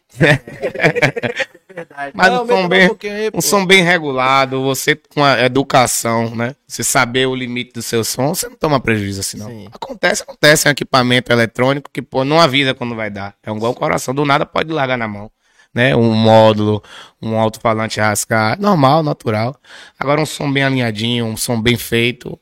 Mas 2.14 2.30
Não, 2.32 2.44
um 2.44 2.46
som 2.46 2.68
bem, 2.68 2.86
pouquinho 2.86 3.14
aí, 3.14 3.30
um 3.34 3.40
som 3.40 3.66
bem 3.66 3.82
regulado, 3.82 4.62
você 4.62 4.94
com 4.94 5.24
a 5.24 5.40
educação, 5.40 6.34
né? 6.36 6.54
Você 6.68 6.84
saber 6.84 7.26
o 7.26 7.34
limite 7.34 7.72
do 7.72 7.82
seu 7.82 8.04
som, 8.04 8.32
você 8.32 8.48
não 8.48 8.54
toma 8.54 8.78
prejuízo 8.78 9.18
assim, 9.18 9.38
não. 9.38 9.48
Sim. 9.48 9.68
Acontece, 9.72 10.22
acontece. 10.22 10.68
É 10.68 10.70
um 10.70 10.72
equipamento 10.72 11.32
eletrônico 11.32 11.90
que, 11.92 12.00
pô, 12.00 12.24
não 12.24 12.40
avisa 12.40 12.74
quando 12.74 12.94
vai 12.94 13.10
dar. 13.10 13.34
É 13.42 13.50
um 13.50 13.56
igual 13.56 13.72
o 13.72 13.74
coração, 13.74 14.14
do 14.14 14.24
nada 14.24 14.46
pode 14.46 14.72
largar 14.72 14.96
na 14.96 15.08
mão. 15.08 15.28
Né? 15.74 15.96
Um 15.96 16.12
módulo, 16.12 16.80
um 17.20 17.36
alto-falante 17.36 17.98
rascar, 17.98 18.56
normal, 18.60 19.02
natural. 19.02 19.56
Agora 19.98 20.20
um 20.20 20.26
som 20.26 20.52
bem 20.52 20.62
alinhadinho, 20.62 21.24
um 21.26 21.36
som 21.36 21.60
bem 21.60 21.76
feito, 21.76 22.38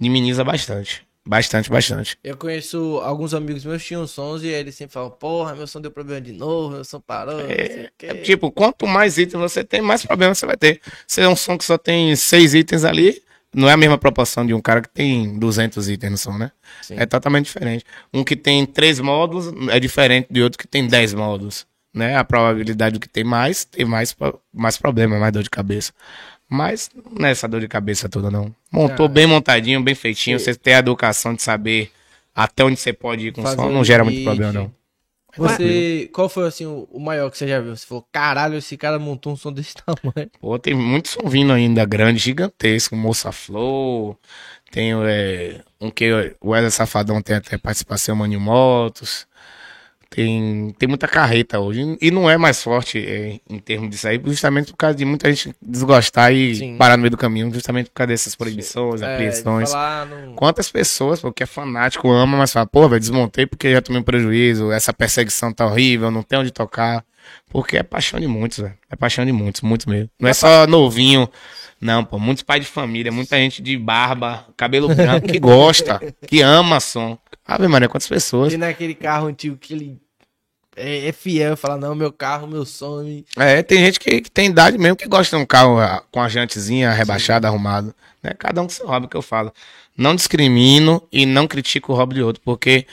minimiza 0.00 0.44
bastante. 0.44 1.06
Bastante, 1.26 1.68
bastante. 1.68 2.16
Eu 2.22 2.36
conheço 2.36 3.00
alguns 3.02 3.34
amigos 3.34 3.64
meus 3.64 3.82
que 3.82 3.88
tinham 3.88 4.06
sons 4.06 4.44
e 4.44 4.46
eles 4.46 4.76
sempre 4.76 4.94
falam, 4.94 5.10
porra, 5.10 5.56
meu 5.56 5.66
som 5.66 5.80
deu 5.80 5.90
problema 5.90 6.20
de 6.20 6.32
novo, 6.32 6.74
meu 6.74 6.84
som 6.84 7.00
parou, 7.00 7.40
quê. 7.98 8.06
É, 8.06 8.14
tipo, 8.14 8.52
quanto 8.52 8.86
mais 8.86 9.18
itens 9.18 9.40
você 9.40 9.64
tem, 9.64 9.80
mais 9.80 10.06
problema 10.06 10.36
você 10.36 10.46
vai 10.46 10.56
ter. 10.56 10.80
Se 11.04 11.20
é 11.20 11.28
um 11.28 11.34
som 11.34 11.58
que 11.58 11.64
só 11.64 11.76
tem 11.76 12.14
seis 12.14 12.54
itens 12.54 12.84
ali, 12.84 13.20
não 13.52 13.68
é 13.68 13.72
a 13.72 13.76
mesma 13.76 13.98
proporção 13.98 14.46
de 14.46 14.54
um 14.54 14.60
cara 14.60 14.80
que 14.82 14.88
tem 14.88 15.36
200 15.38 15.88
itens 15.88 16.10
no 16.12 16.18
som, 16.18 16.38
né? 16.38 16.52
Sim. 16.82 16.94
É 16.96 17.06
totalmente 17.06 17.46
diferente. 17.46 17.84
Um 18.12 18.22
que 18.22 18.36
tem 18.36 18.64
três 18.64 19.00
módulos 19.00 19.52
é 19.70 19.80
diferente 19.80 20.28
de 20.30 20.42
outro 20.42 20.58
que 20.58 20.68
tem 20.68 20.86
10 20.86 21.14
módulos, 21.14 21.66
né? 21.92 22.16
A 22.16 22.22
probabilidade 22.22 22.94
do 22.94 23.00
que 23.00 23.08
tem 23.08 23.24
mais, 23.24 23.64
tem 23.64 23.84
mais, 23.84 24.14
mais 24.52 24.76
problema, 24.76 25.18
mais 25.18 25.32
dor 25.32 25.42
de 25.42 25.50
cabeça. 25.50 25.92
Mas 26.48 26.90
não 27.10 27.26
é 27.26 27.30
essa 27.32 27.48
dor 27.48 27.60
de 27.60 27.68
cabeça 27.68 28.08
toda, 28.08 28.30
não. 28.30 28.54
Montou 28.70 29.06
Ah. 29.06 29.08
bem 29.08 29.26
montadinho, 29.26 29.82
bem 29.82 29.94
feitinho. 29.94 30.38
Você 30.38 30.54
tem 30.54 30.74
a 30.74 30.78
educação 30.78 31.34
de 31.34 31.42
saber 31.42 31.90
até 32.34 32.64
onde 32.64 32.78
você 32.78 32.92
pode 32.92 33.28
ir 33.28 33.32
com 33.32 33.40
o 33.40 33.44
Fazer 33.44 33.56
som, 33.56 33.68
não 33.70 33.82
gera 33.84 34.04
muito 34.04 34.22
problema, 34.22 34.52
não. 34.52 34.72
Você, 35.36 36.08
qual 36.14 36.30
foi 36.30 36.46
assim 36.48 36.64
o 36.64 36.98
maior 36.98 37.30
que 37.30 37.36
você 37.36 37.46
já 37.46 37.60
viu? 37.60 37.76
Você 37.76 37.84
falou, 37.86 38.06
caralho, 38.10 38.56
esse 38.56 38.74
cara 38.76 38.98
montou 38.98 39.34
um 39.34 39.36
som 39.36 39.52
desse 39.52 39.74
tamanho. 39.84 40.30
Pô, 40.40 40.58
tem 40.58 40.72
muito 40.72 41.08
som 41.08 41.28
vindo 41.28 41.52
ainda 41.52 41.84
grande, 41.84 42.18
gigantesco. 42.18 42.96
Moça 42.96 43.30
Flow, 43.32 44.18
tem 44.70 44.92
é, 45.04 45.60
um 45.78 45.90
que 45.90 46.10
o 46.40 46.50
Wesley 46.50 46.70
Safadão 46.70 47.20
tem 47.20 47.36
até 47.36 47.58
participação 47.58 48.16
Mano 48.16 48.40
Motos. 48.40 49.26
Tem, 50.08 50.74
tem 50.78 50.88
muita 50.88 51.06
carreta 51.08 51.58
hoje. 51.60 51.96
E 52.00 52.10
não 52.10 52.30
é 52.30 52.36
mais 52.36 52.62
forte 52.62 52.98
é, 52.98 53.38
em 53.50 53.58
termos 53.58 53.90
disso 53.90 54.08
aí, 54.08 54.20
justamente 54.24 54.70
por 54.70 54.76
causa 54.78 54.96
de 54.96 55.04
muita 55.04 55.30
gente 55.32 55.54
desgostar 55.60 56.32
e 56.32 56.54
Sim. 56.54 56.76
parar 56.76 56.96
no 56.96 57.02
meio 57.02 57.10
do 57.10 57.16
caminho, 57.16 57.52
justamente 57.52 57.90
por 57.90 57.94
causa 57.94 58.08
dessas 58.08 58.34
proibições, 58.34 59.02
É, 59.02 59.12
apreensões. 59.14 59.72
não... 59.72 60.34
Quantas 60.34 60.70
pessoas, 60.70 61.20
pô, 61.20 61.32
que 61.32 61.42
é 61.42 61.46
fanático, 61.46 62.10
ama, 62.10 62.38
mas 62.38 62.52
fala, 62.52 62.66
pô, 62.66 62.88
velho, 62.88 63.00
desmontei 63.00 63.46
porque 63.46 63.72
já 63.72 63.82
tomei 63.82 64.00
um 64.00 64.04
prejuízo, 64.04 64.70
essa 64.72 64.92
perseguição 64.92 65.52
tá 65.52 65.66
horrível, 65.66 66.10
não 66.10 66.22
tem 66.22 66.38
onde 66.38 66.50
tocar. 66.50 67.04
Porque 67.50 67.76
é 67.76 67.82
paixão 67.82 68.20
de 68.20 68.28
muitos, 68.28 68.58
velho. 68.58 68.74
É 68.88 68.94
paixão 68.94 69.24
de 69.26 69.32
muitos, 69.32 69.60
muitos 69.60 69.84
mesmo. 69.86 70.08
Não 70.20 70.28
é 70.28 70.32
só 70.32 70.64
novinho, 70.66 71.28
não, 71.80 72.04
pô. 72.04 72.18
Muitos 72.18 72.42
pais 72.42 72.64
de 72.64 72.70
família, 72.70 73.12
muita 73.12 73.36
gente 73.36 73.62
de 73.62 73.76
barba, 73.76 74.46
cabelo 74.56 74.94
branco, 74.94 75.28
que 75.28 75.38
gosta, 75.38 76.00
que 76.26 76.40
ama 76.40 76.80
som. 76.80 77.18
Ave 77.46 77.68
Maria, 77.68 77.88
quantas 77.88 78.08
pessoas. 78.08 78.52
E 78.52 78.56
naquele 78.56 78.94
carro 78.94 79.28
antigo 79.28 79.56
que 79.56 79.72
ele 79.72 80.00
é, 80.76 81.08
é 81.08 81.12
fiel, 81.12 81.56
fala, 81.56 81.76
não, 81.76 81.94
meu 81.94 82.12
carro, 82.12 82.46
meu 82.46 82.64
som. 82.64 83.02
É, 83.36 83.62
tem 83.62 83.78
gente 83.78 84.00
que, 84.00 84.20
que 84.20 84.30
tem 84.30 84.48
idade 84.48 84.76
mesmo 84.76 84.96
que 84.96 85.08
gosta 85.08 85.36
de 85.36 85.42
um 85.42 85.46
carro 85.46 85.78
ah, 85.78 86.02
com 86.10 86.20
a 86.20 86.28
jantezinha 86.28 86.92
rebaixada, 86.92 87.48
arrumado. 87.48 87.94
Né? 88.22 88.32
Cada 88.38 88.60
um 88.60 88.64
com 88.64 88.70
seu 88.70 88.86
hobby 88.86 89.08
que 89.08 89.16
eu 89.16 89.22
falo. 89.22 89.52
Não 89.96 90.14
discrimino 90.14 91.02
e 91.10 91.24
não 91.24 91.46
critico 91.46 91.92
o 91.92 91.96
hobby 91.96 92.16
de 92.16 92.22
outro, 92.22 92.42
porque 92.44 92.86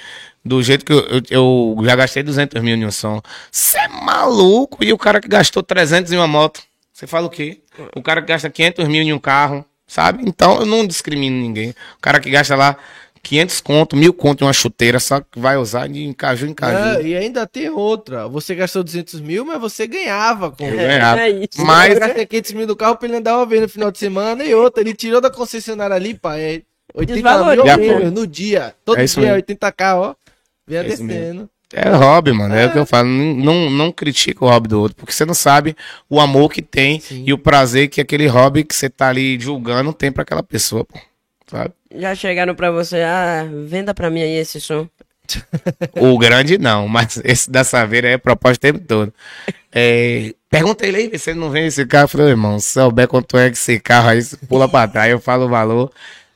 do 0.45 0.61
jeito 0.63 0.85
que 0.85 0.93
eu, 0.93 1.05
eu, 1.09 1.21
eu 1.29 1.77
já 1.83 1.95
gastei 1.95 2.23
200 2.23 2.61
mil 2.61 2.75
em 2.75 2.85
um 2.85 2.91
som. 2.91 3.21
Você 3.51 3.77
é 3.77 3.87
maluco? 3.87 4.83
E 4.83 4.93
o 4.93 4.97
cara 4.97 5.19
que 5.19 5.27
gastou 5.27 5.61
300 5.61 6.11
em 6.11 6.17
uma 6.17 6.27
moto? 6.27 6.61
Você 6.93 7.07
fala 7.07 7.25
o 7.27 7.29
quê? 7.29 7.62
O 7.95 8.01
cara 8.01 8.21
que 8.21 8.27
gasta 8.27 8.49
500 8.49 8.87
mil 8.87 9.01
em 9.01 9.13
um 9.13 9.19
carro, 9.19 9.65
sabe? 9.87 10.23
Então 10.27 10.59
eu 10.59 10.65
não 10.65 10.85
discrimino 10.85 11.35
ninguém. 11.35 11.69
O 11.71 12.01
cara 12.01 12.19
que 12.19 12.29
gasta 12.29 12.55
lá 12.55 12.77
500 13.23 13.61
conto, 13.61 13.95
mil 13.95 14.13
conto 14.13 14.43
em 14.43 14.47
uma 14.47 14.53
chuteira, 14.53 14.99
só 14.99 15.21
que 15.21 15.39
vai 15.39 15.55
usar 15.57 15.87
de 15.87 16.03
encaju 16.03 16.45
em 16.45 16.53
caju. 16.53 16.99
É, 16.99 17.03
e 17.03 17.15
ainda 17.15 17.47
tem 17.47 17.69
outra. 17.69 18.27
Você 18.27 18.53
gastou 18.53 18.83
200 18.83 19.21
mil, 19.21 19.45
mas 19.45 19.59
você 19.61 19.87
ganhava 19.87 20.51
com 20.51 20.65
Eu 20.65 20.75
ganhava. 20.75 21.21
É 21.21 21.29
isso. 21.29 21.65
Mas 21.65 21.93
Eu 21.93 21.99
gastei 22.01 22.25
500 22.25 22.51
mil 22.51 22.67
no 22.67 22.75
carro 22.75 22.97
pra 22.97 23.07
ele 23.07 23.17
andar 23.17 23.37
uma 23.37 23.45
vez 23.45 23.61
no 23.61 23.69
final 23.69 23.91
de 23.91 23.97
semana 23.97 24.43
e 24.43 24.53
outra. 24.53 24.81
Ele 24.81 24.93
tirou 24.93 25.21
da 25.21 25.29
concessionária 25.31 25.95
ali, 25.95 26.13
pai. 26.13 26.41
É 26.41 26.61
80 26.93 27.13
mil 27.13 27.23
Desvaloriza. 27.23 27.77
mesmo, 27.77 28.11
no 28.11 28.27
dia. 28.27 28.75
Todo 28.83 28.99
É 28.99 29.05
isso 29.05 29.19
dia, 29.19 29.31
mesmo. 29.33 29.43
80k, 29.47 29.95
ó. 29.95 30.15
Vinha 30.67 30.81
É 30.81 30.83
descendo. 30.83 31.49
É 31.73 31.89
hobby, 31.89 32.31
mano. 32.31 32.53
É, 32.55 32.67
o 32.67 32.71
que 32.71 32.77
eu 32.77 32.85
falo. 32.85 33.07
Não, 33.07 33.69
não, 33.69 33.91
critica 33.91 34.45
o 34.45 34.47
hobby 34.47 34.67
do 34.67 34.79
outro, 34.79 34.95
porque 34.95 35.11
você 35.11 35.25
não 35.25 35.33
sabe 35.33 35.75
o 36.07 36.19
amor 36.19 36.51
que 36.51 36.61
tem 36.61 36.99
Sim. 36.99 37.23
e 37.25 37.33
o 37.33 37.37
prazer 37.37 37.89
que 37.89 37.99
aquele 37.99 38.27
hobby 38.27 38.63
que 38.63 38.75
você 38.75 38.89
tá 38.89 39.09
ali 39.09 39.39
julgando 39.39 39.91
tem 39.91 40.11
pra 40.11 40.21
aquela 40.21 40.43
pessoa, 40.43 40.85
pô. 40.85 40.99
Sabe? 41.47 41.73
Já 41.95 42.15
chegaram 42.15 42.55
pra 42.55 42.71
você, 42.71 43.01
ah, 43.01 43.47
venda 43.67 43.93
pra 43.93 44.09
mim 44.09 44.21
aí 44.21 44.35
esse 44.35 44.61
som. 44.61 44.87
O 45.95 46.17
grande 46.17 46.57
não, 46.57 46.87
mas 46.87 47.19
esse 47.23 47.49
da 47.49 47.63
Saveira 47.63 48.09
é 48.09 48.17
proposta 48.17 48.57
o 48.57 48.71
tempo 48.73 48.85
todo. 48.85 49.13
É, 49.71 50.33
perguntei 50.49 50.89
ele 50.89 50.97
aí, 50.97 51.11
ele 51.11 51.39
não 51.39 51.49
vende 51.49 51.67
esse 51.67 51.85
carro. 51.85 52.03
Eu 52.03 52.09
falei, 52.09 52.27
irmão, 52.27 52.59
se 52.59 52.73
souber 52.73 53.07
quanto 53.07 53.37
é 53.37 53.49
que 53.49 53.57
esse 53.57 53.79
carro 53.79 54.09
aí, 54.09 54.21
você 54.21 54.37
pula 54.37 54.67
pra 54.69 54.87
trás, 54.87 55.11
eu 55.11 55.19
falo 55.19 55.45
o 55.45 55.49
valor. 55.49 55.91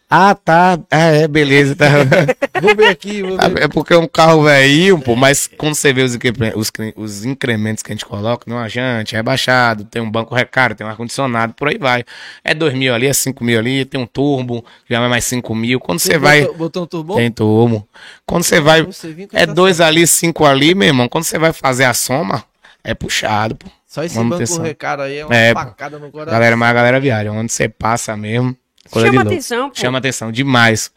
Ah, 0.09 0.33
tá. 0.33 0.79
Ah, 0.89 0.97
é, 1.07 1.27
beleza. 1.27 1.75
Tá. 1.75 1.85
Vou 2.61 2.75
ver 2.75 2.87
aqui, 2.87 3.21
vou 3.21 3.37
ver. 3.37 3.63
É 3.63 3.67
porque 3.67 3.93
é 3.93 3.97
um 3.97 4.07
carro 4.07 4.41
velhinho, 4.43 4.99
pô, 4.99 5.15
mas 5.15 5.45
quando 5.45 5.75
você 5.75 5.93
vê 5.93 6.01
os, 6.01 6.17
os, 6.55 6.71
os 6.95 7.23
incrementos 7.25 7.83
que 7.83 7.91
a 7.91 7.95
gente 7.95 8.05
coloca, 8.05 8.49
não 8.49 8.63
é 8.63 8.67
jante, 8.67 9.13
é 9.13 9.19
rebaixado, 9.19 9.83
tem 9.85 10.01
um 10.01 10.09
banco 10.09 10.33
recaro, 10.33 10.73
tem 10.73 10.87
um 10.87 10.89
ar-condicionado, 10.89 11.53
por 11.53 11.67
aí 11.67 11.77
vai. 11.77 12.03
É 12.43 12.55
2 12.55 12.73
mil 12.73 12.95
ali, 12.95 13.05
é 13.05 13.13
5 13.13 13.43
mil 13.43 13.59
ali, 13.59 13.85
tem 13.85 14.01
um 14.01 14.07
turbo, 14.07 14.65
já 14.89 14.99
é 14.99 15.07
mais 15.07 15.23
5 15.25 15.53
mil. 15.53 15.79
Quando 15.79 15.99
você 15.99 16.17
vai. 16.17 16.41
botou, 16.41 16.55
botou 16.57 16.83
um 16.83 16.87
turbo? 16.87 17.15
Tem 17.15 17.29
turbo. 17.31 17.87
Quando 18.25 18.43
você 18.43 18.59
vai. 18.59 18.81
Você 18.81 19.27
É 19.33 19.45
tá 19.45 19.53
dois 19.53 19.79
ali, 19.79 20.07
cinco 20.07 20.43
ali, 20.45 20.73
meu 20.73 20.87
irmão. 20.87 21.07
Quando 21.07 21.25
você 21.25 21.37
vai 21.37 21.53
fazer 21.53 21.83
a 21.83 21.93
soma, 21.93 22.43
é 22.83 22.95
puxado, 22.95 23.55
pô. 23.55 23.67
Só 23.85 24.03
esse 24.03 24.15
banco 24.15 24.29
manutenção. 24.29 24.63
recaro 24.63 25.03
aí 25.03 25.17
é 25.17 25.25
uma 25.25 25.35
É, 25.35 25.53
facada 25.53 25.99
no 25.99 26.09
coração. 26.11 26.33
Galera, 26.33 26.57
mas 26.57 26.69
a 26.69 26.73
galera 26.73 26.99
viaja. 26.99 27.31
Onde 27.31 27.51
você 27.51 27.69
passa 27.69 28.17
mesmo. 28.17 28.55
De 28.95 29.05
Chama 29.05 29.11
louco. 29.21 29.27
atenção, 29.27 29.69
pô. 29.69 29.75
Chama 29.75 29.97
atenção 29.97 30.31
demais. 30.31 30.91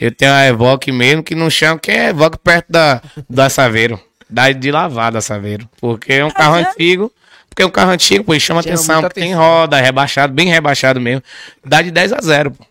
Eu 0.00 0.10
tenho 0.12 0.32
a 0.32 0.46
Evoque 0.46 0.90
mesmo 0.92 1.22
que 1.22 1.34
não 1.34 1.48
chama. 1.50 1.78
Quem 1.78 1.94
é 1.96 2.08
Evoque 2.10 2.38
perto 2.38 2.66
da, 2.70 3.00
da 3.28 3.48
Saveiro? 3.48 4.00
Da, 4.28 4.50
de 4.50 4.70
lavar 4.70 5.12
da 5.12 5.20
Saveiro. 5.20 5.68
Porque 5.80 6.14
é 6.14 6.24
um 6.24 6.30
carro 6.30 6.56
antigo. 6.56 7.12
Porque 7.48 7.62
é 7.62 7.66
um 7.66 7.70
carro 7.70 7.90
antigo, 7.92 8.22
pô, 8.24 8.34
e 8.34 8.40
chama, 8.40 8.60
Chama 8.62 8.74
atenção. 8.74 9.00
Porque 9.02 9.14
tem 9.20 9.32
atenção. 9.32 9.42
roda, 9.60 9.78
é 9.78 9.82
rebaixado, 9.82 10.32
bem 10.32 10.48
rebaixado 10.48 11.00
mesmo. 11.00 11.22
Dá 11.64 11.80
de 11.80 11.90
10 11.90 12.12
a 12.12 12.18
0, 12.20 12.50
pô. 12.50 12.64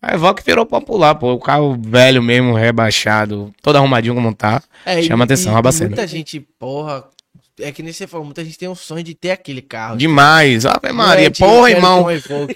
A 0.00 0.14
Evoque 0.14 0.42
virou 0.42 0.64
popular, 0.64 1.14
pô. 1.16 1.32
O 1.34 1.38
carro 1.38 1.76
velho 1.78 2.22
mesmo, 2.22 2.54
rebaixado, 2.54 3.52
todo 3.60 3.76
arrumadinho 3.76 4.14
como 4.14 4.32
tá. 4.34 4.62
É, 4.86 5.02
chama 5.02 5.24
e- 5.24 5.26
atenção, 5.26 5.52
e. 5.52 5.88
Muita 5.96 6.06
gente, 6.06 6.40
porra. 6.58 7.04
É 7.62 7.72
que 7.72 7.82
nem 7.82 7.92
você 7.92 8.06
falou, 8.06 8.24
muita 8.24 8.44
gente 8.44 8.58
tem 8.58 8.68
um 8.68 8.74
sonho 8.74 9.02
de 9.02 9.14
ter 9.14 9.30
aquele 9.30 9.60
carro. 9.62 9.96
Demais. 9.96 10.64
Ave 10.66 10.92
Maria, 10.92 11.26
é, 11.26 11.30
porra, 11.30 11.70
irmão. 11.70 12.06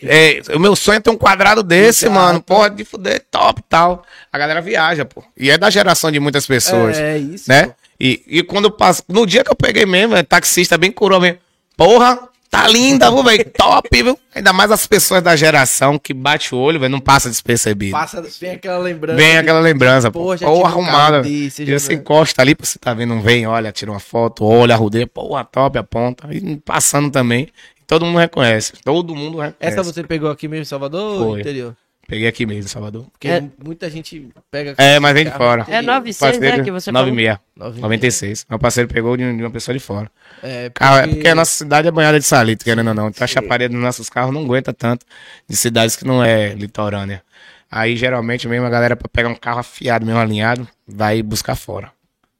É, 0.02 0.40
o 0.54 0.58
meu 0.58 0.74
sonho 0.76 0.96
é 0.96 1.00
ter 1.00 1.10
um 1.10 1.16
quadrado 1.16 1.62
desse, 1.62 2.06
Exato. 2.06 2.20
mano. 2.20 2.40
Porra, 2.42 2.70
de 2.70 2.84
fuder, 2.84 3.24
top 3.30 3.60
e 3.60 3.64
tal. 3.68 4.04
A 4.32 4.38
galera 4.38 4.60
viaja, 4.60 5.04
pô. 5.04 5.22
E 5.36 5.50
é 5.50 5.58
da 5.58 5.70
geração 5.70 6.10
de 6.10 6.18
muitas 6.20 6.46
pessoas, 6.46 6.96
É, 6.98 7.18
isso. 7.18 7.48
né? 7.48 7.66
pô. 7.66 7.74
E, 8.00 8.22
e 8.26 8.42
quando 8.42 8.64
eu 8.64 8.70
passo. 8.72 9.02
No 9.08 9.24
dia 9.26 9.44
que 9.44 9.50
eu 9.50 9.56
peguei 9.56 9.86
mesmo, 9.86 10.16
é 10.16 10.22
taxista 10.22 10.76
bem 10.76 10.90
curou 10.90 11.20
mesmo. 11.20 11.38
Porra, 11.76 12.18
tá 12.56 12.68
linda, 12.68 13.10
viu, 13.10 13.22
velho? 13.24 13.44
Top, 13.56 13.88
viu? 14.02 14.18
Ainda 14.34 14.52
mais 14.52 14.70
as 14.70 14.86
pessoas 14.86 15.22
da 15.22 15.34
geração 15.36 15.98
que 15.98 16.12
bate 16.14 16.54
o 16.54 16.58
olho, 16.58 16.78
velho, 16.80 16.90
não 16.92 17.00
passa 17.00 17.28
despercebido. 17.28 17.92
Passa, 17.92 18.22
vem 18.40 18.50
aquela 18.52 18.78
lembrança. 18.78 19.16
Vem 19.16 19.36
aquela 19.38 19.60
lembrança, 19.60 20.10
pô. 20.10 20.20
Pô, 20.20 20.36
já 20.36 20.46
Porra, 20.46 20.62
um 20.62 20.66
arrumada. 20.66 21.28
e 21.28 21.48
já- 21.50 21.78
você 21.78 21.94
encosta 21.94 22.42
ali, 22.42 22.54
pô, 22.54 22.64
você 22.64 22.78
tá 22.78 22.92
vendo, 22.94 23.20
vem, 23.20 23.46
olha, 23.46 23.72
tira 23.72 23.90
uma 23.90 24.00
foto, 24.00 24.44
olha 24.44 24.74
a 24.74 24.78
rodeia, 24.78 25.06
porra, 25.06 25.44
top, 25.44 25.78
aponta. 25.78 26.28
E 26.32 26.56
passando 26.56 27.10
também. 27.10 27.48
Todo 27.86 28.06
mundo 28.06 28.18
reconhece. 28.18 28.72
Todo 28.82 29.14
mundo 29.14 29.38
reconhece. 29.38 29.56
Essa 29.60 29.82
você 29.82 30.02
pegou 30.02 30.30
aqui 30.30 30.48
mesmo 30.48 30.62
em 30.62 30.64
Salvador 30.64 31.20
ou 31.20 31.30
Foi. 31.32 31.40
interior? 31.40 31.76
Peguei 32.14 32.28
aqui 32.28 32.46
mesmo, 32.46 32.62
em 32.66 32.68
Salvador. 32.68 33.06
Porque 33.10 33.26
É. 33.26 33.42
muita 33.64 33.90
gente 33.90 34.28
pega. 34.48 34.76
É, 34.78 35.00
mas 35.00 35.12
vem 35.14 35.24
de 35.24 35.32
fora. 35.32 35.64
É 35.68 35.82
96, 35.82 36.38
né, 36.38 36.62
que 36.62 36.70
você 36.70 36.92
falou? 36.92 37.06
96. 37.10 37.38
96. 37.56 37.82
96. 37.82 38.46
Meu 38.48 38.58
parceiro 38.60 38.88
pegou 38.88 39.16
de, 39.16 39.36
de 39.36 39.42
uma 39.42 39.50
pessoa 39.50 39.76
de 39.76 39.82
fora. 39.82 40.08
É, 40.40 40.70
Carro, 40.72 40.98
é 40.98 41.06
porque 41.08 41.26
a 41.26 41.34
nossa 41.34 41.50
cidade 41.50 41.88
é 41.88 41.90
banhada 41.90 42.20
de 42.20 42.24
salito, 42.24 42.64
querendo 42.64 42.86
ou 42.86 42.94
não. 42.94 43.08
Então 43.08 43.24
a 43.24 43.26
Sim. 43.26 43.34
chaparia 43.34 43.68
dos 43.68 43.80
nossos 43.80 44.08
carros 44.08 44.32
não 44.32 44.44
aguenta 44.44 44.72
tanto 44.72 45.04
de 45.48 45.56
cidades 45.56 45.96
que 45.96 46.04
não 46.06 46.22
é 46.22 46.54
litorânea. 46.54 47.20
Aí 47.68 47.96
geralmente 47.96 48.46
mesmo 48.46 48.64
a 48.64 48.70
galera 48.70 48.94
pra 48.94 49.08
pegar 49.08 49.28
um 49.28 49.34
carro 49.34 49.58
afiado, 49.58 50.06
mesmo 50.06 50.20
alinhado, 50.20 50.68
vai 50.86 51.20
buscar 51.20 51.56
fora. 51.56 51.90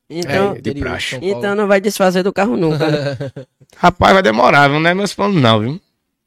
Então, 0.08 0.54
É, 0.54 0.60
de 0.60 0.74
praxe. 0.76 1.18
Então 1.20 1.56
não 1.56 1.66
vai 1.66 1.80
desfazer 1.80 2.22
do 2.22 2.32
carro 2.32 2.56
nunca. 2.56 2.88
né? 2.88 3.18
Rapaz, 3.76 4.12
vai 4.12 4.22
demorar, 4.22 4.68
viu? 4.68 4.78
Não 4.78 4.88
é 4.88 4.94
meus 4.94 5.12
planos 5.12 5.42
não, 5.42 5.58
viu? 5.58 5.80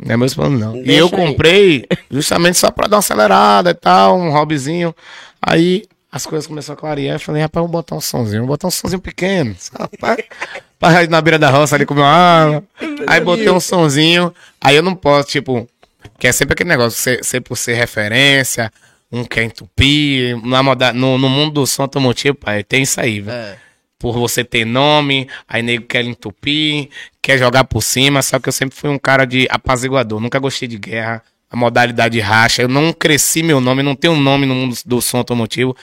Não 0.03 0.13
é 0.13 0.17
meus 0.17 0.33
planos 0.33 0.59
não. 0.59 0.75
e 0.75 0.83
Deixa 0.83 0.99
eu 1.01 1.05
aí. 1.07 1.11
comprei 1.11 1.85
justamente 2.11 2.57
só 2.57 2.69
pra 2.69 2.87
dar 2.87 2.97
uma 2.97 2.99
acelerada 2.99 3.71
e 3.71 3.73
tal, 3.73 4.17
um 4.17 4.31
hobbyzinho. 4.31 4.95
Aí 5.41 5.83
as 6.11 6.25
coisas 6.25 6.47
começaram 6.47 6.77
a 6.77 6.79
clarear. 6.79 7.15
Eu 7.15 7.19
falei, 7.19 7.41
rapaz, 7.41 7.61
vou 7.63 7.71
botar 7.71 7.95
um 7.95 8.01
sonzinho, 8.01 8.41
vou 8.41 8.49
botar 8.49 8.67
um 8.67 8.71
sonzinho 8.71 9.01
pequeno. 9.01 9.55
Rapaz, 9.73 11.03
ir 11.03 11.09
na 11.09 11.19
beira 11.21 11.39
da 11.39 11.49
roça 11.49 11.75
ali 11.75 11.85
comer 11.85 12.01
uma 12.01 12.07
água. 12.11 12.63
Aí 13.07 13.19
botei 13.21 13.49
um 13.49 13.59
sonzinho. 13.59 14.33
Aí 14.61 14.75
eu 14.75 14.83
não 14.83 14.95
posso, 14.95 15.29
tipo, 15.29 15.67
que 16.19 16.27
é 16.27 16.31
sempre 16.31 16.53
aquele 16.53 16.69
negócio, 16.69 16.97
ser, 16.99 17.23
ser 17.23 17.41
por 17.41 17.55
ser 17.57 17.73
referência, 17.73 18.71
um 19.11 19.23
quer 19.25 19.43
entupir. 19.43 20.37
Na 20.45 20.61
moda, 20.61 20.93
no, 20.93 21.17
no 21.17 21.27
mundo 21.29 21.53
do 21.53 21.67
som 21.67 21.83
automotivo, 21.83 22.35
pai, 22.35 22.63
tem 22.63 22.83
isso 22.83 23.01
aí, 23.01 23.19
velho. 23.19 23.35
É. 23.37 23.57
Por 23.99 24.13
você 24.13 24.43
ter 24.43 24.63
nome, 24.65 25.27
aí 25.47 25.63
nego 25.63 25.85
quer 25.85 26.05
entupir, 26.05 26.89
quer 27.21 27.37
jogar 27.37 27.63
por 27.63 27.81
cima, 27.81 28.21
só 28.21 28.39
que 28.39 28.47
eu 28.47 28.53
sempre 28.53 28.77
fui 28.77 28.89
um 28.89 28.99
cara 28.99 29.25
de 29.25 29.47
apaziguador, 29.49 30.19
nunca 30.19 30.37
gostei 30.37 30.67
de 30.67 30.77
guerra, 30.77 31.23
a 31.49 31.55
modalidade 31.55 32.19
racha, 32.19 32.61
eu 32.61 32.67
não 32.67 32.93
cresci 32.93 33.41
meu 33.41 33.59
nome, 33.59 33.81
não 33.81 33.95
tenho 33.95 34.15
nome 34.15 34.45
no 34.45 34.53
mundo 34.53 34.77
do 34.85 35.01
som 35.01 35.17
automotivo 35.17 35.75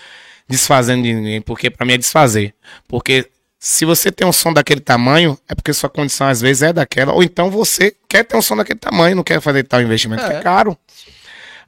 desfazendo 0.48 1.02
de 1.02 1.12
ninguém, 1.14 1.40
porque 1.40 1.70
pra 1.70 1.84
mim 1.86 1.94
é 1.94 1.98
desfazer. 1.98 2.54
Porque 2.86 3.28
se 3.58 3.84
você 3.84 4.12
tem 4.12 4.26
um 4.26 4.32
som 4.32 4.52
daquele 4.52 4.80
tamanho, 4.80 5.38
é 5.48 5.54
porque 5.54 5.72
sua 5.72 5.88
condição 5.88 6.28
às 6.28 6.40
vezes 6.40 6.62
é 6.62 6.72
daquela, 6.72 7.12
ou 7.14 7.22
então 7.22 7.50
você 7.50 7.96
quer 8.08 8.22
ter 8.24 8.36
um 8.36 8.42
som 8.42 8.54
daquele 8.56 8.78
tamanho, 8.78 9.16
não 9.16 9.24
quer 9.24 9.40
fazer 9.40 9.64
tal 9.64 9.80
investimento, 9.80 10.22
que 10.24 10.32
É. 10.32 10.36
é 10.36 10.40
caro. 10.42 10.78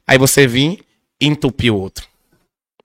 Aí 0.07 0.17
você 0.17 0.47
vir 0.47 0.79
e 1.19 1.27
entupir 1.27 1.73
o 1.73 1.77
outro. 1.77 2.07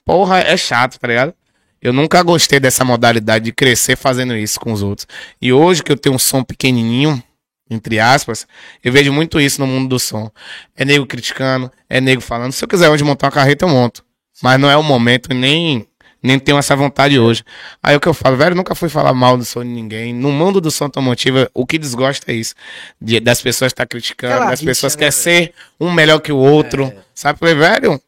Porra, 0.04 0.40
é 0.40 0.56
chato, 0.56 0.98
tá 0.98 1.06
ligado? 1.06 1.34
Eu 1.83 1.93
nunca 1.93 2.22
gostei 2.22 2.61
dessa 2.61 2.85
modalidade 2.85 3.45
de 3.47 3.53
crescer 3.53 3.97
fazendo 3.97 4.37
isso 4.37 4.61
com 4.61 4.72
os 4.72 4.83
outros. 4.83 5.07
E 5.41 5.53
hoje 5.53 5.83
que 5.83 5.91
eu 5.91 5.97
tenho 5.97 6.14
um 6.14 6.18
som 6.18 6.45
pequenininho, 6.45 7.20
entre 7.68 7.99
aspas, 7.99 8.47
eu 8.85 8.93
vejo 8.93 9.12
muito 9.12 9.41
isso 9.41 9.61
no 9.61 9.66
mundo 9.66 9.89
do 9.89 9.99
som. 9.99 10.30
É 10.76 10.85
nego 10.85 11.05
criticando, 11.07 11.70
é 11.91 12.01
nego 12.01 12.20
falando. 12.20 12.53
Se 12.53 12.64
eu 12.64 12.68
quiser 12.68 12.89
hoje 12.89 13.03
montar 13.03 13.26
uma 13.26 13.33
carreta, 13.33 13.64
eu 13.64 13.68
monto. 13.68 14.05
Mas 14.41 14.61
não 14.61 14.70
é 14.70 14.76
o 14.76 14.83
momento, 14.83 15.35
nem, 15.35 15.87
nem 16.22 16.39
tenho 16.39 16.57
essa 16.59 16.76
vontade 16.76 17.18
hoje. 17.18 17.43
Aí 17.83 17.97
o 17.97 18.01
que 18.01 18.07
eu 18.09 18.14
falo, 18.14 18.37
velho, 18.37 18.53
eu 18.53 18.57
nunca 18.57 18.74
fui 18.76 18.89
falar 18.89 19.12
mal 19.12 19.37
do 19.37 19.45
som 19.45 19.62
de 19.62 19.70
ninguém. 19.70 20.12
No 20.14 20.30
mundo 20.30 20.61
do 20.61 20.70
som 20.70 20.85
automotivo, 20.85 21.49
o 21.53 21.66
que 21.66 21.78
desgosta 21.78 22.30
é 22.30 22.35
isso. 22.37 22.55
De- 23.01 23.18
das 23.20 23.41
pessoas 23.43 23.70
estar 23.72 23.87
criticando, 23.87 24.35
Aquela 24.35 24.51
das 24.51 24.61
rixa, 24.61 24.70
pessoas 24.70 24.95
né, 24.95 24.99
querem 24.99 25.12
ser 25.12 25.55
um 25.80 25.91
melhor 25.91 26.20
que 26.20 26.30
o 26.30 26.37
outro. 26.37 26.93
Sabe? 27.14 27.37
Eu 27.37 27.39
Falei, 27.39 27.55
velho, 27.55 28.01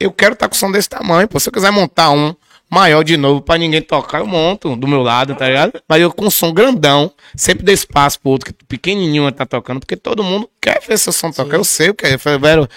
eu 0.00 0.10
quero 0.10 0.32
estar 0.32 0.48
com 0.48 0.54
som 0.54 0.72
desse 0.72 0.88
tamanho. 0.88 1.28
Pô, 1.28 1.38
se 1.38 1.48
eu 1.48 1.52
quiser 1.52 1.70
montar 1.70 2.10
um 2.10 2.34
maior 2.70 3.02
de 3.02 3.16
novo 3.16 3.42
pra 3.42 3.58
ninguém 3.58 3.82
tocar, 3.82 4.20
eu 4.20 4.26
monto 4.26 4.76
do 4.76 4.86
meu 4.86 5.02
lado, 5.02 5.34
tá 5.34 5.48
ligado? 5.48 5.82
Mas 5.88 6.00
eu 6.00 6.12
com 6.12 6.26
um 6.26 6.30
som 6.30 6.54
grandão, 6.54 7.12
sempre 7.34 7.64
dei 7.64 7.74
espaço 7.74 8.20
pro 8.20 8.30
outro 8.30 8.52
que 8.52 8.64
pequenininho 8.64 9.30
tá 9.32 9.44
tocando, 9.44 9.80
porque 9.80 9.96
todo 9.96 10.22
mundo 10.22 10.48
quer 10.60 10.80
ver 10.86 10.96
seu 10.96 11.12
som 11.12 11.32
tocar. 11.32 11.56
Eu 11.56 11.64
sei 11.64 11.90
o 11.90 11.94
que 11.94 12.06
é. 12.06 12.14
Eu 12.14 12.18
falei, 12.18 12.38
velho, 12.38 12.68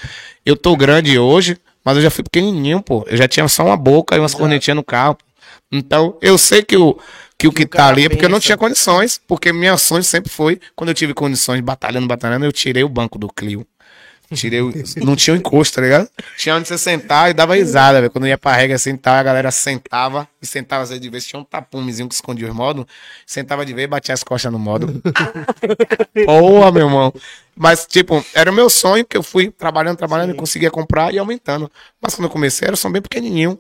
eu 0.44 0.58
tô 0.58 0.76
grande 0.76 1.18
hoje, 1.20 1.58
mas 1.86 1.96
eu 1.98 2.02
já 2.02 2.10
fui 2.10 2.24
pequenininho, 2.24 2.82
pô. 2.82 3.06
Eu 3.08 3.16
já 3.16 3.28
tinha 3.28 3.48
só 3.48 3.64
uma 3.64 3.78
boca 3.78 4.16
e 4.16 4.20
umas 4.20 4.34
cornetinhas 4.34 4.76
no 4.76 4.84
carro. 4.84 5.18
Então, 5.72 6.18
eu 6.22 6.38
sei 6.38 6.64
que 6.64 6.76
o 6.76 6.98
que, 7.38 7.48
o 7.48 7.52
que 7.52 7.66
tá 7.66 7.88
ali 7.88 8.06
é 8.06 8.10
porque 8.10 8.24
eu 8.24 8.30
não 8.30 8.40
tinha 8.40 8.58
condições, 8.58 9.20
porque 9.28 9.52
minha 9.52 9.76
sonho 9.78 10.04
sempre 10.04 10.32
foi, 10.32 10.60
quando 10.76 10.90
eu 10.90 10.94
tive 10.94 11.14
condições, 11.14 11.60
batalhando, 11.62 12.08
batalhando, 12.08 12.46
eu 12.46 12.52
tirei 12.52 12.84
o 12.84 12.90
banco 12.90 13.20
do 13.20 13.28
Clio. 13.28 13.66
Tirei 14.34 14.62
o, 14.62 14.72
não 15.04 15.16
tinha 15.16 15.34
o 15.34 15.38
encosto, 15.38 15.76
tá 15.76 15.82
ligado? 15.82 16.10
Tinha 16.38 16.56
onde 16.56 16.68
você 16.68 16.78
sentar 16.78 17.30
e 17.30 17.34
dava 17.34 17.56
risada, 17.56 18.00
velho. 18.00 18.12
Quando 18.12 18.26
eu 18.26 18.30
ia 18.30 18.38
pra 18.38 18.54
regra 18.54 18.78
sentar, 18.78 19.20
a 19.20 19.24
galera 19.24 19.52
sentava 19.52 20.28
e 20.42 20.46
sentava 20.46 20.84
às 20.84 20.90
vezes 20.90 21.02
de 21.02 21.10
vez. 21.10 21.26
Tinha 21.26 21.40
um 21.40 21.44
tapumezinho 21.44 22.08
que 22.08 22.16
escondia 22.16 22.48
os 22.48 22.54
modos. 22.54 22.86
Sentava 23.26 23.66
de 23.66 23.74
vez 23.74 23.86
e 23.86 23.88
batia 23.88 24.14
as 24.14 24.24
costas 24.24 24.52
no 24.52 24.60
modo. 24.60 25.02
Porra, 26.26 26.72
meu 26.72 26.88
irmão. 26.88 27.14
Mas, 27.56 27.86
tipo, 27.86 28.26
era 28.34 28.52
o 28.52 28.54
meu 28.54 28.70
sonho 28.70 29.06
que 29.06 29.16
eu 29.16 29.24
fui 29.24 29.52
trabalhando, 29.52 29.98
trabalhando 29.98 30.32
e 30.32 30.36
conseguia 30.36 30.72
comprar 30.72 31.14
e 31.14 31.20
aumentando. 31.20 31.72
Mas 32.02 32.16
quando 32.16 32.26
eu 32.26 32.32
comecei, 32.32 32.66
era 32.66 32.74
um 32.74 32.78
som 32.78 32.92
bem 32.92 33.02
pequenininho. 33.02 33.60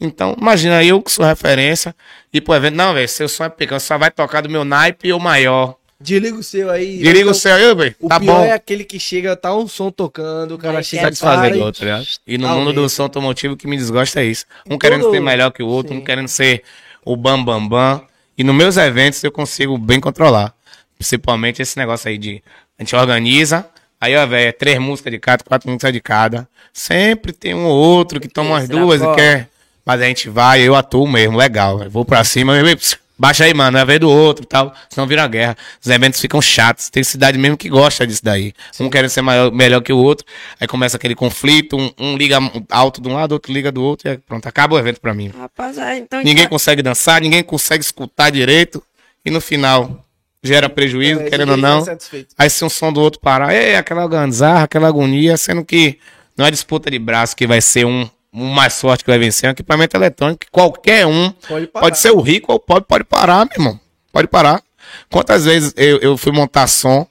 Então, 0.00 0.36
imagina 0.38 0.84
eu 0.84 1.02
que 1.02 1.10
sou 1.10 1.24
referência 1.24 1.94
e 2.32 2.40
pro 2.40 2.54
evento, 2.54 2.74
não, 2.74 2.92
velho, 2.92 3.08
seu 3.08 3.28
som 3.28 3.44
é 3.44 3.48
pequeno, 3.48 3.80
só 3.80 3.96
vai 3.96 4.10
tocar 4.10 4.42
do 4.42 4.48
meu 4.48 4.64
naipe 4.64 5.10
ou 5.12 5.18
maior. 5.18 5.76
Desliga 5.98 6.36
o 6.36 6.42
seu 6.42 6.70
aí. 6.70 6.98
Desliga 6.98 7.20
Então, 7.20 7.32
o 7.32 7.34
seu 7.34 7.54
aí, 7.54 7.74
velho. 7.74 7.94
O 8.00 8.08
Tá 8.08 8.20
pior 8.20 8.40
bom. 8.40 8.44
é 8.44 8.52
aquele 8.52 8.84
que 8.84 8.98
chega, 9.00 9.34
tá 9.34 9.54
um 9.56 9.66
som 9.66 9.90
tocando, 9.90 10.54
o 10.54 10.58
cara 10.58 10.82
chega 10.82 11.04
satisfazedor, 11.04 11.72
para 11.72 11.72
tá 11.72 11.84
ligado? 11.84 12.06
E 12.26 12.36
no 12.36 12.48
mundo 12.48 12.72
do 12.72 12.88
som 12.88 13.04
automotivo, 13.04 13.54
o 13.54 13.56
que 13.56 13.66
me 13.66 13.76
desgosta 13.76 14.20
é 14.20 14.26
isso. 14.26 14.44
Um 14.66 14.70
Todo- 14.70 14.78
querendo 14.80 15.10
ser 15.10 15.20
melhor 15.20 15.50
que 15.50 15.62
o 15.62 15.66
outro, 15.66 15.94
Sim. 15.94 16.00
um 16.00 16.04
querendo 16.04 16.28
ser 16.28 16.62
o 17.04 17.16
bam 17.16 17.42
bam 17.42 17.66
bam. 17.66 18.02
E 18.36 18.44
nos 18.44 18.54
meus 18.54 18.76
eventos 18.76 19.24
eu 19.24 19.32
consigo 19.32 19.78
bem 19.78 19.98
controlar. 19.98 20.52
Principalmente 20.98 21.62
esse 21.62 21.78
negócio 21.78 22.08
aí 22.10 22.18
de 22.18 22.42
a 22.78 22.82
gente 22.82 22.94
organiza, 22.94 23.66
aí 23.98 24.14
ó, 24.16 24.26
velho, 24.26 24.48
é 24.48 24.52
três 24.52 24.78
músicas 24.78 25.10
de 25.12 25.18
cada, 25.18 25.42
quatro 25.44 25.68
músicas 25.70 25.92
de 25.92 26.00
cada. 26.00 26.46
Sempre 26.72 27.32
tem 27.32 27.54
um 27.54 27.64
ou 27.64 27.74
outro 27.74 28.20
que 28.20 28.28
toma 28.28 28.50
umas 28.50 28.68
duas 28.68 29.00
e 29.00 29.14
quer. 29.14 29.48
Mas 29.84 30.02
a 30.02 30.04
gente 30.04 30.28
vai, 30.28 30.60
eu 30.60 30.74
atuo 30.74 31.06
mesmo, 31.08 31.38
legal. 31.38 31.78
velho. 31.78 31.90
Vou 31.90 32.04
pra 32.04 32.22
cima, 32.24 32.54
eu- 32.58 32.76
pss, 32.76 32.98
baixa 33.18 33.44
aí, 33.44 33.54
mano, 33.54 33.78
é 33.78 33.80
a 33.80 33.84
vez 33.84 33.98
do 34.00 34.10
outro 34.10 34.44
e 34.44 34.46
tal. 34.46 34.74
Senão 34.88 35.06
vira 35.06 35.26
guerra. 35.26 35.56
Os 35.82 35.90
eventos 35.90 36.20
ficam 36.20 36.40
chatos. 36.42 36.90
Tem 36.90 37.02
cidade 37.02 37.38
mesmo 37.38 37.56
que 37.56 37.68
gosta 37.68 38.06
disso 38.06 38.24
daí. 38.24 38.52
Um 38.80 38.88
querendo 38.90 39.10
ser 39.10 39.22
maior, 39.22 39.50
melhor 39.52 39.80
que 39.80 39.92
o 39.92 39.98
outro. 39.98 40.26
Aí 40.60 40.66
começa 40.66 40.96
aquele 40.96 41.14
conflito, 41.14 41.76
um, 41.76 41.90
um 41.98 42.16
liga 42.16 42.38
alto 42.70 43.00
de 43.00 43.08
um 43.08 43.14
lado, 43.14 43.32
outro 43.32 43.52
liga 43.52 43.72
do 43.72 43.82
outro. 43.82 44.08
E 44.08 44.10
aí 44.12 44.18
pronto, 44.18 44.46
acaba 44.46 44.74
o 44.76 44.78
evento 44.78 45.00
pra 45.00 45.14
mim. 45.14 45.32
Rapaz, 45.36 45.78
ah, 45.78 45.96
então. 45.96 46.18
Ninguém 46.22 46.44
já- 46.44 46.48
consegue 46.48 46.82
dançar, 46.82 47.20
ninguém 47.20 47.42
consegue 47.42 47.82
escutar 47.82 48.30
direito. 48.30 48.82
E 49.24 49.30
no 49.30 49.40
final, 49.40 50.04
gera 50.42 50.68
prejuízo, 50.68 51.20
É, 51.22 51.30
querendo 51.30 51.50
ou 51.50 51.56
não. 51.56 51.80
tá 51.80 51.86
satisfeito. 51.86 52.34
Aí 52.38 52.48
se 52.48 52.64
um 52.64 52.68
som 52.68 52.92
do 52.92 53.00
outro 53.00 53.18
parar, 53.20 53.52
é 53.52 53.76
aquela 53.76 54.06
ganzarra, 54.06 54.62
aquela 54.64 54.86
agonia, 54.88 55.36
sendo 55.36 55.64
que 55.64 55.98
não 56.38 56.46
é 56.46 56.50
disputa 56.50 56.90
de 56.90 56.98
braço 56.98 57.34
que 57.34 57.46
vai 57.46 57.60
ser 57.60 57.84
um 57.86 58.08
mais 58.44 58.80
forte 58.80 59.04
que 59.04 59.10
vai 59.10 59.18
vencer, 59.18 59.46
é 59.46 59.50
um 59.50 59.52
equipamento 59.52 59.96
eletrônico 59.96 60.40
que 60.44 60.50
qualquer 60.50 61.06
um 61.06 61.30
Pode 61.30 61.66
pode 61.68 61.98
ser 61.98 62.10
o 62.10 62.20
rico 62.20 62.52
ou 62.52 62.60
pode, 62.60 62.84
pode 62.84 63.04
parar, 63.04 63.46
meu 63.46 63.54
irmão. 63.54 63.80
Pode 64.12 64.28
parar. 64.28 64.62
Quantas 65.10 65.44
vezes 65.44 65.72
eu, 65.76 65.98
eu 65.98 66.16
fui 66.16 66.32
montar 66.32 66.66
som, 66.66 67.06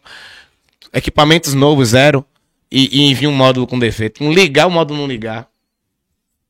equipamentos 0.94 1.54
novos, 1.54 1.90
zero, 1.90 2.26
e, 2.72 3.10
e 3.10 3.14
vi 3.14 3.28
um 3.28 3.32
módulo 3.32 3.66
com 3.66 3.78
defeito. 3.80 4.24
Um 4.24 4.32
ligar, 4.32 4.68
o 4.68 4.72
módulo 4.72 5.00
não 5.00 5.08
ligar. 5.08 5.48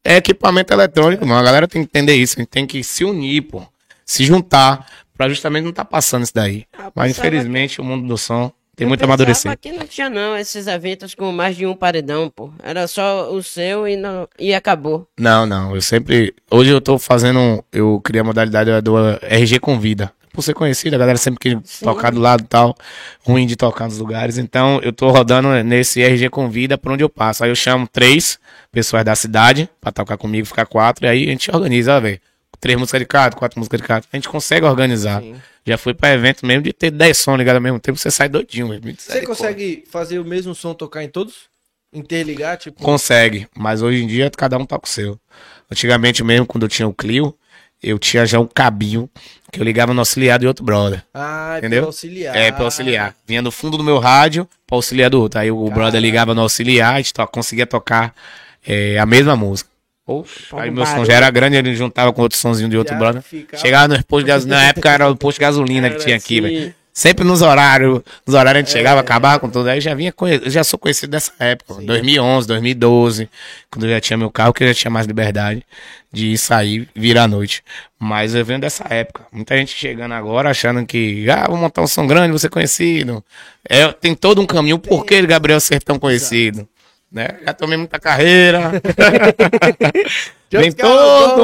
É 0.04 0.18
equipamento 0.18 0.74
eletrônico, 0.74 1.26
mano. 1.26 1.40
A 1.40 1.44
galera 1.44 1.68
tem 1.68 1.84
que 1.84 1.90
entender 1.90 2.16
isso. 2.16 2.36
A 2.38 2.42
gente 2.42 2.50
tem 2.50 2.66
que 2.66 2.84
se 2.84 3.04
unir, 3.04 3.42
pô. 3.44 3.66
Se 4.06 4.24
juntar, 4.24 4.86
pra 5.18 5.30
justamente 5.30 5.64
não 5.64 5.72
estar 5.72 5.86
passando 5.86 6.24
isso 6.24 6.34
daí. 6.34 6.66
Ah, 6.78 6.92
Mas 6.94 7.18
infelizmente 7.18 7.82
o 7.82 7.84
mundo 7.84 8.08
do 8.08 8.18
som 8.18 8.52
tem 8.76 8.86
Eu 8.86 8.90
muito 8.90 9.04
amadurecer. 9.04 9.58
que 9.58 9.72
não 9.72 9.88
tinha, 9.88 10.10
não, 10.10 10.38
esses 10.38 10.68
eventos 10.68 11.16
com 11.16 11.32
mais 11.32 11.56
de 11.56 11.66
um 11.66 11.76
paredão, 11.76 12.30
pô. 12.30 12.52
Era 12.62 12.88
só 12.88 13.32
o 13.32 13.42
seu 13.42 13.88
e, 13.88 13.96
não... 13.96 14.28
e 14.38 14.54
acabou. 14.54 15.08
Não, 15.18 15.46
não. 15.46 15.74
Eu 15.74 15.82
sempre. 15.82 16.34
Hoje 16.52 16.72
eu 16.72 16.82
tô 16.82 16.98
fazendo. 17.00 17.64
Eu 17.72 18.02
criei 18.04 18.22
a 18.22 18.24
modalidade 18.24 18.70
do 18.82 18.96
RG 19.22 19.60
Convida. 19.60 20.12
Por 20.34 20.42
ser 20.42 20.54
conhecido, 20.54 20.94
a 20.96 20.98
galera 20.98 21.18
sempre 21.18 21.40
quis 21.40 21.80
tocar 21.80 22.12
do 22.12 22.20
lado 22.20 22.44
e 22.44 22.48
tal. 22.48 22.76
Ruim 23.26 23.48
de 23.48 23.56
tocar 23.56 23.86
nos 23.86 23.98
lugares. 23.98 24.38
Então 24.38 24.82
eu 24.84 24.92
tô 24.92 25.10
rodando 25.10 25.48
nesse 25.64 26.02
RG 26.02 26.30
Convida 26.30 26.78
por 26.78 26.92
onde 26.92 27.04
eu 27.04 27.10
passo. 27.10 27.46
Aí 27.46 27.50
eu 27.50 27.56
chamo 27.56 27.88
três 27.88 28.38
pessoas 28.70 29.06
da 29.06 29.16
cidade 29.16 29.70
pra 29.80 29.94
tocar 29.94 30.18
comigo, 30.18 30.46
ficar 30.46 30.66
quatro. 30.66 31.06
E 31.06 31.08
aí 31.08 31.24
a 31.28 31.32
gente 31.32 31.50
organiza, 31.50 32.02
velho. 32.02 32.20
Três 32.60 32.78
músicas 32.78 33.00
de 33.00 33.06
cada, 33.06 33.36
quatro 33.36 33.60
músicas 33.60 33.82
de 33.82 33.88
cada. 33.88 34.06
A 34.12 34.16
gente 34.16 34.30
consegue 34.30 34.66
organizar. 34.66 35.22
Sim. 35.22 35.36
Já 35.66 35.78
fui 35.78 35.94
pra 35.94 36.14
evento 36.14 36.46
mesmo 36.46 36.62
de 36.64 36.72
ter 36.72 36.92
10 36.92 37.18
sons 37.18 37.38
ligados 37.38 37.58
ao 37.58 37.62
mesmo 37.64 37.80
tempo, 37.80 37.98
você 37.98 38.12
sai 38.12 38.30
doidinho, 38.30 38.70
velho. 38.70 38.96
Você 38.98 39.22
consegue 39.22 39.84
fazer 39.90 40.20
o 40.20 40.26
mesmo 40.26 40.54
som 40.54 40.74
tocar 40.74 41.04
em 41.04 41.10
todos? 41.10 41.50
Interligar, 41.92 42.58
tipo. 42.58 42.82
Consegue, 42.84 43.48
mas 43.56 43.82
hoje 43.82 44.04
em 44.04 44.08
dia 44.08 44.30
cada 44.30 44.58
um 44.58 44.66
toca 44.66 44.86
o 44.86 44.90
seu. 44.90 45.20
Antigamente 45.72 46.24
mesmo, 46.24 46.46
quando 46.46 46.64
eu 46.64 46.70
tinha 46.70 46.88
o 46.88 46.94
Clio, 46.94 47.34
eu 47.82 47.98
tinha 47.98 48.26
já 48.26 48.40
um 48.40 48.46
cabinho 48.46 49.10
que 49.52 49.60
eu 49.60 49.64
ligava 49.64 49.94
no 49.94 50.02
auxiliar 50.02 50.38
de 50.38 50.46
outro 50.46 50.64
brother. 50.64 51.04
Ah, 51.14 51.56
Entendeu? 51.58 51.84
pra 51.84 51.88
auxiliar. 51.90 52.36
É, 52.36 52.52
pra 52.52 52.66
auxiliar. 52.66 53.16
Vinha 53.26 53.42
no 53.42 53.52
fundo 53.52 53.78
do 53.78 53.84
meu 53.84 53.98
rádio 54.00 54.48
pra 54.68 54.76
auxiliar 54.76 55.10
do 55.10 55.22
outro. 55.22 55.40
Aí 55.40 55.50
o 55.50 55.70
brother 55.70 56.02
ligava 56.02 56.36
no 56.36 56.42
auxiliar 56.42 57.00
e 57.00 57.04
to 57.04 57.26
conseguia 57.28 57.66
tocar 57.66 58.14
é, 58.66 59.00
a 59.00 59.06
mesma 59.06 59.36
música. 59.36 59.70
Oxe, 60.08 60.46
aí 60.54 60.70
meu 60.70 60.86
som 60.86 61.04
já 61.04 61.14
era 61.14 61.30
grande, 61.32 61.56
ele 61.58 61.76
juntava 61.76 62.14
com 62.14 62.22
outro 62.22 62.38
sonzinho 62.38 62.70
de 62.70 62.78
outro 62.78 62.94
Já 62.94 63.00
brother. 63.00 63.22
ficava- 63.24 63.62
Chegava 63.62 63.88
no 63.88 64.04
posto 64.06 64.24
de 64.26 64.28
gasolina. 64.30 64.58
Na 64.58 64.64
época 64.68 64.90
era 64.92 65.10
o 65.10 65.16
posto 65.16 65.38
de 65.38 65.42
gasolina 65.42 65.90
que 65.90 65.98
tinha 65.98 66.16
aqui, 66.16 66.40
assim. 66.40 66.42
velho. 66.56 66.76
Sempre 66.94 67.26
nos 67.26 67.42
horários. 67.42 68.02
Nos 68.26 68.34
horários 68.36 68.56
a 68.56 68.60
gente 68.66 68.70
É. 68.70 68.78
chegava, 68.78 69.02
acabava 69.02 69.38
com 69.40 69.50
tudo. 69.50 69.68
Aí 69.68 69.82
já 69.82 69.94
vinha 69.94 70.14
conhe... 70.14 70.40
eu 70.46 70.50
já 70.50 70.64
sou 70.64 70.80
conhecido 70.80 71.10
dessa 71.12 71.34
época. 71.40 71.82
2011, 71.82 72.48
2012. 72.48 73.28
Quando 73.70 73.84
eu 73.86 73.90
já 73.90 74.00
tinha 74.00 74.16
meu 74.16 74.32
carro, 74.32 74.54
que 74.54 74.64
eu 74.64 74.68
já 74.70 74.74
tinha 74.74 74.90
mais 74.92 75.06
liberdade 75.06 75.62
de 76.14 76.38
sair, 76.38 76.88
vir 76.96 77.18
à 77.18 77.28
noite. 77.28 77.62
Mas 78.00 78.34
eu 78.34 78.46
venho 78.46 78.60
dessa 78.62 78.86
época. 78.90 79.26
Muita 79.30 79.58
gente 79.58 79.74
chegando 79.76 80.14
agora 80.14 80.50
achando 80.52 80.86
que, 80.86 81.30
ah, 81.30 81.48
vou 81.50 81.58
montar 81.58 81.82
um 81.82 81.88
som 81.88 82.08
grande, 82.08 82.30
vou 82.30 82.40
ser 82.40 82.48
conhecido. 82.50 83.22
É, 83.68 83.92
tem 83.92 84.16
todo 84.16 84.40
um 84.42 84.46
caminho. 84.46 84.80
Por 84.80 85.06
que 85.06 85.22
Gabriel 85.24 85.60
ser 85.60 85.82
tão 85.84 86.00
conhecido? 86.00 86.66
Né? 87.16 87.40
Já 87.46 87.54
tomei 87.54 87.78
muita 87.78 87.98
carreira. 87.98 88.74
Já 90.52 90.62
tem, 90.62 90.72
todo, 90.74 91.44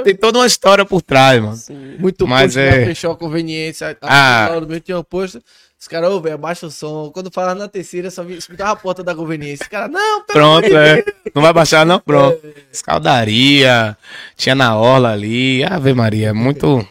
um- 0.00 0.02
tem 0.02 0.16
toda 0.16 0.38
uma 0.40 0.46
história 0.46 0.84
por 0.84 1.00
trás, 1.00 1.40
mano. 1.40 1.56
Muito 1.98 2.26
Mas 2.26 2.56
é- 2.56 2.86
fechar 2.86 3.12
a 3.12 3.14
conveniência. 3.16 3.96
Ah. 4.02 4.50
No 4.60 4.66
meio 4.66 4.80
tinha 4.80 4.98
um 4.98 5.04
posto. 5.04 5.40
Os 5.80 5.88
caras, 5.88 6.10
ô, 6.10 6.20
velho, 6.20 6.34
abaixa 6.34 6.66
o 6.66 6.70
som. 6.70 7.10
Quando 7.12 7.30
falava 7.30 7.54
na 7.58 7.68
terceira, 7.68 8.10
só 8.10 8.22
escutava 8.24 8.72
a 8.72 8.76
porta 8.76 9.02
da 9.04 9.14
conveniência. 9.14 9.62
Os 9.64 9.68
caras, 9.68 9.90
não, 9.90 10.22
Pronto, 10.26 10.68
de 10.68 10.74
é. 10.74 11.04
Não 11.34 11.40
vai 11.42 11.52
baixar, 11.52 11.86
não? 11.86 11.98
Pronto. 12.00 12.40
Escaldaria, 12.72 13.96
tinha 14.36 14.54
na 14.56 14.76
orla 14.76 15.12
ali. 15.12 15.62
Ave 15.64 15.92
Maria, 15.94 16.34
muito. 16.34 16.86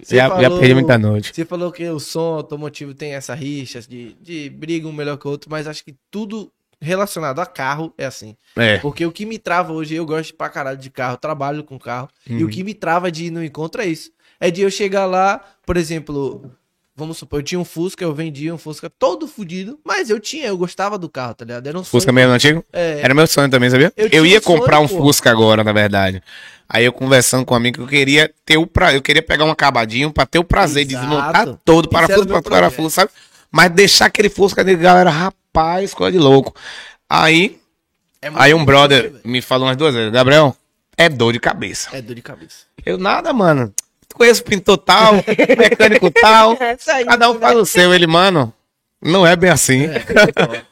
Você 0.00 0.16
Já, 0.16 0.28
já 0.28 0.42
falou- 0.42 0.58
perdi 0.58 0.74
muita 0.74 0.96
noite. 0.98 1.32
Você 1.34 1.44
falou 1.44 1.70
que 1.70 1.88
o 1.88 2.00
som 2.00 2.34
automotivo 2.36 2.94
tem 2.94 3.14
essa 3.14 3.34
rixa 3.34 3.80
de, 3.82 4.14
de 4.20 4.50
briga 4.50 4.88
um 4.88 4.92
melhor 4.92 5.16
que 5.16 5.26
o 5.28 5.30
outro, 5.30 5.48
mas 5.50 5.66
acho 5.68 5.84
que 5.84 5.94
tudo 6.10 6.50
relacionado 6.84 7.40
a 7.40 7.46
carro 7.46 7.92
é 7.98 8.04
assim. 8.06 8.36
É. 8.56 8.78
Porque 8.78 9.04
o 9.04 9.10
que 9.12 9.24
me 9.26 9.38
trava 9.38 9.72
hoje, 9.72 9.94
eu 9.94 10.06
gosto 10.06 10.34
pra 10.34 10.48
caralho 10.48 10.78
de 10.78 10.90
carro, 10.90 11.16
trabalho 11.16 11.64
com 11.64 11.78
carro. 11.78 12.08
E 12.26 12.34
Uhum. 12.42 12.44
o 12.46 12.48
que 12.50 12.62
me 12.62 12.74
trava 12.74 13.10
de 13.10 13.24
ir 13.26 13.30
no 13.30 13.42
encontro 13.44 13.80
é 13.82 13.86
isso. 13.86 14.10
É 14.40 14.50
de 14.50 14.60
eu 14.62 14.70
chegar 14.70 15.06
lá, 15.06 15.40
por 15.64 15.76
exemplo, 15.76 16.50
vamos 16.94 17.16
supor, 17.18 17.40
eu 17.40 17.42
tinha 17.42 17.58
um 17.58 17.64
Fusca, 17.64 18.04
eu 18.04 18.12
vendia 18.14 18.54
um 18.54 18.58
Fusca 18.58 18.90
todo 18.90 19.26
fudido, 19.26 19.78
mas 19.84 20.10
eu 20.10 20.20
tinha, 20.20 20.46
eu 20.46 20.56
gostava 20.58 20.98
do 20.98 21.08
carro, 21.08 21.34
tá 21.34 21.44
ligado? 21.44 21.66
Era 21.66 21.78
um 21.78 21.82
Fusca 21.84 22.10
sonho. 22.10 22.14
mesmo 22.14 22.32
antigo? 22.32 22.64
É, 22.72 23.00
Era 23.02 23.14
meu 23.14 23.26
sonho 23.26 23.48
também, 23.48 23.70
sabia? 23.70 23.92
Eu 23.96 24.08
Eu, 24.12 24.26
ia 24.26 24.38
um 24.38 24.42
sonho, 24.42 24.58
comprar 24.60 24.78
um 24.80 24.86
pô. 24.88 24.98
Fusca 24.98 25.30
agora, 25.30 25.64
na 25.64 25.72
verdade. 25.72 26.22
Aí 26.68 26.84
eu 26.84 26.92
conversando 26.92 27.44
com 27.44 27.54
um 27.54 27.56
amigo 27.56 27.78
que 27.78 27.82
eu 27.82 27.86
queria 27.88 28.32
ter 28.44 28.56
o 28.56 28.66
pra... 28.66 28.92
eu 28.94 29.02
queria 29.02 29.22
pegar 29.22 29.44
um 29.44 29.50
acabadinho 29.50 30.12
pra 30.12 30.24
ter 30.26 30.38
o 30.38 30.44
prazer 30.44 30.84
de 30.84 30.94
Exato. 30.94 31.08
desmontar 31.08 31.46
todo, 31.64 31.88
parafuso 31.88 32.26
para 32.26 32.42
parafuso, 32.42 32.90
sabe? 32.90 33.10
Mas 33.50 33.70
deixar 33.70 34.06
aquele 34.06 34.28
Fusca 34.28 34.64
de 34.64 34.74
galera, 34.76 35.10
rapaz, 35.10 35.34
coisa 35.94 36.12
de 36.12 36.18
louco. 36.18 36.54
Aí, 37.08 37.58
é 38.20 38.30
aí 38.34 38.54
um 38.54 38.64
brother 38.64 39.14
me 39.24 39.40
falou 39.40 39.66
umas 39.66 39.76
duas 39.76 39.94
vezes, 39.94 40.12
Gabriel, 40.12 40.56
é 40.96 41.08
dor 41.08 41.32
de 41.32 41.40
cabeça. 41.40 41.90
É 41.92 42.00
dor 42.02 42.14
de 42.14 42.22
cabeça. 42.22 42.66
Eu 42.84 42.98
nada, 42.98 43.32
mano. 43.32 43.72
Conheço 44.14 44.44
pintor 44.44 44.78
tal, 44.78 45.14
mecânico 45.58 46.10
tal. 46.10 46.56
É. 46.60 46.76
Cada 47.04 47.30
um 47.30 47.38
faz 47.38 47.56
o 47.56 47.66
seu. 47.66 47.92
Ele, 47.92 48.06
mano, 48.06 48.52
não 49.02 49.26
é 49.26 49.34
bem 49.34 49.50
assim. 49.50 49.84
Eu 49.84 50.62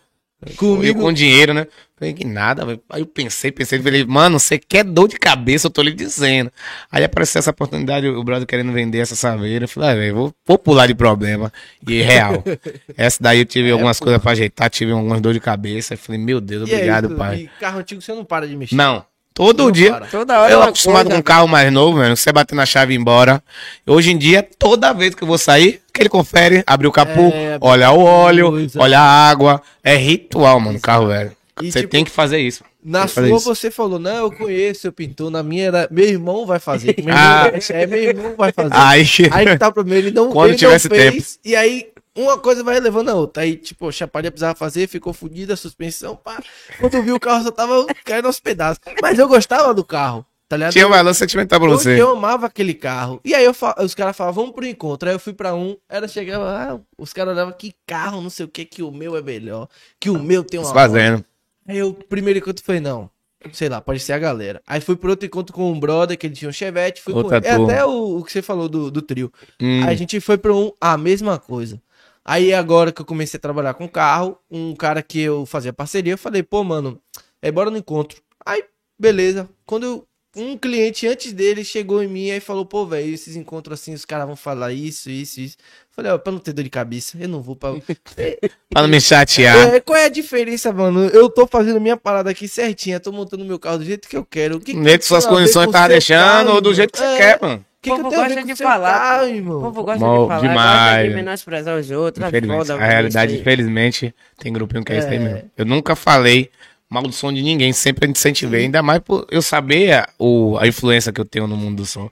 Comigo, 0.56 1.00
com 1.00 1.12
dinheiro, 1.12 1.54
né? 1.54 1.66
Falei 1.96 2.12
que 2.12 2.24
nada, 2.24 2.66
velho. 2.66 2.82
Aí 2.90 3.00
eu 3.00 3.06
pensei, 3.06 3.52
pensei, 3.52 3.80
falei, 3.80 4.04
mano, 4.04 4.40
você 4.40 4.58
quer 4.58 4.82
dor 4.82 5.06
de 5.06 5.16
cabeça, 5.16 5.68
eu 5.68 5.70
tô 5.70 5.82
lhe 5.82 5.92
dizendo. 5.92 6.50
Aí 6.90 7.04
apareceu 7.04 7.38
essa 7.38 7.50
oportunidade, 7.50 8.08
o 8.08 8.24
brother 8.24 8.46
querendo 8.46 8.72
vender 8.72 8.98
essa 8.98 9.14
saveira. 9.14 9.64
Eu 9.64 9.68
falei, 9.68 9.90
ah, 9.90 9.94
velho, 9.94 10.14
vou, 10.14 10.34
vou 10.44 10.58
pular 10.58 10.88
de 10.88 10.94
problema. 10.94 11.52
E 11.88 12.00
é 12.00 12.04
real. 12.04 12.42
essa 12.96 13.22
daí 13.22 13.38
eu 13.38 13.44
tive 13.44 13.70
algumas 13.70 14.00
coisas 14.00 14.20
pra 14.20 14.32
ajeitar, 14.32 14.68
tive 14.68 14.90
algumas 14.90 15.20
dor 15.20 15.32
de 15.32 15.38
cabeça. 15.38 15.94
Eu 15.94 15.98
falei, 15.98 16.20
meu 16.20 16.40
Deus, 16.40 16.68
é 16.68 16.74
obrigado, 16.74 17.14
pai. 17.14 17.42
E 17.42 17.60
carro 17.60 17.78
antigo 17.78 18.02
você 18.02 18.12
não 18.12 18.24
para 18.24 18.48
de 18.48 18.56
mexer. 18.56 18.74
Não. 18.74 19.04
Todo 19.34 19.64
Não 19.64 19.70
dia. 19.72 19.92
para. 19.94 20.06
Toda 20.06 20.40
hora 20.40 20.50
é 20.50 20.54
Eu 20.54 20.58
uma 20.60 20.68
acostumado 20.68 21.04
coisa. 21.04 21.10
com 21.16 21.18
um 21.20 21.22
carro 21.22 21.48
mais 21.48 21.72
novo, 21.72 21.96
mano. 21.98 22.16
Você 22.16 22.30
bater 22.32 22.54
na 22.54 22.66
chave 22.66 22.92
e 22.92 22.96
ir 22.96 23.00
embora. 23.00 23.42
Hoje 23.86 24.10
em 24.10 24.18
dia, 24.18 24.46
toda 24.58 24.92
vez 24.92 25.14
que 25.14 25.22
eu 25.22 25.28
vou 25.28 25.38
sair, 25.38 25.80
que 25.92 26.02
ele 26.02 26.08
confere, 26.08 26.62
abre 26.66 26.86
o 26.86 26.92
capô, 26.92 27.28
É, 27.32 27.58
olha 27.60 27.90
o 27.92 28.00
óleo, 28.04 28.50
coisa. 28.50 28.80
olha 28.80 28.98
a 29.00 29.28
água. 29.30 29.62
É 29.82 29.96
ritual, 29.96 30.60
mano, 30.60 30.78
carro 30.80 31.06
velho. 31.08 31.32
E, 31.60 31.70
Você 31.70 31.80
tipo, 31.80 31.90
tem 31.92 32.04
que 32.04 32.10
fazer 32.10 32.38
isso. 32.38 32.64
Na 32.84 33.06
sua 33.06 33.28
isso. 33.28 33.44
você 33.44 33.70
falou, 33.70 33.98
não, 33.98 34.16
eu 34.16 34.32
conheço 34.32 34.88
o 34.88 34.92
pintor. 34.92 35.30
Na 35.30 35.42
minha 35.42 35.66
era, 35.66 35.88
meu 35.90 36.04
irmão 36.08 36.44
vai 36.44 36.58
fazer. 36.58 36.96
Meu 37.04 37.14
Ah. 37.16 37.44
irmão, 37.46 37.60
é, 37.70 37.86
meu 37.86 38.02
irmão 38.02 38.34
vai 38.36 38.52
fazer. 38.52 38.70
Aí, 38.74 39.06
Aí 39.30 39.46
que 39.46 39.56
tá 39.58 39.68
o 39.68 39.72
problema, 39.72 40.00
ele 40.00 40.10
não, 40.10 40.30
Quando 40.30 40.48
ele 40.48 40.58
tivesse 40.58 40.88
não 40.88 40.96
fez, 40.96 41.38
E 41.44 41.54
aí, 41.54 41.86
uma 42.16 42.38
coisa 42.38 42.62
vai 42.62 42.78
levando 42.80 43.08
a 43.08 43.14
outra. 43.14 43.42
Aí, 43.42 43.56
tipo, 43.56 43.88
a 43.88 43.92
chapadinha 43.92 44.30
precisava 44.30 44.54
fazer, 44.54 44.86
ficou 44.88 45.12
fodida, 45.12 45.54
a 45.54 45.56
suspensão, 45.56 46.14
pá. 46.16 46.42
Quando 46.78 46.94
eu 46.94 47.02
vi 47.02 47.12
o 47.12 47.20
carro, 47.20 47.44
só 47.44 47.50
tava 47.50 47.86
caindo 48.04 48.26
aos 48.26 48.38
pedaços. 48.40 48.80
Mas 49.00 49.18
eu 49.18 49.26
gostava 49.28 49.72
do 49.72 49.82
carro, 49.84 50.24
tá 50.48 50.56
ligado? 50.56 50.72
tinha 50.72 50.86
um 50.86 50.90
valor 50.90 51.14
sentimental 51.14 51.58
pra 51.58 51.68
você. 51.68 52.00
eu 52.00 52.10
amava 52.10 52.46
aquele 52.46 52.74
carro. 52.74 53.20
E 53.24 53.34
aí 53.34 53.44
eu 53.44 53.54
fa- 53.54 53.76
os 53.78 53.94
caras 53.94 54.16
falavam, 54.16 54.42
vamos 54.42 54.54
pro 54.54 54.66
encontro. 54.66 55.08
Aí 55.08 55.14
eu 55.14 55.18
fui 55.20 55.32
pra 55.32 55.54
um, 55.54 55.76
era 55.88 56.06
chegava, 56.06 56.44
ah, 56.44 56.78
os 56.98 57.12
caras 57.12 57.34
olhavam, 57.34 57.54
que 57.56 57.72
carro, 57.86 58.20
não 58.20 58.30
sei 58.30 58.44
o 58.44 58.48
que, 58.48 58.64
que 58.64 58.82
o 58.82 58.90
meu 58.90 59.16
é 59.16 59.22
melhor. 59.22 59.68
Que 59.98 60.10
o 60.10 60.18
meu 60.18 60.44
tem 60.44 60.60
uma. 60.60 60.72
Fazendo. 60.72 61.24
Aí 61.66 61.78
eu, 61.78 61.94
primeiro 61.94 62.38
encontro, 62.38 62.62
foi 62.64 62.80
não. 62.80 63.08
Sei 63.52 63.68
lá, 63.68 63.80
pode 63.80 63.98
ser 63.98 64.12
a 64.12 64.18
galera. 64.20 64.62
Aí 64.64 64.80
fui 64.80 64.94
pro 64.94 65.10
outro 65.10 65.26
encontro 65.26 65.52
com 65.52 65.72
um 65.72 65.80
brother 65.80 66.16
que 66.16 66.26
ele 66.26 66.34
tinha 66.34 66.48
um 66.48 66.52
Chevette. 66.52 67.02
Fui 67.02 67.12
com 67.12 67.20
Outra 67.20 67.38
ele. 67.38 67.46
É 67.48 67.52
até 67.54 67.84
o, 67.84 68.18
o 68.18 68.24
que 68.24 68.30
você 68.30 68.40
falou 68.40 68.68
do, 68.68 68.88
do 68.88 69.02
trio. 69.02 69.32
Hum. 69.60 69.82
Aí 69.82 69.88
a 69.88 69.94
gente 69.96 70.20
foi 70.20 70.38
pra 70.38 70.52
um, 70.54 70.70
a 70.80 70.96
mesma 70.96 71.38
coisa. 71.40 71.80
Aí 72.24 72.52
agora 72.54 72.92
que 72.92 73.00
eu 73.00 73.06
comecei 73.06 73.36
a 73.38 73.40
trabalhar 73.40 73.74
com 73.74 73.88
carro, 73.88 74.38
um 74.50 74.74
cara 74.76 75.02
que 75.02 75.20
eu 75.20 75.44
fazia 75.44 75.72
parceria, 75.72 76.12
eu 76.12 76.18
falei, 76.18 76.42
pô, 76.42 76.62
mano, 76.62 77.00
é 77.40 77.50
bora 77.50 77.70
no 77.70 77.78
encontro. 77.78 78.20
Aí, 78.46 78.62
beleza. 78.98 79.48
Quando 79.66 79.84
eu- 79.84 80.06
um 80.34 80.56
cliente 80.56 81.06
antes 81.06 81.30
dele 81.32 81.62
chegou 81.62 82.02
em 82.02 82.08
mim 82.08 82.28
e 82.30 82.40
falou, 82.40 82.64
pô, 82.64 82.86
velho, 82.86 83.12
esses 83.12 83.36
encontros 83.36 83.78
assim, 83.80 83.92
os 83.92 84.04
caras 84.06 84.26
vão 84.26 84.34
falar 84.36 84.72
isso, 84.72 85.10
isso, 85.10 85.40
isso. 85.40 85.56
Falei, 85.90 86.10
ó, 86.10 86.16
pra 86.16 86.32
não 86.32 86.38
ter 86.38 86.54
dor 86.54 86.62
de 86.62 86.70
cabeça, 86.70 87.18
eu 87.20 87.28
não 87.28 87.42
vou 87.42 87.54
pra. 87.54 87.70
Pra 88.70 88.80
não 88.82 88.88
me 88.88 88.98
chatear. 89.00 89.74
É, 89.74 89.80
qual 89.80 89.98
é 89.98 90.06
a 90.06 90.08
diferença, 90.08 90.72
mano? 90.72 91.04
Eu 91.08 91.28
tô 91.28 91.46
fazendo 91.46 91.78
minha 91.78 91.96
parada 91.98 92.30
aqui 92.30 92.48
certinha, 92.48 92.98
tô 92.98 93.12
montando 93.12 93.44
meu 93.44 93.58
carro 93.58 93.78
do 93.78 93.84
jeito 93.84 94.08
que 94.08 94.16
eu 94.16 94.24
quero. 94.24 94.56
O 94.56 94.60
que, 94.60 94.72
que 94.72 95.04
suas 95.04 95.26
condições 95.26 95.70
tá 95.70 95.86
deixando 95.88 96.20
carro, 96.24 96.54
ou 96.54 96.60
do 96.62 96.72
jeito 96.72 96.92
que 96.92 96.98
você 96.98 97.04
É, 97.04 97.16
quer, 97.18 97.38
mano. 97.42 97.66
O 97.82 97.84
que, 97.84 97.90
que 97.90 97.96
O 97.96 97.98
eu 97.98 98.02
povo 98.04 98.20
a 98.20 98.28
ver 98.28 98.34
gosta 98.36 98.46
de 98.46 98.56
falar, 98.62 98.92
carro, 99.00 99.24
O 99.24 99.28
irmão? 99.28 99.60
povo 99.60 99.82
gosta 99.82 100.06
Mal 100.06 100.22
de 100.22 100.28
falar, 100.28 100.34
gosta 100.40 100.48
demais, 100.48 100.96
de 100.96 101.02
velho. 101.02 101.14
menosprezar 101.16 101.76
os 101.78 101.90
outros. 101.90 102.24
é 102.24 102.28
Infelizmente. 102.28 102.58
foda 102.68 102.74
A 102.80 102.86
realidade, 102.86 103.34
infelizmente, 103.34 104.14
tem 104.38 104.52
grupinho 104.52 104.84
que 104.84 104.92
é, 104.92 104.98
isso 105.00 105.08
aí 105.08 105.16
É. 105.16 105.18
mesmo. 105.18 105.50
Eu 105.56 105.64
nunca 105.66 105.96
falei 105.96 106.48
mal 106.88 107.02
do 107.02 107.10
som 107.12 107.32
de 107.32 107.42
ninguém, 107.42 107.72
sempre 107.72 108.08
incentivei, 108.08 108.64
ainda 108.66 108.82
mais 108.84 109.00
por 109.00 109.26
eu 109.32 109.42
saber 109.42 109.94
a, 109.94 110.08
o, 110.16 110.56
a 110.58 110.68
influência 110.68 111.12
que 111.12 111.20
eu 111.20 111.24
tenho 111.24 111.48
no 111.48 111.56
mundo 111.56 111.78
do 111.78 111.86
som. 111.86 112.08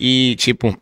E, 0.00 0.34
tipo, 0.36 0.74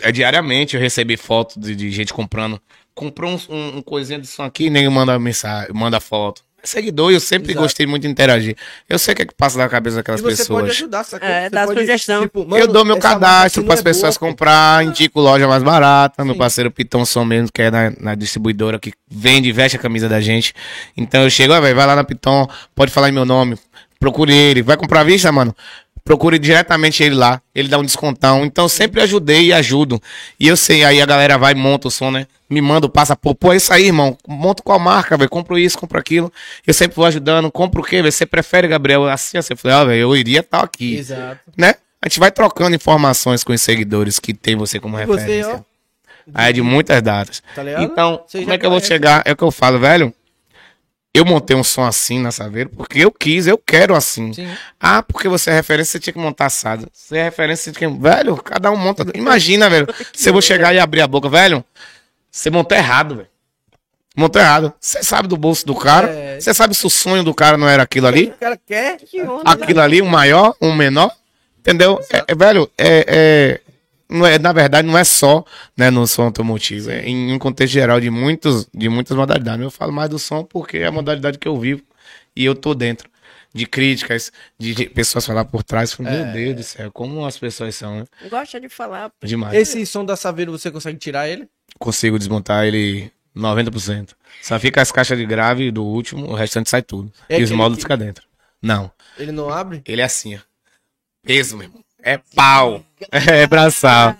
é 0.00 0.12
diariamente 0.12 0.76
eu 0.76 0.80
recebi 0.80 1.16
foto 1.16 1.58
de, 1.58 1.74
de 1.74 1.90
gente 1.90 2.14
comprando. 2.14 2.60
Comprou 2.94 3.32
um, 3.32 3.38
um, 3.54 3.76
um 3.78 3.82
coisinha 3.82 4.20
de 4.20 4.26
som 4.28 4.44
aqui, 4.44 4.70
nem 4.70 4.88
manda 4.88 5.18
mensagem, 5.18 5.72
manda 5.74 5.98
foto. 5.98 6.44
Seguidor, 6.64 7.10
eu 7.12 7.18
sempre 7.20 7.52
Exato. 7.52 7.62
gostei 7.64 7.86
muito 7.86 8.02
de 8.02 8.08
interagir. 8.08 8.56
Eu 8.88 8.98
sei 8.98 9.12
o 9.12 9.16
que 9.16 9.22
é 9.22 9.26
que 9.26 9.34
passa 9.34 9.58
na 9.58 9.68
cabeça 9.68 9.96
daquelas 9.96 10.20
E 10.20 10.22
você 10.22 10.44
pode 10.44 10.66
pessoas. 10.68 10.70
ajudar, 10.70 11.04
sacou? 11.04 11.28
É, 11.28 11.44
Você 11.44 11.50
dá 11.50 11.66
pode, 11.66 11.80
sugestão. 11.80 12.22
eu 12.34 12.46
mano, 12.46 12.66
dou 12.68 12.84
meu 12.84 12.98
cadastro 12.98 13.60
aqui 13.60 13.66
para 13.66 13.74
as 13.74 13.80
é 13.80 13.82
pessoas 13.82 14.16
boa, 14.16 14.30
comprar, 14.30 14.84
indico 14.84 15.20
loja 15.20 15.48
mais 15.48 15.62
barata. 15.62 16.24
Meu 16.24 16.34
Sim. 16.34 16.38
parceiro 16.38 16.70
Pitão 16.70 17.04
Som 17.04 17.24
mesmo, 17.24 17.48
que 17.52 17.62
é 17.62 17.70
na, 17.70 17.92
na 18.00 18.14
distribuidora 18.14 18.78
que 18.78 18.92
vende 19.10 19.48
e 19.48 19.52
veste 19.52 19.76
a 19.76 19.80
camisa 19.80 20.08
da 20.08 20.20
gente. 20.20 20.54
Então 20.96 21.22
eu 21.22 21.30
chego, 21.30 21.52
ó, 21.52 21.60
velho, 21.60 21.74
vai 21.74 21.86
lá 21.86 21.96
na 21.96 22.04
Piton, 22.04 22.46
pode 22.74 22.92
falar 22.92 23.08
em 23.08 23.12
meu 23.12 23.24
nome, 23.24 23.58
procure 23.98 24.32
ele. 24.32 24.62
Vai 24.62 24.76
comprar 24.76 25.00
à 25.00 25.04
vista, 25.04 25.30
mano? 25.32 25.54
Procure 26.04 26.36
diretamente 26.38 27.02
ele 27.02 27.14
lá, 27.14 27.40
ele 27.54 27.68
dá 27.68 27.78
um 27.78 27.84
descontão. 27.84 28.44
Então 28.44 28.68
sempre 28.68 29.00
ajudei 29.00 29.46
e 29.46 29.52
ajudo. 29.52 30.02
E 30.38 30.48
eu 30.48 30.56
sei, 30.56 30.84
aí 30.84 31.00
a 31.00 31.06
galera 31.06 31.38
vai, 31.38 31.54
monta 31.54 31.86
o 31.88 31.90
som, 31.90 32.10
né? 32.10 32.26
Me 32.50 32.60
manda 32.60 32.86
o 32.86 32.90
passaporte. 32.90 33.38
Pô, 33.38 33.52
é 33.52 33.56
isso 33.56 33.72
aí, 33.72 33.86
irmão. 33.86 34.18
Monta 34.26 34.62
qual 34.62 34.78
marca, 34.80 35.16
velho? 35.16 35.30
Compro 35.30 35.56
isso, 35.58 35.78
compro 35.78 35.98
aquilo. 35.98 36.30
Eu 36.66 36.74
sempre 36.74 36.96
vou 36.96 37.06
ajudando. 37.06 37.50
Compro 37.52 37.80
o 37.80 37.84
quê, 37.84 37.96
velho? 38.02 38.10
Você 38.12 38.26
prefere, 38.26 38.66
Gabriel? 38.68 39.08
Assim, 39.08 39.38
assim. 39.38 39.52
Eu 39.54 39.56
falei, 39.56 39.76
ó, 39.76 39.84
velho, 39.84 40.00
eu 40.00 40.16
iria 40.16 40.40
estar 40.40 40.60
aqui 40.60 40.96
Exato. 40.96 41.38
né? 41.56 41.74
A 42.04 42.08
gente 42.08 42.18
vai 42.18 42.32
trocando 42.32 42.74
informações 42.74 43.44
com 43.44 43.52
os 43.52 43.60
seguidores 43.62 44.18
que 44.18 44.34
tem 44.34 44.56
você 44.56 44.80
como 44.80 44.98
E 44.98 45.06
você, 45.06 45.20
referência. 45.20 45.54
ó, 45.54 45.60
Aí 46.34 46.50
é 46.50 46.52
de 46.52 46.62
muitas 46.62 47.00
datas. 47.00 47.42
Tá? 47.54 47.62
Então, 47.80 48.24
Você 48.26 48.40
como 48.40 48.52
é 48.52 48.58
que 48.58 48.66
eu 48.66 48.70
vou 48.70 48.80
chegar? 48.80 49.22
É 49.24 49.32
o 49.32 49.36
que 49.36 49.44
eu 49.44 49.50
falo, 49.52 49.78
velho. 49.78 50.12
Eu 51.14 51.26
montei 51.26 51.54
um 51.54 51.62
som 51.62 51.84
assim 51.84 52.18
na 52.18 52.30
Saveiro 52.30 52.70
porque 52.70 53.00
eu 53.00 53.10
quis, 53.10 53.46
eu 53.46 53.58
quero 53.58 53.94
assim. 53.94 54.32
Sim. 54.32 54.48
Ah, 54.80 55.02
porque 55.02 55.28
você 55.28 55.50
é 55.50 55.54
referência, 55.54 55.92
você 55.92 56.00
tinha 56.00 56.12
que 56.14 56.18
montar 56.18 56.46
assado. 56.46 56.88
Você 56.90 57.18
é 57.18 57.24
referência, 57.24 57.64
você 57.70 57.78
tinha 57.78 57.90
que. 57.90 57.98
Velho, 57.98 58.36
cada 58.36 58.70
um 58.70 58.76
monta. 58.76 59.04
Imagina, 59.14 59.68
velho. 59.68 59.86
Se 60.14 60.30
eu 60.30 60.32
vou 60.32 60.40
chegar 60.40 60.74
e 60.74 60.78
abrir 60.78 61.02
a 61.02 61.06
boca, 61.06 61.28
velho. 61.28 61.62
Você 62.30 62.48
montou 62.48 62.76
errado, 62.76 63.16
velho. 63.16 63.28
Montou 64.16 64.40
errado. 64.40 64.72
Você 64.80 65.02
sabe 65.02 65.28
do 65.28 65.36
bolso 65.36 65.66
do 65.66 65.74
cara. 65.74 66.08
É. 66.08 66.40
Você 66.40 66.54
sabe 66.54 66.74
se 66.74 66.86
o 66.86 66.90
sonho 66.90 67.22
do 67.22 67.34
cara 67.34 67.58
não 67.58 67.68
era 67.68 67.82
aquilo 67.82 68.06
ali 68.06 68.28
O 68.28 68.38
cara 68.38 68.58
quer. 68.66 68.98
Que 68.98 69.22
onda, 69.22 69.44
né? 69.44 69.64
aquilo 69.64 69.80
ali, 69.80 70.00
um 70.00 70.06
maior, 70.06 70.54
um 70.60 70.74
menor, 70.74 71.10
entendeu? 71.58 72.00
É, 72.10 72.24
é, 72.28 72.34
velho, 72.34 72.70
é, 72.78 73.04
é, 73.06 73.60
não 74.12 74.26
é, 74.26 74.38
na 74.38 74.52
verdade, 74.52 74.86
não 74.86 74.96
é 74.96 75.04
só 75.04 75.44
né, 75.76 75.90
no 75.90 76.06
som 76.06 76.22
automotivo, 76.24 76.90
é 76.90 77.04
em 77.06 77.32
um 77.32 77.38
contexto 77.38 77.72
geral 77.72 78.00
de, 78.00 78.10
muitos, 78.10 78.68
de 78.72 78.88
muitas 78.88 79.16
modalidades. 79.16 79.62
Eu 79.62 79.70
falo 79.70 79.92
mais 79.92 80.08
do 80.10 80.18
som 80.18 80.44
porque 80.44 80.78
é 80.78 80.86
a 80.86 80.92
modalidade 80.92 81.38
que 81.38 81.48
eu 81.48 81.58
vivo 81.58 81.82
e 82.36 82.44
eu 82.44 82.54
tô 82.54 82.74
dentro. 82.74 83.10
De 83.54 83.66
críticas, 83.66 84.32
de, 84.58 84.74
de 84.74 84.86
pessoas 84.88 85.26
falar 85.26 85.44
por 85.44 85.62
trás. 85.62 85.92
Falo, 85.92 86.08
Meu 86.08 86.32
Deus 86.32 86.56
do 86.56 86.62
céu, 86.62 86.90
como 86.90 87.26
as 87.26 87.36
pessoas 87.36 87.74
são, 87.74 87.98
né? 87.98 88.04
Gosta 88.30 88.58
de 88.58 88.66
falar. 88.70 89.12
Demais. 89.22 89.52
Esse 89.54 89.84
som 89.84 90.06
da 90.06 90.16
Saveiro 90.16 90.52
você 90.52 90.70
consegue 90.70 90.96
tirar 90.98 91.28
ele? 91.28 91.46
Consigo 91.78 92.18
desmontar 92.18 92.64
ele 92.64 93.12
90%. 93.36 94.12
Só 94.40 94.58
fica 94.58 94.80
as 94.80 94.90
caixas 94.90 95.18
de 95.18 95.26
grave 95.26 95.70
do 95.70 95.84
último, 95.84 96.28
o 96.28 96.34
restante 96.34 96.70
sai 96.70 96.80
tudo. 96.80 97.12
É 97.28 97.38
e 97.38 97.42
os 97.42 97.50
módulos 97.50 97.76
que- 97.76 97.82
ficam 97.82 97.98
dentro. 97.98 98.24
Não. 98.62 98.90
Ele 99.18 99.32
não 99.32 99.50
abre? 99.50 99.82
Ele 99.84 100.00
é 100.00 100.04
assim, 100.04 100.36
ó. 100.36 100.38
Peso, 101.22 101.56
meu 101.58 101.66
irmão. 101.66 101.81
É 102.02 102.18
pau. 102.34 102.82
É 103.10 103.46
braçal. 103.48 104.14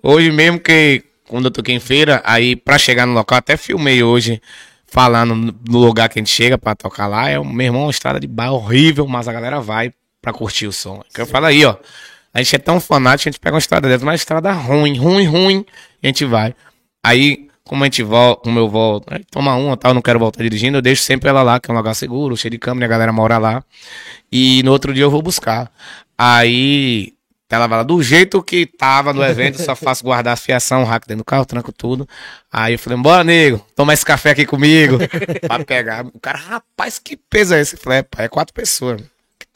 Hoje 0.00 0.30
mesmo 0.30 0.60
que, 0.60 1.02
quando 1.26 1.46
eu 1.46 1.50
toquei 1.50 1.74
em 1.74 1.80
feira, 1.80 2.22
aí 2.24 2.54
pra 2.54 2.78
chegar 2.78 3.04
no 3.04 3.12
local, 3.12 3.36
até 3.36 3.56
filmei 3.56 4.00
hoje, 4.00 4.40
falando 4.86 5.34
no 5.68 5.78
lugar 5.78 6.08
que 6.08 6.18
a 6.18 6.22
gente 6.22 6.30
chega 6.30 6.56
pra 6.56 6.76
tocar 6.76 7.08
lá, 7.08 7.28
é, 7.28 7.36
meu 7.36 7.66
irmão, 7.66 7.82
uma 7.82 7.90
estrada 7.90 8.20
de 8.20 8.28
bar 8.28 8.52
horrível, 8.52 9.08
mas 9.08 9.26
a 9.26 9.32
galera 9.32 9.60
vai 9.60 9.92
pra 10.22 10.32
curtir 10.32 10.68
o 10.68 10.72
som. 10.72 11.02
Que 11.12 11.20
eu 11.20 11.26
falo 11.26 11.46
aí, 11.46 11.64
ó. 11.64 11.76
A 12.32 12.38
gente 12.38 12.54
é 12.54 12.58
tão 12.58 12.80
fanático, 12.80 13.28
a 13.28 13.32
gente 13.32 13.40
pega 13.40 13.54
uma 13.54 13.60
estrada 13.60 13.88
dessa, 13.88 14.04
uma 14.04 14.14
estrada 14.14 14.52
ruim, 14.52 14.96
ruim, 14.96 15.26
ruim, 15.26 15.66
e 16.00 16.06
a 16.06 16.08
gente 16.08 16.24
vai. 16.24 16.54
Aí, 17.02 17.45
como 17.66 17.82
a 17.84 17.86
gente 17.86 18.02
volta, 18.02 18.42
como 18.42 18.58
eu 18.58 18.68
volto, 18.68 19.06
toma 19.30 19.54
uma 19.56 19.76
tal, 19.76 19.92
não 19.92 20.02
quero 20.02 20.18
voltar 20.18 20.42
dirigindo, 20.42 20.78
eu 20.78 20.82
deixo 20.82 21.02
sempre 21.02 21.28
ela 21.28 21.42
lá, 21.42 21.60
que 21.60 21.70
é 21.70 21.74
um 21.74 21.76
lugar 21.76 21.94
seguro, 21.94 22.36
cheio 22.36 22.50
de 22.50 22.58
câmera, 22.58 22.86
a 22.86 22.88
galera 22.88 23.12
mora 23.12 23.38
lá. 23.38 23.64
E 24.30 24.62
no 24.62 24.72
outro 24.72 24.94
dia 24.94 25.04
eu 25.04 25.10
vou 25.10 25.22
buscar. 25.22 25.70
Aí 26.16 27.16
Tela 27.48 27.66
lá 27.66 27.84
do 27.84 28.02
jeito 28.02 28.42
que 28.42 28.66
tava 28.66 29.12
no 29.12 29.22
evento, 29.22 29.62
só 29.62 29.76
faço 29.76 30.02
guardar 30.02 30.34
a 30.34 30.36
fiação, 30.36 30.82
o 30.82 30.84
rack 30.84 31.06
dentro 31.06 31.22
do 31.22 31.24
carro, 31.24 31.44
tranco 31.44 31.70
tudo. 31.70 32.08
Aí 32.52 32.74
eu 32.74 32.78
falei, 32.78 32.98
bora, 32.98 33.22
nego, 33.22 33.64
toma 33.76 33.94
esse 33.94 34.04
café 34.04 34.30
aqui 34.30 34.44
comigo. 34.44 34.98
pra 35.46 35.64
pegar. 35.64 36.04
O 36.06 36.18
cara, 36.18 36.38
rapaz, 36.38 36.98
que 36.98 37.16
peso 37.16 37.54
é 37.54 37.60
esse? 37.60 37.76
Eu 37.76 37.78
falei, 37.78 38.00
é, 38.00 38.24
é 38.24 38.28
quatro 38.28 38.52
pessoas. 38.52 39.00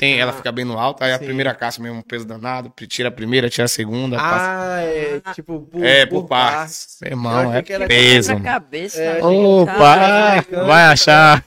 Tem, 0.01 0.19
ela 0.19 0.33
fica 0.33 0.51
bem 0.51 0.65
no 0.65 0.79
alto, 0.79 1.05
aí 1.05 1.13
a 1.13 1.19
sim. 1.19 1.27
primeira 1.27 1.55
caixa 1.55 1.83
mesmo, 1.83 1.99
um 1.99 2.03
peso 2.03 2.25
danado. 2.27 2.73
Tira 2.89 3.11
a 3.11 3.13
primeira, 3.13 3.51
tira 3.51 3.67
a 3.67 3.69
segunda. 3.69 4.17
passa- 4.17 4.77
Ah, 4.77 4.81
é 4.83 5.21
tipo 5.35 5.61
por, 5.61 5.85
é, 5.85 6.07
por 6.07 6.27
partes. 6.27 6.97
Meu 7.03 7.11
Eu 7.11 7.13
irmão, 7.19 7.55
é 7.55 7.63
peso. 7.87 8.29
Na 8.31 8.35
mano. 8.37 8.45
cabeça. 8.47 8.99
É? 9.03 9.23
Opa, 9.23 9.75
Caralho. 9.77 10.67
vai 10.67 10.83
achar. 10.85 11.45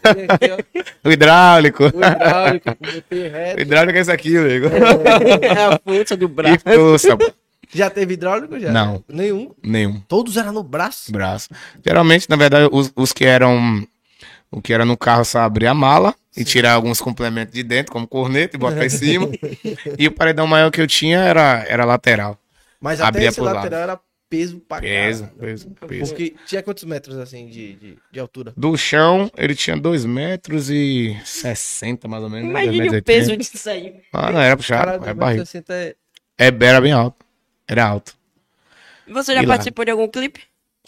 O 1.04 1.12
hidráulico. 1.12 1.86
o 1.86 1.88
hidráulico, 1.88 2.70
o 3.58 3.62
hidráulico 3.62 3.98
é 3.98 4.02
isso 4.02 4.12
aqui, 4.12 4.38
nego. 4.40 4.68
É 4.68 5.66
a 5.74 5.80
força 5.84 6.16
do 6.16 6.28
braço. 6.28 6.60
Força, 6.64 7.18
pô. 7.18 7.34
Já 7.74 7.90
teve 7.90 8.14
hidráulico 8.14 8.60
já? 8.60 8.72
Não. 8.72 9.04
Nenhum. 9.10 9.52
Nenhum. 9.64 10.00
Todos 10.08 10.38
eram 10.38 10.52
no 10.54 10.62
braço. 10.62 11.12
braço. 11.12 11.50
Geralmente, 11.84 12.30
na 12.30 12.36
verdade, 12.36 12.70
os, 12.72 12.94
os 12.96 13.12
que 13.12 13.26
eram. 13.26 13.84
O 14.52 14.62
que 14.62 14.72
era 14.72 14.86
no 14.86 14.96
carro 14.96 15.26
só 15.26 15.40
abrir 15.40 15.66
a 15.66 15.74
mala 15.74 16.14
e 16.36 16.44
tirar 16.44 16.74
alguns 16.74 17.00
complementos 17.02 17.54
de 17.54 17.64
dentro, 17.64 17.92
como 17.92 18.08
corneta, 18.08 18.56
e 18.56 18.60
botar 18.60 18.86
em 18.86 18.90
cima. 18.90 19.30
e 19.98 20.08
o 20.08 20.12
paredão 20.12 20.48
maior 20.48 20.72
que 20.72 20.82
eu 20.82 20.88
tinha 20.88 21.20
era, 21.20 21.66
era 21.68 21.86
lateral. 21.86 22.40
Mas 22.82 23.00
até 23.00 23.08
Abria 23.08 23.28
esse 23.30 23.36
pro 23.36 23.46
lateral 23.46 23.80
era 23.82 24.00
peso 24.30 24.60
pra 24.62 24.82
Peso, 24.82 25.24
caralho. 25.26 25.40
peso, 25.40 25.70
peso. 25.88 26.10
Porque 26.10 26.36
tinha 26.48 26.64
quantos 26.64 26.84
metros 26.86 27.18
assim 27.20 27.48
de, 27.48 27.74
de, 27.76 27.98
de 28.12 28.20
altura? 28.20 28.52
Do 28.58 28.76
chão, 28.76 29.30
ele 29.38 29.54
tinha 29.56 29.78
2 29.78 30.06
metros 30.06 30.70
e 30.72 31.16
60, 31.24 32.08
mais 32.08 32.24
ou 32.24 32.30
menos. 32.30 32.52
né? 32.52 32.64
Imagine 32.66 32.90
2,80. 32.90 33.00
o 33.00 33.04
peso 33.04 33.38
disso 33.38 33.70
aí. 33.70 33.96
Ah, 34.12 34.32
não, 34.32 34.42
era 34.42 34.58
puxado. 34.58 35.06
É 35.08 35.14
barriga. 35.14 35.44
2,60 35.44 35.64
é... 35.70 35.96
É, 36.38 36.48
era 36.48 36.82
bem 36.82 36.92
alto. 36.92 37.24
Era 37.68 37.86
alto. 37.86 38.16
Você 39.08 39.34
já 39.36 39.44
E 39.44 39.46
lá? 39.46 39.54
participou 39.54 39.86
de 39.86 39.92
algum 39.92 40.08
clipe? 40.08 40.42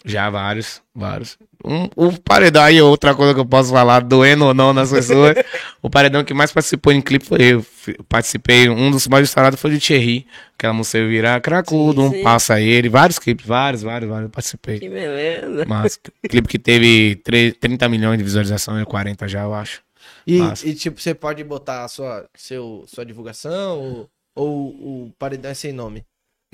Já 0.08 0.30
vários, 0.30 0.80
vários. 0.94 1.36
Um, 1.64 1.88
o 1.96 2.12
paredão 2.12 2.62
aí, 2.62 2.80
outra 2.80 3.12
coisa 3.12 3.34
que 3.34 3.40
eu 3.40 3.44
posso 3.44 3.72
falar, 3.72 4.00
doendo 4.00 4.44
ou 4.46 4.54
não 4.54 4.72
nas 4.72 4.92
pessoas. 4.92 5.34
o 5.82 5.90
paredão 5.90 6.22
que 6.22 6.32
mais 6.32 6.52
participou 6.52 6.92
em 6.92 7.00
clipe 7.02 7.26
foi 7.26 7.42
eu. 7.42 7.66
Participei, 8.08 8.68
um 8.68 8.88
dos 8.88 9.08
mais 9.08 9.28
estourados 9.28 9.60
foi 9.60 9.72
de 9.72 9.80
Thierry. 9.80 10.24
Aquela 10.54 10.72
música 10.72 11.04
virar 11.06 11.40
cracudo, 11.40 12.02
Sim, 12.02 12.06
um 12.06 12.10
sim. 12.12 12.22
passa 12.22 12.60
ele. 12.60 12.88
Vários 12.88 13.18
clipes, 13.18 13.44
vários, 13.44 13.82
vários, 13.82 14.08
vários. 14.08 14.26
eu 14.26 14.30
Participei. 14.30 14.78
Que 14.78 14.88
beleza. 14.88 15.64
Mas 15.66 15.98
clipe 16.28 16.46
que 16.48 16.58
teve 16.58 17.16
tre- 17.16 17.50
30 17.52 17.88
milhões 17.88 18.16
de 18.16 18.22
visualização, 18.24 18.78
é 18.78 18.84
40 18.84 19.26
já, 19.26 19.42
eu 19.42 19.52
acho. 19.52 19.82
E, 20.24 20.38
e, 20.64 20.74
tipo, 20.74 21.00
você 21.00 21.14
pode 21.14 21.42
botar 21.42 21.84
a 21.84 21.88
sua, 21.88 22.26
seu, 22.36 22.84
sua 22.86 23.04
divulgação 23.04 23.80
ou, 23.80 24.08
ou 24.36 24.66
o 25.06 25.12
paredão 25.18 25.50
é 25.50 25.54
sem 25.54 25.72
nome? 25.72 26.04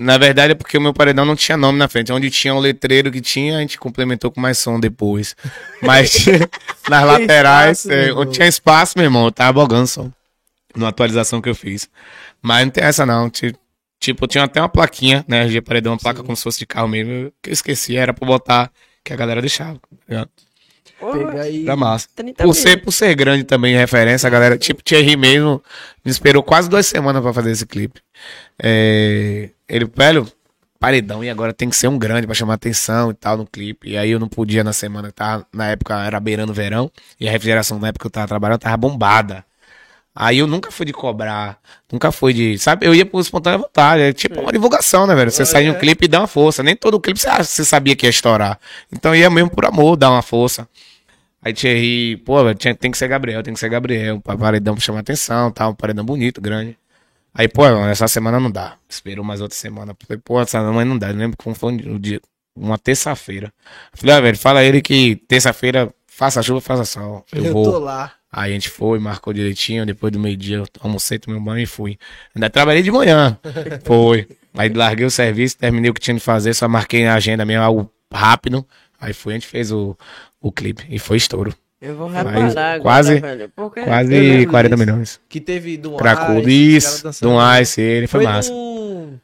Na 0.02 0.18
verdade 0.18 0.52
é 0.52 0.54
porque 0.54 0.76
o 0.76 0.80
meu 0.80 0.92
paredão 0.92 1.24
não 1.24 1.36
tinha 1.36 1.56
nome 1.56 1.78
na 1.78 1.88
frente. 1.88 2.12
Onde 2.12 2.30
tinha 2.30 2.54
o 2.54 2.58
letreiro 2.58 3.10
que 3.10 3.20
tinha, 3.20 3.56
a 3.58 3.60
gente 3.60 3.78
complementou 3.78 4.30
com 4.30 4.40
mais 4.40 4.58
som 4.58 4.78
depois. 4.80 5.34
Mas 5.82 6.24
nas 6.88 7.04
laterais, 7.06 7.78
espaço, 7.78 7.92
é, 7.92 8.06
meu 8.06 8.18
onde 8.18 8.32
tinha 8.32 8.46
espaço, 8.48 8.94
meu 8.96 9.04
irmão, 9.04 9.24
eu 9.26 9.32
tava 9.32 9.52
bogando 9.52 9.86
som. 9.86 10.10
Na 10.74 10.88
atualização 10.88 11.40
que 11.40 11.48
eu 11.48 11.54
fiz. 11.54 11.88
Mas 12.40 12.64
não 12.64 12.70
tem 12.70 12.84
essa 12.84 13.04
não. 13.06 13.28
Ti- 13.30 13.54
Tipo, 14.00 14.26
tinha 14.26 14.42
até 14.42 14.60
uma 14.60 14.68
plaquinha, 14.68 15.24
né? 15.28 15.42
RG 15.44 15.60
Paredão, 15.60 15.92
uma 15.92 15.98
placa 15.98 16.24
como 16.24 16.36
se 16.36 16.42
fosse 16.42 16.58
de 16.58 16.66
carro 16.66 16.88
mesmo. 16.88 17.32
Que 17.40 17.50
eu 17.50 17.52
esqueci, 17.52 17.96
era 17.96 18.12
pra 18.12 18.26
botar 18.26 18.68
que 19.04 19.12
a 19.12 19.16
galera 19.16 19.40
deixava. 19.40 19.74
tá 19.78 19.96
ligado? 20.08 20.30
E... 21.48 21.64
Era 21.64 21.76
massa. 21.76 22.08
30 22.14 22.44
Por 22.44 22.54
ser, 22.54 22.76
por 22.78 22.92
ser 22.92 23.14
grande 23.14 23.44
também, 23.44 23.76
referência, 23.76 24.26
a 24.26 24.30
galera, 24.30 24.56
tipo, 24.56 24.82
Thierry 24.82 25.16
mesmo, 25.16 25.62
me 26.04 26.10
esperou 26.10 26.42
quase 26.42 26.68
duas 26.68 26.86
semanas 26.86 27.22
pra 27.22 27.32
fazer 27.32 27.50
esse 27.50 27.66
clipe. 27.66 28.00
É, 28.62 29.50
ele, 29.68 29.90
velho, 29.94 30.26
paredão, 30.78 31.22
e 31.22 31.30
agora 31.30 31.52
tem 31.52 31.68
que 31.68 31.76
ser 31.76 31.88
um 31.88 31.98
grande 31.98 32.26
pra 32.26 32.34
chamar 32.34 32.54
atenção 32.54 33.10
e 33.10 33.14
tal 33.14 33.36
no 33.36 33.46
clipe. 33.46 33.90
E 33.90 33.96
aí 33.96 34.10
eu 34.10 34.18
não 34.18 34.28
podia 34.28 34.64
na 34.64 34.72
semana, 34.72 35.08
que 35.08 35.14
tava, 35.14 35.46
na 35.52 35.68
época 35.68 35.94
era 36.04 36.18
beirando 36.18 36.52
o 36.52 36.54
verão, 36.54 36.90
e 37.20 37.28
a 37.28 37.30
refrigeração 37.30 37.78
na 37.78 37.88
época 37.88 38.02
que 38.02 38.06
eu 38.08 38.10
tava 38.10 38.28
trabalhando 38.28 38.60
tava 38.60 38.76
bombada. 38.76 39.44
Aí 40.14 40.38
eu 40.38 40.46
nunca 40.46 40.70
fui 40.70 40.84
de 40.84 40.92
cobrar, 40.92 41.58
nunca 41.90 42.12
fui 42.12 42.34
de. 42.34 42.58
Sabe, 42.58 42.86
eu 42.86 42.94
ia 42.94 43.06
por 43.06 43.20
espontânea 43.20 43.58
vontade. 43.58 44.02
É 44.02 44.12
tipo 44.12 44.40
uma 44.40 44.52
divulgação, 44.52 45.06
né, 45.06 45.14
velho? 45.14 45.30
Você 45.30 45.46
sai 45.46 45.64
em 45.64 45.70
um 45.70 45.78
clipe 45.78 46.04
e 46.04 46.08
dá 46.08 46.20
uma 46.20 46.26
força. 46.26 46.62
Nem 46.62 46.76
todo 46.76 47.00
clipe 47.00 47.18
você, 47.18 47.30
você 47.42 47.64
sabia 47.64 47.96
que 47.96 48.04
ia 48.04 48.10
estourar. 48.10 48.58
Então 48.92 49.14
ia 49.14 49.30
mesmo 49.30 49.48
por 49.50 49.64
amor, 49.64 49.96
dar 49.96 50.10
uma 50.10 50.20
força. 50.20 50.68
Aí 51.42 51.52
Thierry, 51.52 52.16
pô, 52.18 52.42
velho, 52.44 52.54
tinha, 52.56 52.74
tem 52.74 52.90
que 52.90 52.96
ser 52.98 53.08
Gabriel, 53.08 53.42
tem 53.42 53.52
que 53.52 53.58
ser 53.58 53.68
Gabriel, 53.68 54.20
pra 54.20 54.36
paredão 54.36 54.74
pra 54.74 54.82
chamar 54.82 55.00
atenção, 55.00 55.50
tá? 55.50 55.68
Um 55.68 55.74
paredão 55.74 56.04
bonito, 56.04 56.40
grande. 56.40 56.78
Aí, 57.34 57.48
pô, 57.48 57.66
essa 57.66 58.06
semana 58.06 58.38
não 58.38 58.50
dá. 58.50 58.76
Esperou 58.88 59.24
mais 59.24 59.40
outra 59.40 59.56
semana. 59.56 59.96
Falei, 60.06 60.20
pô, 60.22 60.40
essa 60.40 60.58
semana 60.60 60.84
não 60.84 60.98
dá. 60.98 61.08
Eu 61.10 61.16
lembro 61.16 61.36
como 61.36 61.54
foi 61.54 61.72
um 61.72 61.98
dia, 61.98 62.20
uma 62.54 62.78
terça-feira. 62.78 63.52
Falei, 63.94 64.14
ah, 64.14 64.20
velho, 64.20 64.38
fala 64.38 64.60
a 64.60 64.64
ele 64.64 64.80
que 64.82 65.16
terça-feira 65.16 65.92
faça 66.06 66.42
chuva, 66.42 66.60
faça 66.60 66.84
sol. 66.84 67.24
Eu, 67.32 67.44
Eu 67.46 67.52
vou. 67.52 67.64
tô 67.72 67.78
lá. 67.78 68.12
Aí 68.30 68.50
a 68.50 68.54
gente 68.54 68.68
foi, 68.70 68.98
marcou 68.98 69.32
direitinho. 69.32 69.84
Depois 69.86 70.12
do 70.12 70.18
meio-dia, 70.20 70.58
eu 70.58 70.66
almocei, 70.80 71.18
tomei 71.18 71.40
um 71.40 71.44
banho 71.44 71.62
e 71.62 71.66
fui. 71.66 71.98
Ainda 72.34 72.48
trabalhei 72.50 72.82
de 72.82 72.90
manhã. 72.90 73.38
foi. 73.84 74.28
Aí 74.56 74.68
larguei 74.68 75.06
o 75.06 75.10
serviço, 75.10 75.56
terminei 75.56 75.90
o 75.90 75.94
que 75.94 76.00
tinha 76.00 76.14
de 76.14 76.20
fazer, 76.20 76.52
só 76.52 76.68
marquei 76.68 77.04
na 77.04 77.14
agenda 77.14 77.44
mesmo 77.44 77.64
algo 77.64 77.90
rápido. 78.12 78.66
Aí 79.00 79.12
foi, 79.14 79.32
a 79.32 79.36
gente 79.36 79.46
fez 79.46 79.72
o, 79.72 79.96
o 80.42 80.52
clipe. 80.52 80.84
E 80.90 80.98
foi 80.98 81.16
estouro. 81.16 81.54
Eu 81.80 81.96
vou 81.96 82.08
Mas 82.08 82.24
reparar 82.26 82.72
agora, 82.74 82.80
quase- 82.82 83.20
velho. 83.20 83.50
Porque 83.56 83.80
Eu 83.80 83.84
Quase 83.84 84.10
lembro 84.10 84.50
40 84.50 84.76
disso. 84.76 84.86
milhões. 84.86 85.20
Que 85.28 85.40
teve 85.40 85.76
do 85.76 85.92
Cracudo, 85.96 86.48
Ice, 86.48 86.76
isso. 87.08 87.22
Do 87.22 87.32
Ice, 87.60 87.80
ele 87.80 88.06
foi, 88.06 88.22
massa. 88.24 88.52
num- 88.52 89.18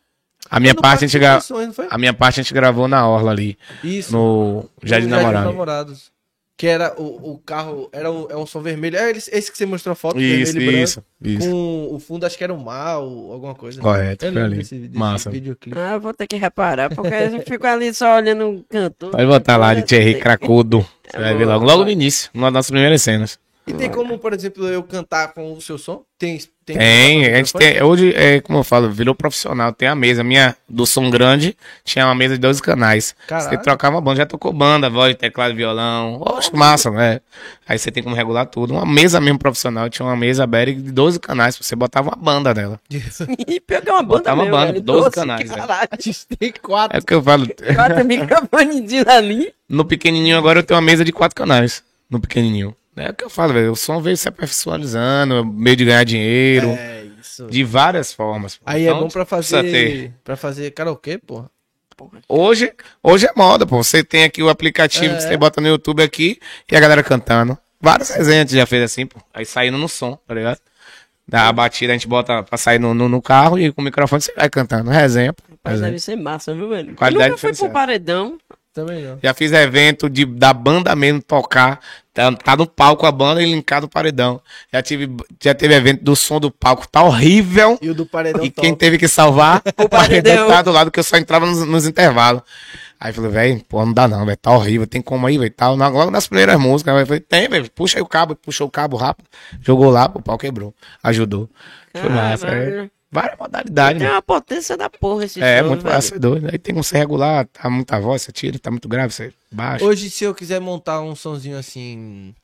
A 0.50 0.58
minha 0.58 0.72
foi 0.72 0.76
no 0.78 0.82
parte 0.82 1.04
a 1.04 1.06
gente 1.08 1.18
gra... 1.20 1.40
foi? 1.40 1.68
A 1.90 1.98
minha 1.98 2.12
parte 2.14 2.40
a 2.40 2.42
gente 2.42 2.52
gravou 2.54 2.88
na 2.88 3.06
Orla 3.06 3.30
ali, 3.30 3.56
Isso. 3.84 4.12
no 4.12 4.68
Jardim 4.82 5.06
No 5.08 5.16
Namorado. 5.16 5.46
Namorados. 5.46 6.10
Que 6.59 6.66
era 6.66 6.93
o, 7.01 7.35
o 7.35 7.39
carro, 7.39 7.89
era 7.93 8.10
um, 8.10 8.26
é 8.28 8.36
um 8.36 8.44
som 8.44 8.60
vermelho. 8.60 8.97
É 8.98 9.12
esse 9.12 9.30
esse 9.32 9.51
que 9.52 9.56
você 9.56 9.64
mostrou 9.64 9.93
a 9.93 9.94
foto, 9.94 10.20
Isso, 10.20 10.52
vermelho 10.55 10.76
e 10.78 10.82
isso, 10.82 11.05
branco. 11.20 11.39
isso. 11.44 11.51
Com 11.51 11.89
o 11.94 11.98
fundo, 12.01 12.26
acho 12.26 12.36
que 12.36 12.43
era 12.43 12.52
um 12.52 12.59
mal, 12.59 13.05
alguma 13.30 13.55
coisa. 13.55 13.80
Correto, 13.80 14.24
Eu 14.26 14.44
ali. 14.44 14.56
desse, 14.56 14.74
desse 14.74 14.98
Massa. 14.98 15.30
videoclipe. 15.30 15.78
Ah, 15.78 15.93
eu 15.94 16.01
vou 16.01 16.12
ter 16.12 16.26
que 16.26 16.35
reparar, 16.36 16.93
porque 16.93 17.14
eu 17.14 17.40
fico 17.47 17.64
ali 17.64 17.94
só 17.94 18.16
olhando 18.16 18.48
o 18.51 18.64
cantor. 18.68 19.12
Pode 19.12 19.26
botar 19.26 19.56
lá 19.56 19.72
de 19.72 19.82
Thierry 19.82 20.16
Cracudo. 20.18 20.85
Você 21.09 21.16
vai 21.18 21.35
ver 21.36 21.47
logo, 21.47 21.64
logo 21.64 21.85
no 21.85 21.90
início, 21.90 22.28
uma 22.35 22.48
das 22.48 22.55
nossas 22.55 22.70
primeiras 22.72 23.02
cenas. 23.02 23.39
E 23.68 23.74
tem 23.74 23.90
como, 23.90 24.18
por 24.18 24.32
exemplo, 24.32 24.66
eu 24.66 24.82
cantar 24.82 25.32
com 25.32 25.52
o 25.52 25.60
seu 25.60 25.76
som? 25.78 26.02
Tem. 26.18 26.38
Tem, 26.64 26.76
Tem, 26.76 27.24
a 27.26 27.36
gente 27.36 27.52
tem. 27.54 27.82
Hoje, 27.82 28.12
é, 28.14 28.40
como 28.40 28.58
eu 28.58 28.64
falo, 28.64 28.90
virou 28.90 29.14
profissional. 29.14 29.72
Tem 29.72 29.88
a 29.88 29.94
mesa. 29.94 30.22
Minha 30.22 30.54
do 30.68 30.84
som 30.84 31.08
grande 31.08 31.56
tinha 31.82 32.04
uma 32.04 32.14
mesa 32.14 32.34
de 32.34 32.40
12 32.40 32.60
canais. 32.60 33.14
Caralho. 33.26 33.48
Você 33.48 33.56
trocava 33.56 33.96
uma 33.96 34.02
banda, 34.02 34.18
já 34.18 34.26
tocou 34.26 34.52
banda, 34.52 34.90
voz, 34.90 35.14
teclado, 35.14 35.54
violão. 35.54 36.20
Oxe, 36.20 36.54
massa, 36.54 36.90
né? 36.90 37.20
Aí 37.66 37.78
você 37.78 37.90
tem 37.90 38.02
como 38.02 38.14
regular 38.14 38.44
tudo. 38.46 38.74
Uma 38.74 38.84
mesa 38.84 39.18
mesmo 39.18 39.38
profissional. 39.38 39.88
Tinha 39.88 40.04
uma 40.04 40.16
mesa 40.16 40.46
Berg 40.46 40.74
de 40.82 40.92
12 40.92 41.18
canais. 41.20 41.56
Você 41.56 41.74
botava 41.74 42.10
uma 42.10 42.16
banda 42.16 42.52
nela. 42.52 42.78
E 42.90 43.60
pior 43.64 43.80
que 43.80 43.88
é 43.88 43.92
uma 43.92 44.02
banda 44.02 44.18
Botar 44.18 44.34
uma 44.34 44.44
banda, 44.44 44.72
velho. 44.72 44.82
12 44.82 45.00
Doze, 45.04 45.14
canais, 45.14 45.50
Caralho, 45.50 45.88
A 45.90 45.96
gente 45.98 46.26
tem 46.38 46.52
quatro. 46.60 46.96
É 46.96 47.00
o 47.00 47.04
que 47.04 47.14
eu 47.14 47.22
falo. 47.22 47.46
quatro 47.74 48.04
microfonezinhos 48.04 49.06
ali. 49.06 49.54
No 49.68 49.84
pequenininho 49.84 50.36
agora 50.36 50.58
eu 50.58 50.62
tenho 50.62 50.78
uma 50.78 50.84
mesa 50.84 51.02
de 51.02 51.12
quatro 51.12 51.34
canais. 51.34 51.82
No 52.10 52.20
pequenininho. 52.20 52.74
É 53.00 53.10
o 53.10 53.14
que 53.14 53.24
eu 53.24 53.30
falo, 53.30 53.52
velho. 53.52 53.72
O 53.72 53.76
som 53.76 54.00
veio 54.00 54.16
se 54.16 54.28
aperfeiçoando, 54.28 55.44
meio 55.44 55.76
de 55.76 55.84
ganhar 55.84 56.04
dinheiro. 56.04 56.68
É, 56.68 57.04
isso. 57.20 57.46
De 57.46 57.64
várias 57.64 58.12
formas. 58.12 58.56
pô. 58.56 58.62
Aí 58.66 58.86
é 58.86 58.90
Então, 58.90 59.00
bom 59.00 59.08
pra 59.08 59.24
fazer. 59.24 60.12
Pra 60.24 60.36
fazer 60.36 60.70
karaokê, 60.72 61.18
porra. 61.18 61.50
Hoje, 62.28 62.72
hoje 63.02 63.26
é 63.26 63.32
moda, 63.34 63.66
pô. 63.66 63.82
Você 63.82 64.04
tem 64.04 64.22
aqui 64.24 64.42
o 64.42 64.48
aplicativo 64.48 65.16
que 65.16 65.22
você 65.22 65.36
bota 65.36 65.60
no 65.60 65.66
YouTube 65.66 66.02
aqui 66.02 66.38
e 66.70 66.76
a 66.76 66.80
galera 66.80 67.02
cantando. 67.02 67.58
Várias 67.80 68.10
resenhas 68.10 68.38
a 68.38 68.40
gente 68.42 68.54
já 68.56 68.66
fez 68.66 68.82
assim, 68.84 69.06
pô. 69.06 69.18
Aí 69.34 69.44
saindo 69.44 69.76
no 69.78 69.88
som, 69.88 70.16
tá 70.26 70.34
ligado? 70.34 70.58
Dá 71.26 71.48
a 71.48 71.52
batida, 71.52 71.92
a 71.92 71.96
gente 71.96 72.08
bota 72.08 72.42
pra 72.42 72.56
sair 72.56 72.78
no, 72.78 72.94
no, 72.94 73.08
no 73.08 73.20
carro 73.20 73.58
e 73.58 73.70
com 73.72 73.82
o 73.82 73.84
microfone 73.84 74.22
você 74.22 74.32
vai 74.32 74.48
cantando. 74.48 74.90
Resenha, 74.90 75.32
pô. 75.32 75.42
Mas 75.62 75.80
deve 75.80 75.98
ser 75.98 76.16
massa, 76.16 76.54
viu, 76.54 76.68
velho? 76.68 76.94
Qualidade 76.94 77.30
nunca 77.30 77.40
fui 77.40 77.54
pro 77.54 77.70
paredão. 77.70 78.38
Também 78.78 79.02
não. 79.05 79.18
Já 79.22 79.34
fiz 79.34 79.52
evento 79.52 80.09
de, 80.09 80.24
da 80.24 80.52
banda 80.52 80.94
mesmo 80.94 81.20
tocar. 81.22 81.80
Tá, 82.14 82.32
tá 82.32 82.56
no 82.56 82.66
palco 82.66 83.06
a 83.06 83.12
banda 83.12 83.40
e 83.42 83.46
linkado 83.46 83.86
o 83.86 83.88
paredão. 83.88 84.40
Já, 84.72 84.82
tive, 84.82 85.09
já 85.42 85.55
teve 85.55 85.74
evento 85.74 86.02
do 86.02 86.16
som 86.16 86.40
do 86.40 86.50
palco, 86.50 86.86
tá 86.88 87.02
horrível. 87.02 87.78
E 87.80 87.90
o 87.90 87.94
do 87.94 88.05
paredão 88.05 88.44
E 88.44 88.50
top. 88.50 88.66
quem 88.66 88.74
teve 88.74 88.98
que 88.98 89.06
salvar, 89.06 89.62
o 89.78 89.88
paredão. 89.88 90.34
paredão 90.34 90.48
tá 90.48 90.62
do 90.62 90.72
lado 90.72 90.90
que 90.90 90.98
eu 90.98 91.05
só 91.05 91.16
entrava 91.16 91.46
nos, 91.46 91.64
nos 91.64 91.86
intervalos. 91.86 92.42
Aí 93.00 93.10
eu 93.10 93.14
falei, 93.14 93.30
velho, 93.30 93.64
pô, 93.68 93.84
não 93.86 93.92
dá 93.92 94.09
não, 94.09 94.26
velho, 94.26 94.36
tá 94.36 94.50
horrível, 94.50 94.84
tem 94.86 95.00
como 95.00 95.24
aí, 95.28 95.38
velho, 95.38 95.52
tal. 95.52 95.76
Na- 95.76 95.86
Logo 95.86 96.10
nas 96.10 96.26
primeiras 96.26 96.59
músicas, 96.59 96.98
eu 96.98 97.06
falei, 97.06 97.20
tem, 97.20 97.48
velho, 97.48 97.70
puxa 97.70 97.98
aí 97.98 98.02
o 98.02 98.06
cabo, 98.06 98.34
puxou 98.34 98.66
o 98.66 98.70
cabo 98.70 98.96
rápido, 98.96 99.26
jogou 99.60 99.88
lá, 99.88 100.10
o 100.12 100.20
pau 100.20 100.36
quebrou, 100.36 100.74
ajudou. 101.05 101.48
Foi 101.94 102.10
massa, 102.10 102.48
é. 102.48 102.90
Várias 103.10 103.39
modalidades, 103.39 103.98
Tem 103.98 104.06
mano. 104.06 104.16
uma 104.16 104.22
potência 104.22 104.76
da 104.76 104.90
porra 104.90 105.24
esse 105.24 105.43
É, 105.43 105.60
som, 105.62 105.68
muito 105.68 105.82
velho. 105.82 105.94
massa, 105.94 106.14
é 106.14 106.18
doido. 106.18 106.48
Aí 106.52 106.59
tem 106.59 106.74
como 106.74 106.85
você 106.85 106.98
regular, 106.98 107.47
tá 107.47 107.70
muita 107.70 107.98
voz, 107.98 108.20
você 108.22 108.32
tira, 108.32 108.59
tá 108.59 108.70
muito 108.70 108.86
grave, 108.89 109.12
você 109.12 109.32
baixa. 109.51 109.85
Hoje, 109.85 110.10
se 110.10 110.24
eu 110.24 110.35
quiser 110.35 110.60
montar 110.60 111.01
um 111.01 111.14
sonzinho 111.14 111.56
assim. 111.56 112.35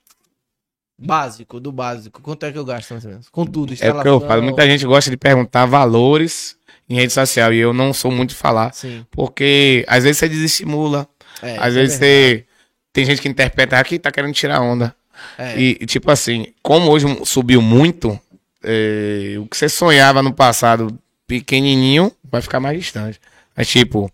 Básico, 0.99 1.59
do 1.59 1.73
básico. 1.73 2.23
Quanto 2.23 2.47
é 2.47 2.53
que 2.53 2.59
eu 2.59 2.65
gasto 2.65 2.93
mais 2.93 3.05
ou 3.05 3.11
menos? 3.11 3.29
Com 3.29 3.45
tudo, 3.45 3.75
É 3.81 3.93
o 3.93 4.01
que 4.01 4.09
eu 4.09 4.21
falo. 4.21 4.43
Muita 4.43 4.65
gente 4.67 4.87
gosta 4.87 5.11
de 5.11 5.17
perguntar 5.17 5.67
valores 5.67 6.57
em 6.89 6.95
rede 6.95 7.13
social 7.13 7.53
e 7.53 7.59
eu 7.59 7.73
não 7.73 7.93
sou 7.93 8.11
muito 8.13 8.31
de 8.31 8.37
falar. 8.37 8.73
Sim. 8.73 9.05
Porque 9.11 9.85
às 9.89 10.05
vezes 10.05 10.19
você 10.19 10.29
desestimula, 10.29 11.09
É, 11.43 11.57
às 11.59 11.67
é 11.77 11.81
vezes 11.81 11.99
você. 11.99 12.47
Tem 12.93 13.05
gente 13.05 13.21
que 13.21 13.29
interpreta 13.29 13.77
aqui 13.77 13.99
tá 13.99 14.11
querendo 14.13 14.33
tirar 14.33 14.61
onda. 14.61 14.95
É. 15.37 15.59
E, 15.59 15.75
tipo 15.87 16.11
assim, 16.13 16.47
como 16.63 16.91
hoje 16.91 17.07
subiu 17.25 17.61
muito, 17.61 18.19
é, 18.65 19.39
o 19.39 19.47
que 19.47 19.57
você 19.57 19.69
sonhava 19.69 20.23
no 20.23 20.33
passado 20.33 20.99
pequenininho 21.27 22.13
vai 22.31 22.41
ficar 22.41 22.61
mais 22.61 22.79
distante. 22.79 23.21
Mas, 23.57 23.69
tipo, 23.69 24.13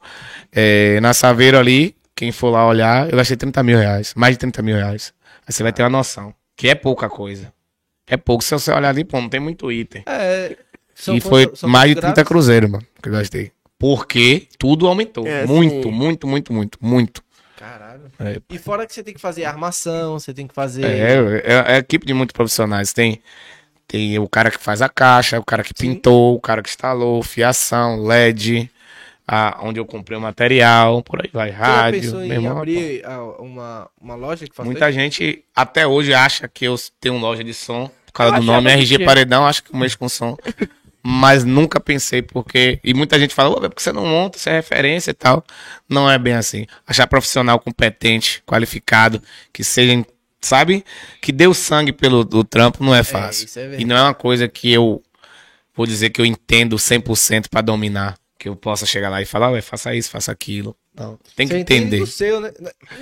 é, 0.52 1.00
na 1.00 1.14
Saveiro 1.14 1.58
ali, 1.58 1.96
quem 2.14 2.30
for 2.32 2.50
lá 2.50 2.66
olhar, 2.66 3.10
eu 3.10 3.16
gastei 3.16 3.36
30 3.36 3.62
mil 3.62 3.78
reais, 3.78 4.12
mais 4.14 4.34
de 4.34 4.40
30 4.40 4.62
mil 4.62 4.76
reais. 4.76 5.14
Aí 5.46 5.52
você 5.52 5.62
vai 5.62 5.72
ter 5.72 5.82
uma 5.82 5.88
noção, 5.88 6.34
que 6.56 6.68
é 6.68 6.74
pouca 6.74 7.08
coisa. 7.08 7.52
É 8.06 8.16
pouco. 8.16 8.44
Se 8.44 8.52
você 8.52 8.72
olhar 8.72 8.90
ali, 8.90 9.04
pô, 9.04 9.20
não 9.20 9.28
tem 9.28 9.40
muito 9.40 9.70
item. 9.70 10.02
É, 10.06 10.56
e 11.08 11.20
foi 11.20 11.50
mais 11.62 11.88
de 11.88 11.94
quantos 11.94 12.00
30 12.00 12.14
graus? 12.14 12.28
cruzeiros, 12.28 12.70
mano, 12.70 12.86
que 13.02 13.08
eu 13.08 13.12
gastei. 13.12 13.52
Porque 13.78 14.46
tudo 14.58 14.86
aumentou. 14.86 15.26
É, 15.26 15.46
muito, 15.46 15.88
sim. 15.88 15.94
muito, 15.94 16.26
muito, 16.26 16.52
muito, 16.52 16.78
muito. 16.82 17.22
Caralho. 17.56 18.10
É. 18.18 18.40
E 18.50 18.58
fora 18.58 18.86
que 18.86 18.92
você 18.92 19.02
tem 19.02 19.14
que 19.14 19.20
fazer 19.20 19.44
armação, 19.44 20.18
você 20.18 20.34
tem 20.34 20.46
que 20.46 20.54
fazer. 20.54 20.84
É, 20.84 21.42
é, 21.44 21.74
é 21.74 21.78
equipe 21.78 22.04
de 22.04 22.12
muitos 22.12 22.32
profissionais. 22.32 22.92
Tem, 22.92 23.22
tem 23.90 24.16
o 24.20 24.28
cara 24.28 24.52
que 24.52 24.58
faz 24.58 24.80
a 24.80 24.88
caixa, 24.88 25.40
o 25.40 25.44
cara 25.44 25.64
que 25.64 25.74
pintou, 25.74 26.36
o 26.36 26.40
cara 26.40 26.62
que 26.62 26.68
instalou, 26.68 27.20
fiação, 27.24 28.04
LED, 28.04 28.70
a, 29.26 29.58
onde 29.62 29.80
eu 29.80 29.84
comprei 29.84 30.16
o 30.16 30.20
material, 30.20 31.02
por 31.02 31.20
aí 31.20 31.28
vai, 31.32 31.50
rádio. 31.50 32.00
pensou 32.00 32.22
em 32.22 32.28
meu 32.28 32.36
irmão, 32.36 32.58
abrir 32.58 33.02
uma, 33.40 33.90
uma 34.00 34.14
loja 34.14 34.46
que 34.46 34.54
faz 34.54 34.64
Muita 34.64 34.92
gente 34.92 35.44
até 35.56 35.84
hoje 35.88 36.14
acha 36.14 36.46
que 36.46 36.64
eu 36.64 36.76
tenho 37.00 37.18
loja 37.18 37.42
de 37.42 37.52
som 37.52 37.90
por 38.06 38.12
causa 38.12 38.36
Eu 38.36 38.40
do 38.40 38.46
nome 38.46 38.70
que 38.70 38.76
RG. 38.76 39.04
Paredão, 39.04 39.44
acho 39.44 39.64
que 39.64 39.74
mexo 39.74 39.98
com 39.98 40.08
som. 40.08 40.36
Mas 41.02 41.44
nunca 41.44 41.80
pensei 41.80 42.22
porque. 42.22 42.78
E 42.84 42.92
muita 42.92 43.18
gente 43.18 43.34
fala, 43.34 43.50
"Ô, 43.50 43.64
é 43.64 43.68
porque 43.68 43.82
você 43.82 43.90
não 43.90 44.04
monta, 44.04 44.38
você 44.38 44.50
é 44.50 44.52
referência 44.52 45.10
e 45.10 45.14
tal. 45.14 45.42
Não 45.88 46.08
é 46.08 46.18
bem 46.18 46.34
assim. 46.34 46.66
Achar 46.86 47.06
profissional 47.06 47.58
competente, 47.58 48.42
qualificado, 48.46 49.20
que 49.52 49.64
seja, 49.64 50.04
sabe? 50.40 50.84
Que 51.20 51.32
deu 51.32 51.52
sangue 51.54 51.92
pelo 51.92 52.24
do 52.24 52.42
trampo 52.44 52.82
não 52.84 52.94
é 52.94 53.02
fácil. 53.02 53.44
isso 53.46 53.58
é 53.58 53.76
e 53.78 53.84
não 53.84 53.96
é 53.96 54.02
uma 54.02 54.14
coisa 54.14 54.48
que 54.48 54.72
eu 54.72 55.02
vou 55.74 55.86
dizer 55.86 56.10
que 56.10 56.20
eu 56.20 56.24
entendo 56.26 56.76
100% 56.76 57.48
pra 57.50 57.60
dominar. 57.60 58.16
Que 58.38 58.48
eu 58.48 58.56
possa 58.56 58.86
chegar 58.86 59.10
lá 59.10 59.20
e 59.20 59.26
falar, 59.26 59.50
ué, 59.50 59.60
faça 59.60 59.94
isso, 59.94 60.10
faça 60.10 60.32
aquilo. 60.32 60.74
Não. 60.96 61.18
Tem 61.36 61.46
que 61.46 61.52
Você 61.54 61.60
entende 61.60 61.86
entender. 61.96 62.06
seu, 62.06 62.40
né? 62.40 62.50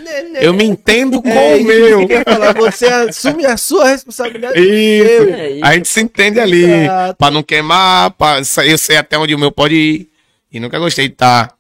Né, 0.02 0.23
né? 0.24 0.39
Eu 0.43 0.52
me 0.52 0.65
entendo 0.65 1.23
com 1.23 1.28
É 1.31 1.56
o 1.56 1.65
meu. 1.65 2.09
que 2.09 2.24
falar, 2.24 2.52
Você 2.55 2.86
assume 2.86 3.47
a 3.47 3.56
sua 3.56 3.89
responsabilidade. 3.89 4.59
Isso. 4.60 5.28
É 5.32 5.51
isso. 5.52 5.65
A 5.65 5.74
gente 5.74 5.89
se 5.89 6.01
entende 6.01 6.40
ali. 6.40 6.65
Exato. 6.65 7.16
Pra 7.19 7.31
não 7.31 7.43
queimar, 7.44 8.10
pra, 8.12 8.40
eu 8.66 8.77
sei 8.78 8.97
até 8.97 9.16
onde 9.16 9.32
o 9.35 9.39
meu 9.39 9.52
pode 9.52 9.74
ir. 9.77 10.09
E 10.51 10.59
nunca 10.59 10.77
gostei 10.78 11.06
de 11.06 11.15
estar 11.15 11.55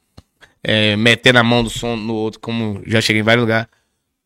metendo 0.98 1.38
a 1.38 1.42
mão 1.44 1.62
do 1.62 1.70
som 1.70 1.94
no 1.96 2.14
outro, 2.14 2.40
como 2.40 2.82
já 2.86 3.00
cheguei 3.00 3.20
em 3.20 3.24
vários 3.24 3.42
lugares. 3.42 3.68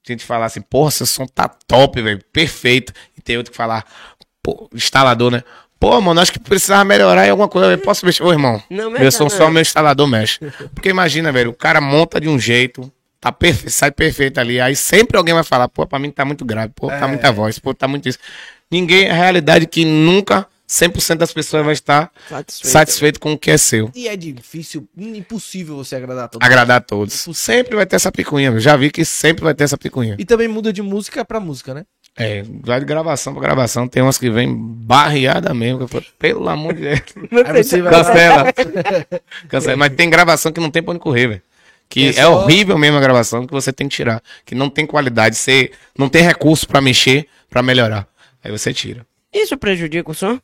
A 0.07 0.13
gente 0.13 0.25
falar 0.25 0.47
assim, 0.47 0.61
porra, 0.61 0.91
seu 0.91 1.07
som 1.07 1.27
tá 1.27 1.49
top, 1.49 2.03
velho, 2.03 2.21
perfeito. 2.33 2.93
E 3.17 3.21
tem 3.21 3.37
outro 3.37 3.53
que 3.53 3.57
falar, 3.57 3.85
pô, 4.43 4.69
instalador, 4.75 5.31
né? 5.31 5.45
Pô, 5.79 6.01
mano, 6.01 6.21
acho 6.21 6.33
que 6.33 6.39
precisava 6.39 6.85
melhorar 6.85 7.27
em 7.27 7.31
alguma 7.31 7.49
coisa. 7.49 7.73
Eu 7.73 7.79
posso 7.79 8.05
mexer? 8.07 8.23
Ô, 8.23 8.33
irmão, 8.33 8.63
Não 8.71 8.91
meu 8.91 9.11
som 9.11 9.29
só 9.29 9.51
meu 9.51 9.63
instalador 9.63 10.07
mexe. 10.07 10.39
Porque 10.75 10.89
imagina, 10.89 11.33
velho, 11.33 11.51
o 11.51 11.55
cara 11.55 11.81
monta 11.81 12.21
de 12.21 12.29
um 12.29 12.39
jeito, 12.39 12.91
tá 13.21 13.33
perfeito, 13.33 13.71
sai 13.71 13.91
perfeito 13.91 14.39
ali. 14.39 14.61
Aí 14.61 14.77
sempre 14.77 15.17
alguém 15.17 15.35
vai 15.35 15.45
falar, 15.45 15.69
pô, 15.69 15.87
pra 15.87 15.99
mim 15.99 16.11
tá 16.11 16.25
muito 16.25 16.45
grave, 16.45 16.73
pô, 16.75 16.89
tá 16.89 17.07
muita 17.09 17.31
voz, 17.33 17.59
pô, 17.59 17.73
tá 17.73 17.87
muito 17.87 18.09
isso. 18.09 18.19
Ninguém, 18.71 19.09
a 19.09 19.15
realidade 19.15 19.65
é 19.65 19.69
que 19.69 19.85
nunca 19.85 20.47
100% 20.73 21.17
das 21.17 21.33
pessoas 21.33 21.65
vai 21.65 21.75
estar 21.75 22.11
Satisfeito. 22.29 22.73
satisfeito 22.73 23.21
com 23.21 23.33
o 23.33 23.39
que 23.39 23.51
é 23.51 23.59
seu. 23.59 23.91
E 23.95 24.09
é 24.09 24.17
difícil, 24.17 24.89
impossível 24.97 25.77
você 25.77 25.97
agradar 25.97 26.29
todo 26.29 26.41
mundo. 26.41 26.47
Agradar 26.51 26.79
a 26.79 26.81
todos. 26.81 27.27
Sempre 27.35 27.77
vai 27.77 27.85
ter 27.85 27.97
essa 27.97 28.11
picuinha, 28.11 28.59
já 28.59 28.77
vi 28.77 28.91
que 28.91 29.05
sempre 29.05 29.45
vai 29.45 29.55
ter 29.55 29.65
essa 29.65 29.77
picuinha. 29.77 30.17
E 30.19 30.25
também 30.25 30.49
muda 30.49 30.73
de 30.73 30.81
música 30.81 31.25
pra 31.25 31.39
música, 31.39 31.75
né? 31.75 31.85
É, 32.17 32.43
vai 32.63 32.79
de 32.79 32.85
gravação 32.87 33.33
pra 33.33 33.43
gravação, 33.43 33.89
tem 33.89 34.03
umas 34.03 34.19
que 34.19 34.31
vem 34.31 34.55
barreada 34.55 35.53
mesmo. 35.55 35.79
que 35.79 35.85
eu 35.85 35.89
falo, 35.89 36.05
Pelo 36.19 36.49
amor 36.49 36.75
de 36.75 36.81
Deus. 36.83 37.01
Cancela. 37.91 38.53
Cancela. 39.49 39.77
Mas 39.77 39.95
tem 39.95 40.09
gravação 40.11 40.53
que 40.53 40.61
não 40.61 40.71
tem 40.71 40.83
pra 40.83 40.93
onde 40.93 41.01
correr, 41.01 41.27
velho. 41.29 41.43
Que 41.89 42.07
É 42.07 42.09
é, 42.11 42.13
só- 42.25 42.33
horrível 42.45 42.79
mesmo 42.79 42.97
a 42.97 43.01
gravação 43.01 43.47
que 43.47 43.53
você 43.53 43.73
tem 43.73 43.89
que 43.89 43.95
tirar. 43.97 44.23
Que 44.47 44.55
não 44.55 44.71
tem 44.71 44.87
qualidade. 44.87 45.37
Você 45.37 45.71
não 45.99 46.09
tem 46.09 46.23
recurso 46.23 46.67
pra 46.67 46.81
mexer, 46.81 47.27
pra 47.51 47.63
melhorar. 47.63 48.07
Aí 48.43 48.51
você 48.51 48.73
tira. 48.73 49.07
Isso 49.33 49.57
prejudica 49.57 50.11
o 50.11 50.15
som? 50.15 50.39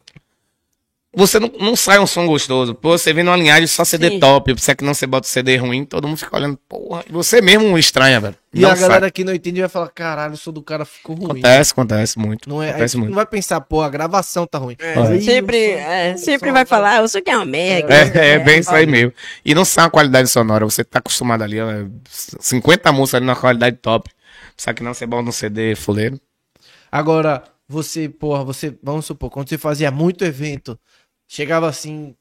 Você 1.14 1.40
não, 1.40 1.50
não 1.58 1.74
sai 1.74 1.98
um 1.98 2.06
som 2.06 2.26
gostoso. 2.26 2.74
Pô, 2.74 2.96
você 2.96 3.14
vem 3.14 3.24
numa 3.24 3.36
linhagem 3.36 3.66
só 3.66 3.82
CD 3.82 4.10
Sim. 4.10 4.20
top. 4.20 4.54
Se 4.60 4.70
é 4.70 4.74
que 4.74 4.84
não 4.84 4.92
você 4.92 5.06
bota 5.06 5.26
CD 5.26 5.56
ruim, 5.56 5.84
todo 5.84 6.06
mundo 6.06 6.18
fica 6.18 6.36
olhando. 6.36 6.58
Porra, 6.68 7.02
e 7.08 7.10
você 7.12 7.40
mesmo 7.40 7.76
estranha, 7.78 8.20
velho. 8.20 8.36
E 8.52 8.60
Não 8.60 8.70
a 8.70 8.76
sai. 8.76 8.88
galera 8.88 9.10
que 9.10 9.24
não 9.24 9.34
entende 9.34 9.58
vai 9.60 9.70
falar, 9.70 9.88
caralho, 9.88 10.34
o 10.34 10.36
som 10.36 10.52
do 10.52 10.62
cara 10.62 10.84
ficou 10.84 11.16
ruim. 11.16 11.24
Acontece, 11.30 11.72
acontece 11.72 12.18
muito. 12.18 12.48
Não 12.48 12.62
é, 12.62 12.70
acontece 12.70 12.96
muito. 12.98 13.08
não 13.08 13.16
vai 13.16 13.26
pensar, 13.26 13.58
pô, 13.62 13.80
a 13.80 13.88
gravação 13.88 14.46
tá 14.46 14.58
ruim. 14.58 14.76
É. 14.78 14.94
Aí, 14.98 15.22
sempre 15.22 15.56
o 15.56 15.78
som- 15.78 15.78
é, 15.90 16.14
o 16.14 16.18
sempre 16.18 16.48
som 16.50 16.54
vai 16.54 16.66
falar, 16.66 17.00
você 17.00 17.22
quer 17.22 17.36
uma 17.36 17.46
merda. 17.46 17.92
É, 17.94 18.34
é 18.34 18.38
bem 18.38 18.60
isso 18.60 18.70
aí 18.70 18.86
mesmo. 18.86 19.12
E 19.44 19.54
não 19.54 19.64
sai 19.64 19.84
uma 19.84 19.90
qualidade 19.90 20.28
sonora. 20.28 20.64
Você 20.66 20.84
tá 20.84 20.98
acostumado 20.98 21.42
ali, 21.42 21.58
ó, 21.58 21.68
50 22.38 22.92
músicas 22.92 23.14
ali 23.18 23.26
na 23.26 23.34
qualidade 23.34 23.76
top. 23.78 24.10
Só 24.56 24.72
que 24.74 24.82
não 24.82 24.92
você 24.92 25.06
bota 25.06 25.22
no 25.22 25.32
CD 25.32 25.74
fuleiro. 25.74 26.20
Agora, 26.92 27.42
você, 27.68 28.08
porra, 28.08 28.42
você, 28.44 28.74
vamos 28.82 29.06
supor, 29.06 29.30
quando 29.30 29.48
você 29.48 29.58
fazia 29.58 29.90
muito 29.90 30.24
evento, 30.24 30.78
chegava 31.28 31.68
assim, 31.68 32.14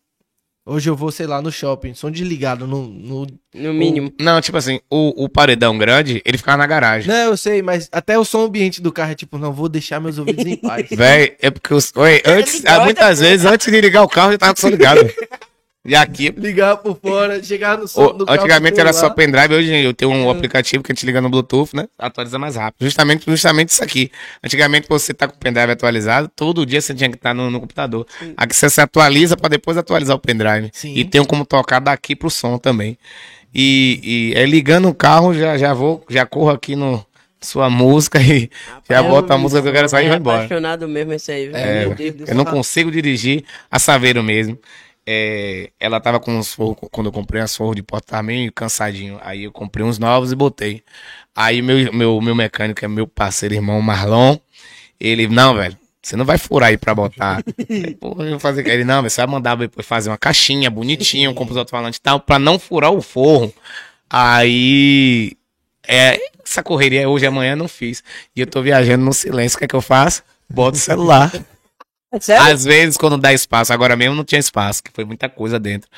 hoje 0.66 0.90
eu 0.90 0.96
vou, 0.96 1.12
sei 1.12 1.26
lá, 1.26 1.42
no 1.42 1.52
shopping, 1.52 1.94
som 1.94 2.12
desligado 2.12 2.68
no... 2.68 2.88
no... 2.88 3.28
No 3.56 3.74
mínimo. 3.74 4.14
Não, 4.20 4.40
tipo 4.42 4.58
assim, 4.58 4.80
o, 4.90 5.24
o 5.24 5.30
paredão 5.30 5.78
grande, 5.78 6.22
ele 6.26 6.38
ficava 6.38 6.58
na 6.58 6.68
garagem. 6.68 7.08
Não, 7.08 7.32
eu 7.32 7.38
sei, 7.38 7.62
mas 7.62 7.90
até 7.92 8.20
o 8.20 8.26
som 8.26 8.46
ambiente 8.46 8.82
do 8.82 8.92
carro 8.92 9.14
é 9.14 9.16
tipo, 9.16 9.38
não, 9.38 9.54
vou 9.54 9.70
deixar 9.70 10.00
meus 10.00 10.18
ouvidos 10.18 10.46
em 10.46 10.58
paz. 10.58 10.88
Véi, 10.92 11.36
é 11.42 11.50
porque 11.50 11.74
os. 11.74 11.92
Oi, 11.96 12.22
antes, 12.26 12.64
muitas 12.84 13.20
vezes, 13.20 13.46
antes 13.46 13.72
de 13.72 13.82
ligar 13.82 14.04
o 14.04 14.10
carro, 14.10 14.34
já 14.34 14.38
tava 14.38 14.54
com 14.54 14.60
o 14.60 14.62
som 14.62 14.70
ligado. 14.70 15.00
E 15.88 15.96
aqui, 15.96 16.34
Ligar 16.38 16.76
por 16.78 17.00
fora, 17.00 17.42
chegar 17.42 17.78
no 17.78 17.88
som 17.88 18.08
o- 18.08 18.12
do 18.14 18.26
carro. 18.26 18.38
antigamente 18.40 18.78
era 18.78 18.92
só 18.92 19.10
pendrive, 19.10 19.54
hoje 19.56 19.74
eu 19.86 19.94
tenho 19.94 20.12
um 20.12 20.30
aplicativo 20.30 20.84
que 20.84 20.92
a 20.92 20.94
gente 20.94 21.06
liga 21.06 21.22
no 21.22 21.30
Bluetooth, 21.30 21.74
né? 21.74 21.88
Atualiza 21.98 22.38
mais 22.38 22.58
rápido. 22.58 22.84
Justamente, 22.84 23.24
justamente 23.26 23.70
isso 23.70 23.82
aqui. 23.82 24.12
Antigamente, 24.44 24.86
você 24.90 25.14
tá 25.14 25.30
com 25.30 25.36
o 25.36 25.40
pendrive 25.40 25.72
atualizado, 25.72 26.30
todo 26.36 26.66
dia 26.66 26.82
você 26.82 26.94
tinha 26.94 27.10
que 27.10 27.16
estar 27.16 27.34
no, 27.34 27.50
no 27.50 27.62
computador. 27.62 28.06
Aqui 28.36 28.54
você 28.54 28.70
se 28.70 28.82
atualiza 28.82 29.38
pra 29.38 29.48
depois 29.48 29.78
atualizar 29.78 30.16
o 30.16 30.20
pendrive. 30.20 30.70
Sim. 30.74 30.94
E 30.94 31.06
tem 31.06 31.24
como 31.24 31.46
tocar 31.46 31.80
daqui 31.80 32.16
pro 32.18 32.30
som 32.30 32.58
também. 32.58 32.98
E, 33.56 34.34
e 34.34 34.38
é 34.38 34.46
ligando 34.46 34.90
o 34.90 34.94
carro, 34.94 35.34
já, 35.34 35.58
já 35.58 35.74
vou, 35.74 36.04
já 36.10 36.26
corro 36.26 36.50
aqui 36.50 36.76
no 36.76 37.04
sua 37.40 37.70
música 37.70 38.20
e 38.22 38.50
já 38.90 38.98
Eu 38.98 39.06
boto 39.06 39.32
a 39.32 39.38
música 39.38 39.62
que 39.62 39.68
eu 39.70 39.74
quero 39.74 39.88
sair 39.88 40.04
e 40.04 40.08
é 40.08 40.10
vai 40.10 40.18
embora. 40.20 40.38
apaixonado 40.44 40.88
mesmo 40.88 41.14
esse 41.14 41.32
aí. 41.32 41.50
É, 41.54 41.86
Meu 41.86 41.96
Deus 41.96 42.16
do 42.16 42.26
eu 42.26 42.36
não 42.36 42.44
consigo 42.44 42.92
dirigir 42.92 43.44
a 43.72 43.80
Saveiro 43.80 44.22
mesmo. 44.24 44.58
É, 45.10 45.72
ela 45.80 46.02
tava 46.02 46.20
com 46.20 46.38
uns 46.38 46.54
forros, 46.54 46.90
quando 46.92 47.08
eu 47.08 47.14
comprei 47.14 47.42
as 47.42 47.56
forros 47.56 47.78
de 47.78 47.82
porta, 47.82 48.08
tava 48.08 48.24
meio 48.24 48.52
cansadinho. 48.52 49.18
Aí 49.22 49.46
eu 49.46 49.52
comprei 49.54 49.86
uns 49.86 49.98
novos 49.98 50.34
e 50.34 50.36
botei. 50.36 50.84
Aí 51.34 51.62
meu, 51.62 51.94
meu, 51.94 52.20
meu 52.20 52.36
mecânico, 52.36 52.84
é 52.84 52.90
meu 52.90 53.08
parceiro, 53.08 53.56
irmão 53.56 53.82
Marlon, 53.82 54.38
ele, 55.00 55.28
não, 55.28 55.56
velho, 55.56 55.78
você 56.02 56.16
não 56.16 56.26
vai 56.26 56.38
furar 56.38 56.70
aí 56.70 56.78
pra 56.78 56.94
botar. 56.94 57.44
Porra, 58.00 58.26
eu 58.26 58.32
vou 58.32 58.40
fazer. 58.40 58.68
Ele, 58.68 58.84
não, 58.84 59.02
você 59.02 59.22
vai 59.22 59.28
mandar 59.28 59.56
depois 59.56 59.86
fazer 59.86 60.10
uma 60.10 60.18
caixinha 60.18 60.70
bonitinha, 60.70 61.34
com 61.34 61.44
os 61.46 61.56
alto-falantes 61.56 61.98
e 61.98 62.02
tal, 62.02 62.20
pra 62.20 62.38
não 62.38 62.60
furar 62.60 62.92
o 62.92 63.02
forro. 63.02 63.54
Aí, 64.10 65.38
é, 65.88 66.20
essa 66.44 66.64
correria 66.64 67.08
hoje 67.08 67.26
e 67.26 67.28
amanhã 67.28 67.52
eu 67.54 67.58
não 67.58 67.68
fiz. 67.68 68.04
E 68.36 68.42
eu 68.42 68.48
tô 68.48 68.62
viajando 68.62 69.04
no 69.06 69.14
silêncio, 69.14 69.56
o 69.56 69.60
que 69.60 69.66
é 69.66 69.68
que 69.68 69.76
eu 69.76 69.82
faço? 69.82 70.24
Boto 70.50 70.78
o 70.78 70.82
celular. 70.82 71.32
É 72.12 72.20
sério? 72.22 72.54
Às 72.54 72.64
vezes, 72.64 72.96
quando 72.98 73.18
dá 73.18 73.34
espaço, 73.34 73.74
agora 73.74 73.96
mesmo 73.96 74.16
não 74.16 74.24
tinha 74.24 74.40
espaço, 74.40 74.82
que 74.82 74.92
foi 74.94 75.04
muita 75.04 75.28
coisa 75.28 75.60
dentro, 75.60 75.90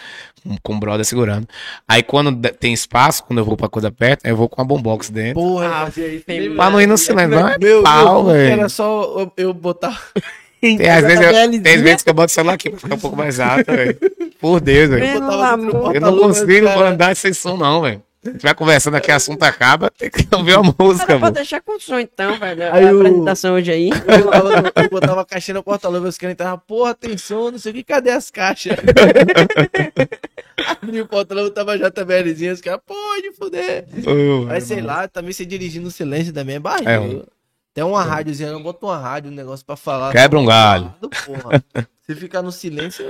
com, 0.43 0.57
com 0.63 0.75
o 0.75 0.79
brother 0.79 1.05
segurando. 1.05 1.47
Aí 1.87 2.01
quando 2.01 2.35
tem 2.53 2.73
espaço, 2.73 3.23
quando 3.23 3.37
eu 3.39 3.45
vou 3.45 3.55
pra 3.55 3.69
coisa 3.69 3.91
perto, 3.91 4.25
eu 4.25 4.35
vou 4.35 4.49
com 4.49 4.59
a 4.59 4.65
bombox 4.65 5.09
dentro. 5.11 5.35
Porra, 5.41 5.83
Ah, 5.85 5.91
tem-? 6.25 6.55
Pra 6.55 6.69
não 6.71 6.81
ir 6.81 6.87
no 6.87 6.97
silêncio, 6.97 7.29
não 7.39 7.47
é 7.47 7.57
Meu, 7.59 7.83
pau, 7.83 8.25
velho. 8.25 8.53
era 8.53 8.69
só 8.69 9.03
eu, 9.19 9.33
eu 9.37 9.53
botar... 9.53 10.01
Tem, 10.61 10.89
às 10.89 11.05
vezes, 11.05 11.21
eu, 11.25 11.61
tem 11.61 11.81
vezes 11.81 12.03
que 12.03 12.09
eu 12.09 12.13
boto 12.13 12.29
o 12.31 12.33
celular 12.33 12.55
aqui 12.55 12.69
pra 12.69 12.79
ficar 12.79 12.95
um 12.95 12.99
pouco 12.99 13.15
mais 13.15 13.39
alto, 13.39 13.71
velho. 13.71 13.97
Por 14.41 14.59
Deus, 14.59 14.89
velho. 14.89 15.05
Eu 15.93 16.01
não 16.01 16.17
consigo 16.17 16.67
cara. 16.67 16.89
andar 16.89 17.15
sem 17.15 17.31
som, 17.31 17.55
não, 17.55 17.81
velho. 17.81 18.03
Se 18.21 18.33
tiver 18.33 18.53
conversando 18.53 18.95
aqui, 18.97 19.09
o 19.11 19.15
assunto 19.15 19.43
acaba, 19.43 19.89
tem 19.89 20.09
que 20.09 20.27
ouvir 20.35 20.57
uma 20.57 20.75
música, 20.77 21.07
pode 21.07 21.21
mano. 21.21 21.31
deixar 21.33 21.61
com 21.61 21.79
som 21.79 21.97
então, 21.99 22.37
velho. 22.37 22.63
Aí 22.73 22.85
a 22.87 22.91
o- 22.91 22.97
apresentação 22.99 23.53
hoje 23.55 23.71
aí. 23.71 23.89
Eu 24.07 24.23
botava, 24.25 24.71
eu 24.75 24.89
botava 24.89 25.21
a 25.21 25.25
caixinha 25.25 25.55
no 25.55 25.63
porta-luvas, 25.63 26.17
que 26.17 26.25
entrava, 26.25 26.57
porra, 26.57 26.93
tem 26.93 27.17
som, 27.17 27.49
não 27.51 27.57
sei 27.57 27.71
o 27.71 27.75
que, 27.75 27.83
cadê 27.83 28.09
as 28.11 28.29
caixas? 28.29 28.75
Abri 30.67 31.01
o 31.01 31.07
porta-luvas, 31.07 31.51
tava 31.51 31.77
JBLzinho, 31.77 32.53
os 32.53 32.61
caras, 32.61 32.81
pode 32.85 33.31
fuder. 33.33 33.85
Ô, 34.05 34.45
Mas 34.45 34.65
sei 34.65 34.81
lá, 34.81 35.07
também 35.07 35.31
você 35.31 35.45
dirigindo 35.45 35.85
no 35.85 35.91
silêncio 35.91 36.33
também 36.33 36.55
é 36.55 36.57
É, 36.57 36.59
barriga. 36.59 36.99
mano. 36.99 37.25
Tem 37.73 37.83
uma 37.83 38.03
rádiozinha, 38.03 38.51
não 38.51 38.61
bota 38.61 38.85
uma 38.85 38.97
rádio, 38.97 39.31
um 39.31 39.35
negócio 39.35 39.65
pra 39.65 39.75
falar. 39.77 40.11
Quebra 40.11 40.39
um 40.39 40.45
galho. 40.45 40.93
Porra. 41.25 41.63
Se 42.05 42.15
ficar 42.15 42.41
no 42.41 42.51
silêncio. 42.51 43.05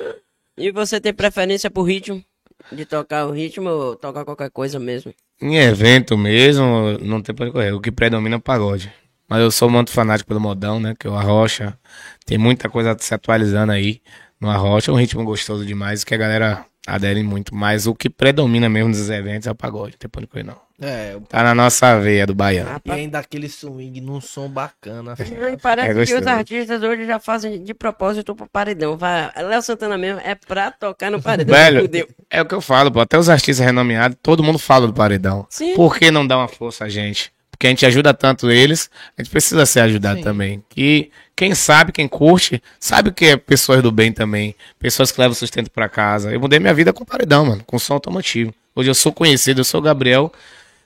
E 0.58 0.72
você 0.72 1.00
tem 1.00 1.14
preferência 1.14 1.72
por 1.72 1.84
ritmo? 1.84 2.24
De 2.72 2.86
tocar 2.86 3.26
o 3.26 3.32
ritmo 3.32 3.96
tocar 3.96 4.26
qualquer 4.26 4.52
coisa 4.52 4.80
mesmo? 4.80 5.14
Em 5.42 5.58
evento 5.58 6.18
mesmo, 6.18 6.98
não 7.02 7.22
tem 7.22 7.34
pra 7.34 7.52
correr. 7.52 7.72
O 7.72 7.80
que 7.80 7.92
predomina 7.92 8.36
é 8.36 8.38
o 8.38 8.42
pagode. 8.42 8.92
Mas 9.28 9.42
eu 9.42 9.52
sou 9.52 9.70
muito 9.70 9.92
fanático 9.92 10.28
pelo 10.28 10.40
modão, 10.40 10.80
né? 10.80 10.96
Que 11.00 11.08
é 11.08 11.10
o 11.10 11.16
Arrocha. 11.16 11.78
Tem 12.26 12.38
muita 12.38 12.70
coisa 12.70 12.96
se 13.00 13.14
atualizando 13.14 13.72
aí 13.72 14.02
no 14.40 14.50
Arrocha. 14.50 14.92
É 14.92 14.94
um 14.94 14.98
ritmo 14.98 15.24
gostoso 15.24 15.66
demais 15.66 16.04
que 16.04 16.14
a 16.14 16.18
galera 16.18 16.66
adere 16.86 17.22
muito. 17.24 17.54
Mas 17.54 17.86
o 17.88 17.96
que 17.96 18.10
predomina 18.10 18.68
mesmo 18.68 18.90
nos 18.90 19.10
eventos 19.10 19.48
é 19.48 19.52
o 19.52 19.56
pagode. 19.56 19.94
Não 19.94 20.00
tem 20.00 20.10
pra 20.10 20.28
correr, 20.28 20.44
não. 20.44 20.69
É, 20.82 21.18
Tá 21.28 21.44
na 21.44 21.54
nossa 21.54 22.00
veia 22.00 22.26
do 22.26 22.34
baiano. 22.34 22.70
e 22.70 22.74
Rapaz, 22.74 23.00
ainda 23.00 23.20
aquele 23.20 23.50
swing 23.50 24.00
num 24.02 24.22
som 24.22 24.48
bacana. 24.50 25.14
e 25.54 25.58
parece 25.58 25.90
É 25.90 26.06
que 26.06 26.14
os 26.22 26.28
artistas 26.28 26.82
hoje 26.84 27.06
já 27.06 27.20
fazem 27.20 27.64
de 27.64 27.74
propósito 27.74 28.34
pro 28.36 28.48
paredão. 28.48 28.96
Vai, 28.98 29.30
Léo 29.36 29.62
Santana 29.62 29.98
mesmo 29.98 30.22
é 30.24 30.36
pra 30.36 30.72
tocar 30.72 31.12
no 31.12 31.22
paredão. 31.22 31.54
Velho, 31.56 31.90
é 32.30 32.42
o 32.42 32.46
que 32.46 32.56
eu 32.56 32.62
falo, 32.62 32.92
pô. 32.92 33.00
Até 33.00 33.18
os 33.18 33.30
artistas 33.30 33.66
renomeados, 33.66 34.18
todo 34.24 34.44
mundo 34.44 34.58
fala 34.60 34.88
do 34.88 34.94
paredão. 34.94 35.46
Sim. 35.50 35.76
Por 35.76 35.98
que 35.98 36.10
não 36.12 36.26
dá 36.26 36.38
uma 36.38 36.48
força 36.48 36.86
a 36.86 36.90
gente? 36.90 37.32
Porque 37.52 37.68
a 37.68 37.72
gente 37.72 37.86
ajuda 37.86 38.14
tanto 38.14 38.50
eles, 38.50 38.90
a 39.18 39.22
gente 39.22 39.30
precisa 39.32 39.66
ser 39.66 39.82
ajudado 39.82 40.20
Sim. 40.20 40.24
também. 40.24 40.64
E 40.78 41.12
quem 41.36 41.54
sabe, 41.54 41.92
quem 41.92 42.08
curte, 42.08 42.64
sabe 42.80 43.10
o 43.10 43.14
que 43.14 43.26
é 43.26 43.36
pessoas 43.38 43.84
do 43.84 43.92
bem 43.92 44.14
também. 44.14 44.56
Pessoas 44.80 45.12
que 45.12 45.20
levam 45.20 45.36
sustento 45.36 45.70
pra 45.70 45.90
casa. 45.90 46.32
Eu 46.32 46.40
mudei 46.40 46.58
minha 46.58 46.74
vida 46.74 46.94
com 46.94 47.04
paredão, 47.04 47.46
mano, 47.46 47.62
com 47.66 47.78
som 47.78 47.96
automotivo. 47.96 48.54
Hoje 48.74 48.90
eu 48.90 48.96
sou 48.96 49.12
conhecido, 49.12 49.60
eu 49.60 49.66
sou 49.66 49.82
o 49.82 49.84
Gabriel, 49.84 50.32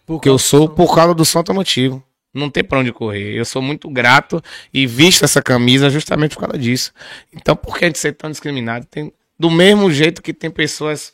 porque 0.05 0.27
eu 0.27 0.37
sou 0.37 0.67
por 0.67 0.93
causa 0.95 1.13
do 1.13 1.25
som 1.25 1.39
automotivo. 1.39 2.03
Não 2.33 2.49
tem 2.49 2.63
pra 2.63 2.79
onde 2.79 2.91
correr. 2.91 3.35
Eu 3.35 3.45
sou 3.45 3.61
muito 3.61 3.89
grato 3.89 4.41
e 4.73 4.87
visto 4.87 5.23
essa 5.23 5.41
camisa 5.41 5.89
justamente 5.89 6.35
por 6.35 6.41
causa 6.41 6.57
disso. 6.57 6.91
Então, 7.31 7.55
por 7.55 7.77
que 7.77 7.85
a 7.85 7.87
gente 7.87 7.99
ser 7.99 8.13
tão 8.13 8.31
discriminado? 8.31 8.85
Tem, 8.85 9.13
do 9.37 9.51
mesmo 9.51 9.91
jeito 9.91 10.21
que 10.21 10.33
tem 10.33 10.49
pessoas 10.49 11.13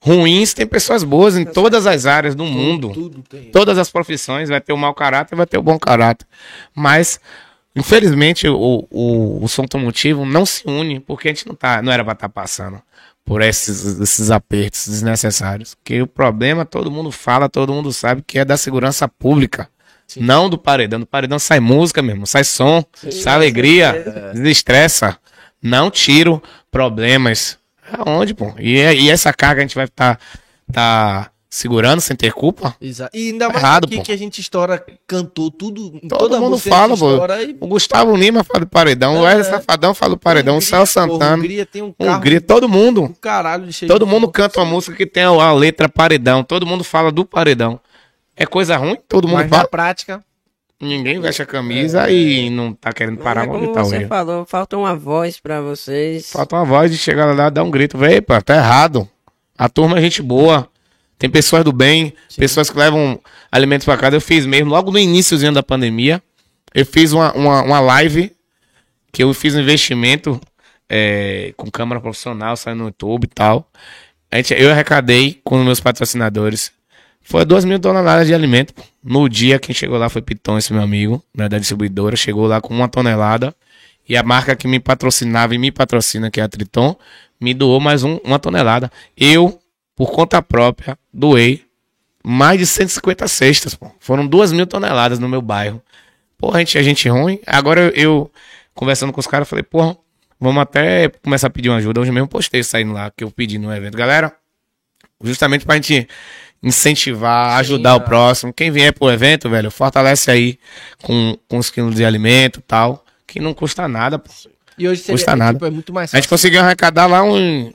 ruins, 0.00 0.54
tem 0.54 0.66
pessoas 0.66 1.02
boas 1.02 1.36
em 1.36 1.44
todas 1.44 1.86
as 1.86 2.06
áreas 2.06 2.34
do 2.34 2.44
mundo. 2.44 2.90
Tudo. 2.90 3.24
Todas 3.52 3.76
as 3.76 3.90
profissões, 3.90 4.48
vai 4.48 4.60
ter 4.60 4.72
o 4.72 4.76
mau 4.76 4.94
caráter, 4.94 5.34
vai 5.34 5.46
ter 5.46 5.58
o 5.58 5.62
bom 5.62 5.78
caráter. 5.78 6.26
Mas, 6.74 7.20
infelizmente, 7.74 8.48
o, 8.48 8.86
o, 8.88 9.44
o 9.44 9.48
som 9.48 9.62
automotivo 9.62 10.24
não 10.24 10.46
se 10.46 10.62
une, 10.66 11.00
porque 11.00 11.28
a 11.28 11.32
gente 11.32 11.46
não, 11.46 11.56
tá, 11.56 11.82
não 11.82 11.92
era 11.92 12.04
pra 12.04 12.12
estar 12.12 12.28
passando 12.28 12.80
por 13.24 13.40
esses, 13.42 14.00
esses 14.00 14.30
apertos 14.30 14.88
desnecessários. 14.88 15.76
Que 15.84 16.02
o 16.02 16.06
problema, 16.06 16.64
todo 16.64 16.90
mundo 16.90 17.10
fala, 17.10 17.48
todo 17.48 17.72
mundo 17.72 17.92
sabe, 17.92 18.22
que 18.26 18.38
é 18.38 18.44
da 18.44 18.56
segurança 18.56 19.08
pública. 19.08 19.68
Não 20.16 20.48
do 20.48 20.58
paredão. 20.58 21.00
Do 21.00 21.06
paredão 21.06 21.38
sai 21.38 21.60
música 21.60 22.02
mesmo, 22.02 22.26
sai 22.26 22.44
som, 22.44 22.84
sai 23.10 23.34
alegria, 23.34 24.32
desestressa. 24.34 25.16
Não 25.62 25.90
tiro 25.90 26.42
problemas. 26.70 27.58
Aonde, 27.92 28.34
pô? 28.34 28.52
E, 28.58 28.78
e 28.78 29.10
essa 29.10 29.32
carga 29.32 29.60
a 29.60 29.64
gente 29.64 29.74
vai 29.74 29.84
estar 29.84 30.18
tá 30.72 31.31
segurando 31.54 32.00
sem 32.00 32.16
ter 32.16 32.32
culpa? 32.32 32.74
Exato. 32.80 33.14
E 33.14 33.28
ainda 33.30 33.46
mais 33.50 33.62
Errado, 33.62 33.84
aqui 33.84 33.98
pô. 33.98 34.02
que 34.02 34.10
a 34.10 34.16
gente 34.16 34.40
estoura, 34.40 34.82
cantou 35.06 35.50
tudo. 35.50 35.90
Todo 36.08 36.08
toda 36.18 36.40
mundo 36.40 36.56
fala, 36.56 36.96
pô. 36.96 37.10
e- 37.36 37.56
O 37.60 37.66
Gustavo 37.66 38.16
Lima 38.16 38.42
fala 38.42 38.60
do 38.60 38.66
paredão, 38.66 39.16
o 39.20 39.26
É. 39.26 39.34
Wesley 39.34 39.44
Safadão 39.58 39.92
fala 39.92 40.12
do 40.14 40.18
paredão, 40.18 40.54
o 40.54 40.56
Hungria, 40.56 40.68
Céu 40.70 40.78
porra, 40.78 40.86
Santana, 40.86 41.36
Hungria 41.36 41.66
tem 41.66 41.82
um 41.82 41.92
carro 41.92 42.16
Hungria, 42.16 42.40
todo 42.40 42.66
mundo. 42.70 43.08
do 43.08 43.14
caralho 43.20 43.68
Todo 43.86 44.06
de- 44.06 44.10
mundo 44.10 44.28
canta 44.28 44.60
uma 44.60 44.64
música 44.66 44.96
que 44.96 45.04
tem 45.04 45.24
a, 45.24 45.52
letra 45.52 45.90
paredão, 45.90 46.42
todo 46.42 46.64
mundo 46.66 46.82
fala 46.82 47.12
do 47.12 47.22
paredão. 47.24 47.78
É 48.34 48.46
coisa 48.46 48.74
ruim, 48.78 48.96
todo 49.06 49.28
mundo 49.28 49.36
Mas 49.40 49.50
na 49.50 49.56
fala. 49.58 49.68
prática, 49.68 50.24
Ninguém 50.80 51.20
veste 51.20 51.40
a 51.42 51.46
camisa 51.46 52.10
e 52.10 52.50
não 52.50 52.72
tá 52.72 52.92
querendo 52.92 53.18
parar 53.18 53.44
É 53.44 53.46
como 53.46 53.72
tá 53.72 53.84
você 53.84 54.04
falou, 54.08 54.44
falta 54.44 54.76
uma 54.76 54.96
voz 54.96 55.38
pra 55.38 55.60
vocês. 55.60 56.28
Falta 56.32 56.56
uma 56.56 56.64
voz 56.64 56.90
de 56.90 56.98
chegar 56.98 57.26
lá 57.36 57.46
e 57.46 57.50
dar 57.52 57.62
um 57.62 57.70
grito. 57.70 57.96
Pá, 58.26 58.40
tá 58.40 58.56
errado. 58.56 59.08
A 59.56 59.68
turma 59.68 59.98
é 59.98 60.00
gente 60.00 60.20
boa. 60.20 60.66
Tem 61.22 61.30
pessoas 61.30 61.62
do 61.62 61.72
bem, 61.72 62.12
pessoas 62.36 62.68
que 62.68 62.76
levam 62.76 63.16
alimentos 63.52 63.84
pra 63.84 63.96
casa. 63.96 64.16
Eu 64.16 64.20
fiz 64.20 64.44
mesmo, 64.44 64.70
logo 64.70 64.90
no 64.90 64.98
iníciozinho 64.98 65.52
da 65.52 65.62
pandemia, 65.62 66.20
eu 66.74 66.84
fiz 66.84 67.12
uma, 67.12 67.32
uma, 67.32 67.62
uma 67.62 67.78
live 67.78 68.32
que 69.12 69.22
eu 69.22 69.32
fiz 69.32 69.54
um 69.54 69.60
investimento 69.60 70.40
é, 70.88 71.54
com 71.56 71.70
câmera 71.70 72.00
profissional, 72.00 72.56
saindo 72.56 72.80
no 72.80 72.84
YouTube 72.86 73.22
e 73.22 73.28
tal. 73.28 73.70
A 74.32 74.38
gente, 74.38 74.52
eu 74.54 74.68
arrecadei 74.72 75.40
com 75.44 75.60
os 75.60 75.64
meus 75.64 75.78
patrocinadores. 75.78 76.72
Foi 77.22 77.44
duas 77.44 77.64
mil 77.64 77.78
toneladas 77.78 78.26
de 78.26 78.34
alimento. 78.34 78.74
No 79.00 79.28
dia, 79.28 79.60
quem 79.60 79.72
chegou 79.72 79.98
lá 79.98 80.08
foi 80.08 80.22
Piton, 80.22 80.58
esse 80.58 80.72
meu 80.72 80.82
amigo, 80.82 81.22
né, 81.32 81.48
da 81.48 81.56
distribuidora. 81.56 82.16
Chegou 82.16 82.48
lá 82.48 82.60
com 82.60 82.74
uma 82.74 82.88
tonelada. 82.88 83.54
E 84.08 84.16
a 84.16 84.24
marca 84.24 84.56
que 84.56 84.66
me 84.66 84.80
patrocinava 84.80 85.54
e 85.54 85.58
me 85.58 85.70
patrocina, 85.70 86.32
que 86.32 86.40
é 86.40 86.42
a 86.42 86.48
Triton, 86.48 86.96
me 87.40 87.54
doou 87.54 87.78
mais 87.78 88.02
um- 88.02 88.18
uma 88.24 88.40
tonelada. 88.40 88.90
Eu, 89.16 89.61
por 90.04 90.10
conta 90.10 90.42
própria, 90.42 90.98
doei 91.12 91.64
mais 92.24 92.58
de 92.58 92.66
150 92.66 93.28
cestas. 93.28 93.74
Pô. 93.76 93.88
Foram 94.00 94.26
duas 94.26 94.50
mil 94.52 94.66
toneladas 94.66 95.20
no 95.20 95.28
meu 95.28 95.40
bairro. 95.40 95.80
Porra, 96.36 96.56
a 96.56 96.58
gente 96.58 96.76
é 96.76 96.82
gente 96.82 97.08
ruim. 97.08 97.38
Agora 97.46 97.80
eu, 97.82 97.90
eu, 97.90 98.32
conversando 98.74 99.12
com 99.12 99.20
os 99.20 99.28
caras, 99.28 99.48
falei, 99.48 99.62
porra, 99.62 99.96
vamos 100.40 100.60
até 100.60 101.08
começar 101.08 101.46
a 101.46 101.50
pedir 101.50 101.68
uma 101.68 101.76
ajuda. 101.78 102.00
Hoje 102.00 102.10
mesmo 102.10 102.26
postei 102.26 102.64
saindo 102.64 102.92
lá, 102.92 103.12
que 103.16 103.22
eu 103.22 103.30
pedi 103.30 103.58
no 103.58 103.72
evento. 103.72 103.96
Galera, 103.96 104.32
justamente 105.22 105.64
pra 105.64 105.76
gente 105.76 106.08
incentivar, 106.60 107.58
ajudar 107.60 107.94
o 107.94 108.00
próximo. 108.00 108.52
Quem 108.52 108.72
vier 108.72 108.92
pro 108.92 109.08
evento, 109.08 109.48
velho, 109.48 109.70
fortalece 109.70 110.32
aí 110.32 110.58
com, 111.00 111.38
com 111.48 111.58
os 111.58 111.70
quilos 111.70 111.94
de 111.94 112.04
alimento 112.04 112.58
e 112.58 112.62
tal, 112.62 113.04
que 113.24 113.38
não 113.38 113.54
custa 113.54 113.86
nada, 113.86 114.18
pô. 114.18 114.30
e 114.76 114.88
hoje 114.88 115.00
seria, 115.02 115.14
Custa 115.14 115.30
é, 115.30 115.36
nada. 115.36 115.52
tipo, 115.54 115.66
é 115.66 115.70
muito 115.70 115.92
mais 115.92 116.12
A 116.12 116.16
gente 116.16 116.24
fácil. 116.24 116.30
conseguiu 116.30 116.60
arrecadar 116.60 117.06
lá 117.06 117.22
um. 117.22 117.72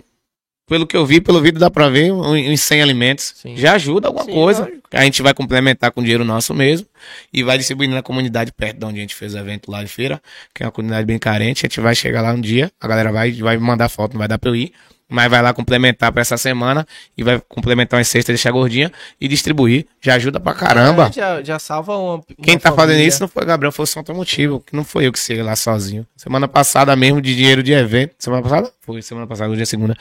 Pelo 0.68 0.86
que 0.86 0.98
eu 0.98 1.06
vi, 1.06 1.22
pelo 1.22 1.42
vídeo 1.42 1.60
dá 1.60 1.72
pra 1.72 1.88
ver, 1.88 2.12
um- 2.12 2.52
uns 2.52 2.60
100 2.62 2.82
alimentos. 2.82 3.34
Sim. 3.38 3.56
Já 3.56 3.74
ajuda 3.76 4.10
alguma 4.10 4.26
Sim, 4.26 4.34
coisa. 4.34 4.62
lógico. 4.66 4.78
A 4.92 5.04
gente 5.04 5.22
vai 5.22 5.34
complementar 5.34 5.92
com 5.92 6.02
dinheiro 6.02 6.26
nosso 6.26 6.54
mesmo. 6.54 6.86
E 7.32 7.42
vai 7.42 7.58
distribuindo 7.58 7.96
na 7.96 8.04
comunidade 8.04 8.52
perto 8.52 8.78
de 8.80 8.86
onde 8.86 8.98
a 8.98 9.02
gente 9.02 9.16
fez 9.16 9.34
o 9.34 9.38
evento 9.38 9.72
lá 9.72 9.82
de 9.82 9.90
feira, 9.90 10.22
que 10.54 10.64
é 10.64 10.66
uma 10.66 10.72
comunidade 10.72 11.06
bem 11.06 11.18
carente. 11.18 11.66
A 11.66 11.70
gente 11.70 11.80
vai 11.80 11.96
chegar 11.96 12.22
lá 12.22 12.34
um 12.34 12.42
dia, 12.42 12.70
a 12.82 12.88
galera 12.88 13.12
vai, 13.14 13.32
vai 13.32 13.58
mandar 13.58 13.88
foto, 13.88 14.14
não 14.14 14.20
vai 14.20 14.28
dar 14.28 14.38
pra 14.38 14.50
eu 14.50 14.56
ir. 14.58 14.74
Mas 15.10 15.32
vai 15.32 15.42
lá 15.42 15.54
complementar 15.54 16.12
pra 16.12 16.22
essa 16.22 16.38
semana 16.38 16.86
e 17.18 17.24
vai 17.24 17.42
complementar 17.48 17.98
umas 17.98 18.10
cestas, 18.10 18.34
deixar 18.34 18.52
gordinha 18.52 18.92
e 19.22 19.28
distribuir. 19.28 19.88
Já 20.02 20.16
ajuda 20.16 20.38
pra 20.38 20.54
caramba. 20.54 21.08
É, 21.08 21.12
já, 21.14 21.42
já 21.44 21.60
salva 21.60 21.96
uma. 21.98 22.16
uma 22.16 22.24
Quem 22.44 22.60
tá 22.60 22.72
fazendo 22.74 22.96
família. 22.96 23.08
isso 23.08 23.22
não 23.22 23.28
foi 23.30 23.44
o 23.44 23.46
Gabriel, 23.46 23.72
foi 23.72 23.84
o 23.84 23.88
São 23.88 24.02
Automotivo, 24.02 24.60
que 24.60 24.76
não 24.76 24.84
foi 24.84 25.08
eu 25.08 25.12
que 25.14 25.20
sei 25.20 25.42
lá 25.42 25.56
sozinho. 25.56 26.06
Semana 26.18 26.46
passada 26.48 26.94
mesmo, 26.96 27.22
de 27.22 27.34
dinheiro 27.36 27.64
de 27.64 27.72
evento. 27.72 28.16
Semana 28.20 28.44
passada? 28.44 28.72
Foi, 28.82 29.02
semana 29.02 29.26
passada, 29.26 29.50
hoje 29.50 29.62
é 29.62 29.66
segunda. 29.66 29.96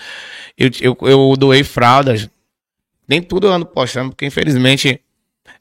Eu, 0.59 0.71
eu, 0.81 0.99
eu 1.03 1.35
doei 1.39 1.63
fraldas. 1.63 2.29
Nem 3.09 3.23
tudo 3.23 3.47
eu 3.47 3.53
ando 3.53 3.65
postando, 3.65 4.11
porque 4.11 4.27
infelizmente 4.27 5.01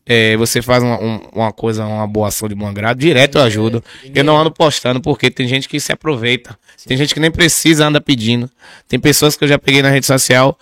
é, 0.06 0.38
você 0.38 0.62
faz 0.62 0.84
uma, 0.84 1.00
um- 1.02 1.22
uma 1.34 1.52
coisa, 1.52 1.86
uma 1.86 2.06
boa 2.08 2.28
ação 2.28 2.48
de 2.48 2.56
bom 2.56 2.72
grado, 2.74 3.00
direto 3.00 3.38
eu 3.38 3.44
ajudo. 3.44 3.84
Eu 4.14 4.24
não 4.24 4.38
ando 4.38 4.52
postando 4.52 5.02
porque 5.02 5.32
tem 5.32 5.48
gente 5.48 5.68
que 5.68 5.80
se 5.80 5.92
aproveita. 5.92 6.58
Tem 6.86 6.96
gente 6.96 7.14
que 7.14 7.20
nem 7.20 7.32
precisa, 7.32 7.88
anda 7.88 8.00
pedindo. 8.00 8.50
Tem 8.88 9.00
pessoas 9.00 9.36
que 9.36 9.44
eu 9.44 9.48
já 9.48 9.58
peguei 9.58 9.82
na 9.82 9.90
rede 9.90 10.06
social 10.06 10.58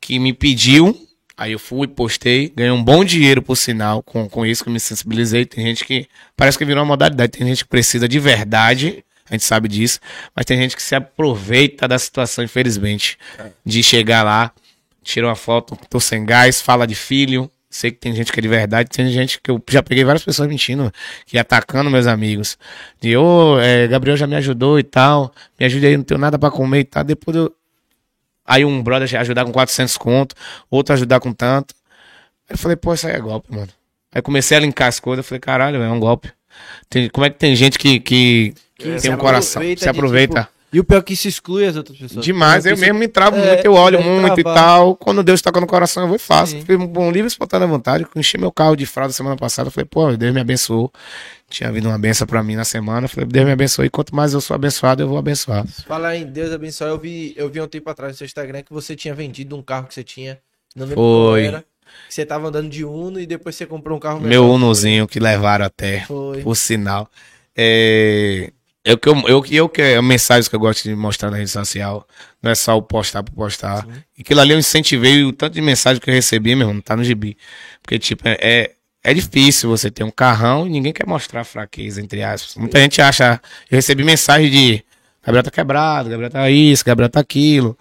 que 0.00 0.18
me 0.20 0.32
pediu, 0.32 0.96
aí 1.36 1.50
eu 1.52 1.58
fui, 1.58 1.88
postei, 1.88 2.52
ganhei 2.54 2.70
um 2.70 2.82
bom 2.82 3.04
dinheiro 3.04 3.42
por 3.42 3.56
sinal 3.56 4.02
com, 4.02 4.28
com 4.28 4.46
isso 4.46 4.62
que 4.62 4.68
eu 4.68 4.72
me 4.72 4.78
sensibilizei. 4.80 5.44
Tem 5.44 5.64
gente 5.64 5.84
que 5.84 6.06
parece 6.36 6.56
que 6.56 6.64
virou 6.64 6.82
uma 6.82 6.88
modalidade, 6.92 7.32
tem 7.32 7.46
gente 7.46 7.64
que 7.64 7.70
precisa 7.70 8.06
de 8.08 8.20
verdade, 8.20 9.04
a 9.28 9.34
gente 9.34 9.44
sabe 9.44 9.66
disso, 9.68 9.98
mas 10.34 10.44
tem 10.46 10.56
gente 10.56 10.76
que 10.76 10.82
se 10.82 10.94
aproveita 10.94 11.88
da 11.88 11.98
situação, 11.98 12.44
infelizmente, 12.44 13.18
de 13.64 13.82
chegar 13.82 14.22
lá, 14.22 14.52
tira 15.02 15.26
uma 15.26 15.34
foto, 15.34 15.76
tô 15.90 15.98
sem 15.98 16.24
gás, 16.24 16.60
fala 16.60 16.86
de 16.86 16.94
filho. 16.94 17.50
Sei 17.68 17.90
que 17.90 17.98
tem 17.98 18.14
gente 18.14 18.32
que 18.32 18.38
é 18.40 18.42
de 18.42 18.48
verdade, 18.48 18.88
tem 18.88 19.08
gente 19.10 19.40
que 19.40 19.50
eu 19.50 19.62
já 19.68 19.82
peguei 19.82 20.04
várias 20.04 20.24
pessoas 20.24 20.48
mentindo, 20.48 20.90
que 21.26 21.36
atacando 21.38 21.90
meus 21.90 22.06
amigos. 22.06 22.56
De, 23.00 23.16
ô, 23.16 23.58
é, 23.60 23.86
Gabriel 23.88 24.16
já 24.16 24.26
me 24.26 24.36
ajudou 24.36 24.78
e 24.78 24.82
tal, 24.82 25.32
me 25.58 25.66
ajude 25.66 25.86
aí, 25.86 25.96
não 25.96 26.04
tenho 26.04 26.18
nada 26.18 26.38
pra 26.38 26.50
comer 26.50 26.80
e 26.80 26.84
tal. 26.84 27.02
Depois 27.04 27.36
eu, 27.36 27.52
Aí 28.46 28.64
um 28.64 28.80
brother 28.82 29.12
ajudar 29.20 29.44
com 29.44 29.50
400 29.50 29.96
conto, 29.98 30.34
outro 30.70 30.94
ajudar 30.94 31.18
com 31.18 31.32
tanto. 31.32 31.74
Aí 32.48 32.54
eu 32.54 32.58
falei, 32.58 32.76
pô, 32.76 32.94
isso 32.94 33.06
aí 33.08 33.14
é 33.14 33.18
golpe, 33.18 33.52
mano. 33.52 33.68
Aí 34.14 34.22
comecei 34.22 34.56
a 34.56 34.60
linkar 34.60 34.88
as 34.88 35.00
coisas, 35.00 35.24
eu 35.24 35.28
falei, 35.28 35.40
caralho, 35.40 35.82
é 35.82 35.90
um 35.90 35.98
golpe. 35.98 36.30
Tem- 36.88 37.10
como 37.10 37.26
é 37.26 37.30
que 37.30 37.38
tem 37.38 37.56
gente 37.56 37.76
que, 37.78 37.98
que, 37.98 38.54
Que 38.78 38.96
tem 39.00 39.10
um 39.12 39.16
coração, 39.18 39.60
aproveita 39.60 39.80
se 39.80 39.84
de, 39.84 39.90
aproveita? 39.90 40.42
tipo, 40.44 40.55
E 40.76 40.80
o 40.80 40.84
pior 40.84 40.98
é 40.98 41.02
que 41.02 41.16
se 41.16 41.26
exclui 41.26 41.64
as 41.64 41.74
outras 41.74 41.96
pessoas. 41.96 42.22
Demais, 42.22 42.62
Porque 42.64 42.72
eu 42.74 42.76
se- 42.76 42.82
mesmo 42.82 42.98
me 42.98 43.08
travo 43.08 43.36
É, 43.38 43.54
muito, 43.54 43.64
eu 43.64 43.72
olho 43.72 43.96
deve 43.96 44.10
muito 44.10 44.40
e 44.40 44.42
travar. 44.42 44.62
tal. 44.62 44.94
Quando 44.96 45.22
Deus 45.22 45.40
toca 45.40 45.58
no 45.58 45.66
coração, 45.66 46.02
eu 46.02 46.06
vou 46.08 46.16
e 46.16 46.18
faço. 46.18 46.52
Sim. 46.52 46.64
Fui 46.66 46.76
um 46.76 47.10
livre 47.10 47.28
espontânea 47.28 47.66
vontade, 47.66 48.04
eu 48.04 48.20
enchi 48.20 48.36
meu 48.36 48.52
carro 48.52 48.76
de 48.76 48.84
fralda 48.84 49.10
semana 49.14 49.36
passada. 49.36 49.68
eu 49.68 49.72
Falei, 49.72 49.86
pô, 49.90 50.14
Deus 50.14 50.34
me 50.34 50.40
abençoou. 50.40 50.92
Tinha 51.48 51.72
vindo 51.72 51.88
uma 51.88 51.98
benção 51.98 52.26
pra 52.26 52.42
mim 52.42 52.56
na 52.56 52.64
semana. 52.64 53.06
eu 53.06 53.08
Falei, 53.08 53.26
Deus 53.26 53.46
me 53.46 53.52
abençoe. 53.52 53.86
E 53.86 53.90
quanto 53.90 54.14
mais 54.14 54.34
eu 54.34 54.40
sou 54.42 54.54
abençoado, 54.54 55.02
eu 55.02 55.08
vou 55.08 55.16
abençoar. 55.16 55.66
Falar 55.86 56.14
em 56.16 56.26
Deus 56.26 56.52
abençoe, 56.52 56.88
eu 56.88 56.98
vi, 56.98 57.32
eu 57.38 57.48
vi 57.48 57.58
um 57.60 57.66
tempo 57.66 57.88
atrás 57.88 58.12
no 58.12 58.18
seu 58.18 58.26
Instagram 58.26 58.62
que 58.62 58.72
você 58.72 58.94
tinha 58.94 59.14
vendido 59.14 59.56
um 59.56 59.62
carro 59.62 59.86
que 59.86 59.94
você 59.94 60.04
tinha. 60.04 60.38
Não 60.74 60.84
lembro 60.84 61.02
Foi. 61.02 61.44
era. 61.46 61.64
Que 62.06 62.12
você 62.14 62.26
tava 62.26 62.48
andando 62.48 62.68
de 62.68 62.84
Uno 62.84 63.18
e 63.18 63.24
depois 63.24 63.56
você 63.56 63.64
comprou 63.64 63.96
um 63.96 64.00
carro 64.00 64.20
Meu. 64.20 64.50
Unozinho 64.50 65.08
que 65.08 65.18
levaram 65.18 65.64
até, 65.64 66.00
Foi. 66.04 66.42
por 66.42 66.54
sinal. 66.54 67.08
É, 67.56 68.52
é 68.86 68.92
o 68.92 68.98
que 68.98 69.08
eu, 69.08 69.16
eu, 69.26 69.44
eu 69.50 69.68
que 69.68 69.82
é 69.82 69.96
a 69.96 70.02
mensagem 70.02 70.48
que 70.48 70.54
eu 70.54 70.60
gosto 70.60 70.84
de 70.84 70.94
mostrar 70.94 71.28
na 71.28 71.36
rede 71.36 71.50
social. 71.50 72.06
Não 72.40 72.52
é 72.52 72.54
só 72.54 72.76
o 72.78 72.82
postar 72.82 73.24
por 73.24 73.34
postar. 73.34 73.84
E 74.16 74.22
aquilo 74.22 74.40
ali 74.40 74.52
eu 74.52 74.58
incentivei 74.60 75.24
o 75.24 75.32
tanto 75.32 75.54
de 75.54 75.60
mensagem 75.60 76.00
que 76.00 76.08
eu 76.08 76.14
recebi, 76.14 76.54
meu 76.54 76.68
irmão, 76.68 76.80
tá 76.80 76.94
no 76.94 77.02
gibi. 77.02 77.36
Porque, 77.82 77.98
tipo, 77.98 78.22
é, 78.28 78.38
é, 78.40 78.70
é 79.02 79.12
difícil 79.12 79.68
você 79.68 79.90
ter 79.90 80.04
um 80.04 80.10
carrão 80.10 80.68
e 80.68 80.70
ninguém 80.70 80.92
quer 80.92 81.04
mostrar 81.04 81.42
fraqueza, 81.42 82.00
entre 82.00 82.22
aspas. 82.22 82.54
Muita 82.54 82.78
gente 82.78 83.02
acha. 83.02 83.40
Eu 83.68 83.74
recebi 83.74 84.04
mensagem 84.04 84.48
de 84.48 84.84
Gabriel 85.20 85.42
tá 85.42 85.50
quebrado, 85.50 86.08
Gabriel 86.08 86.30
tá 86.30 86.48
isso, 86.48 86.84
Gabriel 86.84 87.10
tá 87.10 87.18
aquilo. 87.18 87.76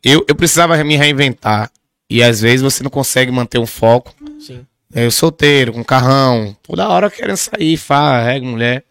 Eu, 0.00 0.24
eu 0.28 0.36
precisava 0.36 0.82
me 0.84 0.94
reinventar. 0.96 1.72
E 2.08 2.22
às 2.22 2.40
vezes 2.40 2.62
você 2.62 2.84
não 2.84 2.90
consegue 2.90 3.32
manter 3.32 3.58
um 3.58 3.66
foco. 3.66 4.14
Sim. 4.38 4.64
É, 4.94 5.06
Eu 5.06 5.10
solteiro, 5.10 5.72
com 5.72 5.82
carrão, 5.82 6.56
toda 6.62 6.88
hora 6.88 7.10
querendo 7.10 7.36
sair, 7.36 7.76
farra, 7.76 8.22
regra, 8.22 8.48
mulher. 8.48 8.84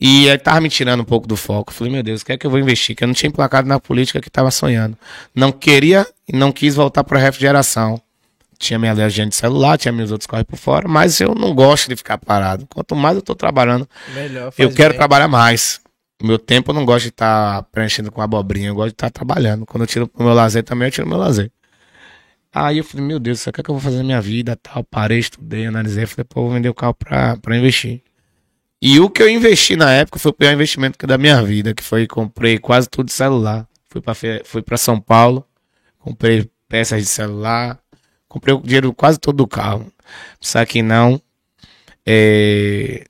E 0.00 0.30
aí 0.30 0.38
tava 0.38 0.60
me 0.60 0.68
tirando 0.68 1.00
um 1.00 1.04
pouco 1.04 1.26
do 1.26 1.36
foco. 1.36 1.72
Eu 1.72 1.74
Falei, 1.74 1.92
meu 1.92 2.02
Deus, 2.02 2.22
o 2.22 2.24
que 2.26 2.32
é 2.32 2.38
que 2.38 2.46
eu 2.46 2.50
vou 2.50 2.60
investir? 2.60 2.94
Que 2.94 3.02
eu 3.02 3.08
não 3.08 3.14
tinha 3.14 3.28
emplacado 3.28 3.66
na 3.68 3.80
política 3.80 4.20
que 4.20 4.30
tava 4.30 4.50
sonhando. 4.50 4.96
Não 5.34 5.50
queria 5.50 6.06
e 6.28 6.36
não 6.36 6.52
quis 6.52 6.74
voltar 6.76 7.02
pra 7.02 7.18
refrigeração. 7.18 8.00
Tinha 8.58 8.78
minha 8.78 8.90
alergia 8.92 9.24
de 9.26 9.34
celular, 9.34 9.76
tinha 9.78 9.92
meus 9.92 10.10
outros 10.10 10.26
corre 10.26 10.42
por 10.44 10.56
fora, 10.56 10.88
mas 10.88 11.20
eu 11.20 11.34
não 11.34 11.54
gosto 11.54 11.88
de 11.88 11.96
ficar 11.96 12.18
parado. 12.18 12.66
Quanto 12.66 12.94
mais 12.96 13.16
eu 13.16 13.22
tô 13.22 13.34
trabalhando, 13.34 13.88
Melhor. 14.14 14.52
eu 14.58 14.72
quero 14.72 14.90
bem. 14.90 14.98
trabalhar 14.98 15.28
mais. 15.28 15.80
O 16.20 16.26
meu 16.26 16.38
tempo 16.38 16.70
eu 16.70 16.74
não 16.74 16.84
gosto 16.84 17.04
de 17.04 17.10
estar 17.10 17.62
preenchendo 17.70 18.10
com 18.10 18.20
abobrinha, 18.20 18.68
eu 18.68 18.74
gosto 18.74 18.88
de 18.88 18.94
estar 18.94 19.10
trabalhando. 19.10 19.64
Quando 19.64 19.82
eu 19.82 19.86
tiro 19.86 20.10
o 20.12 20.22
meu 20.24 20.34
lazer 20.34 20.64
também, 20.64 20.88
eu 20.88 20.92
tiro 20.92 21.06
o 21.06 21.08
meu 21.08 21.18
lazer. 21.18 21.52
Aí 22.52 22.78
eu 22.78 22.84
falei, 22.84 23.06
meu 23.06 23.20
Deus, 23.20 23.38
isso 23.40 23.48
aqui 23.50 23.60
é 23.60 23.62
que 23.62 23.70
eu 23.70 23.74
vou 23.74 23.82
fazer 23.82 23.98
na 23.98 24.04
minha 24.04 24.20
vida, 24.20 24.56
tal. 24.60 24.82
Parei, 24.82 25.18
estudei, 25.20 25.66
analisei, 25.66 26.06
falei, 26.06 26.24
pô, 26.24 26.42
vou 26.42 26.50
vender 26.50 26.68
o 26.68 26.74
carro 26.74 26.94
pra, 26.94 27.36
pra 27.36 27.56
investir. 27.56 28.02
E 28.80 29.00
o 29.00 29.10
que 29.10 29.22
eu 29.22 29.28
investi 29.28 29.74
na 29.76 29.90
época 29.92 30.18
foi 30.18 30.30
o 30.30 30.34
pior 30.34 30.52
investimento 30.52 31.04
da 31.06 31.18
minha 31.18 31.42
vida, 31.42 31.74
que 31.74 31.82
foi 31.82 32.06
comprei 32.06 32.58
quase 32.58 32.88
tudo 32.88 33.06
de 33.06 33.12
celular. 33.12 33.66
Fui 33.88 34.00
pra, 34.00 34.14
fe- 34.14 34.42
fui 34.44 34.62
São 34.76 35.00
Paulo, 35.00 35.44
comprei 35.98 36.48
peças 36.68 37.02
de 37.02 37.08
celular, 37.08 37.78
comprei 38.28 38.54
o 38.54 38.60
dinheiro 38.60 38.92
quase 38.92 39.18
todo 39.18 39.36
do 39.36 39.46
carro. 39.46 39.90
Só 40.40 40.64
que 40.64 40.80
não. 40.82 41.20
É, 42.06 43.04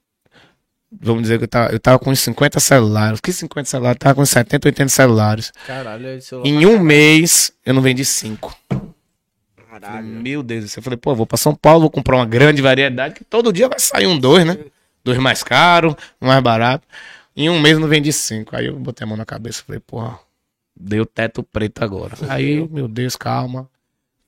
vamos 1.01 1.23
dizer 1.23 1.39
que 1.39 1.45
eu 1.45 1.49
tava, 1.49 1.73
eu 1.73 1.79
tava 1.79 1.99
com 1.99 2.11
uns 2.11 2.21
50 2.21 2.59
celulares. 2.61 3.21
Que 3.21 3.33
50 3.33 3.69
celulares? 3.69 3.97
Eu 3.97 4.01
tava 4.01 4.15
com 4.15 4.23
uns 4.23 4.31
70, 4.31 4.69
80 4.69 4.89
celulares. 4.89 5.53
Caralho, 5.67 6.09
esse 6.09 6.29
celular. 6.29 6.49
Em 6.49 6.65
um 6.67 6.79
mês, 6.81 7.53
eu 7.67 7.75
não 7.75 7.83
vendi 7.83 8.05
cinco. 8.05 8.57
Caralho. 9.71 10.07
Meu 10.07 10.43
Deus 10.43 10.65
do 10.65 10.69
céu. 10.69 10.81
Eu 10.81 10.85
falei, 10.85 10.97
pô, 10.97 11.15
vou 11.15 11.27
pra 11.27 11.37
São 11.37 11.55
Paulo, 11.55 11.81
vou 11.83 11.91
comprar 11.91 12.17
uma 12.17 12.27
grande 12.27 12.63
variedade, 12.63 13.15
que 13.15 13.25
todo 13.25 13.53
dia 13.53 13.69
vai 13.69 13.79
sair 13.79 14.07
um 14.07 14.19
dois, 14.19 14.45
né? 14.47 14.57
Dois 15.05 15.19
mais 15.19 15.43
caro, 15.43 15.97
um 16.21 16.27
mais 16.27 16.43
barato. 16.43 16.87
Em 17.37 17.49
um 17.49 17.61
mês 17.61 17.79
não 17.79 17.89
vendi 17.89 18.13
cinco. 18.13 18.57
Aí 18.57 18.67
eu 18.67 18.79
botei 18.79 19.05
a 19.05 19.09
mão 19.09 19.17
na 19.17 19.25
cabeça 19.25 19.61
e 19.61 19.65
falei, 19.65 19.81
pô, 19.81 20.11
deu 20.75 21.07
teto 21.07 21.43
preto 21.43 21.83
agora. 21.83 22.17
Aí, 22.29 22.67
meu 22.69 22.89
Deus, 22.89 23.17
calma. 23.17 23.69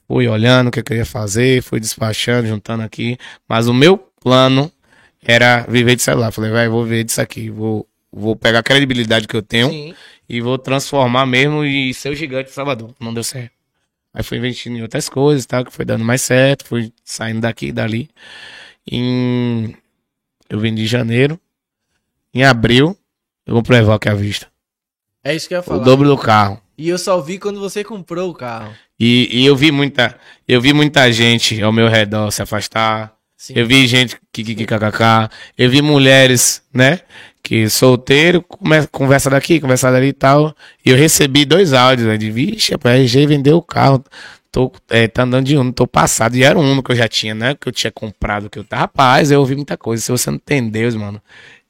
Fui 0.06 0.26
olhando 0.26 0.68
o 0.68 0.70
que 0.70 0.80
eu 0.80 0.84
queria 0.84 1.06
fazer, 1.06 1.62
fui 1.62 1.78
despachando, 1.78 2.48
juntando 2.48 2.82
aqui. 2.82 3.16
Mas 3.48 3.68
o 3.68 3.74
meu 3.74 3.96
plano 3.98 4.70
era 5.22 5.62
viver 5.68 5.96
de 5.96 6.02
celular. 6.02 6.32
Falei, 6.32 6.50
vai, 6.50 6.68
vou 6.68 6.84
viver 6.84 7.04
disso 7.04 7.20
aqui. 7.20 7.50
Vou, 7.50 7.86
vou 8.12 8.34
pegar 8.34 8.60
a 8.60 8.62
credibilidade 8.62 9.28
que 9.28 9.36
eu 9.36 9.42
tenho 9.42 9.70
Sim. 9.70 9.94
e 10.28 10.40
vou 10.40 10.58
transformar 10.58 11.26
mesmo 11.26 11.64
e 11.64 11.94
ser 11.94 12.10
o 12.10 12.14
gigante 12.14 12.48
de 12.48 12.54
Salvador. 12.54 12.94
Não 12.98 13.14
deu 13.14 13.22
certo. 13.22 13.52
Aí 14.12 14.24
fui 14.24 14.38
investindo 14.38 14.76
em 14.76 14.82
outras 14.82 15.08
coisas, 15.08 15.46
tal, 15.46 15.64
que 15.64 15.72
foi 15.72 15.84
dando 15.84 16.04
mais 16.04 16.22
certo, 16.22 16.64
fui 16.64 16.92
saindo 17.04 17.40
daqui 17.40 17.66
e 17.66 17.72
dali. 17.72 18.10
Em... 18.90 19.76
Eu 20.50 20.58
vendi 20.58 20.82
em 20.82 20.86
janeiro. 20.86 21.38
Em 22.34 22.44
abril, 22.44 22.96
eu 23.46 23.54
comprei 23.54 23.78
o 23.80 23.82
Evoque 23.82 24.08
à 24.08 24.14
vista. 24.14 24.46
É 25.24 25.34
isso 25.34 25.48
que 25.48 25.54
eu 25.54 25.58
ia 25.58 25.60
O 25.60 25.64
falar. 25.64 25.84
dobro 25.84 26.08
do 26.08 26.16
carro. 26.18 26.60
E 26.76 26.88
eu 26.88 26.98
só 26.98 27.20
vi 27.20 27.38
quando 27.38 27.60
você 27.60 27.84
comprou 27.84 28.30
o 28.30 28.34
carro. 28.34 28.72
E, 28.98 29.28
e 29.30 29.46
eu 29.46 29.54
vi 29.54 29.70
muita, 29.70 30.16
eu 30.48 30.60
vi 30.60 30.72
muita 30.72 31.10
gente 31.12 31.60
ao 31.62 31.72
meu 31.72 31.88
redor 31.88 32.30
se 32.30 32.42
afastar. 32.42 33.14
Sim. 33.36 33.54
Eu 33.56 33.66
vi 33.66 33.86
gente 33.86 34.16
que 34.32 34.42
que- 34.44 34.54
que- 34.54 34.66
kkk. 34.66 35.30
Eu 35.56 35.70
vi 35.70 35.80
mulheres, 35.82 36.62
né? 36.72 37.00
Que 37.42 37.68
solteiro, 37.70 38.42
come- 38.42 38.86
conversa 38.88 39.30
daqui, 39.30 39.60
conversa 39.60 39.90
dali 39.90 40.08
e 40.08 40.12
tal. 40.12 40.54
E 40.84 40.90
eu 40.90 40.96
recebi 40.96 41.44
dois 41.46 41.72
áudios, 41.72 42.06
né? 42.08 42.16
De 42.18 42.30
vixe, 42.30 42.74
a 42.74 42.90
RG 42.90 43.26
vendeu 43.26 43.56
o 43.56 43.62
carro. 43.62 44.04
Tô, 44.52 44.72
é, 44.88 45.06
tá 45.06 45.22
andando 45.22 45.46
de 45.46 45.56
Uno, 45.56 45.72
tô 45.72 45.86
passado. 45.86 46.34
E 46.36 46.42
era 46.42 46.58
um 46.58 46.72
Uno 46.72 46.82
que 46.82 46.90
eu 46.90 46.96
já 46.96 47.06
tinha, 47.06 47.34
né? 47.34 47.54
Que 47.54 47.68
eu 47.68 47.72
tinha 47.72 47.90
comprado, 47.92 48.50
que 48.50 48.58
eu 48.58 48.64
tava. 48.64 48.82
Rapaz, 48.82 49.30
eu 49.30 49.38
ouvi 49.40 49.54
muita 49.54 49.76
coisa. 49.76 50.02
Se 50.02 50.10
você 50.10 50.30
não 50.30 50.38
tem 50.38 50.68
Deus, 50.68 50.96
mano, 50.96 51.22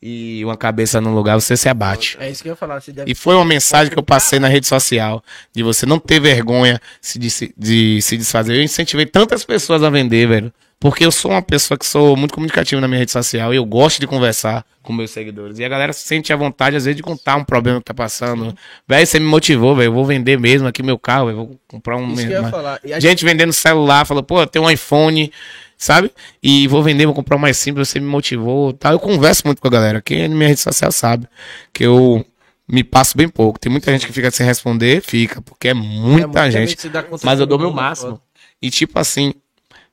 e 0.03 0.43
uma 0.45 0.57
cabeça 0.57 0.99
no 1.01 1.15
lugar, 1.15 1.39
você 1.39 1.57
se 1.59 1.69
abate. 1.69 2.17
É 2.19 2.31
isso 2.31 2.43
que 2.43 2.49
eu 2.49 2.53
ia 2.53 2.57
falar. 2.57 2.83
E 3.07 3.15
foi 3.15 3.35
uma 3.35 3.45
mensagem 3.45 3.93
que 3.93 3.99
eu 3.99 4.03
passei 4.03 4.39
na 4.39 4.49
rede 4.49 4.67
social, 4.67 5.23
de 5.55 5.63
você 5.63 5.85
não 5.85 5.99
ter 5.99 6.21
vergonha 6.21 6.81
se- 7.03 7.19
de, 7.19 7.29
se- 7.31 7.55
de 7.57 8.01
se 8.01 8.17
desfazer. 8.17 8.57
Eu 8.57 8.63
incentivei 8.63 9.05
tantas 9.05 9.45
pessoas 9.45 9.83
a 9.83 9.91
vender, 9.91 10.27
velho. 10.27 10.53
Porque 10.81 11.05
eu 11.05 11.13
sou 11.13 11.33
uma 11.33 11.43
pessoa 11.43 11.77
que 11.77 11.85
sou 11.85 12.17
muito 12.17 12.33
comunicativa 12.33 12.81
na 12.81 12.89
minha 12.89 13.01
rede 13.01 13.13
social 13.13 13.53
e 13.53 13.57
eu 13.59 13.65
gosto 13.67 14.01
de 14.01 14.07
conversar 14.07 14.65
com 14.83 14.95
meus 14.95 15.11
seguidores. 15.11 15.59
E 15.59 15.65
a 15.65 15.69
galera 15.69 15.93
se 15.93 16.07
sente 16.07 16.33
à 16.33 16.37
vontade, 16.37 16.75
às 16.75 16.87
vezes, 16.87 16.97
de 16.97 17.03
contar 17.03 17.37
um 17.37 17.45
problema 17.45 17.81
que 17.81 17.85
tá 17.85 17.93
passando. 17.93 18.57
Velho, 18.89 19.07
você 19.07 19.21
me 19.21 19.27
motivou, 19.27 19.77
velho. 19.77 19.89
Eu 19.89 19.93
vou 19.93 20.07
vender 20.07 20.39
mesmo 20.41 20.67
aqui 20.67 20.83
meu 20.83 20.99
carro, 20.99 21.27
velho. 21.27 21.37
Vou 21.37 21.61
comprar 21.69 21.99
um. 21.99 22.11
Isso 22.15 22.23
que 22.23 22.29
eu 22.29 22.31
ia 22.33 22.41
uma- 22.41 22.51
falar. 22.51 22.81
E 22.83 22.95
a 22.95 22.99
Gente 22.99 23.23
vendendo 23.27 23.53
celular, 23.53 24.07
falou, 24.07 24.23
pô, 24.23 24.41
eu 24.41 24.47
tenho 24.47 24.65
um 24.65 24.71
iPhone, 24.71 25.31
sabe? 25.77 26.11
E 26.43 26.67
vou 26.67 26.83
vender, 26.83 27.05
vou 27.05 27.15
comprar 27.15 27.37
um 27.37 27.41
mais 27.41 27.59
simples, 27.59 27.87
você 27.91 28.01
me 28.01 28.07
motivou, 28.07 28.73
tal. 28.73 28.93
Eu 28.93 28.99
converso 28.99 29.43
muito 29.45 29.61
com 29.61 29.69
a 29.69 29.71
galera. 29.71 30.01
Quem 30.01 30.23
é 30.23 30.29
na 30.29 30.35
minha 30.35 30.49
rede 30.49 30.61
social 30.61 30.91
sabe 30.91 31.27
que 31.75 31.85
eu 31.85 32.25
me 32.67 32.83
passo 32.83 33.19
bem 33.19 33.29
pouco. 33.29 33.59
Tem 33.61 33.71
muita 33.71 33.93
gente 33.93 34.07
que 34.07 34.15
fica 34.15 34.31
sem 34.31 34.47
responder, 34.47 35.03
fica, 35.03 35.43
porque 35.43 35.69
é 35.69 35.73
É 35.73 35.75
muita 35.75 36.27
muita 36.27 36.51
gente. 36.51 36.71
gente 36.83 36.91
Mas 37.23 37.39
eu 37.39 37.45
dou 37.47 37.59
meu 37.59 37.69
mundo 37.69 37.77
máximo. 37.77 38.19
E 38.63 38.71
tipo 38.71 38.99
assim, 38.99 39.35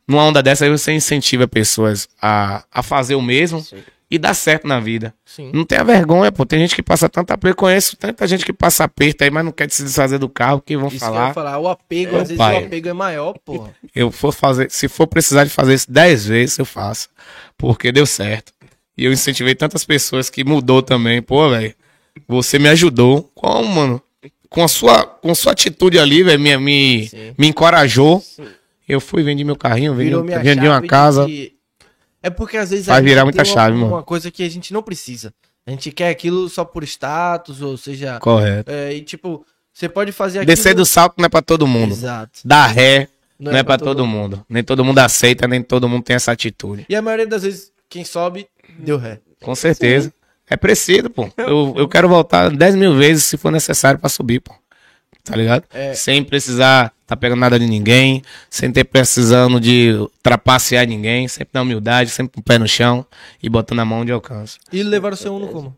numa 0.07 0.23
onda 0.23 0.41
dessa 0.41 0.65
aí 0.65 0.71
você 0.71 0.93
incentiva 0.93 1.47
pessoas 1.47 2.07
a, 2.21 2.63
a 2.71 2.81
fazer 2.83 3.15
o 3.15 3.21
mesmo 3.21 3.65
e 4.09 4.17
dar 4.17 4.33
certo 4.33 4.65
na 4.65 4.79
vida. 4.79 5.13
Sim. 5.25 5.51
Não 5.53 5.65
tenha 5.65 5.83
vergonha, 5.83 6.31
pô. 6.31 6.45
Tem 6.45 6.59
gente 6.59 6.73
que 6.75 6.81
passa 6.81 7.09
tanto 7.09 7.31
aperto. 7.31 7.57
Conheço 7.57 7.97
tanta 7.97 8.25
gente 8.25 8.45
que 8.45 8.53
passa 8.53 8.85
aperto 8.85 9.23
aí, 9.23 9.29
mas 9.29 9.43
não 9.43 9.51
quer 9.51 9.69
se 9.69 9.83
desfazer 9.83 10.17
do 10.17 10.29
carro, 10.29 10.59
porque 10.59 10.77
vão 10.77 10.87
Isso 10.87 10.97
que 10.97 11.03
eu 11.03 11.07
falar. 11.09 11.33
falar. 11.33 11.59
O 11.59 11.67
apego, 11.67 12.15
É, 12.15 12.21
às 12.21 12.27
vezes 12.29 12.37
pai. 12.37 12.63
o 12.63 12.65
apego 12.67 12.87
é 12.89 12.93
maior, 12.93 13.33
porra. 13.43 13.75
eu 13.93 14.09
for 14.09 14.31
fazer, 14.33 14.71
se 14.71 14.87
for 14.87 15.07
precisar 15.07 15.43
de 15.43 15.49
fazer 15.49 15.73
isso 15.73 15.91
10 15.91 16.25
vezes, 16.25 16.57
eu 16.57 16.63
faço. 16.65 17.09
Porque 17.57 17.91
deu 17.91 18.05
certo. 18.05 18.53
E 18.97 19.03
eu 19.03 19.11
incentivei 19.11 19.53
tantas 19.55 19.83
pessoas 19.83 20.29
que 20.29 20.43
mudou 20.43 20.81
também. 20.81 21.21
Pô, 21.21 21.49
velho, 21.49 21.73
você 22.25 22.57
me 22.57 22.69
ajudou. 22.69 23.29
Como, 23.35 23.67
mano? 23.67 24.01
Com 24.49 24.63
a 24.63 24.67
sua, 24.69 25.03
com 25.05 25.31
a 25.31 25.35
sua 25.35 25.51
atitude 25.51 25.99
ali, 25.99 26.23
velho, 26.23 26.39
me, 26.39 26.57
me, 26.57 27.07
Sim. 27.09 27.33
me 27.37 27.47
encorajou. 27.47 28.23
Eu 28.87 29.01
fui, 29.01 29.21
vendi 29.23 29.43
meu 29.43 29.55
carrinho, 29.55 29.93
vendi, 29.93 30.09
Virou 30.09 30.23
vendi 30.23 30.55
chave 30.55 30.67
uma 30.67 30.81
de 30.81 30.87
casa. 30.87 31.25
que- 31.25 31.53
É 32.23 32.29
porque 32.29 32.57
às 32.57 32.69
vezes 32.69 32.85
Vai 32.85 32.95
a 32.97 32.99
gente 32.99 33.09
virar 33.09 33.23
muita 33.25 33.43
tem 33.43 33.51
uma, 33.51 33.55
chave, 33.59 33.75
mano. 33.77 33.87
uma 33.93 34.03
coisa 34.03 34.31
que 34.31 34.43
a 34.43 34.49
gente 34.49 34.73
não 34.73 34.81
precisa. 34.81 35.33
A 35.65 35.71
gente 35.71 35.91
quer 35.91 36.09
aquilo 36.09 36.47
só 36.49 36.63
por 36.63 36.83
status, 36.83 37.61
ou 37.61 37.77
seja, 37.77 38.19
Correto. 38.19 38.71
é, 38.71 38.93
e 38.93 39.01
tipo, 39.01 39.45
você 39.73 39.89
pode 39.89 40.11
fazer 40.11 40.39
aquilo... 40.39 40.55
Descer 40.55 40.73
do 40.73 40.85
salto 40.85 41.15
não 41.17 41.25
é 41.25 41.29
pra 41.29 41.41
todo 41.41 41.67
mundo. 41.67 41.91
Exato. 41.91 42.39
Dar 42.45 42.67
ré 42.67 43.09
não, 43.37 43.51
é 43.51 43.61
pra 43.63 43.77
todo 43.77 44.05
mundo. 44.07 44.43
Nem 44.49 44.63
todo 44.63 44.83
mundo 44.83 44.99
aceita, 44.99 45.47
nem 45.47 45.61
todo 45.61 45.87
mundo 45.89 46.03
tem 46.03 46.15
essa 46.15 46.31
atitude. 46.31 46.85
E 46.87 46.95
a 46.95 47.01
maioria 47.01 47.27
das 47.27 47.43
vezes, 47.43 47.71
quem 47.89 48.03
sobe, 48.05 48.47
deu 48.79 48.97
ré. 48.97 49.19
Com 49.43 49.53
certeza. 49.53 50.11
É 50.49 50.55
preciso, 50.55 51.09
pô. 51.09 51.29
Eu, 51.37 51.73
eu 51.77 51.87
quero 51.89 52.07
voltar 52.07 52.49
10 52.49 52.75
mil 52.75 52.95
vezes 52.95 53.25
se 53.25 53.35
for 53.37 53.51
necessário 53.51 53.99
pra 53.99 54.07
subir, 54.09 54.39
pô. 54.39 54.53
Tá 55.31 55.35
ligado? 55.35 55.63
É. 55.73 55.93
Sem 55.93 56.23
precisar 56.23 56.91
tá 57.07 57.15
pegando 57.15 57.39
nada 57.39 57.57
de 57.57 57.65
ninguém, 57.65 58.21
sem 58.49 58.69
ter 58.69 58.83
precisando 58.83 59.61
de 59.61 59.93
trapacear 60.21 60.85
ninguém, 60.85 61.25
sempre 61.29 61.51
na 61.53 61.61
humildade, 61.61 62.09
sempre 62.09 62.33
com 62.33 62.41
o 62.41 62.43
pé 62.43 62.59
no 62.59 62.67
chão 62.67 63.05
e 63.41 63.49
botando 63.49 63.79
a 63.79 63.85
mão 63.85 64.01
onde 64.01 64.11
alcança. 64.11 64.57
E 64.73 64.83
levaram 64.83 65.13
o 65.13 65.17
seu 65.17 65.33
Uno 65.33 65.47
como? 65.47 65.77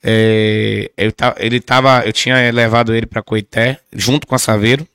É, 0.00 0.90
eu 0.96 1.12
ele 1.38 1.60
tava, 1.60 2.04
eu 2.06 2.12
tinha 2.12 2.52
levado 2.52 2.94
ele 2.94 3.06
pra 3.06 3.22
Coité, 3.22 3.80
junto 3.92 4.28
com 4.28 4.34
a 4.36 4.38
Saveiro, 4.38 4.86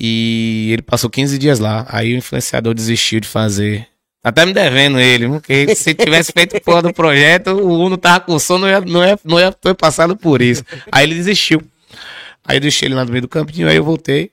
e 0.00 0.70
ele 0.72 0.82
passou 0.82 1.10
15 1.10 1.36
dias 1.36 1.58
lá. 1.58 1.84
Aí 1.90 2.14
o 2.14 2.16
influenciador 2.16 2.72
desistiu 2.72 3.20
de 3.20 3.28
fazer. 3.28 3.86
Até 4.24 4.46
me 4.46 4.52
devendo 4.52 4.98
ele, 4.98 5.28
porque 5.28 5.74
se 5.74 5.94
tivesse 5.94 6.32
feito 6.32 6.60
porra 6.62 6.82
do 6.82 6.94
projeto, 6.94 7.50
o 7.50 7.78
Uno 7.84 7.96
tava 7.96 8.20
com 8.20 8.38
sono, 8.38 8.66
não 8.66 8.68
ia, 8.68 8.80
não 8.80 9.04
ia, 9.04 9.18
não 9.24 9.40
ia 9.40 9.52
ter 9.52 9.74
passado 9.74 10.16
por 10.16 10.40
isso. 10.40 10.64
Aí 10.90 11.04
ele 11.04 11.14
desistiu. 11.14 11.62
Aí 12.48 12.56
eu 12.56 12.60
deixei 12.60 12.88
ele 12.88 12.94
lá 12.94 13.04
no 13.04 13.10
meio 13.10 13.22
do 13.22 13.28
campinho, 13.28 13.68
aí 13.68 13.76
eu 13.76 13.84
voltei. 13.84 14.32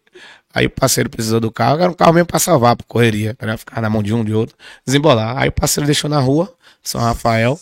Aí 0.53 0.65
o 0.67 0.69
parceiro 0.69 1.09
precisou 1.09 1.41
do 1.41 1.51
carro, 1.51 1.81
era 1.81 1.91
um 1.91 1.93
carro 1.93 2.13
mesmo 2.13 2.27
pra 2.27 2.39
salvar, 2.39 2.77
pra 2.77 2.85
correria, 2.87 3.35
pra 3.35 3.57
ficar 3.57 3.81
na 3.81 3.89
mão 3.89 4.01
de 4.01 4.13
um, 4.13 4.23
de 4.23 4.33
outro, 4.33 4.55
desembolar. 4.85 5.37
Aí 5.37 5.49
o 5.49 5.51
parceiro 5.51 5.85
deixou 5.85 6.09
na 6.09 6.19
rua, 6.19 6.51
São 6.81 7.01
Rafael. 7.01 7.59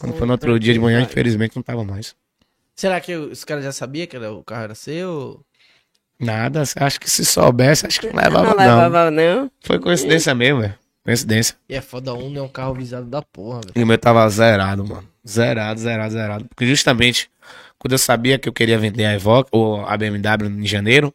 Quando 0.00 0.14
foi 0.16 0.26
no 0.26 0.32
outro 0.32 0.58
dia 0.58 0.72
de 0.74 0.80
manhã, 0.80 1.00
infelizmente 1.00 1.54
não 1.54 1.62
tava 1.62 1.84
mais. 1.84 2.16
Será 2.74 3.00
que 3.00 3.14
os 3.14 3.44
caras 3.44 3.62
já 3.62 3.70
sabiam 3.70 4.08
que 4.08 4.16
era- 4.16 4.32
o 4.32 4.42
carro 4.42 4.64
era 4.64 4.74
seu? 4.74 5.40
Nada, 6.18 6.62
acho 6.76 6.98
que 7.00 7.08
se 7.08 7.24
soubesse, 7.24 7.86
acho 7.86 8.00
que 8.00 8.08
não 8.08 8.16
levava, 8.16 8.48
Não 8.48 8.56
não. 8.56 8.82
levava, 8.82 9.10
não. 9.10 9.50
Foi 9.64 9.78
coincidência 9.78 10.34
mesmo, 10.34 10.60
velho. 10.62 10.74
Coincidência. 11.04 11.56
E 11.68 11.74
é 11.74 11.80
foda, 11.80 12.14
Uno 12.14 12.38
é 12.38 12.42
um 12.42 12.48
carro 12.48 12.74
visado 12.74 13.06
da 13.06 13.20
porra, 13.22 13.60
velho. 13.60 13.72
E 13.76 13.82
o 13.82 13.86
meu 13.86 13.98
tava 13.98 14.28
zerado, 14.28 14.84
mano. 14.84 15.08
Zerado, 15.28 15.78
zerado, 15.80 16.12
zerado. 16.12 16.44
Porque 16.48 16.66
justamente 16.66 17.28
quando 17.82 17.94
eu 17.94 17.98
sabia 17.98 18.38
que 18.38 18.48
eu 18.48 18.52
queria 18.52 18.78
vender 18.78 19.04
a 19.04 19.12
Evoque 19.12 19.48
ou 19.50 19.84
a 19.84 19.96
BMW 19.96 20.46
em 20.46 20.64
janeiro, 20.64 21.12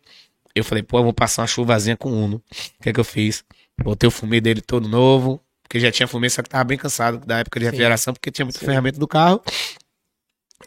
eu 0.53 0.65
falei, 0.65 0.84
pô, 0.84 0.99
eu 0.99 1.03
vou 1.03 1.14
passar 1.14 1.44
uma 1.44 1.48
chuvazinha 1.48 1.95
com 1.95 2.10
o 2.10 2.26
Uno. 2.26 2.44
O 2.77 2.84
que 2.84 2.89
é 2.89 2.94
que 2.94 2.99
eu 2.99 3.06
fiz? 3.06 3.45
Botei 3.81 4.06
o 4.06 4.11
fumê 4.11 4.41
dele 4.41 4.60
todo 4.60 4.89
novo, 4.89 5.41
porque 5.64 5.80
já 5.80 5.89
tinha 5.89 6.10
fumê, 6.10 6.30
só 6.30 6.44
que 6.44 6.49
tava 6.49 6.65
bem 6.65 6.77
cansado 6.77 7.26
da 7.26 7.39
época 7.39 7.57
de 7.57 7.65
Sim. 7.68 7.72
refrigeração, 7.72 8.14
porque 8.14 8.30
tinha 8.30 8.44
muita 8.44 8.60
ferramenta 8.60 8.99
do 8.99 9.07
carro. 9.07 9.41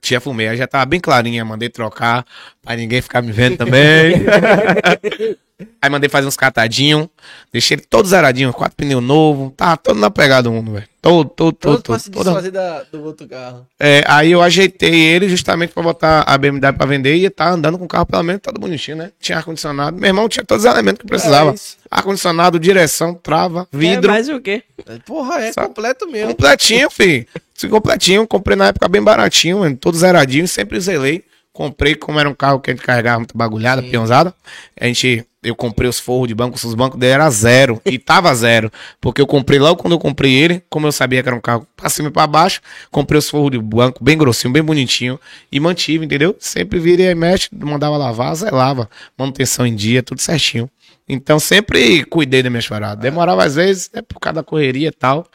Tinha 0.00 0.22
fumê, 0.22 0.48
aí 0.48 0.56
já 0.56 0.66
tava 0.66 0.86
bem 0.86 1.00
clarinha, 1.00 1.44
mandei 1.44 1.68
trocar, 1.68 2.24
pra 2.62 2.76
ninguém 2.76 3.02
ficar 3.02 3.20
me 3.20 3.30
vendo 3.30 3.58
também. 3.58 4.14
aí 5.80 5.90
mandei 5.90 6.08
fazer 6.08 6.26
uns 6.26 6.36
catadinhos, 6.36 7.08
deixei 7.52 7.76
ele 7.76 7.84
todo 7.88 8.06
zeradinho, 8.08 8.52
quatro 8.52 8.76
pneus 8.76 9.02
novos, 9.02 9.52
tava 9.56 9.76
todo 9.76 9.98
na 9.98 10.10
pegada 10.10 10.44
do 10.48 10.52
Uno, 10.52 10.72
velho. 10.72 10.88
Todo, 11.02 11.30
todo, 11.30 11.52
todo, 11.54 11.72
Todo 11.76 11.82
pra 11.82 11.92
todo. 11.94 11.98
se 12.02 12.10
toda- 12.10 12.24
desfazer 12.30 12.50
da- 12.50 12.82
do 12.92 13.02
outro 13.04 13.26
carro. 13.26 13.66
é, 13.78 14.04
aí 14.06 14.32
eu 14.32 14.42
ajeitei 14.42 14.94
ele 14.94 15.30
justamente 15.30 15.72
pra 15.72 15.82
botar 15.82 16.24
a 16.26 16.36
BMW 16.36 16.72
pra 16.76 16.84
vender 16.86 17.16
e 17.16 17.30
tá 17.30 17.48
andando 17.50 17.78
com 17.78 17.86
o 17.86 17.88
carro 17.88 18.04
pelo 18.04 18.22
menos 18.22 18.42
todo 18.42 18.60
bonitinho, 18.60 18.98
né? 18.98 19.10
Tinha 19.18 19.38
ar-condicionado. 19.38 19.96
Meu 19.98 20.08
irmão 20.08 20.28
tinha 20.28 20.44
todos 20.44 20.64
os 20.66 20.70
elementos 20.70 21.00
que 21.00 21.06
precisava. 21.06 21.52
É 21.52 21.54
ar-condicionado, 21.90 22.58
direção, 22.58 23.14
trava, 23.14 23.66
É 23.72 23.76
vidro. 23.78 24.10
mais 24.10 24.28
o 24.28 24.38
quê? 24.40 24.62
Porra, 25.06 25.40
é 25.40 25.52
Só- 25.54 25.66
completo 25.66 26.06
mesmo. 26.06 26.28
Completinho, 26.32 26.90
filho. 26.90 27.26
Completinho. 27.70 28.26
Comprei 28.26 28.56
na 28.56 28.66
época 28.68 28.86
bem 28.88 29.02
baratinho, 29.02 29.60
mano. 29.60 29.76
Todo 29.76 29.96
zeradinho, 29.96 30.46
sempre 30.46 30.78
zelei. 30.80 31.24
Comprei, 31.52 31.94
como 31.94 32.18
era 32.20 32.28
um 32.28 32.34
carro 32.34 32.60
que 32.60 32.70
a 32.70 32.74
gente 32.74 32.84
carregava 32.84 33.18
muito 33.18 33.36
bagulhada, 33.36 33.82
peãozada. 33.82 34.32
A 34.80 34.86
gente, 34.86 35.26
eu 35.42 35.56
comprei 35.56 35.88
os 35.88 35.98
forros 35.98 36.28
de 36.28 36.34
banco, 36.34 36.56
os 36.56 36.74
bancos 36.74 36.98
dele 36.98 37.12
era 37.14 37.30
zero. 37.30 37.80
E 37.84 37.98
tava 37.98 38.34
zero. 38.34 38.70
Porque 39.00 39.20
eu 39.20 39.26
comprei 39.26 39.58
logo 39.58 39.80
quando 39.80 39.94
eu 39.94 39.98
comprei 39.98 40.32
ele, 40.32 40.62
como 40.68 40.86
eu 40.86 40.92
sabia 40.92 41.22
que 41.22 41.28
era 41.28 41.36
um 41.36 41.40
carro 41.40 41.66
pra 41.74 41.88
cima 41.88 42.08
e 42.08 42.10
pra 42.10 42.26
baixo, 42.26 42.60
comprei 42.90 43.18
os 43.18 43.28
forros 43.28 43.50
de 43.50 43.58
banco 43.58 44.04
bem 44.04 44.18
grossinho, 44.18 44.52
bem 44.52 44.62
bonitinho. 44.62 45.18
E 45.50 45.58
mantive, 45.58 46.04
entendeu? 46.04 46.36
Sempre 46.38 46.78
virei 46.78 47.10
e 47.10 47.14
mexe, 47.14 47.48
mandava 47.52 47.96
lavar, 47.96 48.34
zelava. 48.34 48.88
Manutenção 49.16 49.66
em 49.66 49.74
dia, 49.74 50.02
tudo 50.02 50.20
certinho. 50.20 50.70
Então 51.08 51.40
sempre 51.40 52.04
cuidei 52.04 52.42
da 52.42 52.50
minha 52.50 52.60
chorada. 52.60 53.00
Demorava 53.00 53.42
às 53.42 53.56
vezes, 53.56 53.90
né, 53.92 54.02
por 54.02 54.20
causa 54.20 54.34
da 54.34 54.42
correria 54.44 54.88
e 54.88 54.92
tal. 54.92 55.26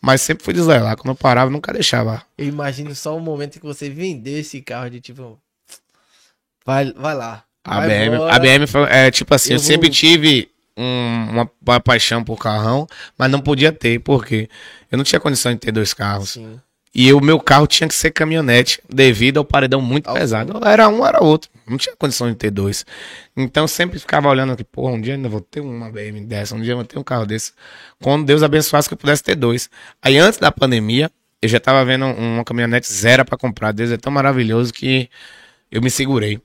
Mas 0.00 0.20
sempre 0.20 0.44
fui 0.44 0.52
deslelar. 0.52 0.96
Quando 0.96 1.08
eu 1.08 1.16
parava, 1.16 1.50
nunca 1.50 1.72
deixava. 1.72 2.22
Eu 2.36 2.46
imagino 2.46 2.94
só 2.94 3.16
o 3.16 3.20
momento 3.20 3.58
que 3.58 3.66
você 3.66 3.88
vendeu 3.88 4.38
esse 4.38 4.60
carro 4.60 4.90
de 4.90 5.00
tipo. 5.00 5.40
Vai, 6.64 6.92
vai 6.92 7.14
lá. 7.14 7.44
A 7.64 7.80
vai 7.80 7.88
BM, 7.88 8.14
embora. 8.16 8.34
a 8.34 8.38
BM 8.38 8.66
foi, 8.66 8.82
é 8.90 9.10
tipo 9.10 9.34
assim, 9.34 9.50
Eu 9.52 9.56
eu, 9.56 9.58
sempre 9.60 9.88
vou- 9.88 9.94
tive 9.94 10.48
um- 10.76 11.46
uma, 11.62 11.80
paixão 11.80 12.22
por 12.22 12.36
carrão, 12.38 12.86
mas 13.16 13.30
não 13.30 13.40
podia 13.40 13.72
ter, 13.72 13.98
porque 14.00 14.48
eu 14.92 14.98
não 14.98 15.04
tinha 15.04 15.18
condição 15.20 15.52
de 15.52 15.58
ter 15.58 15.72
dois 15.72 15.94
carros. 15.94 16.30
Sim. 16.30 16.60
E 16.96 17.12
o 17.12 17.20
meu 17.20 17.40
carro 17.40 17.66
tinha 17.66 17.88
que 17.88 17.94
ser 17.94 18.12
caminhonete, 18.12 18.80
devido 18.88 19.38
ao 19.38 19.44
paredão 19.44 19.80
muito 19.80 20.12
pesado. 20.12 20.60
Era 20.64 20.88
um, 20.88 21.04
era 21.04 21.20
outro. 21.24 21.50
Não 21.66 21.76
tinha 21.76 21.96
condição 21.96 22.28
de 22.28 22.36
ter 22.36 22.52
dois. 22.52 22.86
Então 23.36 23.64
eu 23.64 23.68
sempre 23.68 23.98
ficava 23.98 24.28
olhando 24.28 24.52
aqui, 24.52 24.62
porra, 24.62 24.92
um 24.92 25.00
dia 25.00 25.14
ainda 25.14 25.28
vou 25.28 25.40
ter 25.40 25.58
uma 25.60 25.90
BM 25.90 26.24
dessa, 26.24 26.54
um 26.54 26.60
dia 26.60 26.72
eu 26.72 26.76
vou 26.76 26.84
ter 26.84 26.96
um 26.96 27.02
carro 27.02 27.26
desse. 27.26 27.50
Quando 28.00 28.24
Deus 28.24 28.44
abençoasse 28.44 28.88
que 28.88 28.94
eu 28.94 28.98
pudesse 28.98 29.24
ter 29.24 29.34
dois. 29.34 29.68
Aí 30.00 30.18
antes 30.18 30.38
da 30.38 30.52
pandemia, 30.52 31.10
eu 31.42 31.48
já 31.48 31.58
tava 31.58 31.84
vendo 31.84 32.04
uma 32.06 32.44
caminhonete 32.44 32.92
zero 32.92 33.24
pra 33.24 33.36
comprar. 33.36 33.72
Deus 33.72 33.90
é 33.90 33.96
tão 33.96 34.12
maravilhoso 34.12 34.72
que 34.72 35.08
eu 35.72 35.82
me 35.82 35.90
segurei. 35.90 36.40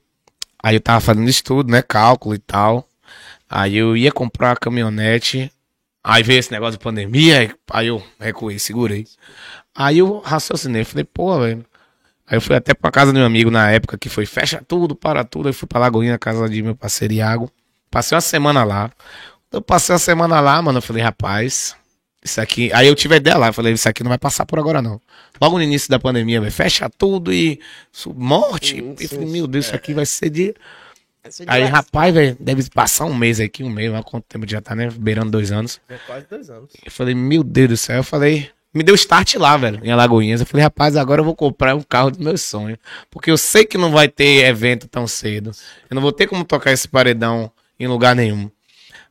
Aí 0.62 0.76
eu 0.76 0.80
tava 0.80 1.00
fazendo 1.00 1.28
estudo, 1.28 1.70
né? 1.70 1.82
Cálculo 1.82 2.34
e 2.34 2.38
tal. 2.38 2.86
Aí 3.48 3.76
eu 3.76 3.96
ia 3.96 4.12
comprar 4.12 4.52
a 4.52 4.56
caminhonete. 4.56 5.50
Aí 6.02 6.22
veio 6.22 6.38
esse 6.38 6.52
negócio 6.52 6.78
de 6.78 6.84
pandemia. 6.84 7.54
aí- 7.70 7.86
eu 7.88 8.02
recuei, 8.18 8.58
segurei. 8.58 9.06
Aí 9.74 9.98
eu 9.98 10.18
raciocinei, 10.20 10.84
falei, 10.84 11.04
pô, 11.04 11.38
velho. 11.40 11.64
Aí 12.26 12.36
eu 12.36 12.40
fui 12.40 12.54
até 12.56 12.74
pra 12.74 12.90
casa 12.90 13.12
de 13.12 13.18
um 13.18 13.24
amigo 13.24 13.50
na 13.50 13.70
época 13.70 13.98
que 13.98 14.08
foi 14.08 14.24
fecha 14.26 14.62
tudo, 14.66 14.94
para 14.94 15.24
tudo. 15.24 15.48
Aí 15.48 15.52
fui 15.52 15.66
pra 15.68 15.80
Lagoinha, 15.80 16.18
casa 16.18 16.48
de 16.48 16.62
meu 16.62 16.76
parceiro 16.76 17.14
Iago. 17.14 17.50
Passei 17.90 18.14
uma 18.14 18.20
semana 18.20 18.62
lá. 18.64 18.90
Eu 19.52 19.60
passei 19.60 19.92
uma 19.94 19.98
semana 19.98 20.40
lá, 20.40 20.62
mano. 20.62 20.78
Eu 20.78 20.82
falei, 20.82 21.02
rapaz, 21.02 21.74
isso 22.22 22.40
aqui. 22.40 22.70
Aí 22.72 22.86
eu 22.86 22.94
tive 22.94 23.14
a 23.14 23.16
ideia 23.16 23.36
lá. 23.36 23.48
Eu 23.48 23.52
falei, 23.52 23.72
isso 23.72 23.88
aqui 23.88 24.02
não 24.02 24.08
vai 24.08 24.18
passar 24.18 24.44
por 24.44 24.58
agora, 24.58 24.82
não. 24.82 25.00
Logo 25.40 25.56
no 25.56 25.64
início 25.64 25.88
da 25.88 25.98
pandemia, 25.98 26.40
velho, 26.40 26.52
fecha 26.52 26.88
tudo 26.90 27.32
e 27.32 27.60
morte. 28.14 28.82
Hum, 28.82 28.94
eu 28.98 29.08
falei, 29.08 29.26
sim, 29.26 29.32
meu 29.32 29.46
Deus, 29.46 29.66
isso 29.66 29.74
aqui 29.74 29.94
vai 29.94 30.04
ser 30.04 30.30
de. 30.30 30.54
Aí, 31.46 31.64
rapaz, 31.64 32.14
velho, 32.14 32.36
deve 32.40 32.68
passar 32.70 33.04
um 33.04 33.14
mês 33.14 33.40
aqui, 33.40 33.62
um 33.62 33.70
mês, 33.70 33.92
olha 33.92 34.02
quanto 34.02 34.24
tempo 34.24 34.48
já 34.48 34.60
tá, 34.60 34.74
né? 34.74 34.90
Beirando 34.90 35.30
dois 35.30 35.52
anos. 35.52 35.80
É 35.88 35.96
quase 36.06 36.26
dois 36.28 36.48
anos. 36.48 36.70
Eu 36.84 36.90
falei, 36.90 37.14
meu 37.14 37.42
Deus 37.42 37.68
do 37.68 37.76
céu. 37.76 37.96
Eu 37.96 38.04
falei, 38.04 38.50
me 38.72 38.82
deu 38.82 38.94
start 38.94 39.34
lá, 39.34 39.56
velho, 39.56 39.80
em 39.84 39.90
Alagoinhas. 39.90 40.40
Eu 40.40 40.46
falei, 40.46 40.64
rapaz, 40.64 40.96
agora 40.96 41.20
eu 41.20 41.24
vou 41.24 41.34
comprar 41.34 41.74
um 41.74 41.82
carro 41.82 42.10
dos 42.10 42.20
meus 42.20 42.40
sonhos. 42.42 42.78
Porque 43.10 43.30
eu 43.30 43.36
sei 43.36 43.64
que 43.64 43.76
não 43.76 43.90
vai 43.90 44.08
ter 44.08 44.44
evento 44.44 44.86
tão 44.88 45.06
cedo. 45.06 45.50
Eu 45.90 45.94
não 45.94 46.02
vou 46.02 46.12
ter 46.12 46.26
como 46.26 46.44
tocar 46.44 46.72
esse 46.72 46.88
paredão 46.88 47.50
em 47.78 47.86
lugar 47.86 48.14
nenhum. 48.14 48.50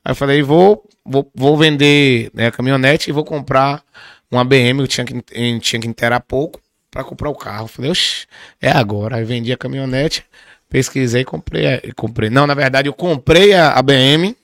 Aí 0.04 0.12
eu 0.12 0.16
falei, 0.16 0.42
vou, 0.42 0.88
vou, 1.10 1.30
vou 1.34 1.58
vender 1.58 2.30
né, 2.34 2.48
a 2.48 2.52
caminhonete 2.52 3.10
e 3.10 3.14
vou 3.14 3.26
comprar 3.26 3.84
uma 4.32 4.46
BM. 4.46 4.80
Eu 4.80 4.88
tinha 4.88 5.06
que, 5.06 5.14
eu 5.32 5.60
tinha 5.60 5.82
que 5.82 5.88
inteirar 5.88 6.20
pouco 6.20 6.62
pra 6.92 7.04
comprar 7.04 7.30
o 7.30 7.36
carro. 7.36 7.68
Falei, 7.68 7.92
oxe, 7.92 8.28
é 8.62 8.70
agora. 8.70 9.18
Aí 9.18 9.24
vendi 9.24 9.52
a 9.52 9.58
caminhonete, 9.58 10.24
pesquisei 10.70 11.22
e 11.22 11.26
comprei. 11.26 11.82
comprei. 11.96 12.30
Não, 12.30 12.46
na 12.46 12.54
verdade, 12.54 12.88
eu 12.88 12.94
comprei 12.94 13.54
a, 13.54 13.72
a 13.72 13.82
BM. 13.82 14.36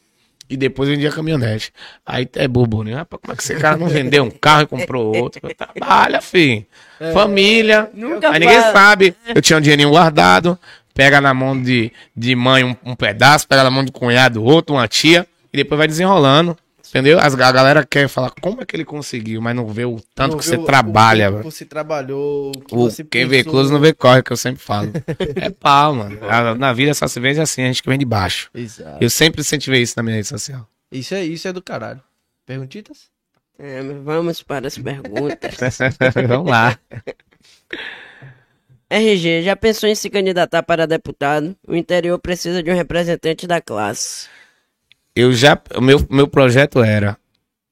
E 0.47 0.55
depois 0.55 0.87
vendi 0.87 1.07
a 1.07 1.11
caminhonete. 1.11 1.73
Aí 2.05 2.29
é 2.35 2.47
bobo, 2.47 2.83
né? 2.83 2.93
Rapaz, 2.93 3.19
como 3.19 3.33
é 3.33 3.35
que 3.35 3.41
esse 3.41 3.55
cara 3.55 3.77
não 3.77 3.87
vendeu 3.87 4.23
um 4.23 4.29
carro 4.29 4.61
e 4.61 4.67
comprou 4.67 5.15
outro? 5.15 5.41
Eu, 5.43 5.55
Trabalha, 5.55 6.21
filho. 6.21 6.63
Família. 7.13 7.89
Nunca 7.95 8.29
Aí 8.29 8.39
ninguém 8.39 8.61
fala. 8.61 8.71
sabe. 8.71 9.15
Eu 9.27 9.41
tinha 9.41 9.57
um 9.57 9.61
dinheirinho 9.61 9.89
guardado. 9.89 10.55
Pega 10.93 11.19
na 11.19 11.33
mão 11.33 11.59
de, 11.59 11.91
de 12.15 12.35
mãe 12.35 12.63
um, 12.63 12.75
um 12.85 12.95
pedaço, 12.95 13.47
pega 13.47 13.63
na 13.63 13.71
mão 13.71 13.83
de 13.83 13.91
cunhado 13.91 14.43
outro, 14.43 14.75
uma 14.75 14.87
tia. 14.87 15.27
E 15.55 15.63
depois 15.63 15.77
vai 15.77 15.87
desenrolando. 15.87 16.57
Entendeu? 16.89 17.17
As, 17.19 17.33
a 17.33 17.51
galera 17.51 17.85
quer 17.85 18.07
falar 18.09 18.29
como 18.41 18.61
é 18.61 18.65
que 18.65 18.75
ele 18.75 18.83
conseguiu, 18.85 19.41
mas 19.41 19.55
não 19.55 19.65
vê 19.67 19.85
o 19.85 19.99
tanto 20.13 20.33
Não 20.33 20.37
que 20.37 20.43
vê 20.45 20.49
você 20.51 20.57
o- 20.57 20.65
trabalha, 20.65 21.29
o 21.29 21.31
velho. 21.31 21.43
que 21.43 21.49
Você 21.51 21.65
trabalhou. 21.65 22.51
O 22.55 22.59
que 22.59 22.75
O, 22.75 22.77
você 22.89 23.03
quem 23.05 23.25
vê 23.25 23.37
pensou. 23.37 23.51
close 23.53 23.71
não 23.73 23.79
vê 23.79 23.93
corre, 23.93 24.21
que 24.21 24.31
eu 24.31 24.37
sempre 24.37 24.61
falo. 24.61 24.91
é 25.41 25.49
pau, 25.49 25.95
mano. 25.95 26.19
A- 26.29 26.53
Na 26.55 26.73
vida 26.73 26.93
só 26.93 27.07
se 27.07 27.19
vende 27.19 27.39
assim, 27.41 27.63
a 27.63 27.67
gente 27.67 27.81
que 27.81 27.89
vem 27.89 27.97
de 27.97 28.05
baixo. 28.05 28.49
Exato. 28.53 28.97
Eu 29.01 29.09
sempre 29.09 29.41
incentivei 29.41 29.81
isso 29.81 29.93
na 29.97 30.03
minha 30.03 30.15
rede 30.17 30.27
social. 30.27 30.67
Isso 30.91 31.15
é, 31.15 31.23
isso 31.23 31.47
é 31.47 31.53
do 31.53 31.61
caralho. 31.61 32.01
Perguntitas? 32.45 33.09
É, 33.57 33.81
vamos 34.03 34.43
para 34.43 34.67
as 34.67 34.77
perguntas. 34.77 35.57
Vamos 36.27 36.51
lá. 36.51 36.77
RG, 38.89 39.41
já 39.43 39.55
pensou 39.55 39.89
em 39.89 39.95
se 39.95 40.09
candidatar 40.09 40.61
para 40.63 40.85
deputado? 40.85 41.55
O 41.67 41.75
interior 41.75 42.19
precisa 42.19 42.61
de 42.61 42.69
um 42.71 42.75
representante 42.75 43.47
da 43.47 43.59
classe. 43.59 44.27
Eu 45.15 45.33
já. 45.33 45.57
O 45.75 45.81
meu, 45.81 46.05
meu 46.09 46.27
projeto 46.27 46.83
era 46.83 47.17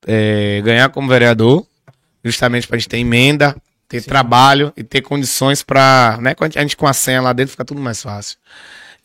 é, 0.08 0.62
ganhar 0.64 0.90
como 0.90 1.08
vereador, 1.08 1.66
justamente 2.24 2.68
pra 2.68 2.78
gente 2.78 2.90
ter 2.90 3.00
emenda, 3.00 3.56
ter 3.88 4.02
trabalho 4.02 4.72
e 4.78 4.84
ter 4.84 5.02
condições 5.02 5.62
pra. 5.62 6.18
Né, 6.22 6.34
a 6.40 6.62
gente 6.62 6.78
com 6.78 6.88
a 6.88 6.94
senha 6.94 7.22
lá 7.22 7.34
dentro 7.34 7.52
fica 7.52 7.66
tudo 7.66 7.82
mais 7.82 8.02
fácil. 8.02 8.38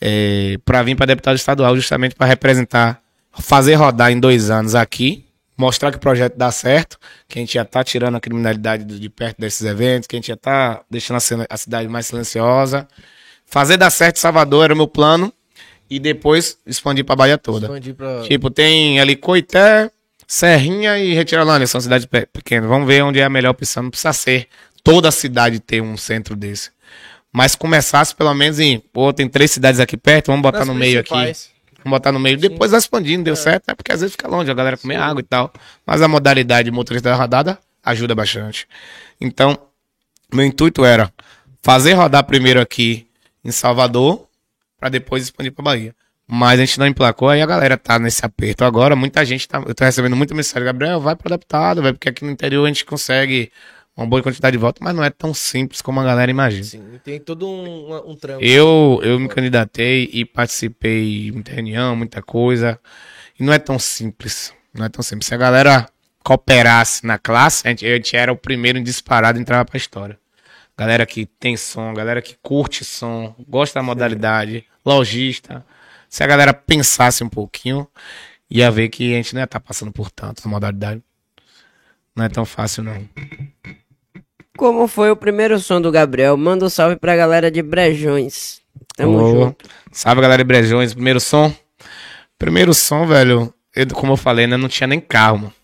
É, 0.00 0.56
pra 0.64 0.82
vir 0.82 0.94
pra 0.94 1.06
deputado 1.06 1.36
estadual, 1.36 1.74
justamente 1.74 2.14
pra 2.14 2.26
representar, 2.26 3.00
fazer 3.32 3.74
rodar 3.74 4.12
em 4.12 4.20
dois 4.20 4.48
anos 4.48 4.76
aqui, 4.76 5.26
mostrar 5.56 5.90
que 5.90 5.96
o 5.96 6.00
projeto 6.00 6.36
dá 6.36 6.52
certo, 6.52 6.98
que 7.26 7.38
a 7.38 7.42
gente 7.42 7.54
já 7.54 7.64
tá 7.64 7.82
tirando 7.82 8.16
a 8.16 8.20
criminalidade 8.20 8.84
de 8.84 9.08
perto 9.08 9.40
desses 9.40 9.66
eventos, 9.66 10.06
que 10.06 10.14
a 10.14 10.18
gente 10.18 10.28
já 10.28 10.36
tá 10.36 10.82
deixando 10.88 11.18
a, 11.18 11.46
a 11.50 11.56
cidade 11.56 11.88
mais 11.88 12.06
silenciosa. 12.06 12.86
Fazer 13.44 13.76
dar 13.76 13.90
certo 13.90 14.16
em 14.16 14.20
Salvador 14.20 14.64
era 14.64 14.74
o 14.74 14.76
meu 14.76 14.86
plano. 14.86 15.32
E 15.90 15.98
depois 15.98 16.58
expandir 16.66 17.04
pra 17.04 17.16
Bahia 17.16 17.38
toda. 17.38 17.66
Expandir 17.66 17.94
pra. 17.94 18.22
Tipo, 18.22 18.50
tem 18.50 19.00
ali 19.00 19.16
Coité, 19.16 19.90
Serrinha 20.26 20.98
e 20.98 21.14
Retirolândia, 21.14 21.66
são 21.66 21.80
cidades 21.80 22.06
pe- 22.06 22.26
pequenas. 22.26 22.68
Vamos 22.68 22.86
ver 22.86 23.02
onde 23.02 23.18
é 23.20 23.24
a 23.24 23.30
melhor 23.30 23.50
opção. 23.50 23.84
Não 23.84 23.90
precisa 23.90 24.12
ser 24.12 24.48
toda 24.84 25.08
a 25.08 25.12
cidade 25.12 25.58
ter 25.60 25.80
um 25.80 25.96
centro 25.96 26.36
desse. 26.36 26.70
Mas 27.32 27.54
começasse 27.54 28.14
pelo 28.14 28.32
menos 28.34 28.58
em, 28.60 28.78
pô, 28.78 29.12
tem 29.12 29.28
três 29.28 29.50
cidades 29.50 29.80
aqui 29.80 29.96
perto, 29.96 30.26
vamos 30.28 30.42
botar 30.42 30.60
Nas 30.60 30.68
no 30.68 30.74
meio 30.74 31.00
aqui. 31.00 31.10
Vamos 31.84 31.98
botar 31.98 32.12
no 32.12 32.18
meio. 32.18 32.36
Depois 32.36 32.70
vai 32.70 32.78
expandindo, 32.80 33.24
deu 33.24 33.36
certo, 33.36 33.64
né? 33.68 33.74
Porque 33.74 33.92
às 33.92 34.00
vezes 34.00 34.12
fica 34.12 34.28
longe, 34.28 34.50
a 34.50 34.54
galera 34.54 34.76
come 34.76 34.96
água 34.96 35.20
e 35.20 35.24
tal. 35.24 35.52
Mas 35.86 36.02
a 36.02 36.08
modalidade 36.08 36.70
motorista 36.70 37.08
da 37.10 37.14
rodada 37.16 37.58
ajuda 37.84 38.14
bastante. 38.14 38.66
Então, 39.20 39.56
meu 40.32 40.44
intuito 40.44 40.84
era 40.84 41.10
fazer 41.62 41.92
rodar 41.94 42.24
primeiro 42.24 42.60
aqui 42.60 43.06
em 43.44 43.50
Salvador, 43.52 44.26
pra 44.78 44.88
depois 44.88 45.24
expandir 45.24 45.52
pra 45.52 45.62
Bahia. 45.62 45.94
Mas 46.30 46.60
a 46.60 46.64
gente 46.64 46.78
não 46.78 46.86
emplacou, 46.86 47.28
aí 47.28 47.40
a 47.40 47.46
galera 47.46 47.76
tá 47.78 47.98
nesse 47.98 48.24
aperto 48.24 48.62
agora. 48.62 48.94
Muita 48.94 49.24
gente 49.24 49.48
tá. 49.48 49.62
Eu 49.66 49.74
tô 49.74 49.84
recebendo 49.84 50.14
muita 50.14 50.34
mensagem, 50.34 50.64
Gabriel, 50.64 51.00
vai 51.00 51.16
pro 51.16 51.30
deputado, 51.30 51.82
vai, 51.82 51.92
porque 51.92 52.08
aqui 52.08 52.24
no 52.24 52.30
interior 52.30 52.64
a 52.64 52.68
gente 52.68 52.84
consegue 52.84 53.50
uma 53.96 54.06
boa 54.06 54.22
quantidade 54.22 54.52
de 54.52 54.58
votos, 54.60 54.80
mas 54.80 54.94
não 54.94 55.02
é 55.02 55.10
tão 55.10 55.34
simples 55.34 55.82
como 55.82 55.98
a 55.98 56.04
galera 56.04 56.30
imagina. 56.30 56.62
Sim, 56.62 57.00
tem 57.02 57.18
todo 57.18 57.48
um, 57.48 58.10
um 58.10 58.14
trampo. 58.14 58.44
Eu, 58.44 59.00
eu 59.02 59.18
me 59.18 59.26
candidatei 59.26 60.08
e 60.12 60.24
participei 60.24 61.24
de 61.24 61.32
muita 61.32 61.52
reunião, 61.52 61.96
muita 61.96 62.22
coisa. 62.22 62.78
E 63.40 63.42
não 63.42 63.52
é 63.52 63.58
tão 63.58 63.78
simples. 63.78 64.52
Não 64.72 64.84
é 64.84 64.88
tão 64.88 65.02
simples. 65.02 65.26
Se 65.26 65.34
a 65.34 65.38
galera 65.38 65.88
cooperasse 66.22 67.06
na 67.06 67.18
classe, 67.18 67.66
a 67.66 67.70
gente, 67.70 67.86
a 67.86 67.94
gente 67.96 68.14
era 68.14 68.30
o 68.30 68.36
primeiro 68.36 68.78
em 68.78 68.82
disparado 68.82 69.38
e 69.38 69.40
entrava 69.40 69.64
pra 69.64 69.76
história. 69.76 70.18
Galera 70.78 71.04
que 71.04 71.26
tem 71.26 71.56
som, 71.56 71.92
galera 71.92 72.22
que 72.22 72.36
curte 72.42 72.84
som, 72.84 73.34
gosta 73.48 73.80
da 73.80 73.82
modalidade, 73.82 74.64
lojista. 74.86 75.64
Se 76.08 76.22
a 76.22 76.26
galera 76.26 76.54
pensasse 76.54 77.22
um 77.24 77.28
pouquinho, 77.28 77.86
ia 78.48 78.70
ver 78.70 78.88
que 78.88 79.12
a 79.12 79.16
gente 79.16 79.34
não 79.34 79.40
ia 79.40 79.44
estar 79.44 79.60
passando 79.60 79.92
por 79.92 80.10
tanto 80.10 80.42
na 80.44 80.50
modalidade. 80.50 81.02
Não 82.16 82.24
é 82.24 82.28
tão 82.28 82.44
fácil, 82.44 82.82
não. 82.82 83.06
Como 84.56 84.88
foi 84.88 85.10
o 85.10 85.16
primeiro 85.16 85.58
som 85.60 85.80
do 85.80 85.90
Gabriel? 85.92 86.36
Manda 86.36 86.64
um 86.64 86.68
salve 86.70 86.96
pra 86.96 87.14
galera 87.14 87.50
de 87.50 87.62
Brejões. 87.62 88.60
Tamo 88.96 89.18
Ô, 89.18 89.30
junto. 89.44 89.68
Salve, 89.92 90.20
galera 90.20 90.42
de 90.42 90.46
Brejões. 90.46 90.94
Primeiro 90.94 91.20
som. 91.20 91.52
Primeiro 92.38 92.74
som, 92.74 93.06
velho. 93.06 93.52
eu- 93.74 93.86
como 93.94 94.12
eu 94.12 94.16
falei, 94.16 94.46
né? 94.48 94.56
Não 94.56 94.68
tinha 94.68 94.86
nem 94.88 95.00
carro, 95.00 95.38
mano. 95.38 95.54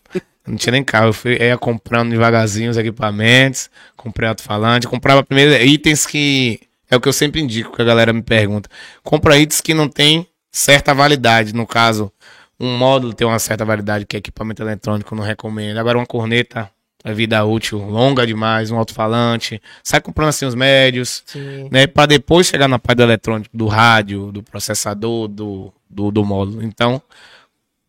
Não 0.47 0.55
tinha 0.55 0.71
nem 0.71 0.83
carro. 0.83 1.07
Eu 1.07 1.13
fui, 1.13 1.33
ia 1.33 1.57
comprando 1.57 2.11
devagarzinho 2.11 2.69
os 2.69 2.77
equipamentos. 2.77 3.69
Comprei 3.95 4.29
alto-falante. 4.29 4.87
Comprava 4.87 5.23
primeiro 5.23 5.63
itens 5.63 6.05
que. 6.05 6.59
É 6.89 6.95
o 6.95 7.01
que 7.01 7.09
eu 7.09 7.13
sempre 7.13 7.41
indico, 7.41 7.75
que 7.75 7.81
a 7.81 7.85
galera 7.85 8.13
me 8.13 8.21
pergunta. 8.21 8.69
Compra 9.03 9.37
itens 9.37 9.59
que 9.59 9.73
não 9.73 9.89
tem 9.89 10.27
certa 10.51 10.93
validade. 10.93 11.53
No 11.53 11.65
caso, 11.65 12.11
um 12.59 12.77
módulo 12.77 13.13
tem 13.13 13.25
uma 13.27 13.39
certa 13.39 13.65
validade, 13.65 14.05
que 14.05 14.15
é 14.15 14.19
equipamento 14.19 14.61
eletrônico, 14.61 15.13
eu 15.13 15.17
não 15.17 15.23
recomendo. 15.23 15.77
Agora, 15.77 15.97
uma 15.97 16.05
corneta 16.05 16.69
é 17.03 17.13
vida 17.13 17.43
útil 17.45 17.79
longa 17.79 18.25
demais, 18.25 18.71
um 18.71 18.77
alto-falante. 18.77 19.61
Sai 19.83 20.01
comprando 20.01 20.29
assim 20.29 20.45
os 20.45 20.55
médios 20.55 21.23
Sim. 21.27 21.69
né, 21.71 21.85
para 21.85 22.07
depois 22.07 22.47
chegar 22.47 22.67
na 22.67 22.79
parte 22.79 22.97
do 22.97 23.03
eletrônico, 23.03 23.55
do 23.55 23.67
rádio, 23.67 24.31
do 24.31 24.41
processador, 24.41 25.27
do, 25.27 25.71
do, 25.87 26.09
do 26.11 26.25
módulo. 26.25 26.63
Então, 26.63 26.99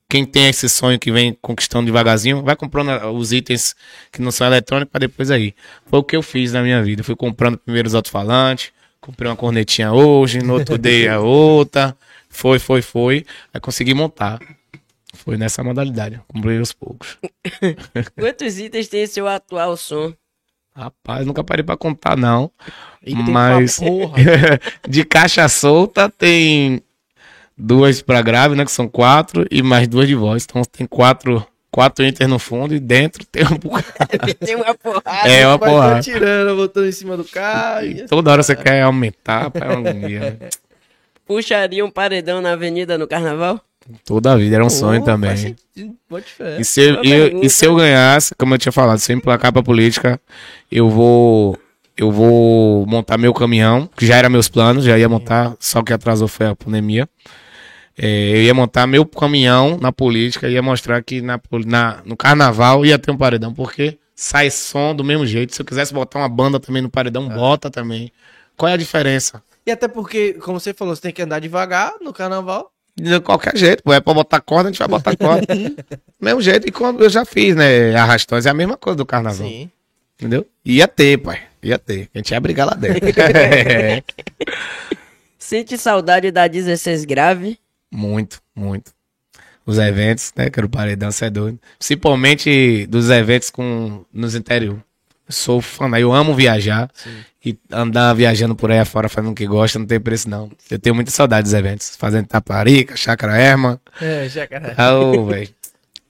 quem 0.08 0.24
tem 0.24 0.48
esse 0.48 0.68
sonho 0.68 0.98
que 0.98 1.10
vem 1.10 1.36
conquistando 1.40 1.86
devagarzinho, 1.86 2.42
vai 2.42 2.54
comprando 2.54 2.90
os 3.12 3.32
itens 3.32 3.74
que 4.12 4.22
não 4.22 4.30
são 4.30 4.46
eletrônicos 4.46 4.92
para 4.92 5.00
depois 5.00 5.30
aí. 5.30 5.54
Foi 5.86 5.98
o 5.98 6.04
que 6.04 6.16
eu 6.16 6.22
fiz 6.22 6.52
na 6.52 6.62
minha 6.62 6.82
vida. 6.82 7.02
Fui 7.02 7.16
comprando 7.16 7.58
primeiro 7.58 7.88
os 7.88 7.94
alto-falantes, 7.94 8.72
comprei 9.00 9.28
uma 9.28 9.36
cornetinha 9.36 9.92
hoje, 9.92 10.38
no 10.38 10.54
outro 10.54 10.78
dia 10.78 11.14
a 11.14 11.20
outra. 11.20 11.96
Foi, 12.28 12.58
foi, 12.58 12.82
foi. 12.82 13.24
Aí 13.52 13.60
consegui 13.60 13.94
montar. 13.94 14.38
Foi 15.14 15.36
nessa 15.36 15.64
modalidade. 15.64 16.20
Comprei 16.28 16.58
aos 16.58 16.72
poucos. 16.72 17.18
Quantos 18.14 18.58
itens 18.58 18.88
tem 18.88 19.06
seu 19.06 19.26
atual 19.26 19.76
som? 19.76 20.12
Rapaz, 20.74 21.26
nunca 21.26 21.42
parei 21.42 21.64
para 21.64 21.76
contar, 21.76 22.16
não. 22.16 22.50
E 23.02 23.14
Mas 23.14 23.80
de 24.86 25.04
caixa 25.04 25.48
solta 25.48 26.10
tem 26.10 26.82
duas 27.56 28.02
pra 28.02 28.22
grave, 28.22 28.54
né? 28.54 28.64
Que 28.64 28.70
são 28.72 28.88
quatro, 28.88 29.46
e 29.50 29.62
mais 29.62 29.86
duas 29.88 30.06
de 30.08 30.14
voz. 30.14 30.44
Então 30.48 30.62
tem 30.64 30.86
quatro, 30.86 31.44
quatro 31.70 32.04
itens 32.04 32.28
no 32.28 32.38
fundo 32.38 32.74
e 32.74 32.80
dentro 32.80 33.24
tem 33.26 33.44
um 33.44 33.56
bocado. 33.58 34.10
tem 34.44 34.56
uma 34.56 34.74
porrada. 34.74 35.28
É 35.28 35.46
uma 35.46 35.56
Vai 35.58 35.70
porra. 35.70 36.00
tirando, 36.00 36.56
botando 36.56 36.86
em 36.86 36.92
cima 36.92 37.16
do 37.16 37.24
carro. 37.24 37.84
e- 37.86 38.06
Toda 38.06 38.30
hora 38.32 38.42
você 38.42 38.54
quer 38.56 38.82
aumentar, 38.82 39.50
pra 39.50 39.78
uma 39.78 39.90
agonia. 39.90 40.36
né? 40.40 40.48
Puxaria 41.26 41.84
um 41.84 41.90
paredão 41.90 42.40
na 42.40 42.52
avenida 42.52 42.96
no 42.96 43.06
carnaval? 43.06 43.60
Toda 44.04 44.32
a 44.32 44.36
vida 44.36 44.56
era 44.56 44.64
um 44.64 44.70
sonho 44.70 45.00
Pô, 45.00 45.06
também. 45.06 45.56
E 46.58 46.64
se, 46.64 46.80
eu, 46.82 47.04
e 47.04 47.10
eu- 47.12 47.42
e 47.42 47.48
se 47.50 47.64
eu 47.66 47.74
ganhasse, 47.76 48.34
como 48.36 48.54
eu 48.54 48.58
tinha 48.58 48.72
falado, 48.72 48.98
se 48.98 49.12
eu 49.12 49.16
emplacar 49.16 49.52
pra 49.52 49.62
política, 49.62 50.20
eu 50.70 50.88
vou. 50.88 51.56
Eu 51.96 52.10
vou 52.12 52.84
montar 52.86 53.16
meu 53.16 53.32
caminhão, 53.32 53.88
que 53.96 54.04
já 54.04 54.16
era 54.16 54.28
meus 54.28 54.48
planos, 54.48 54.84
já 54.84 54.98
ia 54.98 55.08
montar, 55.08 55.54
só 55.58 55.82
que 55.82 55.92
atrasou 55.94 56.28
foi 56.28 56.46
a 56.46 56.54
pandemia. 56.54 57.08
É, 57.98 58.30
eu 58.30 58.42
ia 58.42 58.54
montar 58.54 58.86
meu 58.86 59.06
caminhão 59.06 59.78
na 59.80 59.90
política, 59.90 60.48
ia 60.48 60.62
mostrar 60.62 61.02
que 61.02 61.22
na, 61.22 61.40
na- 61.64 62.02
no 62.04 62.16
carnaval 62.16 62.84
ia 62.84 62.98
ter 62.98 63.10
um 63.10 63.16
paredão, 63.16 63.54
porque 63.54 63.98
sai 64.14 64.50
som 64.50 64.94
do 64.94 65.02
mesmo 65.02 65.26
jeito. 65.26 65.54
Se 65.54 65.62
eu 65.62 65.66
quisesse 65.66 65.94
botar 65.94 66.18
uma 66.18 66.28
banda 66.28 66.60
também 66.60 66.82
no 66.82 66.90
paredão, 66.90 67.28
bota 67.28 67.70
também. 67.70 68.12
Qual 68.56 68.68
é 68.68 68.74
a 68.74 68.76
diferença? 68.76 69.42
E 69.66 69.70
até 69.70 69.88
porque, 69.88 70.34
como 70.34 70.60
você 70.60 70.74
falou, 70.74 70.94
você 70.94 71.02
tem 71.02 71.12
que 71.12 71.22
andar 71.22 71.40
devagar 71.40 71.94
no 72.00 72.12
carnaval. 72.12 72.70
De 72.98 73.20
qualquer 73.20 73.56
jeito, 73.56 73.82
pô, 73.82 73.92
é 73.92 74.00
pra 74.00 74.14
botar 74.14 74.40
corda, 74.40 74.68
a 74.68 74.72
gente 74.72 74.78
vai 74.78 74.88
botar 74.88 75.14
corda. 75.16 75.46
mesmo 76.20 76.40
jeito, 76.40 76.66
e 76.66 76.70
quando 76.70 77.02
eu 77.02 77.10
já 77.10 77.24
fiz, 77.26 77.54
né, 77.54 77.94
arrastões, 77.94 78.46
é 78.46 78.50
a 78.50 78.54
mesma 78.54 78.76
coisa 78.76 78.96
do 78.96 79.04
carnaval. 79.04 79.46
Sim. 79.46 79.70
Entendeu? 80.18 80.46
Ia 80.64 80.88
ter, 80.88 81.18
pai. 81.18 81.40
Ia 81.62 81.78
ter. 81.78 82.08
A 82.14 82.18
gente 82.18 82.30
ia 82.30 82.40
brigar 82.40 82.66
lá 82.66 82.74
dentro. 82.74 83.00
Sente 85.38 85.76
saudade 85.76 86.30
da 86.30 86.46
16 86.46 87.04
grave? 87.04 87.58
Muito, 87.92 88.40
muito. 88.54 88.92
Os 89.64 89.78
eventos, 89.78 90.32
né? 90.36 90.48
Que 90.48 90.60
era 90.60 90.66
o 90.66 90.70
paredão, 90.70 91.10
você 91.10 91.26
é 91.26 91.30
doido. 91.30 91.58
Principalmente 91.78 92.86
dos 92.86 93.10
eventos 93.10 93.50
com, 93.50 94.04
nos 94.12 94.34
interior. 94.34 94.76
Eu 95.28 95.32
sou 95.32 95.60
fã, 95.60 95.88
né? 95.88 96.00
eu 96.00 96.12
amo 96.12 96.34
viajar. 96.34 96.88
E 97.44 97.56
andar 97.70 98.12
viajando 98.14 98.54
por 98.54 98.70
aí 98.70 98.78
afora 98.78 99.08
fazendo 99.08 99.30
o 99.30 99.34
que 99.34 99.46
gosta, 99.46 99.78
não 99.78 99.86
tem 99.86 100.00
preço, 100.00 100.28
não. 100.28 100.50
Eu 100.70 100.78
tenho 100.78 100.94
muita 100.94 101.10
saudade 101.10 101.44
dos 101.44 101.54
eventos. 101.54 101.96
Fazendo 101.96 102.26
Taparica, 102.26 102.96
Chácara 102.96 103.36
Erma. 103.36 103.80
É. 104.00 104.28
Ah, 104.76 104.94
ô, 104.94 105.26
velho. 105.26 105.48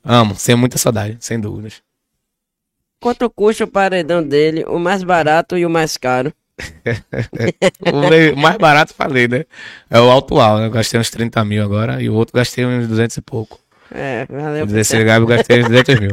Amo, 0.04 0.34
tenho 0.34 0.56
muita 0.56 0.78
saudade, 0.78 1.16
sem 1.20 1.40
dúvidas. 1.40 1.82
Quanto 3.00 3.28
custa 3.28 3.64
o 3.64 3.68
paredão 3.68 4.22
dele, 4.22 4.64
o 4.66 4.78
mais 4.78 5.02
barato 5.02 5.56
e 5.58 5.66
o 5.66 5.70
mais 5.70 5.96
caro? 5.96 6.32
O 8.34 8.36
mais 8.40 8.56
barato, 8.56 8.94
falei, 8.94 9.28
né? 9.28 9.44
É 9.90 10.00
o 10.00 10.10
atual, 10.16 10.58
né? 10.58 10.66
Eu 10.66 10.70
gastei 10.70 10.98
uns 10.98 11.10
30 11.10 11.44
mil 11.44 11.62
agora 11.62 12.02
e 12.02 12.08
o 12.08 12.14
outro 12.14 12.34
gastei 12.34 12.64
uns 12.64 12.86
200 12.88 13.16
e 13.16 13.20
pouco. 13.22 13.58
É, 13.90 14.26
valeu. 14.26 14.64
O 14.64 14.66
16 14.66 15.04
Gabi 15.04 15.22
eu 15.22 15.26
gastei 15.26 15.60
uns 15.60 15.68
200 15.68 16.00
mil. 16.00 16.12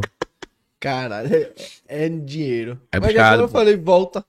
Caralho, 0.79 1.33
é, 1.33 1.51
é 1.87 2.09
dinheiro. 2.09 2.79
É 2.91 2.99
Mas 2.99 3.13
já 3.13 3.35
eu 3.35 3.43
pô. 3.43 3.47
falei, 3.47 3.77
volta. 3.77 4.23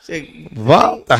Você, 0.00 0.46
Volta! 0.52 1.16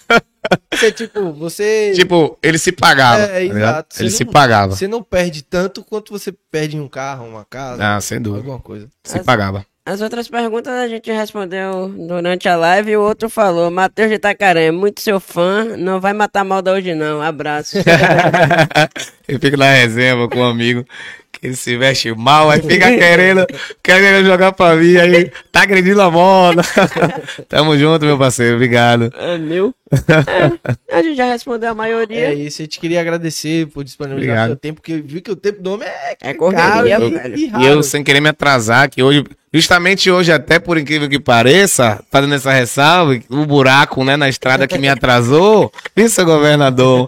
você, 0.72 0.90
tipo, 0.90 1.32
você. 1.34 1.92
tipo, 1.94 2.38
ele 2.42 2.56
se 2.58 2.72
pagava. 2.72 3.22
É, 3.24 3.26
tá 3.28 3.42
exato. 3.42 3.96
Ele 4.00 4.10
Você 4.10 4.16
se 4.16 4.24
não- 4.24 4.32
pagava. 4.32 4.74
Você 4.74 4.88
não 4.88 5.02
perde 5.02 5.42
tanto 5.42 5.84
quanto 5.84 6.10
você 6.10 6.32
perde 6.50 6.78
em 6.78 6.80
um 6.80 6.88
carro, 6.88 7.26
uma 7.26 7.44
casa, 7.44 7.96
Ah, 7.96 8.00
sem 8.00 8.18
dúvida. 8.20 8.40
alguma 8.44 8.58
coisa. 8.58 8.88
Se 9.04 9.22
pagava. 9.22 9.66
As 9.84 10.00
outras 10.00 10.28
perguntas 10.28 10.72
a 10.72 10.86
gente 10.86 11.10
respondeu 11.10 11.88
durante 11.88 12.48
a 12.48 12.54
live 12.54 12.92
e 12.92 12.96
o 12.96 13.02
outro 13.02 13.28
falou: 13.28 13.68
Matheus 13.68 14.10
de 14.10 14.14
Itacaré, 14.14 14.70
muito 14.70 15.00
seu 15.00 15.18
fã, 15.18 15.76
não 15.76 16.00
vai 16.00 16.12
matar 16.12 16.44
mal 16.44 16.62
da 16.62 16.70
hoje 16.72 16.94
não. 16.94 17.20
Abraço. 17.20 17.78
eu 19.28 19.38
fico 19.38 19.56
na 19.56 19.72
reserva 19.72 20.28
com 20.28 20.38
um 20.40 20.44
amigo 20.44 20.84
que 21.32 21.46
ele 21.46 21.56
se 21.56 21.76
veste 21.76 22.12
mal, 22.14 22.50
aí 22.50 22.60
fica 22.60 22.88
querendo, 22.94 23.46
querendo 23.82 24.26
jogar 24.26 24.52
pra 24.52 24.76
mim, 24.76 24.96
aí 24.96 25.30
tá 25.50 25.62
agredindo 25.62 26.00
a 26.02 26.10
bola. 26.10 26.62
Tamo 27.48 27.76
junto, 27.78 28.04
meu 28.04 28.18
parceiro. 28.18 28.54
Obrigado. 28.56 29.10
é 29.18 29.38
meu? 29.38 29.74
É, 29.92 30.96
a 30.96 31.02
gente 31.02 31.16
já 31.16 31.26
respondeu 31.26 31.70
a 31.70 31.74
maioria. 31.74 32.28
É 32.30 32.34
isso, 32.34 32.62
a 32.62 32.64
gente 32.64 32.78
queria 32.80 33.00
agradecer 33.00 33.66
por 33.66 33.82
disponibilizar 33.84 34.32
Obrigado. 34.34 34.48
seu 34.50 34.56
tempo, 34.56 34.80
porque 34.80 34.96
viu 35.02 35.20
que 35.22 35.30
o 35.30 35.36
tempo 35.36 35.62
do 35.62 35.72
homem 35.74 35.86
é, 35.88 36.16
É 36.30 36.34
correria, 36.34 36.66
caro 36.98 37.08
e- 37.08 37.10
velho. 37.10 37.36
e 37.36 37.52
E 37.62 37.66
eu, 37.66 37.82
sem 37.82 38.02
querer 38.04 38.20
me 38.20 38.28
atrasar, 38.30 38.88
que 38.88 39.02
hoje, 39.02 39.22
justamente 39.52 40.10
hoje, 40.10 40.32
até 40.32 40.58
por 40.58 40.78
incrível 40.78 41.10
que 41.10 41.20
pareça, 41.20 42.02
fazendo 42.10 42.34
essa 42.34 42.52
ressalva, 42.52 43.18
o 43.28 43.44
buraco, 43.44 44.02
né, 44.02 44.16
na 44.16 44.30
estrada 44.30 44.66
que 44.66 44.78
me 44.78 44.88
atrasou, 44.88 45.70
vice 45.94 46.24
governador, 46.24 47.06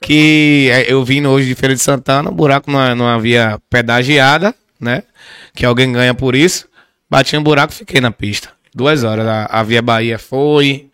que 0.00 0.68
é, 0.72 0.92
eu 0.92 1.04
vim 1.04 1.26
hoje 1.26 1.51
de 1.54 1.60
Feira 1.60 1.74
de 1.74 1.80
Santana, 1.80 2.30
o 2.30 2.34
buraco 2.34 2.70
não, 2.70 2.94
não 2.94 3.08
havia 3.08 3.60
pedagiada, 3.70 4.54
né, 4.80 5.02
que 5.54 5.64
alguém 5.64 5.92
ganha 5.92 6.14
por 6.14 6.34
isso, 6.34 6.68
bati 7.08 7.36
um 7.36 7.42
buraco, 7.42 7.72
fiquei 7.72 8.00
na 8.00 8.10
pista. 8.10 8.50
Duas 8.74 9.04
horas, 9.04 9.26
a, 9.26 9.46
a 9.46 9.62
Via 9.62 9.82
Bahia 9.82 10.18
foi, 10.18 10.90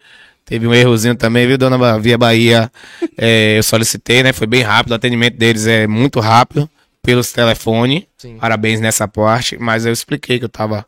Teve 0.49 0.67
um 0.67 0.73
errozinho 0.73 1.15
também, 1.15 1.47
viu, 1.47 1.59
dona 1.59 1.99
Via 1.99 2.17
Bahia? 2.17 2.73
É, 3.21 3.59
eu 3.59 3.63
solicitei, 3.65 4.23
né? 4.23 4.33
Foi 4.33 4.47
bem 4.47 4.63
rápido. 4.63 4.93
O 4.93 4.95
atendimento 4.95 5.37
deles 5.37 5.67
é 5.67 5.89
muito 5.89 6.21
rápido 6.21 6.71
pelos 7.03 7.33
telefones. 7.33 8.05
Parabéns 8.39 8.81
nessa 8.81 9.09
parte. 9.09 9.59
Mas 9.59 9.85
eu 9.85 9.93
expliquei 9.93 10.39
que 10.39 10.45
eu 10.45 10.49
tava 10.49 10.87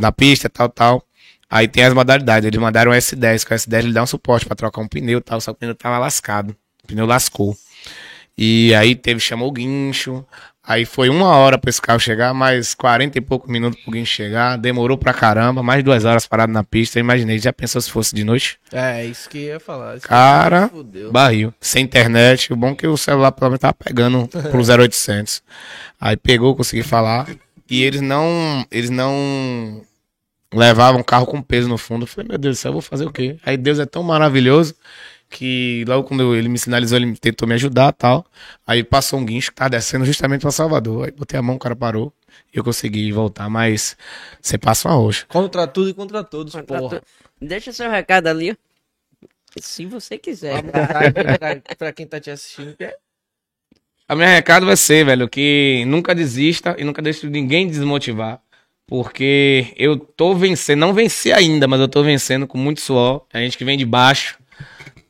na 0.00 0.10
pista, 0.10 0.48
tal, 0.48 0.70
tal. 0.70 1.04
Aí 1.50 1.68
tem 1.68 1.84
as 1.84 1.92
modalidades. 1.92 2.46
Eles 2.46 2.58
mandaram 2.58 2.92
o 2.92 2.94
S10. 2.94 3.46
Com 3.46 3.52
o 3.52 3.56
S10 3.58 3.78
ele 3.78 3.92
dá 3.92 4.02
um 4.02 4.06
suporte 4.06 4.46
pra 4.46 4.56
trocar 4.56 4.80
um 4.80 4.88
pneu 4.88 5.18
e 5.18 5.20
tal. 5.22 5.38
Só 5.38 5.52
que 5.52 5.58
o 5.58 5.60
pneu 5.60 5.74
tava 5.74 5.98
lascado. 5.98 6.56
O 6.82 6.86
pneu 6.86 7.04
lascou. 7.04 7.54
E 8.36 8.74
aí 8.74 8.94
teve, 8.94 9.20
chamou 9.20 9.48
o 9.48 9.52
guincho. 9.52 10.24
Aí 10.66 10.86
foi 10.86 11.10
uma 11.10 11.36
hora 11.36 11.58
pra 11.58 11.68
esse 11.68 11.80
carro 11.80 12.00
chegar, 12.00 12.32
mais 12.32 12.72
40 12.72 13.18
e 13.18 13.20
poucos 13.20 13.50
minutos 13.50 13.78
pro 13.82 13.92
guincho 13.92 14.14
chegar. 14.14 14.56
Demorou 14.56 14.96
pra 14.96 15.12
caramba, 15.12 15.62
mais 15.62 15.84
duas 15.84 16.06
horas 16.06 16.26
parado 16.26 16.52
na 16.52 16.64
pista. 16.64 16.98
Eu 16.98 17.00
imaginei, 17.00 17.38
já 17.38 17.52
pensou 17.52 17.80
se 17.82 17.90
fosse 17.90 18.14
de 18.14 18.24
noite? 18.24 18.58
É, 18.72 19.04
isso 19.04 19.28
que 19.28 19.38
eu 19.38 19.44
ia 19.44 19.60
falar. 19.60 20.00
Cara, 20.00 20.70
barril. 21.12 21.52
Sem 21.60 21.84
internet. 21.84 22.50
O 22.50 22.56
bom 22.56 22.70
é 22.70 22.74
que 22.74 22.86
o 22.86 22.96
celular 22.96 23.30
pelo 23.32 23.50
menos 23.50 23.60
tava 23.60 23.74
pegando 23.74 24.26
pro 24.26 24.64
0800. 24.64 25.42
Aí 26.00 26.16
pegou, 26.16 26.56
consegui 26.56 26.82
falar. 26.82 27.28
E 27.68 27.82
eles 27.82 28.00
não. 28.00 28.66
Eles 28.70 28.88
não 28.88 29.82
levavam 30.52 31.02
carro 31.02 31.26
com 31.26 31.42
peso 31.42 31.68
no 31.68 31.76
fundo. 31.76 32.04
Eu 32.04 32.06
falei, 32.06 32.28
meu 32.28 32.38
Deus 32.38 32.56
do 32.56 32.60
céu, 32.60 32.70
eu 32.70 32.74
vou 32.74 32.82
fazer 32.82 33.04
o 33.04 33.12
quê? 33.12 33.36
Aí 33.44 33.56
Deus 33.56 33.78
é 33.78 33.84
tão 33.84 34.02
maravilhoso 34.02 34.74
que 35.36 35.84
logo 35.88 36.06
quando 36.06 36.34
ele 36.36 36.48
me 36.48 36.58
sinalizou, 36.58 36.96
ele 36.96 37.16
tentou 37.16 37.46
me 37.48 37.54
ajudar 37.54 37.92
tal. 37.92 38.24
Aí 38.66 38.84
passou 38.84 39.18
um 39.18 39.24
guincho 39.26 39.50
que 39.50 39.56
tava 39.56 39.70
descendo 39.70 40.04
justamente 40.04 40.42
pra 40.42 40.50
Salvador. 40.52 41.06
Aí 41.06 41.10
botei 41.10 41.38
a 41.38 41.42
mão, 41.42 41.56
o 41.56 41.58
cara 41.58 41.74
parou. 41.74 42.12
eu 42.52 42.62
consegui 42.64 43.10
voltar, 43.12 43.48
mas 43.50 43.96
você 44.40 44.56
passa 44.56 44.88
uma 44.88 44.94
roxa. 44.96 45.26
Contra 45.28 45.66
tudo 45.66 45.90
e 45.90 45.94
contra 45.94 46.22
todos, 46.22 46.52
Tá 46.52 46.62
porra. 46.62 47.00
tu- 47.00 47.06
Deixa 47.40 47.72
seu 47.72 47.90
recado 47.90 48.28
ali, 48.28 48.52
ó. 48.52 48.54
Se 49.60 49.84
você 49.86 50.16
quiser. 50.18 50.62
pra, 50.62 51.76
pra 51.76 51.92
quem 51.92 52.06
tá 52.06 52.18
te 52.20 52.30
assistindo, 52.30 52.74
é 52.80 52.94
A 54.08 54.14
minha 54.14 54.28
recado 54.28 54.66
vai 54.66 54.76
ser, 54.76 55.04
velho, 55.04 55.28
que 55.28 55.84
nunca 55.86 56.14
desista 56.14 56.76
e 56.78 56.84
nunca 56.84 57.00
deixe 57.02 57.26
ninguém 57.28 57.66
desmotivar. 57.68 58.40
Porque 58.86 59.72
eu 59.76 59.98
tô 59.98 60.34
vencendo, 60.34 60.80
não 60.80 60.92
venci 60.92 61.32
ainda, 61.32 61.66
mas 61.66 61.80
eu 61.80 61.88
tô 61.88 62.02
vencendo 62.04 62.46
com 62.46 62.58
muito 62.58 62.80
suor. 62.80 63.24
A 63.32 63.38
gente 63.38 63.56
que 63.58 63.64
vem 63.64 63.78
de 63.78 63.84
baixo 63.86 64.38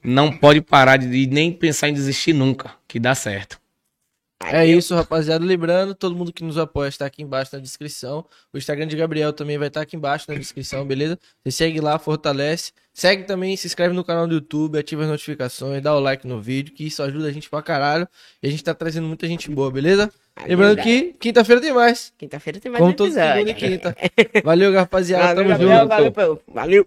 não 0.04 0.30
pode 0.36 0.60
parar 0.60 0.96
de 0.96 1.08
de 1.08 1.26
nem 1.26 1.52
pensar 1.52 1.88
em 1.88 1.94
desistir 1.94 2.32
nunca, 2.32 2.72
que 2.86 3.00
dá 3.00 3.14
certo. 3.14 3.58
É 4.46 4.66
isso, 4.66 4.94
rapaziada. 4.94 5.42
Lembrando, 5.42 5.94
todo 5.94 6.14
mundo 6.14 6.30
que 6.30 6.44
nos 6.44 6.58
apoia 6.58 6.88
está 6.88 7.06
aqui 7.06 7.22
embaixo 7.22 7.54
na 7.54 7.62
descrição. 7.62 8.26
O 8.52 8.58
Instagram 8.58 8.86
de 8.86 8.94
Gabriel 8.94 9.32
também 9.32 9.56
vai 9.56 9.68
estar 9.68 9.80
aqui 9.80 9.96
embaixo 9.96 10.26
na 10.28 10.34
descrição, 10.34 10.84
beleza? 10.84 11.18
Você 11.42 11.50
segue 11.50 11.80
lá, 11.80 11.98
fortalece. 11.98 12.70
Segue 12.92 13.22
também, 13.24 13.56
se 13.56 13.66
inscreve 13.66 13.94
no 13.94 14.04
canal 14.04 14.26
do 14.26 14.34
YouTube, 14.34 14.78
ativa 14.78 15.04
as 15.04 15.08
notificações, 15.08 15.80
dá 15.82 15.94
o 15.96 16.00
like 16.00 16.26
no 16.26 16.42
vídeo, 16.42 16.74
que 16.74 16.84
isso 16.84 17.02
ajuda 17.02 17.28
a 17.28 17.32
gente 17.32 17.48
pra 17.48 17.62
caralho. 17.62 18.06
E 18.42 18.46
a 18.48 18.50
gente 18.50 18.62
tá 18.62 18.74
trazendo 18.74 19.06
muita 19.06 19.26
gente 19.26 19.50
boa, 19.50 19.70
beleza? 19.70 20.12
Lembrando 20.46 20.82
que 20.82 21.14
quinta-feira 21.18 21.62
tem 21.62 21.72
mais. 21.72 22.12
Quinta-feira 22.18 22.60
tem 22.60 22.70
mais 22.70 22.82
Como 22.82 22.92
todo 22.92 23.06
episódio. 23.06 23.32
segunda 23.32 23.50
e 23.50 23.54
quinta. 23.54 23.96
Valeu, 24.44 24.74
rapaziada. 24.74 25.26
Valeu, 25.28 25.36
Tamo 25.36 25.48
Gabriel, 25.48 25.78
junto. 25.80 26.14
valeu, 26.14 26.42
valeu. 26.48 26.86